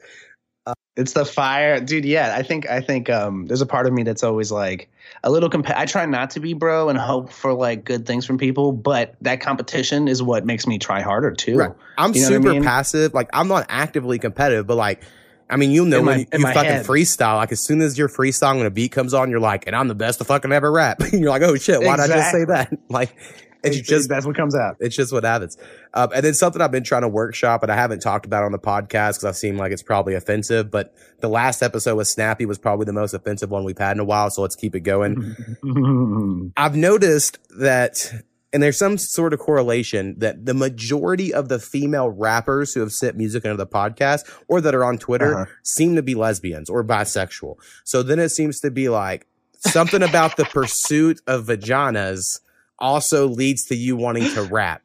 It's 0.96 1.12
the 1.12 1.26
fire, 1.26 1.82
dude. 1.82 2.06
Yeah, 2.06 2.34
I 2.38 2.42
think 2.42 2.70
I 2.70 2.80
think 2.80 3.10
um, 3.10 3.48
there's 3.48 3.60
a 3.60 3.66
part 3.66 3.86
of 3.86 3.92
me 3.92 4.04
that's 4.04 4.24
always 4.24 4.50
like 4.50 4.90
a 5.26 5.30
little. 5.30 5.50
Comp- 5.50 5.70
I 5.78 5.86
try 5.86 6.06
not 6.06 6.30
to 6.32 6.40
be 6.40 6.54
bro 6.54 6.88
and 6.88 6.98
hope 6.98 7.34
for 7.34 7.54
like 7.54 7.84
good 7.84 8.06
things 8.06 8.26
from 8.26 8.38
people, 8.38 8.72
but 8.72 9.16
that 9.20 9.42
competition 9.42 10.08
is 10.08 10.24
what 10.24 10.46
makes 10.46 10.66
me 10.66 10.80
try 10.80 11.02
harder 11.02 11.32
too. 11.32 11.58
Right. 11.58 11.72
I'm 11.98 12.14
You 12.16 12.22
know 12.22 12.28
what 12.28 12.32
I 12.32 12.38
super 12.38 12.50
mean? 12.54 12.64
passive. 12.64 13.14
Like 13.14 13.30
I'm 13.34 13.50
not 13.50 13.66
actively 13.68 14.20
competitive, 14.20 14.68
but 14.68 14.78
like 14.78 15.02
I 15.50 15.58
mean, 15.58 15.72
you 15.72 15.86
know 15.86 16.00
In 16.00 16.06
my- 16.06 16.12
when 16.12 16.20
you, 16.22 16.26
you 16.40 16.44
fucking 16.46 16.64
head. 16.72 16.86
freestyle, 16.86 17.36
like 17.36 17.52
as 17.52 17.60
soon 17.60 17.82
as 17.82 17.98
your 17.98 18.08
freestyle 18.08 18.54
and 18.58 18.64
a 18.66 18.72
beat 18.72 18.94
comes 18.94 19.14
on, 19.14 19.30
you're 19.30 19.42
like, 19.42 19.68
and 19.68 19.76
I'm 19.76 19.90
the 19.90 19.96
best 19.96 20.20
to 20.20 20.24
fucking 20.24 20.54
ever 20.54 20.72
rap. 20.72 21.02
and 21.02 21.12
you're 21.22 21.30
like, 21.30 21.42
oh 21.42 21.56
shit, 21.58 21.82
why 21.82 21.98
did 21.98 22.10
I 22.12 22.16
just 22.16 22.32
say 22.32 22.46
that? 22.46 22.74
Like 22.90 23.16
it's 23.76 23.88
just 23.88 24.10
that's 24.10 24.26
what 24.26 24.36
comes 24.36 24.56
out. 24.56 24.78
it's 24.80 24.96
just 24.96 25.12
what 25.12 25.24
happens. 25.24 25.58
Um, 25.94 26.10
and 26.16 26.24
then 26.24 26.34
something 26.34 26.62
I've 26.62 26.72
been 26.72 26.84
trying 26.84 27.02
to 27.02 27.08
workshop, 27.10 27.64
and 27.64 27.72
I 27.72 27.76
haven't 27.76 28.02
talked 28.02 28.26
about 28.26 28.44
on 28.44 28.52
the 28.52 28.60
podcast 28.60 29.16
because 29.20 29.26
I 29.26 29.32
seem 29.32 29.58
like 29.58 29.72
it's 29.72 29.84
probably 29.84 30.14
offensive. 30.16 30.70
But 30.72 30.94
the 31.20 31.30
last 31.30 31.62
episode 31.62 31.96
with 31.96 32.08
Snappy 32.08 32.46
was 32.46 32.58
probably 32.58 32.86
the 32.86 32.94
most 32.94 33.14
offensive 33.14 33.50
one 33.50 33.64
we've 33.64 33.78
had 33.78 33.98
in 33.98 34.00
a 34.00 34.06
while. 34.06 34.30
So 34.30 34.42
let's 34.42 34.56
keep 34.56 34.76
it 34.76 34.82
going. 34.82 35.36
I've 36.58 36.76
noticed 36.76 37.38
that, 37.60 38.12
and 38.54 38.62
there's 38.64 38.78
some 38.78 38.98
sort 38.98 39.34
of 39.34 39.40
correlation 39.40 40.16
that 40.20 40.46
the 40.46 40.54
majority 40.54 41.34
of 41.34 41.50
the 41.50 41.60
female 41.60 42.10
rappers 42.10 42.74
who 42.74 42.80
have 42.82 42.92
sent 42.94 43.18
music 43.18 43.44
into 43.46 43.58
the 43.58 43.68
podcast 43.68 44.30
or 44.48 44.62
that 44.62 44.74
are 44.76 44.84
on 44.86 44.98
Twitter 44.98 45.36
Uh-huh. 45.42 45.46
seem 45.64 45.96
to 45.96 46.04
be 46.04 46.16
lesbians 46.16 46.70
or 46.70 46.84
bisexual. 46.84 47.56
So 47.84 48.04
then 48.04 48.20
it 48.20 48.30
seems 48.30 48.60
to 48.62 48.72
be 48.72 48.90
like 48.90 49.28
something 49.60 50.04
about 50.04 50.38
the 50.38 50.46
pursuit 50.46 51.20
of 51.28 51.46
vaginas 51.46 52.40
also 52.80 53.28
leads 53.28 53.66
to 53.66 53.76
you 53.76 53.96
wanting 53.96 54.30
to 54.34 54.44
rap. 54.52 54.82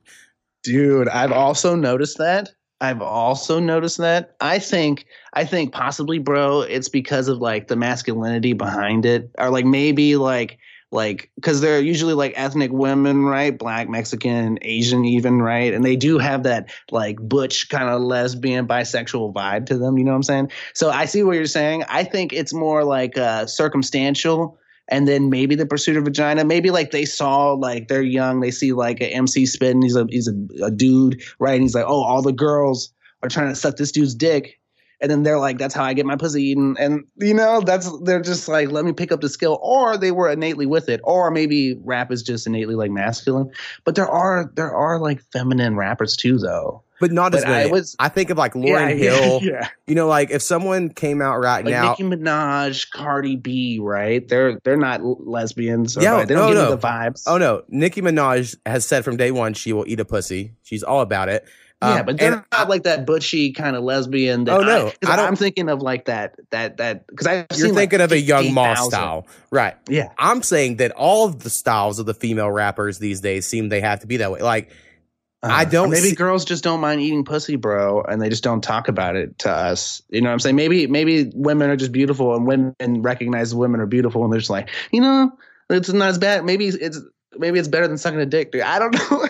Dude, 0.62 1.08
I've 1.08 1.32
also 1.32 1.74
noticed 1.74 2.18
that. 2.18 2.50
I've 2.80 3.00
also 3.00 3.60
noticed 3.60 3.98
that. 3.98 4.34
I 4.40 4.58
think 4.58 5.06
I 5.34 5.44
think 5.44 5.72
possibly, 5.72 6.18
bro, 6.18 6.62
it's 6.62 6.88
because 6.88 7.28
of 7.28 7.38
like 7.38 7.68
the 7.68 7.76
masculinity 7.76 8.54
behind 8.54 9.06
it. 9.06 9.30
Or 9.38 9.50
like 9.50 9.64
maybe 9.64 10.16
like 10.16 10.58
like 10.90 11.30
because 11.36 11.60
they're 11.60 11.80
usually 11.80 12.14
like 12.14 12.34
ethnic 12.36 12.72
women, 12.72 13.24
right? 13.24 13.56
Black, 13.56 13.88
Mexican, 13.88 14.58
Asian 14.62 15.04
even, 15.04 15.40
right? 15.40 15.72
And 15.72 15.84
they 15.84 15.94
do 15.94 16.18
have 16.18 16.42
that 16.42 16.70
like 16.90 17.16
butch 17.20 17.68
kind 17.68 17.88
of 17.88 18.02
lesbian 18.02 18.66
bisexual 18.66 19.32
vibe 19.32 19.66
to 19.66 19.78
them, 19.78 19.96
you 19.96 20.04
know 20.04 20.10
what 20.10 20.16
I'm 20.16 20.22
saying? 20.24 20.50
So 20.74 20.90
I 20.90 21.04
see 21.04 21.22
what 21.22 21.36
you're 21.36 21.46
saying. 21.46 21.84
I 21.88 22.02
think 22.02 22.32
it's 22.32 22.52
more 22.52 22.82
like 22.84 23.16
uh 23.16 23.46
circumstantial 23.46 24.58
and 24.92 25.08
then 25.08 25.30
maybe 25.30 25.54
the 25.54 25.64
pursuit 25.64 25.96
of 25.96 26.04
vagina. 26.04 26.44
Maybe 26.44 26.70
like 26.70 26.90
they 26.90 27.06
saw 27.06 27.52
like 27.52 27.88
they're 27.88 28.02
young, 28.02 28.40
they 28.40 28.50
see 28.50 28.74
like 28.74 29.00
an 29.00 29.08
MC 29.08 29.46
spitting. 29.46 29.80
He's 29.80 29.96
a 29.96 30.06
he's 30.10 30.28
a, 30.28 30.64
a 30.64 30.70
dude, 30.70 31.22
right? 31.38 31.54
And 31.54 31.62
he's 31.62 31.74
like, 31.74 31.86
oh, 31.86 32.02
all 32.02 32.20
the 32.20 32.32
girls 32.32 32.92
are 33.22 33.30
trying 33.30 33.48
to 33.48 33.56
suck 33.56 33.76
this 33.76 33.90
dude's 33.90 34.14
dick, 34.14 34.60
and 35.00 35.10
then 35.10 35.22
they're 35.22 35.38
like, 35.38 35.56
that's 35.56 35.74
how 35.74 35.82
I 35.82 35.94
get 35.94 36.04
my 36.04 36.16
pussy 36.16 36.42
eaten, 36.42 36.76
and 36.78 37.04
you 37.16 37.32
know, 37.32 37.62
that's 37.62 37.90
they're 38.02 38.20
just 38.20 38.48
like, 38.48 38.70
let 38.70 38.84
me 38.84 38.92
pick 38.92 39.10
up 39.10 39.22
the 39.22 39.30
skill, 39.30 39.58
or 39.62 39.96
they 39.96 40.12
were 40.12 40.30
innately 40.30 40.66
with 40.66 40.90
it, 40.90 41.00
or 41.04 41.30
maybe 41.30 41.74
rap 41.84 42.12
is 42.12 42.22
just 42.22 42.46
innately 42.46 42.74
like 42.74 42.90
masculine. 42.90 43.50
But 43.84 43.94
there 43.94 44.08
are 44.08 44.52
there 44.54 44.74
are 44.74 45.00
like 45.00 45.22
feminine 45.32 45.74
rappers 45.74 46.18
too, 46.18 46.36
though. 46.36 46.82
But 47.02 47.10
not 47.12 47.34
as 47.34 47.42
But 47.42 47.48
I 47.48 47.52
many. 47.52 47.68
I, 47.68 47.72
was- 47.72 47.96
think 48.14 48.30
of 48.30 48.38
like 48.38 48.54
Lauren 48.54 48.90
yeah, 48.90 48.94
Hill. 48.94 49.40
yeah. 49.42 49.68
You 49.88 49.96
know, 49.96 50.06
like 50.06 50.30
if 50.30 50.40
someone 50.40 50.88
came 50.88 51.20
out 51.20 51.38
right 51.38 51.64
Like 51.64 51.72
now, 51.72 51.90
Nicki 51.90 52.04
Minaj, 52.04 52.90
Cardi 52.92 53.34
B, 53.36 53.80
right? 53.82 54.26
They're 54.26 54.60
they're 54.62 54.76
not 54.76 55.00
lesbians. 55.02 55.98
Or 55.98 56.02
Yeah, 56.02 56.18
bi- 56.18 56.24
they 56.26 56.34
don't 56.34 56.44
no, 56.44 56.48
give 56.60 56.70
no. 56.70 56.76
the 56.76 56.78
vibes. 56.86 57.24
Oh 57.26 57.38
no, 57.38 57.64
Nicki 57.68 58.00
Minaj 58.02 58.54
has 58.64 58.86
said 58.86 59.04
from 59.04 59.16
day 59.16 59.32
one 59.32 59.52
she 59.54 59.72
will 59.72 59.84
eat 59.88 59.98
a 59.98 60.04
pussy. 60.04 60.54
She's 60.62 60.82
all 60.84 61.00
about 61.00 61.28
it. 61.28 61.44
Yeah, 61.82 61.94
Um, 61.98 62.06
but 62.06 62.16
they're 62.18 62.32
and 62.34 62.44
not 62.52 62.68
like 62.68 62.84
that 62.84 63.04
butchy 63.06 63.50
kind 63.50 63.74
of 63.74 63.82
lesbian. 63.82 64.44
That 64.44 64.60
Oh, 64.60 64.62
no. 64.62 64.86
I, 64.86 64.90
'cause 64.90 65.10
I 65.10 65.16
don't- 65.16 65.26
I'm 65.26 65.34
thinking 65.34 65.68
of 65.68 65.82
like 65.82 66.04
that 66.04 66.36
that 66.50 66.76
that 66.76 67.08
because 67.08 67.26
I 67.26 67.44
you're 67.56 67.74
thinking 67.74 68.00
of 68.00 68.12
a 68.12 68.20
Young 68.20 68.46
M.A 68.56 68.76
style, 68.76 69.26
right? 69.50 69.74
Yeah, 69.88 70.10
I'm 70.16 70.42
saying 70.44 70.76
that 70.76 70.92
all 70.92 71.26
of 71.26 71.42
the 71.42 71.50
styles 71.50 71.98
of 71.98 72.06
the 72.06 72.14
female 72.14 72.52
rappers 72.52 73.00
these 73.00 73.20
days 73.20 73.46
seem 73.48 73.68
they 73.68 73.80
have 73.80 73.98
to 74.02 74.06
be 74.06 74.18
that 74.18 74.30
way. 74.30 74.38
Like 74.42 74.70
I 75.44 75.62
Uh, 75.62 75.64
don't 75.64 75.90
Maybe 75.90 76.10
see- 76.10 76.14
girls 76.14 76.44
just 76.44 76.62
don't 76.62 76.80
mind 76.80 77.00
eating 77.00 77.24
pussy, 77.24 77.56
bro, 77.56 78.02
and 78.02 78.22
they 78.22 78.28
just 78.28 78.44
don't 78.44 78.60
talk 78.62 78.86
about 78.86 79.16
it 79.16 79.38
to 79.40 79.50
us. 79.50 80.00
You 80.10 80.20
know 80.20 80.28
what 80.28 80.34
I'm 80.34 80.38
saying? 80.40 80.54
Maybe 80.56 80.86
maybe 80.86 81.32
women 81.34 81.68
are 81.68 81.76
just 81.76 81.90
beautiful, 81.92 82.34
and 82.36 82.46
women 82.46 82.74
recognize 83.02 83.52
women 83.54 83.80
are 83.80 83.86
beautiful, 83.86 84.22
and 84.24 84.32
they're 84.32 84.38
just 84.40 84.50
like, 84.50 84.68
you 84.92 85.00
know, 85.00 85.32
it's 85.68 85.92
not 85.92 86.10
as 86.10 86.18
bad. 86.18 86.44
Maybe 86.44 86.66
it's 86.68 86.98
maybe 87.38 87.58
it's 87.58 87.66
better 87.68 87.88
than 87.88 87.98
sucking 87.98 88.20
a 88.20 88.26
dick, 88.26 88.52
dude. 88.52 88.62
I 88.62 88.78
don't 88.78 88.92
know. 89.10 89.26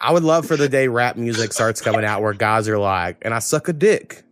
I 0.00 0.12
would 0.12 0.22
love 0.24 0.46
for 0.46 0.56
the 0.56 0.68
day 0.68 0.86
rap 0.88 1.16
music 1.16 1.52
starts 1.52 1.80
coming 1.80 2.04
out 2.04 2.22
where 2.22 2.32
guys 2.34 2.68
are 2.68 2.78
like, 2.78 3.18
and 3.22 3.32
I 3.34 3.38
suck 3.40 3.68
a 3.68 3.72
dick. 3.72 4.22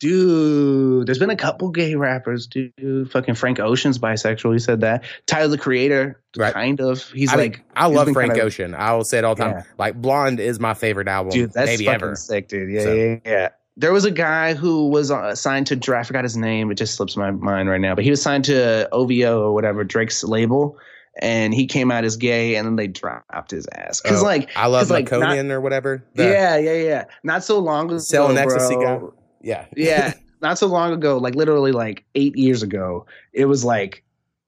Dude, 0.00 1.06
there's 1.06 1.18
been 1.18 1.30
a 1.30 1.36
couple 1.36 1.70
gay 1.70 1.94
rappers, 1.94 2.46
dude. 2.46 3.10
Fucking 3.10 3.34
Frank 3.34 3.60
Ocean's 3.60 3.98
bisexual. 3.98 4.52
He 4.52 4.58
said 4.58 4.80
that. 4.82 5.04
Tyler 5.26 5.48
the 5.48 5.58
Creator, 5.58 6.20
Right. 6.36 6.52
kind 6.52 6.80
of. 6.80 7.02
He's 7.10 7.32
I 7.32 7.36
mean, 7.36 7.52
like, 7.52 7.64
I 7.74 7.86
love 7.86 8.08
Frank 8.10 8.32
kinda- 8.32 8.44
Ocean. 8.44 8.74
I 8.74 8.92
will 8.94 9.04
say 9.04 9.18
it 9.18 9.24
all 9.24 9.34
the 9.34 9.42
time. 9.44 9.52
Yeah. 9.56 9.62
Like 9.78 9.94
Blonde 10.00 10.40
is 10.40 10.60
my 10.60 10.74
favorite 10.74 11.08
album, 11.08 11.32
Dude, 11.32 11.52
that's 11.52 11.66
maybe 11.66 11.86
fucking 11.86 12.02
ever. 12.02 12.14
sick, 12.16 12.48
dude. 12.48 12.70
Yeah, 12.70 12.82
So- 12.82 12.92
yeah, 12.94 13.16
yeah. 13.24 13.48
There 13.78 13.92
was 13.92 14.06
a 14.06 14.10
guy 14.10 14.54
who 14.54 14.88
was 14.88 15.10
uh, 15.10 15.34
signed 15.34 15.66
to 15.66 15.76
Dra 15.76 16.00
I 16.00 16.02
forgot 16.02 16.24
his 16.24 16.36
name. 16.36 16.70
It 16.70 16.76
just 16.76 16.94
slips 16.94 17.14
my 17.14 17.30
mind 17.30 17.68
right 17.68 17.80
now. 17.80 17.94
But 17.94 18.04
he 18.04 18.10
was 18.10 18.22
signed 18.22 18.46
to 18.46 18.88
OVO 18.90 19.42
or 19.42 19.52
whatever 19.52 19.84
Drake's 19.84 20.24
label, 20.24 20.78
and 21.20 21.52
he 21.52 21.66
came 21.66 21.90
out 21.90 22.02
as 22.04 22.16
gay, 22.16 22.56
and 22.56 22.66
then 22.66 22.76
they 22.76 22.86
dropped 22.86 23.50
his 23.50 23.66
ass 23.70 24.00
because 24.00 24.22
Oh, 24.22 24.24
like 24.24 24.48
I 24.56 24.68
love 24.68 24.88
'cause, 24.88 24.90
like, 24.90 25.12
or 25.12 25.60
whatever. 25.60 26.02
The- 26.14 26.24
yeah, 26.24 26.56
yeah, 26.56 26.72
yeah. 26.72 27.04
Not 27.22 27.44
so 27.44 27.58
long 27.58 27.86
ago, 27.88 27.98
Selling 27.98 28.38
ecstasy 28.38 28.76
guy. 28.76 28.98
Yeah, 29.40 29.66
yeah, 29.76 30.14
not 30.42 30.58
so 30.58 30.66
long 30.66 30.92
ago, 30.92 31.18
like 31.18 31.34
literally 31.34 31.72
like 31.72 32.04
eight 32.14 32.36
years 32.36 32.62
ago, 32.62 33.06
it 33.32 33.46
was 33.46 33.64
like 33.64 34.02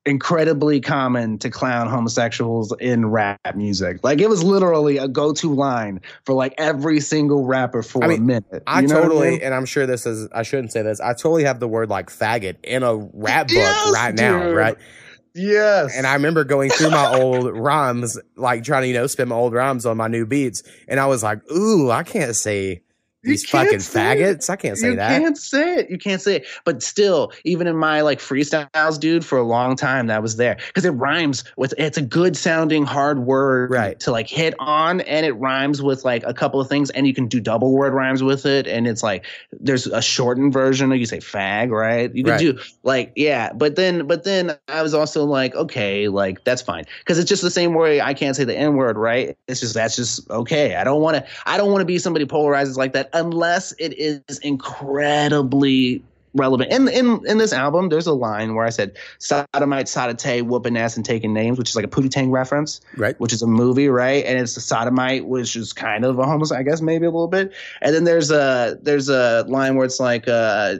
incredibly 0.06 0.80
common 0.80 1.38
to 1.38 1.50
clown 1.50 1.86
homosexuals 1.88 2.74
in 2.80 3.06
rap 3.06 3.38
music. 3.54 3.98
Like 4.02 4.20
it 4.20 4.28
was 4.28 4.42
literally 4.42 4.96
a 4.96 5.06
go-to 5.06 5.54
line 5.54 6.00
for 6.24 6.32
like 6.34 6.54
every 6.56 7.00
single 7.00 7.44
rapper 7.44 7.82
for 7.82 8.02
I 8.02 8.08
mean, 8.08 8.18
a 8.18 8.22
minute. 8.22 8.62
I 8.66 8.80
You 8.80 8.88
know 8.88 8.94
what 9.02 9.02
totally, 9.02 9.30
mean? 9.32 9.42
and 9.42 9.54
I'm 9.54 9.66
sure 9.66 9.86
this 9.86 10.06
is, 10.06 10.28
I 10.32 10.44
shouldn't 10.44 10.72
say 10.72 10.80
this. 10.82 11.00
I 11.00 11.12
totally 11.12 11.44
have 11.44 11.60
the 11.60 11.68
word 11.68 11.90
like 11.90 12.08
faggot 12.08 12.56
in 12.64 12.82
a 12.82 12.96
rap 12.96 13.48
book 13.48 13.56
Yes, 13.56 13.92
right 13.92 14.14
now, 14.14 14.50
right? 14.50 14.78
Yes. 15.34 15.94
And 15.94 16.06
I 16.06 16.14
remember 16.14 16.42
going 16.44 16.70
through 16.70 16.90
my 16.90 17.14
old 17.14 17.52
rhymes, 17.56 18.18
like 18.36 18.64
trying 18.64 18.82
to, 18.82 18.88
you 18.88 18.94
know, 18.94 19.06
spin 19.06 19.28
my 19.28 19.36
old 19.36 19.52
rhymes 19.52 19.84
on 19.84 19.96
my 19.98 20.08
new 20.08 20.24
beats. 20.24 20.62
And 20.88 20.98
I 20.98 21.06
was 21.06 21.22
like, 21.22 21.40
ooh, 21.52 21.90
I 21.90 22.02
can't 22.02 22.34
say 22.34 22.82
these 23.22 23.44
fucking 23.44 23.80
say 23.80 24.20
it. 24.22 24.38
faggots. 24.38 24.50
I 24.50 24.56
can't 24.56 24.78
say 24.78 24.90
you 24.90 24.96
that. 24.96 25.14
You 25.14 25.20
can't 25.20 25.38
say 25.38 25.74
it. 25.76 25.90
You 25.90 25.98
can't 25.98 26.20
say 26.22 26.36
it. 26.36 26.46
But 26.64 26.82
still, 26.82 27.32
even 27.44 27.66
in 27.66 27.76
my 27.76 28.00
like 28.02 28.20
freestyles, 28.20 28.98
dude, 29.00 29.24
for 29.24 29.38
a 29.38 29.42
long 29.42 29.76
time 29.76 30.06
that 30.06 30.22
was 30.22 30.36
there 30.36 30.56
because 30.68 30.84
it 30.84 30.90
rhymes 30.90 31.44
with. 31.56 31.74
It's 31.78 31.98
a 31.98 32.02
good 32.02 32.36
sounding 32.36 32.84
hard 32.84 33.20
word 33.20 33.70
Right. 33.72 33.98
to 34.00 34.10
like 34.12 34.28
hit 34.28 34.54
on, 34.58 35.00
and 35.02 35.26
it 35.26 35.32
rhymes 35.32 35.82
with 35.82 36.04
like 36.04 36.22
a 36.24 36.32
couple 36.34 36.60
of 36.60 36.68
things, 36.68 36.90
and 36.90 37.06
you 37.06 37.14
can 37.14 37.26
do 37.26 37.40
double 37.40 37.72
word 37.72 37.92
rhymes 37.92 38.22
with 38.22 38.46
it, 38.46 38.66
and 38.66 38.86
it's 38.86 39.02
like 39.02 39.26
there's 39.52 39.86
a 39.86 40.00
shortened 40.02 40.52
version. 40.52 40.92
of 40.92 40.98
You 40.98 41.06
say 41.06 41.18
fag, 41.18 41.70
right? 41.70 42.14
You 42.14 42.24
can 42.24 42.32
Right. 42.32 42.40
do 42.40 42.58
like 42.82 43.12
yeah, 43.16 43.52
but 43.52 43.76
then 43.76 44.06
but 44.06 44.24
then 44.24 44.56
I 44.68 44.82
was 44.82 44.94
also 44.94 45.24
like 45.24 45.54
okay, 45.54 46.08
like 46.08 46.44
that's 46.44 46.62
fine 46.62 46.84
because 47.00 47.18
it's 47.18 47.28
just 47.28 47.42
the 47.42 47.50
same 47.50 47.74
way 47.74 48.00
I 48.00 48.14
can't 48.14 48.36
say 48.36 48.44
the 48.44 48.56
n 48.56 48.74
word, 48.76 48.96
right? 48.96 49.36
It's 49.48 49.60
just 49.60 49.74
that's 49.74 49.96
just 49.96 50.28
okay. 50.30 50.76
I 50.76 50.84
don't 50.84 51.00
want 51.00 51.16
to 51.16 51.26
I 51.46 51.56
don't 51.56 51.70
want 51.70 51.80
to 51.80 51.86
be 51.86 51.98
somebody 51.98 52.24
polarizes 52.24 52.76
like 52.76 52.92
that 52.92 53.07
unless 53.12 53.72
it 53.78 53.98
is 53.98 54.38
incredibly 54.38 56.02
relevant. 56.34 56.70
In 56.72 56.88
in 56.88 57.20
in 57.26 57.38
this 57.38 57.52
album, 57.52 57.88
there's 57.88 58.06
a 58.06 58.12
line 58.12 58.54
where 58.54 58.64
I 58.64 58.70
said 58.70 58.96
sodomite, 59.18 59.86
sodite, 59.86 60.42
whooping 60.42 60.76
ass, 60.76 60.96
and 60.96 61.04
taking 61.04 61.32
names, 61.32 61.58
which 61.58 61.70
is 61.70 61.76
like 61.76 61.84
a 61.84 61.88
Pootie 61.88 62.10
Tang 62.10 62.30
reference, 62.30 62.80
Right. 62.96 63.18
Which 63.18 63.32
is 63.32 63.42
a 63.42 63.46
movie, 63.46 63.88
right? 63.88 64.24
And 64.24 64.38
it's 64.38 64.56
a 64.56 64.60
sodomite, 64.60 65.26
which 65.26 65.56
is 65.56 65.72
kind 65.72 66.04
of 66.04 66.18
a 66.18 66.24
homosexual, 66.24 66.60
I 66.60 66.62
guess 66.62 66.80
maybe 66.80 67.06
a 67.06 67.10
little 67.10 67.28
bit. 67.28 67.52
And 67.82 67.94
then 67.94 68.04
there's 68.04 68.30
a 68.30 68.78
there's 68.82 69.08
a 69.08 69.44
line 69.48 69.76
where 69.76 69.86
it's 69.86 70.00
like 70.00 70.28
uh 70.28 70.76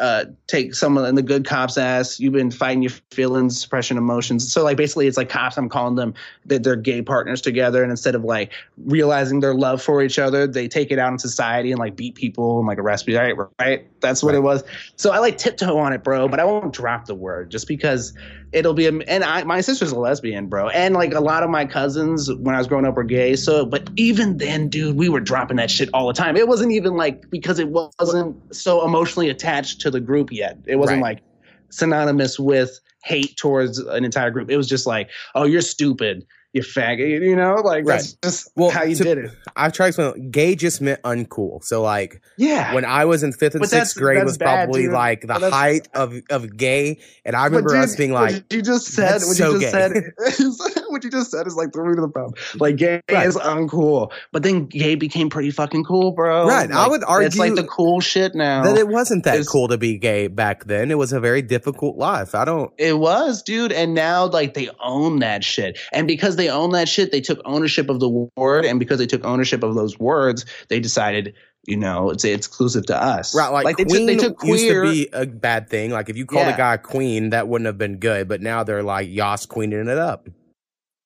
uh, 0.00 0.24
take 0.46 0.74
someone 0.74 1.04
in 1.06 1.14
the 1.14 1.22
good 1.22 1.44
cops 1.44 1.76
ass. 1.76 2.18
You've 2.20 2.32
been 2.32 2.50
fighting 2.50 2.82
your 2.82 2.92
feelings, 3.10 3.60
suppression 3.60 3.96
emotions. 3.98 4.52
So 4.52 4.62
like 4.64 4.76
basically, 4.76 5.06
it's 5.06 5.16
like 5.16 5.28
cops. 5.28 5.56
I'm 5.56 5.68
calling 5.68 5.94
them 5.96 6.14
that 6.46 6.62
they're 6.62 6.76
gay 6.76 7.02
partners 7.02 7.40
together, 7.40 7.82
and 7.82 7.90
instead 7.90 8.14
of 8.14 8.24
like 8.24 8.52
realizing 8.84 9.40
their 9.40 9.54
love 9.54 9.82
for 9.82 10.02
each 10.02 10.18
other, 10.18 10.46
they 10.46 10.68
take 10.68 10.90
it 10.90 10.98
out 10.98 11.12
in 11.12 11.18
society 11.18 11.70
and 11.72 11.78
like 11.78 11.96
beat 11.96 12.14
people 12.14 12.58
and 12.58 12.66
like 12.66 12.78
arrest 12.78 13.06
people. 13.06 13.20
Right, 13.22 13.36
right. 13.60 13.86
That's 14.00 14.22
what 14.22 14.30
Right. 14.30 14.38
it 14.38 14.42
was. 14.42 14.64
So 14.96 15.12
I 15.12 15.18
like 15.18 15.38
tiptoe 15.38 15.76
on 15.78 15.92
it, 15.92 16.02
bro. 16.02 16.28
But 16.28 16.40
I 16.40 16.44
won't 16.44 16.72
drop 16.72 17.06
the 17.06 17.14
word 17.14 17.50
just 17.50 17.68
because 17.68 18.12
it'll 18.52 18.74
be. 18.74 18.86
A, 18.86 18.92
and 19.08 19.24
I, 19.24 19.42
my 19.44 19.60
sister's 19.60 19.92
a 19.92 19.98
lesbian, 19.98 20.46
bro, 20.46 20.68
and 20.68 20.94
like 20.94 21.14
a 21.14 21.20
lot 21.20 21.42
of 21.42 21.50
my 21.50 21.64
cousins 21.64 22.32
when 22.32 22.54
I 22.54 22.58
was 22.58 22.66
growing 22.66 22.84
up 22.86 22.94
were 22.96 23.04
gay. 23.04 23.36
So, 23.36 23.64
but 23.66 23.88
even 23.96 24.36
then, 24.38 24.68
dude, 24.68 24.96
we 24.96 25.08
were 25.08 25.20
dropping 25.20 25.56
that 25.56 25.70
shit 25.70 25.88
all 25.92 26.06
the 26.06 26.14
time. 26.14 26.36
It 26.36 26.48
wasn't 26.48 26.72
even 26.72 26.94
like 26.96 27.28
because 27.30 27.58
it 27.58 27.68
wasn't 27.68 28.36
so 28.54 28.84
emotionally 28.84 29.28
attached 29.28 29.80
to 29.82 29.90
the 29.90 30.00
group 30.00 30.30
yet. 30.32 30.58
It 30.66 30.76
wasn't 30.76 31.02
Right. 31.02 31.16
like 31.16 31.22
synonymous 31.70 32.38
with 32.38 32.78
hate 33.04 33.36
towards 33.36 33.78
an 33.78 34.04
entire 34.04 34.30
group. 34.30 34.50
It 34.50 34.56
was 34.56 34.68
just 34.68 34.86
like, 34.86 35.10
oh, 35.34 35.44
you're 35.44 35.60
stupid, 35.60 36.24
you 36.52 36.62
faggot. 36.62 37.20
You 37.22 37.36
know, 37.36 37.54
like 37.56 37.84
that's 37.86 38.14
just 38.22 38.50
Well, 38.56 38.70
how 38.70 38.82
you 38.84 38.94
to- 38.96 39.04
did 39.04 39.18
it. 39.18 39.30
I've 39.56 39.72
tried 39.72 39.92
to 39.94 40.08
explain. 40.08 40.30
Gay 40.30 40.54
just 40.54 40.80
meant 40.80 41.00
uncool. 41.02 41.62
So 41.64 41.82
like 41.82 42.20
Yeah. 42.36 42.74
when 42.74 42.84
I 42.84 43.04
was 43.04 43.22
in 43.22 43.32
fifth 43.32 43.54
and 43.54 43.60
But 43.60 43.70
sixth 43.70 43.96
grade 43.96 44.24
was 44.24 44.38
bad, 44.38 44.64
probably 44.66 44.82
dude. 44.84 44.92
like 44.92 45.26
the 45.26 45.50
height 45.50 45.88
of 45.94 46.14
of 46.30 46.56
gay, 46.56 46.98
and 47.24 47.36
I 47.36 47.44
remember 47.46 47.70
dude, 47.74 47.84
us 47.84 47.96
being 47.96 48.12
what 48.12 48.32
like, 48.32 48.52
you 48.52 48.62
just 48.62 48.86
said, 48.88 49.14
what 49.14 49.36
so 49.36 49.52
you 49.54 49.60
just 49.60 49.72
gay." 49.74 49.78
said, 49.78 49.92
is, 50.40 50.82
what 50.88 51.04
you 51.04 51.10
just 51.10 51.30
said 51.30 51.46
is 51.46 51.54
like 51.54 51.72
the 51.72 51.80
root 51.82 51.98
of 51.98 52.02
the 52.02 52.08
problem. 52.08 52.34
Like 52.58 52.76
gay 52.76 53.00
Right. 53.10 53.26
is 53.26 53.36
uncool, 53.36 54.10
but 54.32 54.42
then 54.42 54.66
gay 54.66 54.94
became 54.94 55.28
pretty 55.30 55.50
fucking 55.50 55.84
cool, 55.84 56.12
bro. 56.12 56.46
Right, 56.46 56.70
I 56.70 56.86
Like, 56.86 56.90
would 56.90 57.22
it's 57.26 57.36
like 57.36 57.50
argue 57.50 57.62
the 57.62 57.68
cool 57.68 58.00
shit 58.00 58.34
now. 58.34 58.62
that 58.64 58.78
it 58.78 58.88
wasn't 58.88 59.24
that 59.24 59.34
It's- 59.34 59.48
cool 59.48 59.68
to 59.68 59.78
be 59.78 59.98
gay 59.98 60.26
back 60.28 60.64
then. 60.64 60.90
It 60.90 60.98
was 60.98 61.12
a 61.12 61.20
very 61.20 61.42
difficult 61.42 61.96
life. 61.96 62.34
I 62.34 62.44
don't. 62.44 62.70
It 62.78 62.98
was, 62.98 63.42
dude. 63.42 63.72
And 63.72 63.94
now, 63.94 64.26
like, 64.26 64.54
they 64.54 64.68
own 64.82 65.18
that 65.20 65.44
shit. 65.44 65.78
And 65.92 66.06
because 66.06 66.36
they 66.36 66.41
own 66.48 66.70
that 66.72 66.88
shit, 66.88 67.12
they 67.12 67.20
took 67.20 67.40
ownership 67.44 67.88
of 67.90 68.00
the 68.00 68.08
word. 68.36 68.64
And 68.64 68.78
because 68.78 68.98
they 68.98 69.06
took 69.06 69.24
ownership 69.24 69.62
of 69.62 69.74
those 69.74 69.98
words, 69.98 70.44
they 70.68 70.80
decided, 70.80 71.34
you 71.66 71.76
know, 71.76 72.10
it's 72.10 72.24
exclusive 72.24 72.86
to 72.86 72.96
us. 72.96 73.34
Right, 73.34 73.48
like, 73.48 73.76
they, 73.76 73.84
took, 73.84 74.06
they 74.06 74.16
took 74.16 74.42
used 74.44 74.64
queer. 74.64 74.84
to 74.84 74.90
be 74.90 75.08
a 75.12 75.26
bad 75.26 75.68
thing. 75.68 75.90
Like 75.90 76.08
if 76.08 76.16
you 76.16 76.26
called 76.26 76.46
Yeah. 76.46 76.54
a 76.54 76.56
guy 76.56 76.74
a 76.74 76.78
queen, 76.78 77.30
that 77.30 77.48
wouldn't 77.48 77.66
have 77.66 77.78
been 77.78 77.98
good. 77.98 78.28
But 78.28 78.40
now 78.40 78.64
they're 78.64 78.82
like 78.82 79.08
Yas 79.08 79.46
queening 79.46 79.88
it 79.88 79.98
up. 79.98 80.28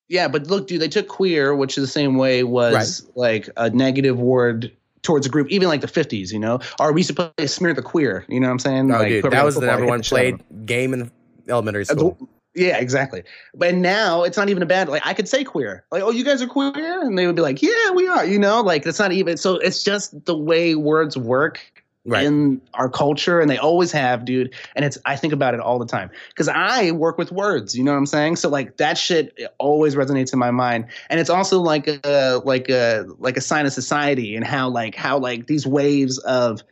yeah, 0.09 0.29
but 0.29 0.47
look, 0.47 0.69
dude, 0.69 0.81
they 0.81 0.89
took 0.89 1.09
queer, 1.09 1.55
which 1.55 1.77
is 1.77 1.83
the 1.85 1.91
same 1.91 2.17
way 2.17 2.45
was 2.45 3.07
like 3.17 3.49
a 3.57 3.71
negative 3.71 4.19
word 4.19 4.71
towards 5.03 5.27
a 5.27 5.29
group, 5.29 5.49
even 5.51 5.69
like 5.69 5.81
the 5.81 5.87
50s, 5.87 6.33
you 6.33 6.39
know? 6.39 6.59
Or 6.81 6.93
we 6.93 7.01
used 7.01 7.15
to 7.15 7.31
play 7.31 7.47
Smear 7.47 7.75
the 7.75 7.83
Queer, 7.83 8.25
you 8.29 8.41
know 8.41 8.47
what 8.49 8.53
I'm 8.53 8.59
saying? 8.59 8.91
Oh, 8.91 8.99
like, 8.99 9.09
dude, 9.09 9.25
that 9.31 9.45
was 9.45 9.55
the 9.55 9.67
number 9.67 9.87
one 9.87 10.03
played 10.03 10.43
game 10.65 10.93
in 10.95 11.11
elementary 11.49 11.85
school. 11.85 12.19
Yeah, 12.57 12.79
exactly. 12.79 13.23
But 13.55 13.75
now 13.75 14.23
it's 14.23 14.39
not 14.39 14.49
even 14.49 14.63
a 14.63 14.67
bad 14.67 14.89
like 14.89 15.03
I 15.05 15.13
could 15.13 15.29
say 15.29 15.45
queer. 15.45 15.85
Like, 15.93 16.03
oh, 16.03 16.11
you 16.11 16.25
guys 16.25 16.41
are 16.41 16.47
queer? 16.47 17.03
And 17.03 17.17
they 17.19 17.27
would 17.27 17.37
be 17.37 17.43
like, 17.43 17.63
Yeah, 17.63 17.91
we 17.95 18.09
are, 18.09 18.25
you 18.25 18.39
know, 18.39 18.63
like 18.63 18.87
it's 18.87 18.99
not 18.99 19.13
even 19.13 19.37
so 19.37 19.57
it's 19.57 19.83
just 19.85 20.25
the 20.25 20.37
way 20.37 20.75
words 20.75 21.17
work 21.17 21.61
Right. 22.09 22.25
in 22.25 22.61
our 22.75 22.89
culture 22.89 23.41
and 23.41 23.51
they 23.51 23.59
always 23.59 23.91
have, 23.91 24.25
dude. 24.25 24.55
And 24.77 24.85
it's 24.85 24.97
I 25.05 25.17
think 25.17 25.33
about 25.33 25.55
it 25.55 25.61
all 25.61 25.81
the 25.81 25.87
time. 25.87 26.09
Because 26.29 26.47
I 26.47 26.93
work 26.93 27.19
with 27.19 27.33
words, 27.33 27.77
you 27.77 27.83
know 27.83 27.91
what 27.91 27.99
I'm 27.99 28.07
saying? 28.07 28.37
So 28.37 28.49
like 28.49 28.77
that 28.77 28.97
shit 28.97 29.37
always 29.59 29.97
resonates 29.97 30.33
in 30.33 30.39
my 30.39 30.53
mind. 30.53 30.87
And 31.11 31.19
it's 31.19 31.31
also 31.31 31.61
like 31.61 31.89
a 31.89 32.41
like 32.45 32.69
a 32.71 33.07
like 33.19 33.37
a 33.37 33.41
sign 33.41 33.67
of 33.67 33.73
society 33.73 34.37
and 34.37 34.47
how 34.47 34.69
like 34.69 34.95
how 34.95 35.19
like 35.19 35.49
these 35.49 35.67
waves 35.67 36.19
of 36.19 36.63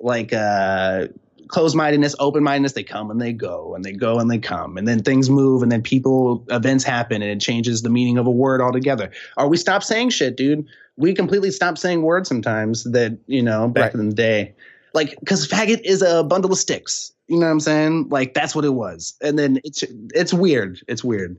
like 0.00 0.32
uh 0.32 1.06
closed 1.52 1.76
mindedness, 1.76 2.16
open 2.18 2.42
mindedness, 2.42 2.72
they 2.72 2.82
come 2.82 3.10
and 3.10 3.20
they 3.20 3.32
go 3.32 3.74
and 3.74 3.84
they 3.84 3.92
go 3.92 4.18
and 4.18 4.30
they 4.30 4.38
come. 4.38 4.76
And 4.76 4.88
then 4.88 5.02
things 5.02 5.30
move 5.30 5.62
and 5.62 5.70
then 5.70 5.82
people, 5.82 6.44
events 6.50 6.82
happen 6.82 7.22
and 7.22 7.30
it 7.30 7.40
changes 7.40 7.82
the 7.82 7.90
meaning 7.90 8.18
of 8.18 8.26
a 8.26 8.30
word 8.30 8.60
altogether. 8.60 9.10
Or 9.36 9.46
we 9.48 9.56
stop 9.56 9.82
saying 9.84 10.10
shit, 10.10 10.36
dude. 10.36 10.66
We 10.96 11.14
completely 11.14 11.50
stop 11.50 11.78
saying 11.78 12.02
words 12.02 12.28
sometimes 12.28 12.84
that, 12.84 13.16
you 13.26 13.42
know, 13.42 13.68
back 13.68 13.94
Right. 13.94 14.00
in 14.00 14.08
the 14.08 14.14
day. 14.14 14.54
Like, 14.94 15.18
because 15.20 15.46
faggot 15.46 15.80
is 15.84 16.02
a 16.02 16.24
bundle 16.24 16.52
of 16.52 16.58
sticks. 16.58 17.12
You 17.28 17.38
know 17.38 17.46
what 17.46 17.52
I'm 17.52 17.60
saying? 17.60 18.08
Like, 18.10 18.34
that's 18.34 18.54
what 18.54 18.64
it 18.64 18.74
was. 18.74 19.14
And 19.22 19.38
then 19.38 19.60
it's 19.64 19.84
it's 20.14 20.34
weird. 20.34 20.80
It's 20.88 21.02
weird. 21.04 21.36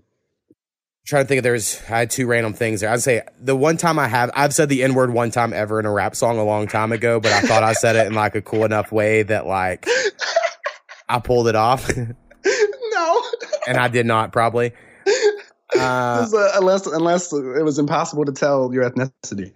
Trying 1.06 1.24
to 1.24 1.28
think 1.28 1.38
if 1.40 1.44
there's 1.44 1.82
I 1.90 2.00
had 2.00 2.10
two 2.10 2.28
random 2.28 2.54
things 2.54 2.82
there. 2.82 2.90
I'd 2.90 3.02
say 3.02 3.22
the 3.40 3.56
one 3.56 3.78
time 3.78 4.00
I 4.00 4.08
have 4.08 4.32
I've 4.36 4.54
said 4.54 4.70
the 4.70 4.84
N 4.84 4.94
word 4.94 5.12
one 5.14 5.32
time 5.32 5.54
ever 5.54 5.80
in 5.80 5.86
a 5.86 5.92
rap 5.92 6.16
song 6.16 6.38
a 6.38 6.44
long 6.44 6.68
time 6.68 6.92
ago, 6.92 7.20
but 7.20 7.32
I 7.32 7.42
thought 7.42 7.64
I 7.64 7.74
said 7.74 7.96
it 7.96 8.08
in 8.08 8.14
like 8.14 8.36
a 8.36 8.42
cool 8.42 8.64
enough 8.66 8.92
way 8.92 9.24
that 9.24 9.46
like 9.46 9.88
I 11.10 11.20
pulled 11.20 11.48
it 11.48 11.56
off, 11.56 11.90
no. 12.46 13.22
and 13.68 13.78
I 13.78 13.88
did 13.90 14.06
not 14.06 14.32
probably. 14.32 14.72
Uh, 15.76 16.28
uh, 16.34 16.52
unless 16.56 16.86
unless 16.88 17.34
it 17.34 17.64
was 17.64 17.80
impossible 17.80 18.26
to 18.26 18.32
tell 18.32 18.74
your 18.74 18.90
ethnicity. 18.90 19.54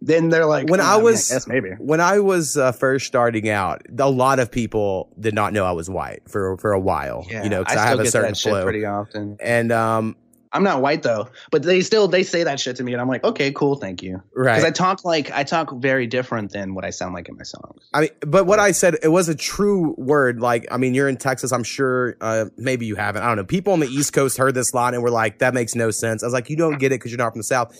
Then 0.00 0.28
they're 0.28 0.46
like, 0.46 0.68
When 0.70 0.80
oh, 0.80 0.84
I 0.84 0.96
was- 0.96 1.28
guess 1.28 1.48
maybe. 1.48 1.70
when 1.78 2.00
I 2.00 2.20
was 2.20 2.56
uh, 2.56 2.70
first 2.70 3.06
starting 3.06 3.48
out, 3.48 3.82
a 3.98 4.08
lot 4.08 4.38
of 4.38 4.48
people 4.50 5.12
did 5.18 5.34
not 5.34 5.52
know 5.52 5.64
I 5.64 5.72
was 5.72 5.90
white 5.90 6.22
for 6.28 6.56
for 6.58 6.72
a 6.72 6.78
while. 6.80 7.26
you 7.28 7.48
know, 7.48 7.64
because 7.64 7.76
I, 7.76 7.86
still 7.86 7.98
have 7.98 8.06
a 8.06 8.10
certain 8.10 8.34
flow, 8.36 8.62
pretty 8.62 8.84
often. 8.84 9.36
and 9.40 9.72
um, 9.72 10.16
I'm 10.52 10.62
not 10.62 10.80
white 10.82 11.02
though, 11.02 11.28
but 11.50 11.62
they 11.62 11.80
still 11.80 12.08
they 12.08 12.22
say 12.22 12.44
that 12.44 12.58
shit 12.60 12.76
to 12.76 12.84
me, 12.84 12.92
and 12.92 13.00
I'm 13.00 13.08
like, 13.08 13.24
okay, 13.24 13.52
cool, 13.52 13.76
thank 13.76 14.02
you. 14.02 14.22
Right? 14.34 14.54
Because 14.54 14.64
I 14.64 14.70
talk 14.70 15.04
like 15.04 15.30
I 15.30 15.44
talk 15.44 15.72
very 15.76 16.06
different 16.06 16.52
than 16.52 16.74
what 16.74 16.84
I 16.84 16.90
sound 16.90 17.14
like 17.14 17.28
in 17.28 17.36
my 17.36 17.42
songs. 17.42 17.88
I 17.92 18.00
mean, 18.02 18.10
but 18.20 18.46
what 18.46 18.58
I 18.58 18.72
said, 18.72 18.96
it 19.02 19.08
was 19.08 19.28
a 19.28 19.34
true 19.34 19.94
word. 19.98 20.40
Like, 20.40 20.66
I 20.70 20.76
mean, 20.76 20.94
you're 20.94 21.08
in 21.08 21.16
Texas. 21.16 21.52
I'm 21.52 21.64
sure, 21.64 22.16
uh, 22.20 22.46
maybe 22.56 22.86
you 22.86 22.96
haven't. 22.96 23.22
I 23.22 23.26
don't 23.26 23.36
know. 23.36 23.44
People 23.44 23.72
on 23.72 23.80
the 23.80 23.88
East 23.88 24.12
Coast 24.12 24.38
heard 24.38 24.54
this 24.54 24.72
line 24.74 24.94
and 24.94 25.02
were 25.02 25.10
like, 25.10 25.38
that 25.38 25.54
makes 25.54 25.74
no 25.74 25.90
sense. 25.90 26.22
I 26.22 26.26
was 26.26 26.34
like, 26.34 26.50
you 26.50 26.56
don't 26.56 26.78
get 26.78 26.92
it 26.92 26.96
because 26.96 27.10
you're 27.10 27.18
not 27.18 27.32
from 27.32 27.40
the 27.40 27.44
South. 27.44 27.76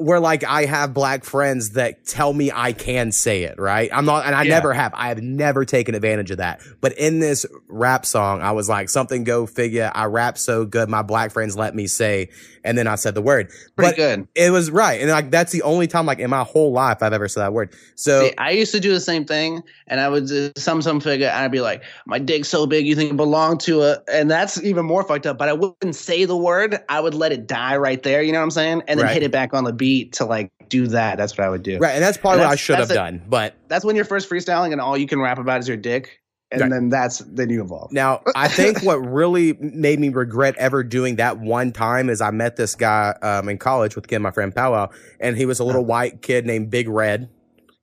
Where 0.00 0.20
like 0.20 0.44
I 0.44 0.64
have 0.64 0.94
black 0.94 1.24
friends 1.24 1.70
that 1.70 2.06
tell 2.06 2.32
me 2.32 2.50
I 2.54 2.72
can 2.72 3.12
say 3.12 3.44
it, 3.44 3.58
right? 3.58 3.90
I'm 3.92 4.04
not, 4.04 4.26
and 4.26 4.34
I 4.34 4.42
Yeah. 4.42 4.50
never 4.50 4.72
have. 4.72 4.92
I 4.94 5.08
have 5.08 5.20
never 5.22 5.64
taken 5.64 5.94
advantage 5.94 6.30
of 6.30 6.38
that. 6.38 6.60
But 6.80 6.92
in 6.98 7.20
this 7.20 7.46
rap 7.68 8.06
song, 8.06 8.40
I 8.42 8.52
was 8.52 8.68
like, 8.68 8.88
something 8.88 9.24
go 9.24 9.46
figure. 9.46 9.90
I 9.94 10.06
rap 10.06 10.38
so 10.38 10.64
good, 10.64 10.88
my 10.88 11.02
black 11.02 11.32
friends 11.32 11.56
let 11.56 11.74
me 11.74 11.86
say, 11.86 12.30
and 12.64 12.76
then 12.78 12.86
I 12.86 12.94
said 12.96 13.14
the 13.14 13.22
word. 13.22 13.50
Pretty 13.76 13.92
but 13.92 13.96
good. 13.96 14.28
it 14.34 14.50
was 14.50 14.70
right, 14.70 15.00
and 15.00 15.10
like 15.10 15.30
that's 15.30 15.52
the 15.52 15.62
only 15.62 15.86
time, 15.86 16.06
like 16.06 16.18
in 16.18 16.30
my 16.30 16.44
whole 16.44 16.72
life, 16.72 16.98
I've 17.02 17.12
ever 17.12 17.28
said 17.28 17.42
that 17.42 17.52
word. 17.52 17.72
So 17.94 18.20
See, 18.20 18.34
I 18.38 18.50
used 18.50 18.72
to 18.72 18.80
do 18.80 18.92
the 18.92 19.00
same 19.00 19.24
thing, 19.24 19.62
and 19.86 20.00
I 20.00 20.08
would 20.08 20.26
do 20.26 20.50
some 20.56 20.82
some 20.82 21.00
figure, 21.00 21.26
and 21.28 21.44
I'd 21.44 21.52
be 21.52 21.60
like, 21.60 21.82
"My 22.06 22.18
dick's 22.18 22.48
so 22.48 22.66
big, 22.66 22.86
you 22.86 22.94
think 22.94 23.12
it 23.12 23.16
belonged 23.16 23.60
to 23.60 23.82
a?" 23.82 23.98
And 24.12 24.30
that's 24.30 24.62
even 24.62 24.84
more 24.86 25.02
fucked 25.04 25.26
up. 25.26 25.38
But 25.38 25.48
I 25.48 25.52
wouldn't 25.52 25.94
say 25.96 26.24
the 26.24 26.36
word; 26.36 26.78
I 26.88 27.00
would 27.00 27.14
let 27.14 27.32
it 27.32 27.46
die 27.46 27.76
right 27.76 28.02
there. 28.02 28.22
You 28.22 28.32
know 28.32 28.38
what 28.38 28.44
I'm 28.44 28.50
saying? 28.50 28.82
And 28.88 28.98
then 29.00 29.06
Right. 29.06 29.14
hit 29.14 29.22
it 29.22 29.30
back 29.32 29.54
on 29.54 29.64
the 29.64 29.72
beat 29.72 29.89
to 30.12 30.24
like 30.24 30.50
do 30.68 30.86
that. 30.88 31.16
That's 31.18 31.36
what 31.36 31.46
I 31.46 31.50
would 31.50 31.62
do. 31.62 31.78
right, 31.78 31.92
and 31.94 32.02
that's 32.02 32.16
probably 32.18 32.40
And 32.40 32.48
what 32.48 32.52
I 32.52 32.56
should 32.56 32.78
have 32.78 32.90
a- 32.90 32.94
done, 32.94 33.22
but. 33.28 33.54
That's 33.68 33.84
when 33.84 33.96
you're 33.96 34.04
first 34.04 34.28
freestyling, 34.30 34.72
and 34.72 34.80
all 34.80 34.96
you 34.96 35.06
can 35.06 35.20
rap 35.20 35.38
about 35.38 35.60
is 35.60 35.68
your 35.68 35.76
dick, 35.76 36.20
and 36.50 36.60
Right. 36.60 36.70
then 36.70 36.88
that's 36.88 37.18
then 37.18 37.50
you 37.50 37.62
evolve. 37.62 37.92
Now, 37.92 38.22
I 38.36 38.48
think 38.48 38.82
what 38.82 38.96
really 38.96 39.52
made 39.54 39.98
me 40.00 40.08
regret 40.08 40.54
ever 40.58 40.82
doing 40.82 41.16
that 41.16 41.38
one 41.38 41.72
time 41.72 42.08
is 42.10 42.20
I 42.20 42.30
met 42.30 42.56
this 42.56 42.74
guy 42.74 43.14
um, 43.22 43.48
in 43.48 43.58
college 43.58 43.94
with 43.96 44.06
Kim, 44.08 44.22
my 44.22 44.30
friend 44.30 44.54
Powwow, 44.54 44.90
and 45.20 45.36
he 45.36 45.46
was 45.46 45.60
a 45.60 45.64
little 45.64 45.84
white 45.84 46.22
kid 46.22 46.46
named 46.46 46.70
Big 46.70 46.88
Red. 46.88 47.28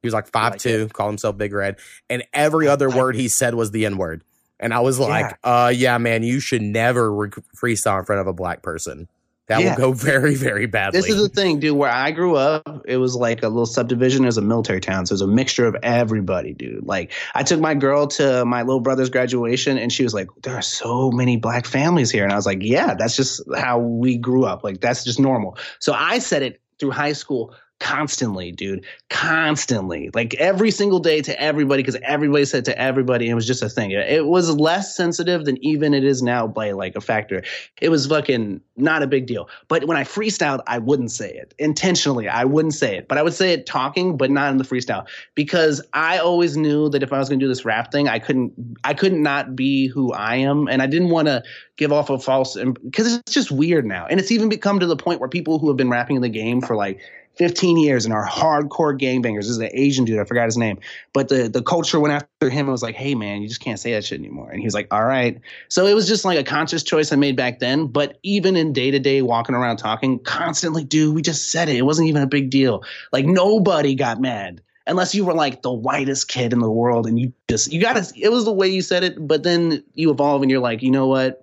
He 0.02 0.08
was 0.08 0.14
like 0.14 0.28
five 0.28 0.54
like 0.54 0.60
two, 0.62 0.88
called 0.90 1.10
himself 1.12 1.38
Big 1.38 1.52
Red, 1.54 1.78
and 2.10 2.24
every 2.34 2.68
other 2.68 2.90
word 2.90 3.16
he 3.16 3.28
said 3.28 3.56
was 3.56 3.72
the 3.72 3.86
N 3.86 3.98
word. 3.98 4.24
And 4.60 4.74
I 4.74 4.80
was 4.80 4.98
like, 5.00 5.38
uh, 5.44 5.72
yeah, 5.76 5.98
man, 6.00 6.24
you 6.24 6.40
should 6.40 6.64
never 6.64 7.14
re- 7.14 7.30
freestyle 7.56 8.00
in 8.00 8.06
front 8.06 8.22
of 8.22 8.28
a 8.28 8.34
black 8.34 8.64
person. 8.64 9.08
That 9.48 9.62
Yeah. 9.62 9.76
will 9.76 9.78
go 9.78 9.94
very, 9.94 10.36
very 10.36 10.66
badly. 10.66 11.00
This 11.00 11.10
is 11.10 11.22
the 11.22 11.30
thing, 11.30 11.60
dude. 11.60 11.78
Where 11.78 11.90
I 11.92 12.12
grew 12.12 12.36
up, 12.36 12.84
it 12.86 12.98
was 12.98 13.16
like 13.16 13.44
a 13.44 13.48
little 13.48 13.66
subdivision. 13.66 14.24
It 14.24 14.28
was 14.28 14.38
a 14.38 14.42
military 14.42 14.82
town, 14.82 15.06
so 15.06 15.14
it 15.14 15.16
was 15.16 15.22
a 15.22 15.28
mixture 15.28 15.66
of 15.66 15.76
everybody, 15.84 16.54
dude. 16.54 16.86
Like, 16.86 17.12
I 17.34 17.44
took 17.44 17.60
my 17.60 17.74
girl 17.74 18.08
to 18.08 18.44
my 18.46 18.62
little 18.64 18.82
brother's 18.82 19.10
graduation, 19.10 19.78
and 19.78 19.92
she 19.92 20.04
was 20.04 20.14
like, 20.14 20.28
"There 20.44 20.56
are 20.56 20.62
so 20.62 21.12
many 21.12 21.38
black 21.38 21.66
families 21.66 22.12
here," 22.12 22.24
and 22.24 22.34
I 22.34 22.36
was 22.36 22.46
like, 22.46 22.60
"Yeah, 22.62 22.94
that's 22.94 23.16
just 23.16 23.42
how 23.56 23.80
we 23.80 24.18
grew 24.18 24.44
up. 24.46 24.64
Like, 24.64 24.82
that's 24.82 25.04
just 25.04 25.20
normal." 25.20 25.58
So 25.80 25.94
I 25.94 26.20
said 26.20 26.42
it 26.44 26.62
through 26.80 26.92
high 26.92 27.14
school 27.14 27.56
constantly, 27.80 28.52
dude, 28.52 28.86
constantly, 29.10 30.10
like 30.14 30.34
every 30.36 30.72
single 30.72 31.00
day 31.00 31.22
to 31.22 31.40
everybody 31.42 31.84
because 31.84 32.00
everybody 32.04 32.46
said 32.46 32.66
to 32.66 32.80
everybody. 32.80 33.30
It 33.30 33.34
was 33.34 33.46
just 33.46 33.62
a 33.62 33.70
thing. 33.70 33.92
It 33.92 34.26
was 34.26 34.50
less 34.56 34.96
sensitive 34.96 35.46
than 35.46 35.64
even 35.64 35.94
it 35.94 36.04
is 36.04 36.22
now 36.22 36.48
by 36.48 36.72
like 36.72 36.96
a 36.96 37.02
factor. 37.02 37.44
It 37.82 37.90
was 37.90 38.08
fucking 38.08 38.62
not 38.76 39.04
a 39.04 39.08
big 39.08 39.28
deal. 39.28 39.50
But 39.68 39.86
when 39.86 39.98
I 39.98 40.04
freestyled, 40.04 40.62
I 40.68 40.80
wouldn't 40.80 41.12
say 41.12 41.32
it 41.32 41.54
intentionally. 41.60 42.28
I 42.28 42.46
wouldn't 42.46 42.74
say 42.74 42.98
it, 42.98 43.08
but 43.08 43.18
I 43.18 43.24
would 43.24 43.34
say 43.34 43.54
it 43.54 43.66
talking, 43.66 44.18
but 44.18 44.32
not 44.32 44.52
in 44.52 44.58
the 44.58 44.64
freestyle 44.64 45.08
because 45.36 45.82
I 45.94 46.18
always 46.18 46.58
knew 46.58 46.90
that 46.90 47.04
if 47.04 47.14
I 47.14 47.20
was 47.20 47.30
going 47.30 47.40
to 47.40 47.44
do 47.46 47.50
this 47.50 47.66
rap 47.66 47.92
thing, 47.92 48.08
I 48.08 48.20
couldn't, 48.20 48.54
I 48.84 48.94
couldn't 48.94 49.22
not 49.22 49.56
be 49.56 49.88
who 49.88 50.14
I 50.14 50.36
am, 50.36 50.68
and 50.68 50.82
I 50.82 50.88
didn't 50.88 51.10
want 51.10 51.28
to 51.28 51.44
give 51.78 51.94
off 51.94 52.10
a 52.10 52.18
false 52.18 52.56
because 52.56 53.16
it's 53.16 53.32
just 53.32 53.52
weird 53.52 53.86
now, 53.86 54.08
and 54.08 54.20
it's 54.20 54.32
even 54.32 54.50
become 54.50 54.80
to 54.80 54.88
the 54.88 54.96
point 54.96 55.20
where 55.20 55.30
people 55.30 55.60
who 55.60 55.68
have 55.68 55.78
been 55.78 55.90
rapping 55.90 56.16
in 56.16 56.22
the 56.22 56.30
game 56.30 56.62
for 56.62 56.76
like 56.76 57.00
15 57.38 57.78
years 57.78 58.06
and 58.06 58.14
are 58.14 58.28
hardcore 58.28 58.98
gangbangers. 59.00 59.42
This 59.42 59.50
is 59.50 59.58
an 59.60 59.70
Asian 59.72 60.06
dude. 60.06 60.20
I 60.20 60.24
forgot 60.24 60.46
his 60.46 60.58
name. 60.58 60.80
But 61.14 61.30
the, 61.30 61.48
the 61.48 61.62
culture 61.62 62.00
went 62.00 62.14
after 62.14 62.50
him 62.50 62.62
and 62.62 62.72
was 62.72 62.82
like, 62.82 62.96
hey, 62.96 63.16
man, 63.16 63.42
you 63.42 63.48
just 63.48 63.62
can't 63.62 63.80
say 63.80 63.92
that 63.94 64.06
shit 64.06 64.20
anymore. 64.20 64.50
And 64.50 64.60
he 64.60 64.66
was 64.66 64.74
like, 64.74 64.88
all 64.92 65.06
right. 65.06 65.40
So 65.70 65.86
it 65.86 65.94
was 65.94 66.08
just 66.08 66.26
like 66.26 66.40
a 66.40 66.44
conscious 66.44 66.84
choice 66.84 67.12
I 67.12 67.16
made 67.16 67.36
back 67.36 67.60
then. 67.60 67.88
But 67.88 68.18
even 68.24 68.56
in 68.56 68.74
day 68.74 68.92
to 68.92 69.00
day 69.00 69.22
walking 69.22 69.56
around 69.56 69.78
talking, 69.78 70.20
constantly, 70.20 70.84
dude, 70.84 71.14
we 71.14 71.22
just 71.22 71.52
said 71.52 71.70
it. 71.70 71.76
It 71.76 71.84
wasn't 71.84 72.08
even 72.08 72.24
a 72.24 72.28
big 72.28 72.50
deal. 72.50 72.84
Like 73.12 73.26
nobody 73.26 73.94
got 73.94 74.20
mad 74.20 74.62
unless 74.88 75.14
you 75.14 75.26
were 75.26 75.34
like 75.34 75.62
the 75.62 75.72
whitest 75.72 76.30
kid 76.30 76.54
in 76.54 76.60
the 76.60 76.72
world 76.72 77.06
and 77.06 77.20
you 77.20 77.34
just, 77.50 77.72
you 77.72 77.82
gotta, 77.82 78.12
it 78.16 78.30
was 78.30 78.46
the 78.46 78.54
way 78.54 78.68
you 78.68 78.82
said 78.82 79.04
it. 79.04 79.28
But 79.28 79.44
then 79.44 79.84
you 79.94 80.10
evolve 80.10 80.42
and 80.42 80.50
you're 80.50 80.62
like, 80.62 80.82
you 80.82 80.92
know 80.92 81.08
what? 81.08 81.42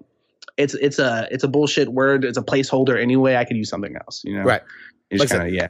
It's 0.56 0.74
it's 0.74 1.00
a 1.00 1.26
it's 1.32 1.42
a 1.42 1.48
bullshit 1.48 1.88
word. 1.88 2.24
It's 2.24 2.38
a 2.38 2.42
placeholder 2.42 2.96
anyway. 3.00 3.34
I 3.34 3.44
could 3.44 3.56
use 3.56 3.68
something 3.68 3.96
else. 3.96 4.22
You 4.24 4.36
know, 4.36 4.44
Right. 4.44 4.62
Like 5.10 5.28
kinda, 5.28 5.50
yeah. 5.50 5.68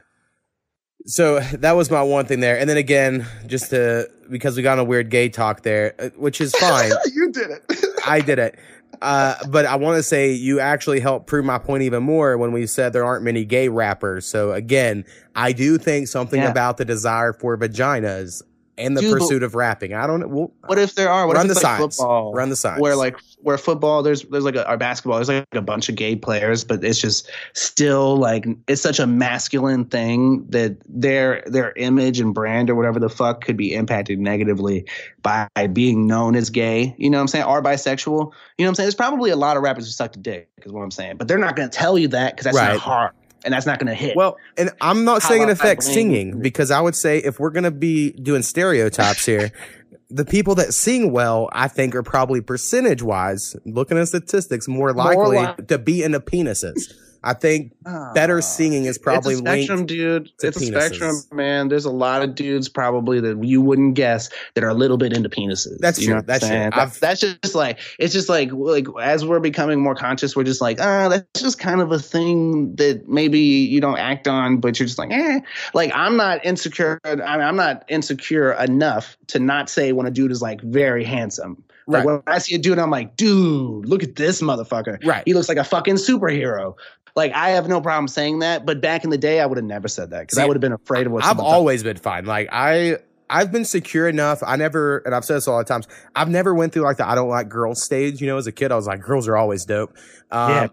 So 1.05 1.39
that 1.39 1.73
was 1.73 1.91
my 1.91 2.01
one 2.01 2.25
thing 2.25 2.39
there. 2.39 2.57
And 2.57 2.69
then 2.69 2.77
again, 2.77 3.27
just 3.45 3.69
to, 3.69 4.09
because 4.29 4.57
we 4.57 4.63
got 4.63 4.73
on 4.73 4.79
a 4.79 4.83
weird 4.83 5.09
gay 5.09 5.29
talk 5.29 5.61
there, 5.61 5.93
uh, 5.99 6.09
which 6.15 6.41
is 6.41 6.53
fine. 6.55 6.91
you 7.13 7.31
did 7.31 7.51
it. 7.51 7.63
I 8.07 8.21
did 8.21 8.39
it. 8.39 8.57
Uh, 9.01 9.35
but 9.49 9.65
I 9.65 9.75
want 9.75 9.97
to 9.97 10.03
say 10.03 10.31
you 10.31 10.59
actually 10.59 10.99
helped 10.99 11.27
prove 11.27 11.45
my 11.45 11.59
point 11.59 11.83
even 11.83 12.01
more 12.01 12.37
when 12.37 12.51
we 12.53 12.65
said 12.65 12.93
there 12.93 13.05
aren't 13.05 13.23
many 13.23 13.45
gay 13.45 13.67
rappers. 13.67 14.25
So 14.25 14.53
again, 14.53 15.05
I 15.35 15.51
do 15.51 15.77
think 15.77 16.07
something 16.07 16.41
Yeah. 16.41 16.49
about 16.49 16.77
the 16.77 16.85
desire 16.85 17.33
for 17.33 17.57
vaginas 17.57 18.41
and 18.77 18.95
the 18.97 19.01
Dude, 19.01 19.13
pursuit 19.13 19.43
of 19.43 19.55
rapping. 19.55 19.93
I 19.93 20.07
don't 20.07 20.19
know. 20.19 20.27
Well, 20.27 20.53
What 20.65 20.79
if 20.79 20.95
there 20.95 21.09
are? 21.09 21.27
What 21.27 21.35
Run 21.35 21.45
if 21.45 21.49
the 21.49 21.53
like 21.55 21.61
science. 21.61 21.97
football? 21.97 22.33
Run 22.33 22.49
the 22.49 22.55
science. 22.55 22.81
Where 22.81 22.95
like 22.95 23.17
where 23.41 23.57
football, 23.57 24.03
there's 24.03 24.23
there's 24.23 24.43
like 24.43 24.55
a 24.55 24.69
or 24.69 24.77
basketball, 24.77 25.17
there's 25.17 25.29
like 25.29 25.45
a 25.53 25.61
bunch 25.61 25.89
of 25.89 25.95
gay 25.95 26.15
players, 26.15 26.63
but 26.63 26.83
it's 26.83 26.99
just 26.99 27.29
still 27.53 28.17
like 28.17 28.45
it's 28.67 28.81
such 28.81 28.99
a 28.99 29.07
masculine 29.07 29.85
thing 29.85 30.45
that 30.49 30.77
their 30.87 31.43
their 31.45 31.71
image 31.77 32.19
and 32.19 32.33
brand 32.33 32.69
or 32.69 32.75
whatever 32.75 32.99
the 32.99 33.09
fuck 33.09 33.43
could 33.43 33.57
be 33.57 33.73
impacted 33.73 34.19
negatively 34.19 34.85
by 35.21 35.47
being 35.73 36.07
known 36.07 36.35
as 36.35 36.49
gay. 36.49 36.95
You 36.97 37.09
know 37.09 37.17
what 37.17 37.21
I'm 37.21 37.27
saying? 37.27 37.45
Or 37.45 37.61
bisexual. 37.61 38.07
You 38.07 38.17
know 38.19 38.25
what 38.25 38.67
I'm 38.69 38.75
saying? 38.75 38.85
There's 38.85 38.95
probably 38.95 39.29
a 39.31 39.35
lot 39.35 39.57
of 39.57 39.63
rappers 39.63 39.85
who 39.85 39.91
suck 39.91 40.11
to 40.13 40.19
dick, 40.19 40.49
is 40.63 40.71
what 40.71 40.81
I'm 40.81 40.91
saying. 40.91 41.17
But 41.17 41.27
they're 41.27 41.37
not 41.37 41.55
gonna 41.55 41.69
tell 41.69 41.97
you 41.97 42.07
that 42.09 42.33
because 42.35 42.45
that's 42.45 42.57
Right. 42.57 42.73
not 42.73 42.79
hard 42.81 43.11
and 43.45 43.53
that's 43.53 43.65
not 43.65 43.79
gonna 43.79 43.93
hit. 43.93 44.15
Well, 44.15 44.37
and 44.57 44.71
I'm 44.81 45.05
not 45.05 45.21
How 45.21 45.29
saying 45.29 45.43
it 45.43 45.49
affects 45.49 45.85
singing 45.85 46.41
because 46.41 46.71
I 46.71 46.81
would 46.81 46.95
say 46.95 47.19
if 47.19 47.39
we're 47.39 47.51
going 47.51 47.63
to 47.63 47.71
be 47.71 48.11
doing 48.11 48.41
stereotypes 48.41 49.25
here, 49.25 49.51
the 50.09 50.25
people 50.25 50.55
that 50.55 50.73
sing 50.73 51.11
well, 51.11 51.49
I 51.51 51.67
think 51.67 51.95
are 51.95 52.03
probably 52.03 52.41
percentage 52.41 53.01
wise, 53.01 53.55
looking 53.65 53.97
at 53.97 54.07
statistics, 54.07 54.67
more 54.67 54.93
likely 54.93 55.37
li- 55.37 55.53
to 55.67 55.77
be 55.77 56.03
into 56.03 56.19
penises. 56.19 56.93
I 57.25 57.33
think 57.33 57.73
better 58.13 58.37
Ah. 58.37 58.41
singing 58.41 58.85
is 58.85 58.97
probably 58.97 59.33
it's 59.33 59.41
a 59.41 59.45
spectrum, 59.45 59.85
dude. 59.85 60.29
It's 60.43 60.57
a 60.61 60.65
spectrum, 60.65 61.15
man. 61.33 61.67
There's 61.69 61.85
a 61.85 61.91
lot 61.91 62.21
of 62.21 62.35
dudes 62.35 62.69
probably 62.69 63.19
that 63.19 63.43
you 63.43 63.61
wouldn't 63.61 63.95
guess 63.95 64.29
that 64.53 64.63
are 64.63 64.69
a 64.69 64.73
little 64.75 64.97
bit 64.97 65.11
into 65.11 65.27
penises. 65.27 65.79
That's 65.79 65.99
You 65.99 66.05
true. 66.05 66.13
know 66.13 66.17
what 66.17 66.21
I'm 66.21 66.27
That's 66.27 66.47
true. 66.47 66.81
I've- 66.81 66.97
That's 67.01 67.19
just 67.21 67.55
like 67.55 67.79
it's 67.99 68.13
just 68.13 68.29
like 68.29 68.51
like 68.53 68.85
as 69.01 69.25
we're 69.25 69.39
becoming 69.39 69.81
more 69.81 69.95
conscious, 69.95 70.35
we're 70.35 70.43
just 70.43 70.61
like 70.61 70.79
ah, 70.79 71.09
that's 71.09 71.41
just 71.41 71.57
kind 71.59 71.81
of 71.81 71.91
a 71.91 71.99
thing 71.99 72.75
that 72.75 73.09
maybe 73.09 73.39
you 73.39 73.81
don't 73.81 73.97
act 73.97 74.27
on, 74.27 74.57
but 74.57 74.79
you're 74.79 74.85
just 74.87 74.99
like 74.99 75.11
eh. 75.11 75.39
Like 75.73 75.91
I'm 75.95 76.15
not 76.17 76.45
insecure. 76.45 76.99
I 77.03 77.15
mean, 77.15 77.21
I'm 77.25 77.55
not 77.57 77.83
insecure 77.87 78.51
enough 78.53 79.17
to 79.27 79.39
not 79.39 79.69
say 79.69 79.91
when 79.93 80.05
a 80.05 80.11
dude 80.11 80.31
is 80.31 80.41
like 80.43 80.61
very 80.61 81.03
handsome. 81.03 81.63
Like 81.87 82.03
Right. 82.05 82.05
when 82.05 82.21
I 82.27 82.39
see 82.39 82.55
a 82.55 82.57
dude, 82.57 82.79
I'm 82.79 82.89
like, 82.89 83.15
dude, 83.15 83.87
look 83.87 84.01
at 84.03 84.15
this 84.15 84.41
motherfucker. 84.41 85.03
Right. 85.05 85.21
He 85.25 85.33
looks 85.33 85.47
like 85.49 85.57
a 85.59 85.63
fucking 85.63 85.95
superhero. 85.95 86.75
Like 87.15 87.31
I 87.33 87.51
have 87.51 87.67
no 87.67 87.79
problem 87.79 88.07
saying 88.07 88.39
that, 88.39 88.65
but 88.65 88.81
back 88.81 89.03
in 89.03 89.09
the 89.09 89.17
day, 89.17 89.39
I 89.39 89.45
would 89.45 89.57
have 89.57 89.65
never 89.65 89.87
said 89.87 90.09
that 90.09 90.21
because 90.21 90.37
I 90.37 90.45
would 90.45 90.55
have 90.55 90.61
been 90.61 90.73
afraid 90.73 91.05
of 91.05 91.13
what 91.13 91.23
I've 91.23 91.29
someone 91.29 91.45
thought. 91.45 91.53
always 91.53 91.81
been 91.83 91.97
fine. 91.97 92.25
Like 92.25 92.49
I, 92.51 92.97
I've 93.29 93.51
been 93.51 93.63
secure 93.65 94.09
enough. 94.09 94.43
I 94.45 94.57
never, 94.57 94.97
and 94.99 95.15
I've 95.15 95.23
said 95.25 95.37
this 95.37 95.47
a 95.47 95.51
lot 95.51 95.61
of 95.61 95.65
times. 95.67 95.87
I've 96.15 96.29
never 96.29 96.53
went 96.53 96.73
through 96.73 96.83
like 96.83 96.97
the 96.97 97.07
I 97.07 97.15
don't 97.15 97.29
like 97.29 97.47
girls 97.47 97.81
stage. 97.81 98.19
You 98.19 98.27
know, 98.27 98.37
as 98.37 98.47
a 98.47 98.51
kid, 98.51 98.71
I 98.71 98.75
was 98.75 98.85
like, 98.85 99.01
girls 99.01 99.27
are 99.27 99.37
always 99.37 99.65
dope. 99.65 99.95
Um, 100.29 100.51
Yeah. 100.51 100.67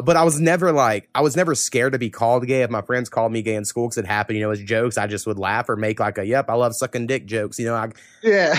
But 0.00 0.16
I 0.16 0.22
was 0.22 0.38
never 0.38 0.70
like, 0.70 1.08
I 1.12 1.22
was 1.22 1.34
never 1.34 1.56
scared 1.56 1.92
to 1.94 1.98
be 1.98 2.08
called 2.08 2.46
gay. 2.46 2.62
If 2.62 2.70
my 2.70 2.82
friends 2.82 3.08
called 3.08 3.32
me 3.32 3.42
gay 3.42 3.56
in 3.56 3.64
school 3.64 3.88
because 3.88 3.98
it 3.98 4.06
happened, 4.06 4.38
you 4.38 4.44
know, 4.44 4.52
as 4.52 4.62
jokes, 4.62 4.96
I 4.96 5.08
just 5.08 5.26
would 5.26 5.40
laugh 5.40 5.68
or 5.68 5.74
make 5.74 5.98
like 5.98 6.18
a, 6.18 6.24
yep, 6.24 6.48
I 6.48 6.54
love 6.54 6.76
sucking 6.76 7.08
dick 7.08 7.26
jokes. 7.26 7.58
You 7.58 7.66
know, 7.66 7.74
I, 7.74 7.90
Yeah. 8.22 8.54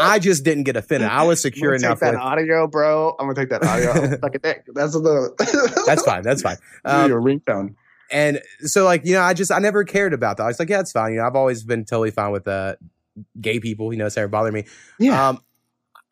I 0.00 0.18
just 0.18 0.44
didn't 0.44 0.64
get 0.64 0.76
offended. 0.76 1.08
I 1.08 1.22
was 1.24 1.40
secure 1.40 1.74
I'm 1.74 1.80
gonna 1.80 1.88
enough 1.88 2.00
take 2.00 2.12
that 2.12 2.14
with, 2.14 2.20
audio, 2.20 2.66
bro. 2.66 3.14
I'm 3.18 3.26
gonna 3.26 3.34
take 3.34 3.50
that 3.50 3.64
audio. 3.64 4.18
Suck 4.20 4.34
a 4.34 4.38
dick. 4.38 4.64
That's 4.74 4.92
the. 4.92 5.82
that's 5.86 6.04
fine. 6.04 6.22
That's 6.22 6.42
fine. 6.42 6.56
Um, 6.84 7.10
your 7.10 7.20
ringtone. 7.20 7.74
And 8.10 8.40
so 8.62 8.84
like, 8.84 9.04
you 9.04 9.12
know, 9.12 9.22
I 9.22 9.34
just 9.34 9.52
I 9.52 9.58
never 9.58 9.84
cared 9.84 10.12
about 10.12 10.38
that. 10.38 10.44
I 10.44 10.46
was 10.46 10.58
like, 10.58 10.68
yeah, 10.68 10.80
it's 10.80 10.92
fine. 10.92 11.12
You 11.12 11.18
know, 11.18 11.26
I've 11.26 11.36
always 11.36 11.62
been 11.62 11.84
totally 11.84 12.10
fine 12.10 12.32
with 12.32 12.48
uh 12.48 12.76
gay 13.40 13.60
people, 13.60 13.92
you 13.92 13.98
know, 13.98 14.06
it's 14.06 14.16
never 14.16 14.28
bothered 14.28 14.54
me. 14.54 14.64
Yeah. 14.98 15.28
Um 15.28 15.40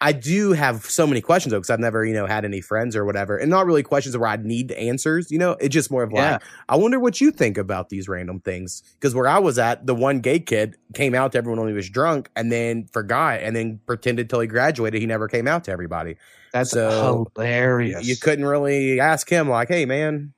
I 0.01 0.13
do 0.13 0.53
have 0.53 0.85
so 0.85 1.09
many 1.09 1.21
questions 1.21 1.51
though, 1.51 1.59
because 1.59 1.71
I've 1.71 1.81
never, 1.81 2.05
you 2.05 2.15
know, 2.15 2.27
had 2.27 2.45
any 2.45 2.61
friends 2.61 2.95
or 2.95 3.05
whatever. 3.05 3.37
And 3.37 3.51
not 3.51 3.67
really 3.67 3.83
questions 3.83 4.17
where 4.17 4.29
I 4.29 4.37
need 4.37 4.71
answers, 4.73 5.31
you 5.33 5.39
know, 5.39 5.53
it's 5.53 5.73
just 5.73 5.91
more 5.91 6.05
of 6.05 6.13
like, 6.13 6.23
Yeah. 6.23 6.39
I 6.69 6.77
wonder 6.77 7.01
what 7.01 7.21
you 7.21 7.33
think 7.33 7.59
about 7.59 7.89
these 7.89 8.09
random 8.09 8.39
things. 8.39 8.85
Cause 9.01 9.13
where 9.15 9.27
I 9.27 9.41
was 9.41 9.59
at, 9.59 9.87
the 9.87 9.97
one 9.97 10.21
gay 10.21 10.39
kid 10.39 10.77
came 10.95 11.17
out 11.17 11.33
to 11.33 11.39
everyone 11.39 11.59
when 11.59 11.69
he 11.69 11.75
was 11.75 11.91
drunk 11.91 12.31
and 12.37 12.53
then 12.53 12.87
forgot 12.93 13.41
and 13.41 13.57
then 13.57 13.81
pretended 13.87 14.31
till 14.31 14.39
he 14.39 14.47
graduated. 14.47 15.01
He 15.01 15.07
never 15.07 15.27
came 15.27 15.49
out 15.49 15.65
to 15.65 15.73
everybody. 15.73 16.17
That's 16.53 16.71
so, 16.71 17.27
hilarious. 17.35 18.07
You 18.07 18.17
couldn't 18.17 18.45
really 18.45 19.01
ask 19.01 19.29
him 19.29 19.49
like, 19.49 19.67
Hey 19.67 19.85
man, 19.85 20.33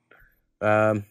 um, 0.59 1.05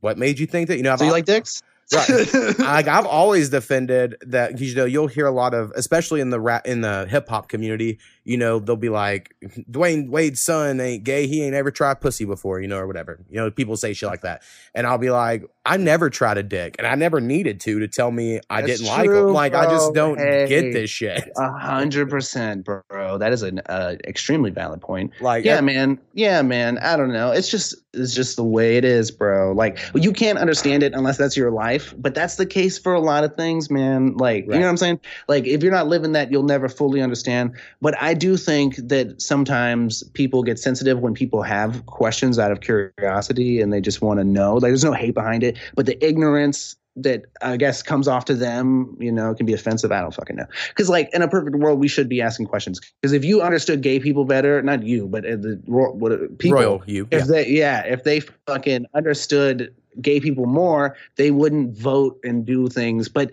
what 0.00 0.18
made 0.18 0.40
you 0.40 0.46
think 0.46 0.66
that, 0.68 0.76
you 0.76 0.82
know, 0.82 0.92
I've 0.92 0.98
So 0.98 1.04
you 1.04 1.10
al- 1.10 1.14
like 1.14 1.24
dicks? 1.24 1.62
Right. 1.92 2.58
like 2.58 2.88
I've 2.88 3.06
always 3.06 3.48
defended 3.50 4.16
that 4.26 4.58
you 4.60 4.74
know 4.74 4.84
you'll 4.84 5.08
hear 5.08 5.26
a 5.26 5.30
lot 5.30 5.54
of 5.54 5.72
especially 5.74 6.20
in 6.20 6.30
the 6.30 6.40
rap 6.40 6.66
in 6.66 6.80
the 6.80 7.06
hip 7.06 7.28
hop 7.28 7.48
community 7.48 7.98
you 8.24 8.36
know 8.36 8.58
they'll 8.58 8.76
be 8.76 8.88
like 8.88 9.34
Dwyane 9.70 10.08
Wade's 10.08 10.40
son 10.40 10.80
ain't 10.80 11.04
gay 11.04 11.26
he 11.26 11.42
ain't 11.42 11.54
ever 11.54 11.70
tried 11.70 12.00
pussy 12.00 12.24
before 12.24 12.60
you 12.60 12.68
know 12.68 12.78
or 12.78 12.86
whatever 12.86 13.20
you 13.28 13.36
know 13.36 13.50
people 13.50 13.76
say 13.76 13.92
shit 13.92 14.08
like 14.08 14.22
that 14.22 14.42
and 14.74 14.86
I'll 14.86 14.98
be 14.98 15.10
like 15.10 15.44
I 15.64 15.76
never 15.76 16.10
tried 16.10 16.38
a 16.38 16.42
dick 16.42 16.76
and 16.78 16.86
I 16.86 16.94
never 16.94 17.20
needed 17.20 17.60
to 17.60 17.78
to 17.80 17.88
tell 17.88 18.10
me 18.10 18.40
I 18.50 18.62
That's 18.62 18.80
didn't 18.80 18.86
like 18.94 19.06
true, 19.06 19.26
them 19.26 19.32
like 19.34 19.54
I 19.54 19.66
just 19.66 19.94
don't 19.94 20.18
Hey. 20.18 20.46
get 20.48 20.72
this 20.72 20.90
shit 20.90 21.30
A 21.36 21.52
hundred 21.52 22.10
percent, 22.10 22.64
bro. 22.64 23.18
That 23.18 23.32
is 23.32 23.42
an 23.42 23.60
uh, 23.66 23.96
extremely 24.06 24.50
valid 24.50 24.80
point. 24.80 25.12
like 25.20 25.44
Yeah, 25.44 25.60
man. 25.60 25.98
Yeah, 26.14 26.42
man. 26.42 26.78
I 26.78 26.96
don't 26.96 27.12
know. 27.12 27.30
It's 27.32 27.48
just 27.48 27.74
it's 27.94 28.14
just 28.14 28.36
the 28.36 28.44
way 28.44 28.76
it 28.76 28.84
is, 28.84 29.10
bro. 29.10 29.52
Like 29.52 29.78
you 29.94 30.12
can't 30.12 30.38
understand 30.38 30.82
it 30.82 30.92
unless 30.94 31.18
that's 31.18 31.36
your 31.36 31.50
life. 31.50 31.94
But 31.98 32.14
that's 32.14 32.36
the 32.36 32.46
case 32.46 32.78
for 32.78 32.94
a 32.94 33.00
lot 33.00 33.24
of 33.24 33.34
things, 33.36 33.70
man. 33.70 34.16
Like 34.16 34.44
you 34.44 34.52
know 34.52 34.60
what 34.60 34.68
I'm 34.68 34.76
saying? 34.76 35.00
Like 35.28 35.46
if 35.46 35.62
you're 35.62 35.72
not 35.72 35.88
living 35.88 36.12
that, 36.12 36.30
you'll 36.30 36.42
never 36.42 36.68
fully 36.68 37.02
understand. 37.02 37.54
But 37.80 38.00
I 38.00 38.11
do 38.14 38.36
think 38.36 38.76
that 38.76 39.20
sometimes 39.20 40.02
people 40.10 40.42
get 40.42 40.58
sensitive 40.58 41.00
when 41.00 41.14
people 41.14 41.42
have 41.42 41.86
questions 41.86 42.38
out 42.38 42.52
of 42.52 42.60
curiosity 42.60 43.60
and 43.60 43.72
they 43.72 43.80
just 43.80 44.02
want 44.02 44.20
to 44.20 44.24
know. 44.24 44.54
Like 44.54 44.70
there's 44.70 44.84
no 44.84 44.92
hate 44.92 45.14
behind 45.14 45.42
it, 45.42 45.58
but 45.74 45.86
the 45.86 46.04
ignorance 46.04 46.76
that 46.96 47.24
I 47.40 47.56
guess 47.56 47.82
comes 47.82 48.06
off 48.06 48.26
to 48.26 48.34
them, 48.34 48.96
you 49.00 49.10
know, 49.10 49.34
can 49.34 49.46
be 49.46 49.54
offensive. 49.54 49.90
I 49.92 50.00
don't 50.00 50.14
fucking 50.14 50.36
know. 50.36 50.46
Because 50.68 50.88
like 50.88 51.08
in 51.14 51.22
a 51.22 51.28
perfect 51.28 51.56
world, 51.56 51.78
we 51.78 51.88
should 51.88 52.08
be 52.08 52.20
asking 52.20 52.46
questions. 52.46 52.80
Because 53.00 53.12
if 53.12 53.24
you 53.24 53.40
understood 53.40 53.80
gay 53.80 53.98
people 53.98 54.24
better, 54.24 54.60
not 54.62 54.82
you, 54.82 55.08
but 55.08 55.22
the 55.22 55.60
what 55.66 56.12
uh, 56.12 56.18
people, 56.38 56.58
royal 56.58 56.82
you 56.86 57.08
if 57.10 57.20
yeah. 57.20 57.26
they 57.26 57.48
yeah, 57.48 57.84
if 57.86 58.04
they 58.04 58.20
fucking 58.20 58.86
understood 58.94 59.74
gay 60.00 60.20
people 60.20 60.46
more, 60.46 60.96
they 61.16 61.30
wouldn't 61.30 61.76
vote 61.76 62.18
and 62.24 62.44
do 62.44 62.68
things. 62.68 63.08
But 63.08 63.32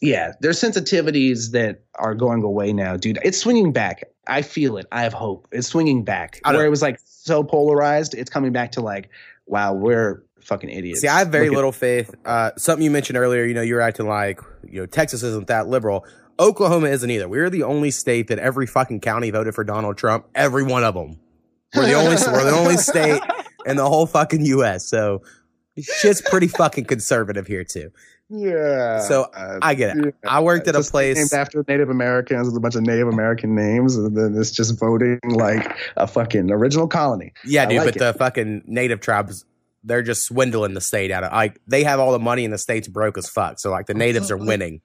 yeah, 0.00 0.32
there's 0.40 0.60
sensitivities 0.60 1.50
that 1.52 1.82
are 1.96 2.14
going 2.14 2.42
away 2.42 2.72
now, 2.72 2.96
dude. 2.96 3.18
It's 3.24 3.38
swinging 3.38 3.72
back. 3.72 4.04
I 4.28 4.42
feel 4.42 4.76
it. 4.76 4.86
I 4.92 5.02
have 5.02 5.12
hope. 5.12 5.48
It's 5.50 5.66
swinging 5.66 6.04
back. 6.04 6.40
Where 6.44 6.64
it 6.66 6.68
was 6.70 6.82
like 6.82 7.00
so 7.04 7.42
polarized, 7.42 8.14
it's 8.14 8.30
coming 8.30 8.52
back 8.52 8.72
to 8.72 8.80
like, 8.80 9.08
wow, 9.46 9.72
we're 9.72 10.22
fucking 10.42 10.70
idiots. 10.70 11.00
See, 11.00 11.08
I 11.08 11.20
have 11.20 11.28
very 11.28 11.46
Look 11.46 11.54
at- 11.54 11.56
little 11.56 11.72
faith. 11.72 12.14
Uh, 12.24 12.50
something 12.56 12.84
you 12.84 12.90
mentioned 12.90 13.16
earlier, 13.18 13.44
you 13.44 13.54
know, 13.54 13.62
you're 13.62 13.80
acting 13.80 14.06
like, 14.06 14.40
you 14.62 14.80
know, 14.80 14.86
Texas 14.86 15.22
isn't 15.22 15.46
that 15.48 15.66
liberal. 15.68 16.04
Oklahoma 16.40 16.88
isn't 16.88 17.10
either. 17.10 17.28
We're 17.28 17.50
the 17.50 17.64
only 17.64 17.90
state 17.90 18.28
that 18.28 18.38
every 18.38 18.66
fucking 18.66 19.00
county 19.00 19.30
voted 19.30 19.54
for 19.54 19.64
Donald 19.64 19.96
Trump. 19.96 20.26
Every 20.34 20.62
one 20.62 20.84
of 20.84 20.94
them. 20.94 21.18
We're 21.74 21.86
the 21.86 21.94
only, 21.94 22.16
we're 22.16 22.44
the 22.44 22.56
only 22.56 22.76
state 22.76 23.20
in 23.66 23.76
the 23.76 23.88
whole 23.88 24.06
fucking 24.06 24.44
U.S. 24.44 24.86
So, 24.88 25.22
Shit's 25.80 26.20
pretty 26.22 26.48
fucking 26.48 26.86
conservative 26.86 27.46
here 27.46 27.62
too. 27.64 27.90
Yeah. 28.30 29.00
So 29.00 29.22
uh, 29.22 29.58
I 29.62 29.74
get 29.74 29.96
it. 29.96 30.14
I 30.26 30.40
worked 30.40 30.68
at 30.68 30.76
a 30.76 30.82
place. 30.82 31.16
named 31.16 31.32
after 31.32 31.64
Native 31.66 31.88
Americans 31.88 32.46
with 32.46 32.56
a 32.56 32.60
bunch 32.60 32.74
of 32.74 32.82
Native 32.82 33.08
American 33.08 33.54
names, 33.54 33.96
and 33.96 34.16
then 34.16 34.38
it's 34.38 34.50
just 34.50 34.78
voting 34.78 35.18
like 35.24 35.76
a 35.96 36.06
fucking 36.06 36.50
original 36.50 36.88
colony. 36.88 37.32
Yeah, 37.44 37.62
I 37.62 37.66
dude, 37.66 37.78
like 37.78 37.94
but 37.94 37.98
the 37.98 38.18
fucking 38.18 38.64
native 38.66 39.00
tribes, 39.00 39.46
they're 39.82 40.02
just 40.02 40.24
swindling 40.24 40.74
the 40.74 40.80
state 40.80 41.10
out 41.10 41.24
of 41.24 41.32
like 41.32 41.60
they 41.66 41.84
have 41.84 42.00
all 42.00 42.12
the 42.12 42.18
money 42.18 42.44
and 42.44 42.52
the 42.52 42.58
state's 42.58 42.88
broke 42.88 43.16
as 43.16 43.28
fuck. 43.28 43.58
So 43.58 43.70
like 43.70 43.86
the 43.86 43.94
oh, 43.94 43.98
natives 43.98 44.30
are 44.30 44.36
winning. 44.36 44.82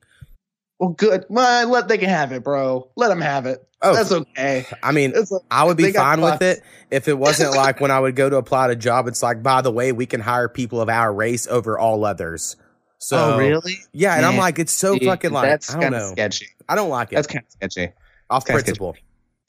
Well, 0.79 0.91
good. 0.91 1.25
Well, 1.29 1.69
let 1.69 1.87
they 1.89 1.97
can 1.97 2.09
have 2.09 2.31
it, 2.31 2.43
bro. 2.43 2.89
Let 2.95 3.09
them 3.09 3.21
have 3.21 3.45
it. 3.45 3.65
Oh, 3.81 3.93
That's 3.93 4.13
okay. 4.13 4.65
I 4.81 4.93
mean, 4.93 5.11
like, 5.11 5.41
I 5.51 5.65
would 5.65 5.75
be 5.75 5.91
fine 5.91 6.21
with 6.21 6.41
it 6.41 6.61
if 6.89 7.09
it 7.09 7.17
wasn't 7.17 7.53
like 7.53 7.81
when 7.81 7.91
I 7.91 7.99
would 7.99 8.15
go 8.15 8.29
to 8.29 8.37
apply 8.37 8.67
to 8.67 8.73
a 8.73 8.75
job. 8.77 9.07
It's 9.07 9.21
like, 9.21 9.43
by 9.43 9.61
the 9.61 9.71
way, 9.71 9.91
we 9.91 10.05
can 10.05 10.21
hire 10.21 10.47
people 10.47 10.79
of 10.79 10.87
our 10.87 11.13
race 11.13 11.47
over 11.47 11.77
all 11.77 12.05
others. 12.05 12.55
So 13.03 13.33
oh, 13.35 13.37
really? 13.37 13.77
Yeah, 13.91 14.15
and 14.15 14.25
I'm 14.25 14.37
like, 14.37 14.59
it's 14.59 14.71
so 14.73 14.93
Dude, 14.97 15.03
fucking 15.07 15.31
like 15.31 15.49
that's 15.49 15.69
I 15.69 15.73
don't 15.73 15.81
kinda 15.83 15.99
know. 15.99 16.11
sketchy. 16.11 16.47
I 16.69 16.75
don't 16.75 16.89
like 16.89 17.11
it. 17.11 17.15
That's 17.15 17.27
kind 17.27 17.43
of 17.45 17.51
sketchy. 17.51 17.91
off 18.29 18.45
kinda 18.45 18.59
sketchy. 18.61 18.77
principle. 18.79 18.95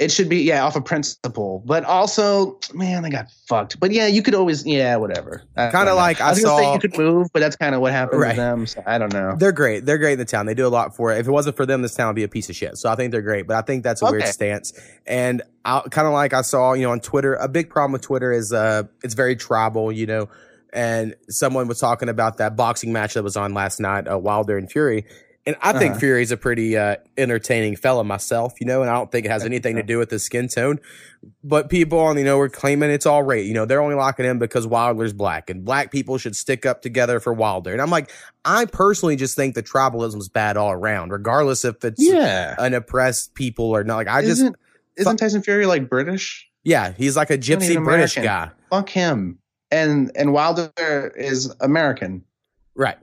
It 0.00 0.10
should 0.10 0.28
be 0.28 0.38
yeah 0.38 0.64
off 0.64 0.74
of 0.74 0.84
principle, 0.84 1.62
but 1.64 1.84
also 1.84 2.58
man, 2.74 3.04
they 3.04 3.10
got 3.10 3.26
fucked. 3.48 3.78
But 3.78 3.92
yeah, 3.92 4.08
you 4.08 4.22
could 4.22 4.34
always 4.34 4.66
yeah 4.66 4.96
whatever. 4.96 5.42
Kinda 5.56 5.94
like 5.94 6.20
I 6.20 6.30
was 6.30 6.42
gonna 6.42 6.56
say 6.56 6.64
saw- 6.64 6.74
you 6.74 6.80
could 6.80 6.98
move, 6.98 7.28
but 7.32 7.38
that's 7.38 7.54
kind 7.54 7.76
of 7.76 7.80
what 7.80 7.92
happened 7.92 8.20
Right. 8.20 8.30
to 8.30 8.36
them. 8.36 8.66
So 8.66 8.82
I 8.84 8.98
don't 8.98 9.12
know. 9.12 9.36
They're 9.38 9.52
great. 9.52 9.86
They're 9.86 9.98
great 9.98 10.14
in 10.14 10.18
the 10.18 10.24
town. 10.24 10.46
They 10.46 10.54
do 10.54 10.66
a 10.66 10.68
lot 10.68 10.96
for 10.96 11.12
it. 11.12 11.18
If 11.20 11.28
it 11.28 11.30
wasn't 11.30 11.54
for 11.56 11.64
them, 11.64 11.82
this 11.82 11.94
town 11.94 12.08
would 12.08 12.16
be 12.16 12.24
a 12.24 12.28
piece 12.28 12.50
of 12.50 12.56
shit. 12.56 12.76
So 12.76 12.90
I 12.90 12.96
think 12.96 13.12
they're 13.12 13.22
great. 13.22 13.46
But 13.46 13.54
I 13.56 13.62
think 13.62 13.84
that's 13.84 14.02
a 14.02 14.06
weird 14.06 14.26
stance. 14.26 14.72
And 15.06 15.42
I 15.64 15.80
kind 15.92 16.08
of 16.08 16.12
like 16.12 16.32
I 16.34 16.42
saw, 16.42 16.72
you 16.72 16.82
know, 16.82 16.90
on 16.90 16.98
Twitter, 16.98 17.34
a 17.36 17.46
big 17.46 17.70
problem 17.70 17.92
with 17.92 18.02
Twitter 18.02 18.32
is 18.32 18.52
uh 18.52 18.82
it's 19.04 19.14
very 19.14 19.36
tribal, 19.36 19.92
you 19.92 20.06
know. 20.06 20.28
And 20.74 21.14
someone 21.30 21.68
was 21.68 21.78
talking 21.78 22.08
about 22.10 22.36
that 22.38 22.56
boxing 22.56 22.92
match 22.92 23.14
that 23.14 23.22
was 23.22 23.36
on 23.36 23.54
last 23.54 23.78
night, 23.80 24.06
uh, 24.10 24.18
Wilder 24.18 24.58
and 24.58 24.70
Fury. 24.70 25.06
And 25.46 25.56
I 25.60 25.72
think 25.78 25.92
Uh-huh. 25.92 26.00
Fury's 26.00 26.30
a 26.30 26.38
pretty 26.38 26.76
uh, 26.76 26.96
entertaining 27.18 27.76
fella 27.76 28.02
myself, 28.02 28.54
you 28.60 28.66
know, 28.66 28.80
and 28.80 28.90
I 28.90 28.94
don't 28.94 29.12
think 29.12 29.26
it 29.26 29.30
has 29.30 29.44
anything 29.44 29.76
to 29.76 29.82
do 29.82 29.98
with 29.98 30.10
his 30.10 30.24
skin 30.24 30.48
tone. 30.48 30.80
But 31.44 31.68
people 31.68 31.98
on, 31.98 32.16
you 32.18 32.24
know, 32.24 32.38
were 32.38 32.48
claiming 32.48 32.88
it's 32.90 33.04
all 33.04 33.22
right. 33.22 33.44
You 33.44 33.52
know, 33.52 33.66
they're 33.66 33.82
only 33.82 33.94
locking 33.94 34.24
him 34.24 34.38
because 34.38 34.66
Wilder's 34.66 35.12
black 35.12 35.50
and 35.50 35.62
black 35.62 35.92
people 35.92 36.16
should 36.16 36.34
stick 36.34 36.64
up 36.64 36.80
together 36.80 37.20
for 37.20 37.32
Wilder. 37.34 37.72
And 37.72 37.82
I'm 37.82 37.90
like, 37.90 38.10
I 38.46 38.64
personally 38.64 39.16
just 39.16 39.36
think 39.36 39.54
the 39.54 39.62
tribalism 39.62 40.16
is 40.16 40.30
bad 40.30 40.56
all 40.56 40.72
around, 40.72 41.10
regardless 41.12 41.64
if 41.66 41.84
it's 41.84 42.02
Yeah, 42.02 42.54
an 42.58 42.72
oppressed 42.72 43.34
people 43.34 43.66
or 43.66 43.84
not. 43.84 43.96
Like, 43.96 44.08
I 44.08 44.22
just, 44.22 44.40
isn't 44.40 44.56
isn't 44.96 45.16
Tyson 45.18 45.42
Fury 45.42 45.66
like 45.66 45.88
British? 45.90 46.48
yeah, 46.64 46.92
he's 46.96 47.16
like 47.16 47.28
a 47.30 47.36
gypsy 47.38 47.82
British 47.84 48.16
American. 48.16 48.22
guy. 48.24 48.50
Fuck 48.70 48.88
him. 48.88 49.38
And 49.70 50.10
and 50.16 50.32
Wilder 50.32 51.12
is 51.16 51.52
American. 51.60 52.24
Right. 52.74 52.98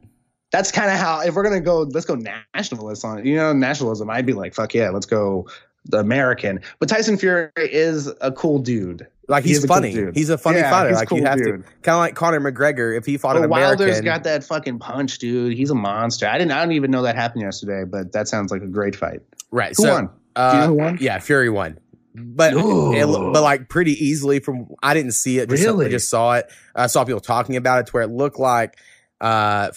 That's 0.51 0.71
kind 0.71 0.91
of 0.91 0.97
how 0.97 1.21
if 1.21 1.33
we're 1.35 1.43
gonna 1.43 1.61
go, 1.61 1.81
let's 1.83 2.05
go 2.05 2.15
nationalist 2.53 3.05
on 3.05 3.19
it. 3.19 3.25
You 3.25 3.35
know, 3.35 3.53
nationalism. 3.53 4.09
I'd 4.09 4.25
be 4.25 4.33
like, 4.33 4.53
fuck 4.53 4.73
yeah, 4.73 4.89
let's 4.89 5.05
go 5.05 5.47
the 5.85 5.97
American. 5.99 6.59
But 6.79 6.89
Tyson 6.89 7.17
Fury 7.17 7.49
is 7.57 8.11
a 8.21 8.31
cool 8.31 8.59
dude. 8.59 9.07
Like, 9.27 9.43
He's 9.45 9.57
he's, 9.57 9.63
a 9.63 9.67
cool 9.67 9.75
funny. 9.77 10.11
he's 10.13 10.29
a 10.29 10.37
funny 10.37 10.57
Yeah, 10.59 10.69
fighter. 10.69 10.93
Like, 10.93 11.07
cool 11.07 11.19
you 11.19 11.25
have 11.25 11.37
dude. 11.37 11.63
to, 11.63 11.71
kind 11.83 11.95
of 11.95 11.99
like 11.99 12.15
Conor 12.15 12.41
McGregor, 12.41 12.95
if 12.97 13.05
he 13.05 13.15
fought 13.17 13.35
But 13.35 13.43
an 13.45 13.49
Wilder's 13.49 13.81
American. 13.99 14.03
got 14.05 14.23
that 14.25 14.43
fucking 14.43 14.79
punch, 14.79 15.19
dude. 15.19 15.53
He's 15.55 15.69
a 15.69 15.75
monster. 15.75 16.27
I 16.27 16.37
didn't. 16.37 16.51
I 16.51 16.61
don't 16.61 16.73
even 16.73 16.91
know 16.91 17.01
that 17.03 17.15
happened 17.15 17.43
yesterday, 17.43 17.85
but 17.85 18.11
that 18.11 18.27
sounds 18.27 18.51
like 18.51 18.61
a 18.61 18.67
great 18.67 18.93
fight. 18.95 19.21
right. 19.51 19.69
Who 19.77 19.83
so, 19.83 19.93
won? 19.93 20.09
Uh, 20.35 20.51
you 20.53 20.59
know 20.59 20.67
who 20.67 20.73
won? 20.73 20.97
Yeah, 20.99 21.17
Fury 21.19 21.49
won. 21.49 21.79
But 22.13 22.53
it, 22.55 23.05
but 23.07 23.41
like 23.41 23.69
pretty 23.69 23.93
easily 23.93 24.39
from 24.39 24.67
I 24.83 24.93
didn't 24.93 25.13
see 25.13 25.37
it. 25.39 25.49
Just, 25.49 25.63
Really? 25.63 25.85
I 25.85 25.89
just 25.89 26.09
saw 26.09 26.33
it. 26.33 26.51
I 26.75 26.87
saw 26.87 27.05
people 27.05 27.21
talking 27.21 27.55
about 27.55 27.79
it 27.79 27.85
to 27.87 27.91
where 27.93 28.03
it 28.03 28.09
looked 28.09 28.37
like 28.39 28.77
uh 29.21 29.71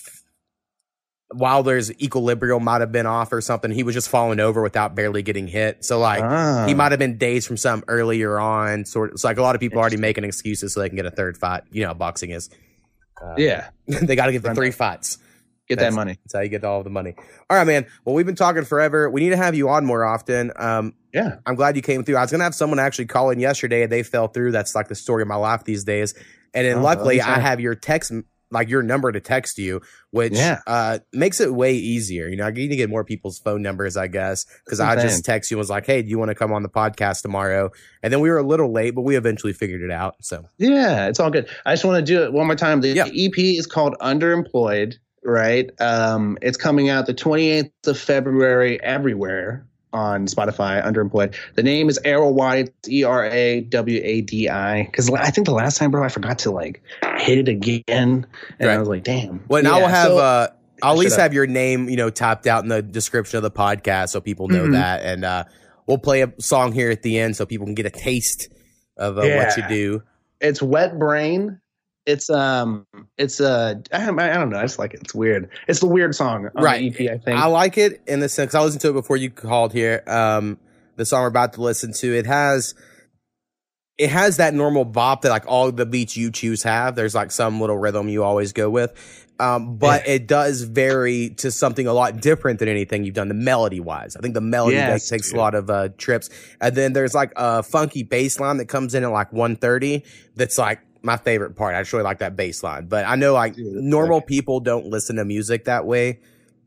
Wilder's 1.32 1.90
equilibrium 2.00 2.62
might 2.62 2.80
have 2.80 2.92
been 2.92 3.06
off 3.06 3.32
or 3.32 3.40
something. 3.40 3.70
He 3.70 3.82
was 3.82 3.94
just 3.94 4.08
falling 4.08 4.38
over 4.40 4.62
without 4.62 4.94
barely 4.94 5.22
getting 5.22 5.48
hit. 5.48 5.84
So 5.84 5.98
like 5.98 6.22
Ah. 6.22 6.64
he 6.66 6.74
might 6.74 6.92
have 6.92 6.98
been 6.98 7.18
dazed 7.18 7.46
from 7.48 7.56
some 7.56 7.82
earlier 7.88 8.38
on. 8.38 8.84
Sort 8.84 9.10
of. 9.10 9.14
It's 9.14 9.24
like 9.24 9.38
a 9.38 9.42
lot 9.42 9.54
of 9.54 9.60
people 9.60 9.78
already 9.78 9.96
making 9.96 10.24
excuses 10.24 10.74
so 10.74 10.80
they 10.80 10.88
can 10.88 10.96
get 10.96 11.06
a 11.06 11.10
third 11.10 11.36
fight. 11.36 11.62
You 11.72 11.86
know 11.86 11.94
boxing 11.94 12.30
is. 12.30 12.50
Uh, 13.20 13.34
Yeah, 13.38 13.68
they 13.86 14.16
got 14.16 14.26
to 14.26 14.32
get 14.32 14.42
the 14.42 14.54
three 14.54 14.70
fights. 14.70 15.18
get 15.68 15.76
That's- 15.76 15.92
that 15.92 15.96
money. 15.96 16.18
That's 16.24 16.34
how 16.34 16.40
you 16.40 16.48
get 16.50 16.62
all 16.62 16.82
the 16.82 16.90
money. 16.90 17.14
All 17.50 17.56
right, 17.56 17.66
man. 17.66 17.86
Well, 18.04 18.14
we've 18.14 18.26
been 18.26 18.36
talking 18.36 18.64
forever. 18.64 19.08
We 19.10 19.20
need 19.22 19.30
to 19.30 19.36
have 19.36 19.54
you 19.54 19.68
on 19.70 19.84
more 19.86 20.04
often. 20.04 20.52
Um, 20.56 20.94
Yeah. 21.14 21.36
I'm 21.46 21.54
glad 21.54 21.76
you 21.76 21.82
came 21.82 22.04
through. 22.04 22.16
I 22.16 22.22
was 22.22 22.30
gonna 22.32 22.44
have 22.44 22.54
someone 22.54 22.78
actually 22.78 23.06
call 23.06 23.30
in 23.30 23.38
yesterday, 23.38 23.82
and 23.84 23.90
they 23.92 24.02
fell 24.02 24.28
through. 24.28 24.50
That's 24.52 24.74
like 24.74 24.88
the 24.88 24.94
story 24.96 25.22
of 25.22 25.28
my 25.28 25.36
life 25.36 25.64
these 25.64 25.84
days. 25.84 26.12
And 26.52 26.66
then 26.66 26.78
Oh, 26.78 26.82
luckily, 26.82 27.20
I 27.20 27.38
have 27.38 27.60
your 27.60 27.74
text, 27.74 28.12
like 28.50 28.68
your 28.68 28.82
number 28.82 29.10
to 29.10 29.18
text 29.20 29.58
you, 29.58 29.80
which 30.10 30.32
Yeah. 30.34 30.60
uh, 30.66 30.98
makes 31.12 31.40
it 31.40 31.52
way 31.54 31.74
easier. 31.74 32.28
You 32.28 32.36
know, 32.36 32.44
I 32.46 32.50
need 32.50 32.68
to 32.68 32.76
get 32.76 32.88
more 32.90 33.02
people's 33.04 33.38
phone 33.38 33.62
numbers, 33.62 33.96
I 33.96 34.06
guess, 34.06 34.44
because 34.64 34.78
I 34.80 34.94
just 35.00 35.24
text 35.24 35.50
you 35.50 35.56
and 35.56 35.60
was 35.60 35.70
like, 35.70 35.86
"Hey, 35.86 36.02
do 36.02 36.08
you 36.08 36.18
want 36.18 36.28
to 36.30 36.34
come 36.34 36.52
on 36.52 36.62
the 36.62 36.68
podcast 36.68 37.22
tomorrow?" 37.22 37.70
And 38.02 38.12
then 38.12 38.20
we 38.20 38.28
were 38.30 38.38
a 38.38 38.42
little 38.44 38.72
late, 38.72 38.94
but 38.94 39.02
we 39.02 39.16
eventually 39.16 39.52
figured 39.52 39.82
it 39.82 39.90
out. 39.90 40.16
So 40.20 40.44
Yeah, 40.58 41.06
it's 41.08 41.18
all 41.20 41.30
good. 41.30 41.48
I 41.66 41.72
just 41.74 41.84
want 41.84 42.04
to 42.04 42.12
do 42.12 42.22
it 42.24 42.32
one 42.32 42.46
more 42.46 42.56
time. 42.56 42.80
The 42.80 42.88
Yeah. 42.88 43.06
EP 43.12 43.56
is 43.56 43.66
called 43.66 43.96
Underemployed, 44.00 44.94
right? 45.24 45.70
Um, 45.80 46.38
it's 46.42 46.56
coming 46.56 46.88
out 46.88 47.06
the 47.06 47.14
28th 47.14 47.70
of 47.86 47.98
February 47.98 48.80
everywhere 48.82 49.66
on 49.94 50.26
Spotify, 50.26 50.84
Underemployed. 50.84 51.34
The 51.54 51.62
name 51.62 51.88
is 51.88 51.98
Era 52.04 52.28
Wadi, 52.30 52.68
E 52.88 53.04
R 53.04 53.24
A 53.24 53.60
W 53.62 54.00
A 54.04 54.20
D 54.20 54.48
I. 54.50 54.82
Because 54.82 55.08
I 55.10 55.30
think 55.30 55.46
the 55.46 55.54
last 55.54 55.78
time, 55.78 55.90
bro, 55.90 56.04
I 56.04 56.08
forgot 56.08 56.38
to 56.40 56.50
like 56.50 56.82
hit 57.18 57.38
it 57.38 57.48
again. 57.48 58.26
And 58.58 58.68
Right. 58.68 58.74
I 58.74 58.78
was 58.78 58.88
like, 58.88 59.04
damn. 59.04 59.42
Well, 59.48 59.60
and 59.60 59.68
I 59.68 59.80
will 59.80 59.88
have. 59.88 60.08
so- 60.08 60.18
uh, 60.18 60.48
I'll 60.82 60.92
at 60.94 60.98
least 60.98 61.16
have 61.16 61.32
your 61.32 61.46
name, 61.46 61.88
you 61.88 61.96
know, 61.96 62.10
typed 62.10 62.46
out 62.46 62.62
in 62.64 62.68
the 62.68 62.82
description 62.82 63.38
of 63.38 63.42
the 63.42 63.50
podcast 63.50 64.08
so 64.10 64.20
people 64.20 64.48
know 64.48 64.66
Mhm. 64.66 64.72
that, 64.72 65.02
and 65.02 65.24
uh, 65.24 65.44
we'll 65.86 65.96
play 65.98 66.20
a 66.22 66.30
song 66.40 66.72
here 66.72 66.90
at 66.90 67.00
the 67.02 67.18
end 67.18 67.36
so 67.36 67.46
people 67.46 67.64
can 67.64 67.74
get 67.74 67.86
a 67.86 67.90
taste 67.90 68.48
of 68.98 69.16
uh, 69.16 69.22
what 69.22 69.56
you 69.56 69.62
do. 69.68 70.02
it's 70.40 70.60
Wet 70.60 70.98
Brain. 70.98 71.58
It's 72.06 72.28
um, 72.28 72.86
it's 73.16 73.40
uh, 73.40 73.74
I 73.92 74.06
don't, 74.06 74.18
I 74.18 74.34
don't 74.34 74.50
know. 74.50 74.58
I 74.58 74.62
just 74.62 74.78
like 74.78 74.92
it. 74.94 75.00
It's 75.02 75.14
weird. 75.14 75.48
It's 75.68 75.80
the 75.80 75.86
weird 75.86 76.14
song 76.14 76.48
on 76.54 76.62
Right. 76.62 76.94
the 76.94 77.06
EP. 77.08 77.12
I 77.14 77.18
think. 77.18 77.38
I 77.40 77.46
like 77.46 77.78
it 77.78 78.02
in 78.06 78.20
the 78.20 78.28
sense 78.28 78.54
I 78.54 78.60
listened 78.60 78.82
to 78.82 78.90
it 78.90 78.94
before 78.94 79.16
you 79.16 79.30
called 79.30 79.72
here. 79.72 80.02
Um, 80.06 80.58
the 80.96 81.06
song 81.06 81.22
we're 81.22 81.28
about 81.28 81.54
to 81.54 81.62
listen 81.62 81.92
to, 81.94 82.14
it 82.14 82.26
has. 82.26 82.74
It 83.96 84.10
has 84.10 84.38
that 84.38 84.54
normal 84.54 84.84
bop 84.84 85.22
that 85.22 85.28
like 85.30 85.44
all 85.46 85.70
the 85.70 85.86
beats 85.86 86.16
you 86.16 86.32
choose 86.32 86.64
have. 86.64 86.96
There's 86.96 87.14
like 87.14 87.30
some 87.30 87.60
little 87.60 87.78
rhythm 87.78 88.08
you 88.08 88.24
always 88.24 88.52
go 88.52 88.68
with. 88.68 88.92
Um, 89.38 89.76
but 89.76 90.06
it 90.06 90.26
does 90.26 90.62
vary 90.62 91.30
to 91.38 91.50
something 91.50 91.86
a 91.86 91.92
lot 91.92 92.20
different 92.20 92.58
than 92.58 92.68
anything 92.68 93.04
you've 93.04 93.14
done, 93.14 93.28
the 93.28 93.34
melody 93.34 93.80
wise. 93.80 94.16
I 94.16 94.20
think 94.20 94.34
the 94.34 94.40
melody 94.40 94.76
Yes, 94.76 95.08
takes 95.08 95.32
a 95.32 95.36
lot 95.36 95.54
of 95.54 95.70
uh, 95.70 95.88
trips. 95.96 96.28
And 96.60 96.74
then 96.74 96.92
there's 96.92 97.14
like 97.14 97.32
a 97.36 97.62
funky 97.62 98.02
bass 98.02 98.38
line 98.40 98.56
that 98.58 98.66
comes 98.66 98.94
in 98.94 99.04
at 99.04 99.10
like 99.10 99.32
130. 99.32 100.04
That's 100.36 100.58
like 100.58 100.80
my 101.04 101.16
favorite 101.16 101.54
part. 101.56 101.74
I 101.74 101.82
just 101.82 101.92
really 101.92 102.04
like 102.04 102.18
that 102.18 102.34
bass 102.36 102.62
line. 102.62 102.86
But 102.86 103.04
I 103.06 103.14
know 103.16 103.34
like 103.34 103.54
Dude, 103.54 103.66
normal 103.82 104.20
sick. 104.20 104.28
people 104.28 104.60
don't 104.60 104.86
listen 104.86 105.16
to 105.16 105.24
music 105.24 105.64
that 105.66 105.86
way. 105.86 106.20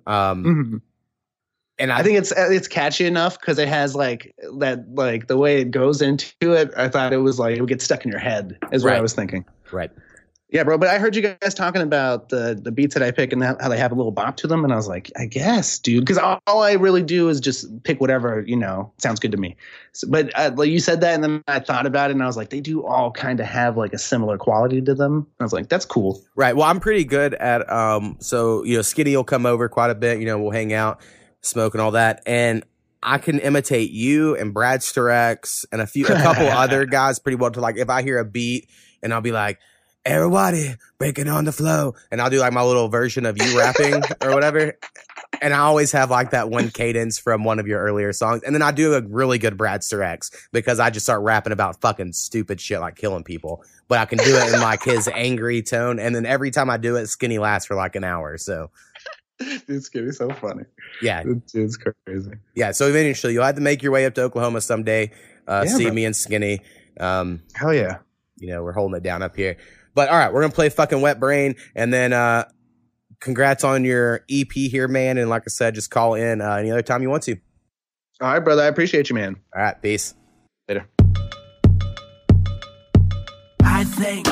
Um, 0.05 0.43
Mhm. 0.43 0.81
and 1.79 1.91
I, 1.91 1.99
I 1.99 2.03
think 2.03 2.17
it's 2.17 2.31
it's 2.35 2.67
catchy 2.67 3.05
enough 3.05 3.39
because 3.39 3.59
it 3.59 3.67
has 3.67 3.95
like 3.95 4.33
that 4.59 4.85
like 4.93 5.27
the 5.27 5.38
way 5.38 5.61
it 5.61 5.71
goes 5.71 6.01
into 6.01 6.53
it. 6.53 6.71
I 6.77 6.88
thought 6.88 7.13
it 7.13 7.17
was 7.17 7.39
like 7.39 7.57
it 7.57 7.61
would 7.61 7.69
get 7.69 7.81
stuck 7.81 8.05
in 8.05 8.11
your 8.11 8.19
head. 8.19 8.57
Is 8.71 8.83
what 8.83 8.93
I 8.93 9.01
was 9.01 9.13
thinking. 9.13 9.43
right. 9.71 9.91
Yeah, 10.57 10.63
bro. 10.63 10.79
But 10.79 10.89
I 10.89 10.97
heard 10.97 11.15
you 11.15 11.21
guys 11.21 11.53
talking 11.53 11.83
about 11.83 12.29
the 12.29 12.59
the 12.59 12.71
beats 12.71 12.95
that 12.95 13.03
I 13.03 13.11
pick 13.11 13.31
and 13.31 13.43
that, 13.43 13.61
how 13.61 13.69
they 13.69 13.77
have 13.77 13.91
a 13.91 13.95
little 13.95 14.11
bop 14.11 14.37
to 14.37 14.47
them, 14.47 14.63
and 14.63 14.73
I 14.73 14.75
was 14.75 14.87
like, 14.87 15.11
I 15.15 15.27
guess, 15.27 15.77
dude, 15.77 16.03
because 16.03 16.17
all, 16.17 16.39
all 16.47 16.63
I 16.63 16.71
really 16.71 17.03
do 17.03 17.29
is 17.29 17.39
just 17.39 17.83
pick 17.83 18.01
whatever 18.01 18.41
you 18.41 18.55
know 18.55 18.91
sounds 18.97 19.19
good 19.19 19.31
to 19.33 19.37
me. 19.37 19.55
So, 19.91 20.07
but 20.09 20.31
uh, 20.33 20.49
like 20.55 20.71
you 20.71 20.79
said 20.79 21.01
that, 21.01 21.13
and 21.13 21.23
then 21.23 21.43
I 21.47 21.59
thought 21.59 21.85
about 21.85 22.09
it, 22.09 22.13
and 22.13 22.23
I 22.23 22.25
was 22.25 22.37
like, 22.37 22.49
they 22.49 22.59
do 22.59 22.83
all 22.83 23.11
kind 23.11 23.39
of 23.39 23.45
have 23.45 23.77
like 23.77 23.93
a 23.93 23.99
similar 23.99 24.39
quality 24.39 24.81
to 24.81 24.95
them. 24.95 25.27
I 25.39 25.43
was 25.43 25.53
like, 25.53 25.69
that's 25.69 25.85
cool. 25.85 26.23
Right. 26.33 26.55
Well, 26.55 26.67
I'm 26.67 26.79
pretty 26.79 27.03
good 27.03 27.35
at 27.35 27.71
um 27.71 28.17
so 28.19 28.63
you 28.63 28.77
know, 28.77 28.81
Skinny 28.81 29.15
will 29.15 29.23
come 29.23 29.45
over 29.45 29.69
quite 29.69 29.91
a 29.91 29.95
bit, 29.95 30.17
you 30.17 30.25
know, 30.25 30.39
we'll 30.39 30.49
hang 30.49 30.73
out, 30.73 31.01
smoke 31.41 31.75
and 31.75 31.81
all 31.81 31.91
that. 31.91 32.23
And 32.25 32.63
I 33.03 33.19
can 33.19 33.37
imitate 33.37 33.91
you 33.91 34.35
and 34.35 34.55
Brad 34.55 34.79
Starex 34.79 35.65
and 35.71 35.81
a 35.81 35.85
few 35.85 36.05
a 36.07 36.15
couple 36.15 36.47
other 36.47 36.87
guys 36.87 37.19
pretty 37.19 37.35
well 37.35 37.51
to 37.51 37.61
like 37.61 37.77
if 37.77 37.91
I 37.91 38.01
hear 38.01 38.17
a 38.17 38.25
beat 38.25 38.67
and 39.03 39.13
I'll 39.13 39.21
be 39.21 39.31
like, 39.31 39.59
Everybody 40.07 40.75
breaking 40.97 41.27
on 41.27 41.45
the 41.45 41.51
flow 41.51 41.95
and 42.11 42.21
I'll 42.21 42.29
do 42.29 42.39
like 42.39 42.53
my 42.53 42.63
little 42.63 42.88
version 42.88 43.25
of 43.25 43.38
you 43.41 43.57
rapping 43.57 44.01
or 44.23 44.34
whatever. 44.34 44.77
And 45.41 45.53
I 45.53 45.59
always 45.59 45.91
have 45.91 46.09
like 46.09 46.31
that 46.31 46.49
one 46.49 46.71
cadence 46.71 47.19
from 47.19 47.43
one 47.43 47.59
of 47.59 47.67
your 47.67 47.79
earlier 47.81 48.13
songs. 48.13 48.41
And 48.43 48.55
then 48.55 48.61
I 48.61 48.71
do 48.71 48.93
a 48.93 49.01
really 49.01 49.38
good 49.38 49.57
Brad 49.57 49.81
Starex 49.81 50.34
because 50.51 50.79
I 50.79 50.89
just 50.89 51.05
start 51.05 51.21
rapping 51.21 51.53
about 51.53 51.81
fucking 51.81 52.13
stupid 52.13 52.59
shit 52.61 52.79
like 52.79 52.95
killing 52.95 53.23
people 53.23 53.63
but 53.89 53.99
I 53.99 54.05
can 54.05 54.17
do 54.17 54.35
it 54.35 54.53
in 54.53 54.59
like 54.59 54.84
his 54.84 55.07
angry 55.13 55.61
tone. 55.61 55.97
And 55.99 56.13
then 56.13 56.25
every 56.25 56.51
time 56.51 56.69
I 56.69 56.75
do 56.75 56.97
it, 56.97 57.07
Skinny 57.07 57.38
lasts 57.39 57.67
for 57.67 57.75
like 57.75 57.95
an 57.95 58.03
hour. 58.03 58.38
So 58.38 58.69
It's 59.39 59.88
getting 59.89 60.11
so 60.11 60.29
funny. 60.29 60.63
yeah, 61.01 61.23
It's, 61.25 61.55
it's 61.55 61.77
crazy. 61.77 62.31
yeah. 62.55 62.71
So 62.71 62.88
eventually 62.88 63.31
you'll 63.34 63.45
have 63.45 63.55
to 63.55 63.61
make 63.61 63.81
your 63.84 63.93
way 63.93 64.05
up 64.05 64.13
to 64.15 64.23
Oklahoma 64.23 64.59
someday. 64.61 65.11
Uh, 65.47 65.63
Yeah, 65.65 65.73
see 65.77 65.84
bro. 65.85 65.93
me 65.93 66.03
and 66.05 66.15
Skinny. 66.15 66.59
Um, 66.99 67.43
Hell 67.53 67.73
yeah. 67.73 67.99
you 68.38 68.49
know, 68.49 68.61
we're 68.63 68.73
holding 68.73 68.97
it 68.97 69.03
down 69.03 69.21
up 69.23 69.35
here. 69.38 69.55
But 69.98 70.10
all 70.10 70.18
right, 70.19 70.32
we're 70.32 70.41
gonna 70.41 70.53
play 70.53 70.69
fucking 70.69 71.02
Wet 71.02 71.19
Brain, 71.19 71.56
and 71.74 71.91
then 71.91 72.14
uh, 72.14 72.48
congrats 73.19 73.64
on 73.64 73.84
your 73.84 74.22
EP 74.30 74.52
here, 74.52 74.88
man. 74.88 75.18
And 75.18 75.28
like 75.28 75.41
I 75.48 75.49
said, 75.49 75.74
just 75.74 75.90
call 75.90 76.14
in 76.14 76.40
uh, 76.40 76.52
any 76.52 76.69
other 76.69 76.84
time 76.84 77.02
you 77.02 77.10
want 77.10 77.24
to. 77.24 77.36
All 78.22 78.32
right, 78.32 78.38
brother. 78.38 78.61
I 78.61 78.68
appreciate 78.68 79.10
you, 79.10 79.15
man. 79.15 79.38
All 79.56 79.64
right, 79.64 79.82
peace. 79.82 80.14
Later. 80.69 80.88
I 83.64 83.86
think 83.86 84.28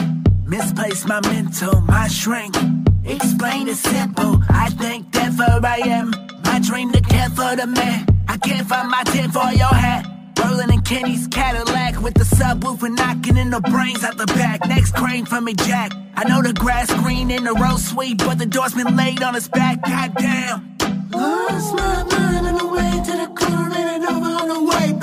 misplaced 0.45 1.07
my 1.07 1.19
mental, 1.21 1.81
my 1.81 2.09
shrink. 2.09 2.55
Explain 3.03 3.67
it 3.67 3.77
simple. 3.77 4.43
I 4.47 4.69
think 4.69 5.11
that's 5.13 5.35
where 5.35 5.65
I 5.65 5.77
am. 5.77 6.11
My 6.43 6.59
dream 6.59 6.91
to 6.91 7.01
care 7.01 7.29
for 7.29 7.55
the 7.55 7.65
man. 7.65 8.05
I 8.27 8.37
can't 8.37 8.67
find 8.67 8.91
my 8.91 9.01
tin 9.05 9.31
for 9.31 9.51
your 9.51 9.73
hat. 9.73 10.14
Rolling 10.45 10.71
in 10.71 10.81
Kenny's 10.81 11.27
Cadillac 11.27 11.99
with 12.01 12.13
the 12.13 12.23
subwoofer 12.23 12.95
knocking 12.95 13.37
in 13.37 13.49
the 13.49 13.61
brains 13.61 14.03
out 14.03 14.17
the 14.17 14.27
back. 14.27 14.67
Next 14.67 14.93
crane 14.93 15.25
for 15.25 15.41
me, 15.41 15.53
Jack. 15.53 15.91
I 16.15 16.23
know 16.29 16.41
the 16.43 16.53
grass 16.53 16.93
green 16.93 17.31
and 17.31 17.47
the 17.47 17.53
road 17.53 17.79
sweet, 17.79 18.19
but 18.19 18.37
the 18.37 18.45
door's 18.45 18.75
been 18.75 18.95
laid 18.95 19.23
on 19.23 19.33
his 19.33 19.47
back. 19.47 19.81
Goddamn. 19.81 20.77
Lost 21.11 21.73
my 21.75 22.03
mind 22.03 22.47
on 22.47 22.57
the 22.57 22.67
way 22.67 22.91
to 23.05 23.13
the 23.23 23.29
corner 23.35 23.75
and 23.75 24.05
over 24.05 24.31
on 24.41 24.47
the 24.49 24.63
way 24.69 24.94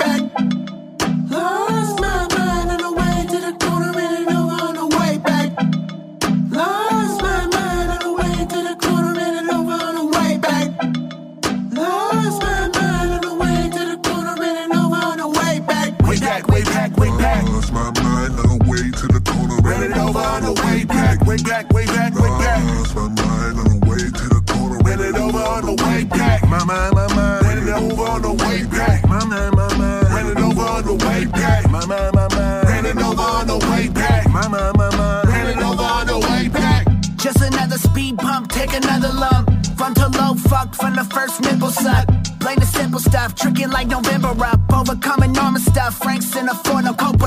back. 22.93 23.03
Lost 23.03 23.17
my 23.17 23.25
mind 23.25 23.59
on 23.59 23.79
the 23.79 23.89
way 23.89 23.97
to 23.97 24.25
the 24.29 24.41
corner. 24.47 24.79
Ran 24.83 24.99
it 24.99 25.15
over 25.15 25.37
on 25.37 25.65
the 25.65 25.83
way 25.83 26.03
back. 26.03 26.43
My 26.47 26.63
mind, 26.63 26.95
my 26.95 27.07
mind. 27.13 27.45
Ran 27.45 27.57
it 27.57 27.69
over 27.69 28.03
on 28.03 28.21
the 28.21 28.33
way 28.33 28.63
back. 28.65 29.07
My 29.07 29.25
mind, 29.25 29.55
my 29.55 29.77
mind. 29.77 30.09
Ran 30.13 30.27
it 30.27 30.37
over 30.37 30.61
on 30.61 30.83
the 30.85 30.93
way 30.93 31.25
back. 31.25 31.69
My 31.69 31.85
mind, 31.85 32.15
my 32.15 32.27
mind. 32.35 32.67
Ran 32.67 32.85
it 32.85 32.97
over 32.97 33.21
on 33.21 33.47
the 33.47 33.57
way 33.57 33.89
back. 33.89 34.29
My 34.29 34.47
mind, 34.47 34.77
my 34.77 34.89
mind. 34.95 35.29
Ran 35.29 35.47
it 35.47 35.63
over 35.63 35.83
on 35.83 36.07
the 36.07 36.19
way 36.19 36.47
back. 36.47 36.87
Just 37.17 37.41
another 37.41 37.77
speed 37.77 38.17
bump, 38.17 38.51
take 38.51 38.73
another 38.73 39.11
lump. 39.11 39.49
Front 39.77 39.97
to 39.97 40.07
low, 40.09 40.35
fuck 40.35 40.75
from 40.75 40.95
the 40.95 41.03
first 41.03 41.41
nipple 41.41 41.69
suck. 41.69 42.07
Blame 42.39 42.59
the 42.59 42.65
simple 42.65 42.99
stuff, 42.99 43.35
tricking 43.35 43.69
like 43.69 43.87
November 43.87 44.33
up. 44.43 44.59
Overcoming 44.71 45.31
normal 45.31 45.61
stuff, 45.61 45.97
Frank's 45.97 46.35
in 46.35 46.49
a 46.49 46.53
four, 46.53 46.81
no 46.81 46.93
Coppola. 46.93 47.22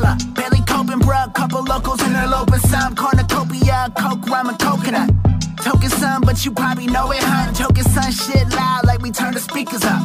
Know 6.96 7.10
it, 7.12 7.22
huh? 7.22 7.52
Token 7.52 7.84
son 7.84 8.10
shit 8.10 8.48
loud 8.54 8.86
like 8.86 9.00
we 9.02 9.10
turn 9.10 9.34
the 9.34 9.40
speakers 9.40 9.84
up. 9.84 10.00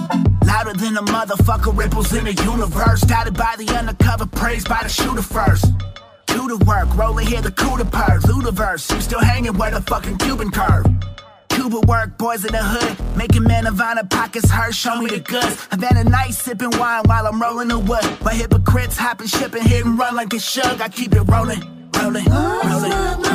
Louder 0.45 0.73
than 0.73 0.97
a 0.97 1.03
motherfucker, 1.15 1.75
ripples 1.77 2.11
in 2.13 2.25
the 2.25 2.35
universe. 2.53 3.01
Doubted 3.01 3.35
by 3.35 3.53
the 3.57 3.67
undercover, 3.79 4.25
praised 4.25 4.67
by 4.67 4.81
the 4.83 4.89
shooter 4.89 5.21
first. 5.21 5.65
Do 6.27 6.47
the 6.53 6.57
work, 6.65 6.89
rolling 6.95 7.27
here 7.27 7.41
the 7.41 7.51
coup 7.51 7.77
de 7.77 7.85
purge. 7.85 8.23
Ludiverse, 8.23 8.83
you 8.93 9.01
still 9.01 9.23
hanging 9.31 9.57
where 9.57 9.71
the 9.71 9.81
fucking 9.81 10.17
Cuban 10.17 10.51
curve. 10.51 10.85
Cuba 11.49 11.79
work, 11.91 12.17
boys 12.17 12.43
in 12.45 12.53
the 12.53 12.63
hood, 12.73 12.93
making 13.17 13.43
man 13.43 13.65
Havana 13.65 14.03
pockets 14.05 14.49
hurt. 14.49 14.73
Show 14.73 15.01
me 15.01 15.09
the 15.15 15.19
goods. 15.19 15.67
Havana 15.71 16.03
night, 16.03 16.33
sipping 16.33 16.73
wine 16.79 17.03
while 17.05 17.25
I'm 17.27 17.41
rolling 17.41 17.69
the 17.69 17.79
wood. 17.79 18.05
But 18.23 18.33
hypocrites 18.33 18.97
hopping, 18.97 19.27
shipping, 19.27 19.63
hit 19.63 19.85
and 19.85 19.97
run 19.97 20.15
like 20.15 20.33
a 20.33 20.39
shug. 20.39 20.81
I 20.81 20.89
keep 20.89 21.13
it 21.13 21.23
rolling, 21.33 21.61
rolling, 21.97 22.25
rolling, 22.25 22.91
rolling. 22.91 23.31